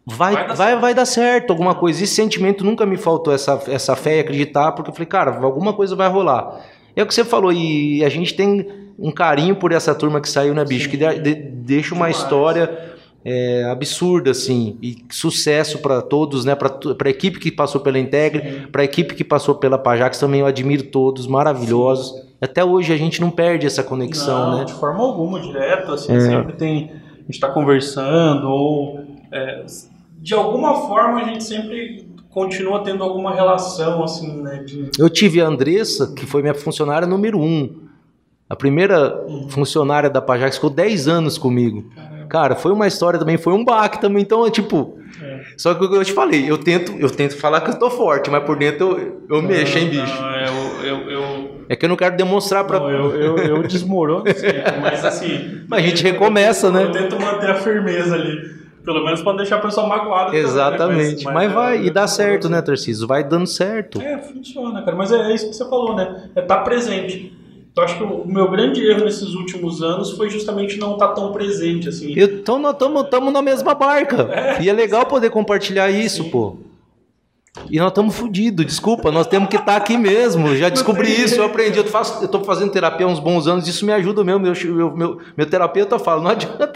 Vai, 0.05 0.33
vai, 0.33 0.47
dar, 0.47 0.55
vai, 0.55 0.67
certo. 0.67 0.81
vai 0.81 0.93
dar 0.93 1.05
certo 1.05 1.51
alguma 1.51 1.75
coisa. 1.75 2.03
Esse 2.03 2.15
sentimento 2.15 2.63
nunca 2.63 2.85
me 2.85 2.97
faltou, 2.97 3.33
essa, 3.33 3.61
essa 3.67 3.95
fé 3.95 4.17
e 4.17 4.19
acreditar, 4.21 4.71
porque 4.71 4.89
eu 4.89 4.93
falei, 4.93 5.05
cara, 5.05 5.37
alguma 5.43 5.73
coisa 5.73 5.95
vai 5.95 6.09
rolar. 6.09 6.61
É 6.95 7.03
o 7.03 7.05
que 7.05 7.13
você 7.13 7.23
falou, 7.23 7.53
e 7.53 8.03
a 8.03 8.09
gente 8.09 8.33
tem 8.33 8.67
um 8.97 9.11
carinho 9.11 9.55
por 9.55 9.71
essa 9.71 9.93
turma 9.93 10.19
que 10.19 10.27
saiu, 10.27 10.53
né, 10.53 10.65
bicho? 10.65 10.85
Sim. 10.85 10.91
Que 10.91 10.97
de, 10.97 11.19
de, 11.19 11.35
deixa 11.35 11.93
uma 11.93 12.07
Demais. 12.07 12.17
história 12.17 12.97
é, 13.31 13.63
absurda, 13.65 14.31
assim, 14.31 14.75
e 14.81 14.97
sucesso 15.11 15.77
para 15.77 16.01
todos, 16.01 16.45
né? 16.45 16.55
Para 16.55 16.71
a 17.05 17.09
equipe 17.09 17.37
que 17.37 17.51
passou 17.51 17.79
pela 17.79 17.99
Integre, 17.99 18.67
para 18.71 18.81
a 18.81 18.85
equipe 18.85 19.13
que 19.13 19.23
passou 19.23 19.53
pela 19.53 19.77
Pajax, 19.77 20.17
também 20.17 20.39
eu 20.39 20.47
admiro 20.47 20.83
todos, 20.85 21.27
maravilhosos. 21.27 22.19
Sim. 22.19 22.29
Até 22.41 22.65
hoje 22.65 22.91
a 22.91 22.97
gente 22.97 23.21
não 23.21 23.29
perde 23.29 23.67
essa 23.67 23.83
conexão, 23.83 24.49
não, 24.49 24.57
né? 24.57 24.65
De 24.65 24.73
forma 24.73 25.03
alguma, 25.03 25.39
direto, 25.39 25.91
assim, 25.91 26.15
é. 26.15 26.19
sempre 26.19 26.53
tem. 26.53 26.91
A 26.91 27.21
gente 27.21 27.35
está 27.35 27.49
conversando, 27.49 28.47
ou 28.47 28.99
é, 29.31 29.63
de 30.17 30.33
alguma 30.33 30.87
forma 30.87 31.21
a 31.21 31.25
gente 31.25 31.43
sempre 31.43 32.09
continua 32.31 32.83
tendo 32.83 33.03
alguma 33.03 33.35
relação, 33.35 34.03
assim, 34.03 34.41
né? 34.41 34.63
De... 34.63 34.89
Eu 34.97 35.07
tive 35.07 35.39
a 35.39 35.45
Andressa, 35.45 36.11
que 36.15 36.25
foi 36.25 36.41
minha 36.41 36.55
funcionária 36.55 37.07
número 37.07 37.39
um. 37.39 37.87
A 38.49 38.55
primeira 38.55 39.23
uhum. 39.27 39.47
funcionária 39.49 40.09
da 40.09 40.19
Pajax 40.19 40.55
ficou 40.55 40.71
10 40.71 41.07
anos 41.07 41.37
comigo. 41.37 41.85
Caramba. 41.93 42.18
Cara, 42.29 42.55
foi 42.55 42.71
uma 42.71 42.87
história 42.87 43.19
também, 43.19 43.37
foi 43.37 43.53
um 43.53 43.65
baque 43.65 43.99
também. 43.99 44.21
Então, 44.21 44.45
é 44.45 44.51
tipo. 44.51 44.99
É. 45.21 45.41
Só 45.57 45.73
que 45.73 45.83
eu 45.83 46.05
te 46.05 46.13
falei, 46.13 46.49
eu 46.49 46.57
tento, 46.57 46.93
eu 46.99 47.09
tento 47.09 47.35
falar 47.37 47.61
que 47.61 47.71
eu 47.71 47.79
tô 47.79 47.89
forte, 47.89 48.29
mas 48.29 48.43
por 48.43 48.55
dentro 48.55 48.97
eu, 48.97 49.37
eu 49.37 49.41
mexo, 49.41 49.77
hein, 49.77 49.89
bicho? 49.89 50.21
Não, 50.21 50.35
eu, 50.35 50.85
eu, 50.85 51.11
eu 51.11 51.59
é 51.69 51.75
que 51.75 51.85
eu 51.85 51.89
não 51.89 51.95
quero 51.95 52.17
demonstrar 52.17 52.63
para. 52.63 52.77
Eu, 52.77 53.15
eu, 53.15 53.37
eu 53.37 53.63
desmorono 53.67 54.23
mas 54.81 55.05
assim. 55.05 55.61
Mas 55.67 55.83
a 55.83 55.87
gente 55.87 56.01
recomeça, 56.03 56.67
eu, 56.67 56.71
né? 56.71 56.83
Eu 56.83 56.91
tento 56.91 57.19
manter 57.19 57.51
a 57.51 57.55
firmeza 57.55 58.15
ali. 58.15 58.59
Pelo 58.83 59.05
menos 59.05 59.21
para 59.21 59.33
não 59.33 59.37
deixar 59.37 59.57
a 59.57 59.59
pessoa 59.59 59.85
magoada. 59.85 60.35
Exatamente. 60.35 61.23
Também, 61.23 61.25
mas, 61.25 61.33
mas, 61.33 61.51
vai, 61.51 61.77
é, 61.77 61.83
e 61.83 61.89
dá 61.91 62.07
certo, 62.07 62.49
né, 62.49 62.59
Tarcísio? 62.59 63.07
Vai 63.07 63.23
dando 63.23 63.45
certo. 63.45 64.01
É, 64.01 64.17
funciona, 64.17 64.81
cara. 64.81 64.97
Mas 64.97 65.11
é, 65.11 65.31
é 65.31 65.35
isso 65.35 65.47
que 65.47 65.53
você 65.53 65.69
falou, 65.69 65.95
né? 65.95 66.29
É 66.35 66.39
estar 66.41 66.57
tá 66.57 66.63
presente. 66.63 67.37
Eu 67.75 67.83
acho 67.83 67.97
que 67.97 68.03
o 68.03 68.27
meu 68.27 68.49
grande 68.49 68.85
erro 68.85 69.05
nesses 69.05 69.33
últimos 69.33 69.81
anos 69.81 70.11
foi 70.11 70.29
justamente 70.29 70.77
não 70.77 70.93
estar 70.93 71.09
tá 71.09 71.13
tão 71.13 71.31
presente, 71.31 71.87
assim. 71.87 72.13
Então 72.17 72.59
nós 72.59 72.73
estamos 72.73 73.33
na 73.33 73.41
mesma 73.41 73.73
barca. 73.73 74.29
É. 74.31 74.61
E 74.61 74.69
é 74.69 74.73
legal 74.73 75.05
poder 75.05 75.29
compartilhar 75.29 75.89
isso, 75.89 76.23
Sim. 76.23 76.29
pô. 76.29 76.57
E 77.69 77.79
nós 77.79 77.89
estamos 77.89 78.15
fodidos, 78.15 78.65
desculpa, 78.65 79.11
nós 79.11 79.27
temos 79.27 79.49
que 79.49 79.55
estar 79.55 79.73
tá 79.73 79.77
aqui 79.77 79.97
mesmo. 79.97 80.55
Já 80.55 80.69
descobri 80.69 81.09
isso, 81.09 81.35
eu 81.35 81.45
aprendi. 81.45 81.77
Eu, 81.77 81.85
faço, 81.85 82.23
eu 82.23 82.27
tô 82.27 82.41
fazendo 82.41 82.71
terapia 82.71 83.05
há 83.05 83.09
uns 83.09 83.19
bons 83.19 83.47
anos, 83.47 83.67
isso 83.67 83.85
me 83.85 83.91
ajuda 83.91 84.23
mesmo. 84.23 84.41
Meu, 84.41 84.95
meu, 84.95 85.17
meu 85.35 85.45
terapeuta 85.49 85.97
fala: 85.97 86.21
não 86.21 86.31
adianta 86.31 86.71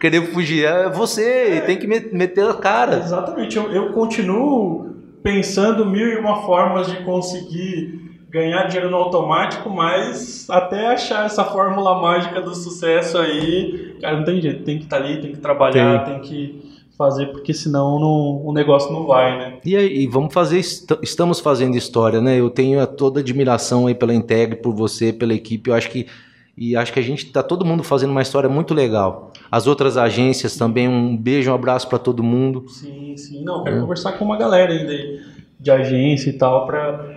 querer 0.00 0.32
fugir, 0.32 0.64
é 0.64 0.88
você, 0.88 1.62
tem 1.66 1.78
que 1.78 1.86
meter 1.86 2.48
a 2.48 2.54
cara. 2.54 2.98
Exatamente, 2.98 3.56
eu, 3.56 3.70
eu 3.72 3.92
continuo 3.92 4.94
pensando 5.22 5.86
mil 5.86 6.06
e 6.06 6.16
uma 6.16 6.42
formas 6.42 6.86
de 6.86 7.02
conseguir 7.02 8.13
ganhar 8.34 8.64
dinheiro 8.64 8.90
no 8.90 8.96
automático, 8.96 9.70
mas 9.70 10.50
até 10.50 10.88
achar 10.88 11.24
essa 11.24 11.44
fórmula 11.44 12.00
mágica 12.02 12.42
do 12.42 12.52
sucesso 12.52 13.16
aí, 13.16 13.96
cara, 14.00 14.16
não 14.16 14.24
tem 14.24 14.42
jeito, 14.42 14.64
tem 14.64 14.76
que 14.76 14.84
estar 14.84 14.98
tá 14.98 15.04
ali, 15.04 15.20
tem 15.20 15.30
que 15.30 15.38
trabalhar, 15.38 16.04
tem, 16.04 16.14
tem 16.14 16.22
que 16.22 16.74
fazer, 16.98 17.26
porque 17.26 17.54
senão 17.54 18.00
não, 18.00 18.44
o 18.44 18.52
negócio 18.52 18.92
não 18.92 19.06
vai, 19.06 19.38
né? 19.38 19.58
E 19.64 19.76
aí, 19.76 20.08
vamos 20.08 20.34
fazer, 20.34 20.58
estamos 21.00 21.38
fazendo 21.38 21.76
história, 21.76 22.20
né? 22.20 22.40
Eu 22.40 22.50
tenho 22.50 22.84
toda 22.88 23.20
admiração 23.20 23.86
aí 23.86 23.94
pela 23.94 24.12
Integre, 24.12 24.56
por 24.56 24.74
você, 24.74 25.12
pela 25.12 25.32
equipe, 25.32 25.70
eu 25.70 25.74
acho 25.76 25.88
que 25.88 26.06
e 26.56 26.76
acho 26.76 26.92
que 26.92 27.00
a 27.00 27.02
gente 27.02 27.26
está 27.26 27.42
todo 27.42 27.64
mundo 27.64 27.82
fazendo 27.82 28.10
uma 28.10 28.22
história 28.22 28.48
muito 28.48 28.74
legal. 28.74 29.32
As 29.50 29.66
outras 29.66 29.96
agências 29.96 30.56
também, 30.56 30.88
um 30.88 31.16
beijo, 31.16 31.50
um 31.50 31.54
abraço 31.54 31.88
para 31.88 31.98
todo 31.98 32.22
mundo. 32.22 32.68
Sim, 32.68 33.16
sim. 33.16 33.44
Não, 33.44 33.64
quero 33.64 33.76
é. 33.76 33.80
conversar 33.80 34.12
com 34.12 34.24
uma 34.24 34.36
galera 34.36 34.72
de, 34.72 35.20
de 35.58 35.70
agência 35.70 36.30
e 36.30 36.32
tal 36.34 36.64
para 36.64 37.13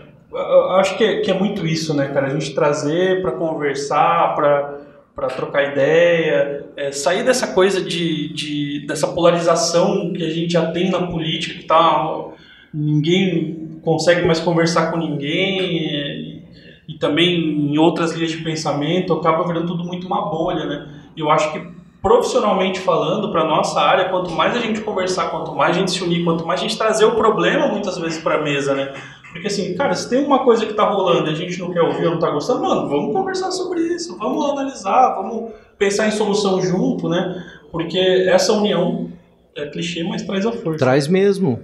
acho 0.80 0.98
que 0.98 1.04
é, 1.04 1.22
que 1.22 1.32
é 1.32 1.34
muito 1.34 1.66
isso, 1.66 1.94
né, 1.94 2.08
cara? 2.08 2.28
A 2.28 2.30
gente 2.30 2.54
trazer 2.54 3.22
para 3.22 3.32
conversar, 3.32 4.36
para 4.36 5.28
trocar 5.30 5.72
ideia, 5.72 6.66
é, 6.76 6.92
sair 6.92 7.24
dessa 7.24 7.48
coisa 7.48 7.82
de, 7.82 8.34
de, 8.34 8.86
dessa 8.88 9.08
polarização 9.08 10.14
que 10.14 10.24
a 10.24 10.30
gente 10.30 10.54
já 10.54 10.72
tem 10.72 10.90
na 10.90 11.08
política, 11.08 11.60
que 11.60 11.66
tá, 11.66 12.26
ninguém 12.74 13.80
consegue 13.84 14.26
mais 14.26 14.40
conversar 14.40 14.92
com 14.92 14.98
ninguém, 14.98 15.78
e, 15.78 16.44
e 16.90 16.98
também 16.98 17.72
em 17.72 17.78
outras 17.78 18.14
linhas 18.14 18.32
de 18.32 18.38
pensamento, 18.38 19.14
acaba 19.14 19.46
virando 19.46 19.68
tudo 19.68 19.84
muito 19.84 20.08
uma 20.08 20.30
bolha, 20.30 20.66
né? 20.66 20.88
Eu 21.16 21.32
acho 21.32 21.52
que 21.52 21.78
profissionalmente 22.02 22.80
falando, 22.80 23.32
para 23.32 23.44
nossa 23.44 23.82
área, 23.82 24.06
quanto 24.06 24.32
mais 24.32 24.56
a 24.56 24.60
gente 24.60 24.80
conversar, 24.82 25.30
quanto 25.30 25.54
mais 25.54 25.76
a 25.76 25.80
gente 25.80 25.92
se 25.92 26.04
unir, 26.04 26.24
quanto 26.24 26.46
mais 26.46 26.60
a 26.60 26.64
gente 26.64 26.78
trazer 26.78 27.06
o 27.06 27.16
problema 27.16 27.68
muitas 27.68 27.98
vezes 27.98 28.22
para 28.22 28.36
a 28.36 28.42
mesa, 28.42 28.74
né? 28.74 28.94
Porque 29.38 29.48
assim, 29.48 29.76
cara, 29.76 29.94
se 29.94 30.10
tem 30.10 30.26
uma 30.26 30.44
coisa 30.44 30.66
que 30.66 30.74
tá 30.74 30.90
rolando 30.90 31.30
e 31.30 31.32
a 31.32 31.36
gente 31.36 31.60
não 31.60 31.72
quer 31.72 31.82
ouvir 31.82 32.06
ou 32.06 32.14
não 32.14 32.20
tá 32.20 32.32
gostando, 32.32 32.64
mano, 32.64 32.90
vamos 32.90 33.14
conversar 33.14 33.52
sobre 33.52 33.82
isso, 33.82 34.18
vamos 34.18 34.50
analisar, 34.50 35.14
vamos 35.14 35.52
pensar 35.78 36.08
em 36.08 36.12
solução 36.12 36.60
junto, 36.60 37.08
né? 37.08 37.46
Porque 37.72 38.00
essa 38.00 38.52
união 38.54 39.12
é 39.56 39.68
clichê, 39.68 40.04
mas 40.04 40.24
traz 40.24 40.44
a 40.44 40.52
força. 40.52 40.80
Traz 40.80 41.08
mesmo, 41.08 41.60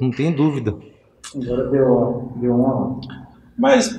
não 0.00 0.10
tem 0.10 0.32
dúvida. 0.32 0.74
Agora 1.36 1.68
deu, 1.68 2.32
deu 2.36 2.52
uma. 2.52 3.00
Mas, 3.56 3.96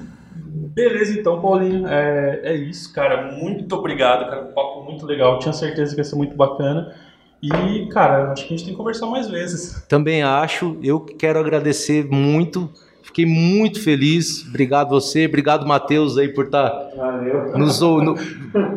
beleza 0.73 1.17
então, 1.17 1.39
Paulinho. 1.39 1.87
É, 1.87 2.41
é 2.43 2.55
isso, 2.55 2.93
cara. 2.93 3.31
Muito 3.31 3.73
obrigado, 3.75 4.29
cara. 4.29 4.41
Um 4.41 4.53
papo 4.53 4.83
muito 4.83 5.05
legal. 5.05 5.39
Tinha 5.39 5.53
certeza 5.53 5.95
que 5.95 6.01
ia 6.01 6.05
ser 6.05 6.17
muito 6.17 6.35
bacana. 6.35 6.93
E, 7.41 7.87
cara, 7.87 8.31
acho 8.33 8.45
que 8.45 8.53
a 8.53 8.57
gente 8.57 8.65
tem 8.65 8.73
que 8.73 8.77
conversar 8.77 9.05
mais 9.07 9.29
vezes. 9.29 9.85
Também 9.87 10.21
acho. 10.21 10.77
Eu 10.83 10.99
quero 10.99 11.39
agradecer 11.39 12.05
muito 12.05 12.69
Fiquei 13.06 13.26
muito 13.26 13.82
feliz. 13.82 14.45
Obrigado 14.48 14.90
você, 14.90 15.27
obrigado 15.27 15.65
Matheus 15.65 16.18
aí 16.18 16.27
por 16.27 16.45
estar 16.45 16.69
tá 16.69 17.56
nos 17.56 17.80
no, 17.80 18.15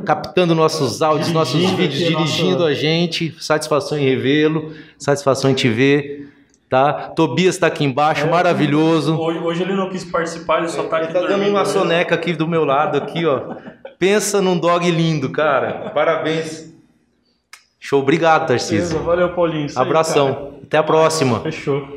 captando 0.04 0.54
nossos 0.54 1.00
áudios, 1.00 1.32
nossos 1.32 1.58
vídeos, 1.70 1.98
dirigindo 1.98 2.62
a 2.62 2.74
gente. 2.74 3.34
Satisfação 3.40 3.98
em 3.98 4.04
revê-lo, 4.04 4.72
satisfação 4.98 5.50
em 5.50 5.54
te 5.54 5.68
ver. 5.68 6.28
Tá? 6.68 6.92
Tobias 6.92 7.54
está 7.54 7.68
aqui 7.68 7.82
embaixo, 7.82 8.26
é, 8.26 8.30
maravilhoso. 8.30 9.18
Hoje, 9.18 9.38
hoje, 9.38 9.62
ele 9.62 9.74
não 9.74 9.88
quis 9.88 10.04
participar, 10.04 10.58
ele 10.58 10.68
só 10.68 10.82
está 10.82 10.98
aqui. 10.98 11.06
Ele 11.06 11.14
tá 11.14 11.26
dando 11.26 11.48
uma 11.48 11.64
soneca 11.64 12.14
aqui 12.14 12.34
do 12.34 12.46
meu 12.46 12.66
lado, 12.66 12.98
aqui, 12.98 13.24
ó. 13.24 13.56
Pensa 13.98 14.42
num 14.42 14.58
dog 14.58 14.88
lindo, 14.90 15.30
cara. 15.30 15.90
Parabéns. 15.94 16.70
Show, 17.80 18.02
obrigado, 18.02 18.46
Tarcísio. 18.46 19.02
Valeu, 19.02 19.30
Paulinho. 19.30 19.66
Abração. 19.74 20.52
Aí, 20.52 20.64
Até 20.64 20.76
a 20.76 20.82
próxima. 20.82 21.40
Fechou. 21.40 21.88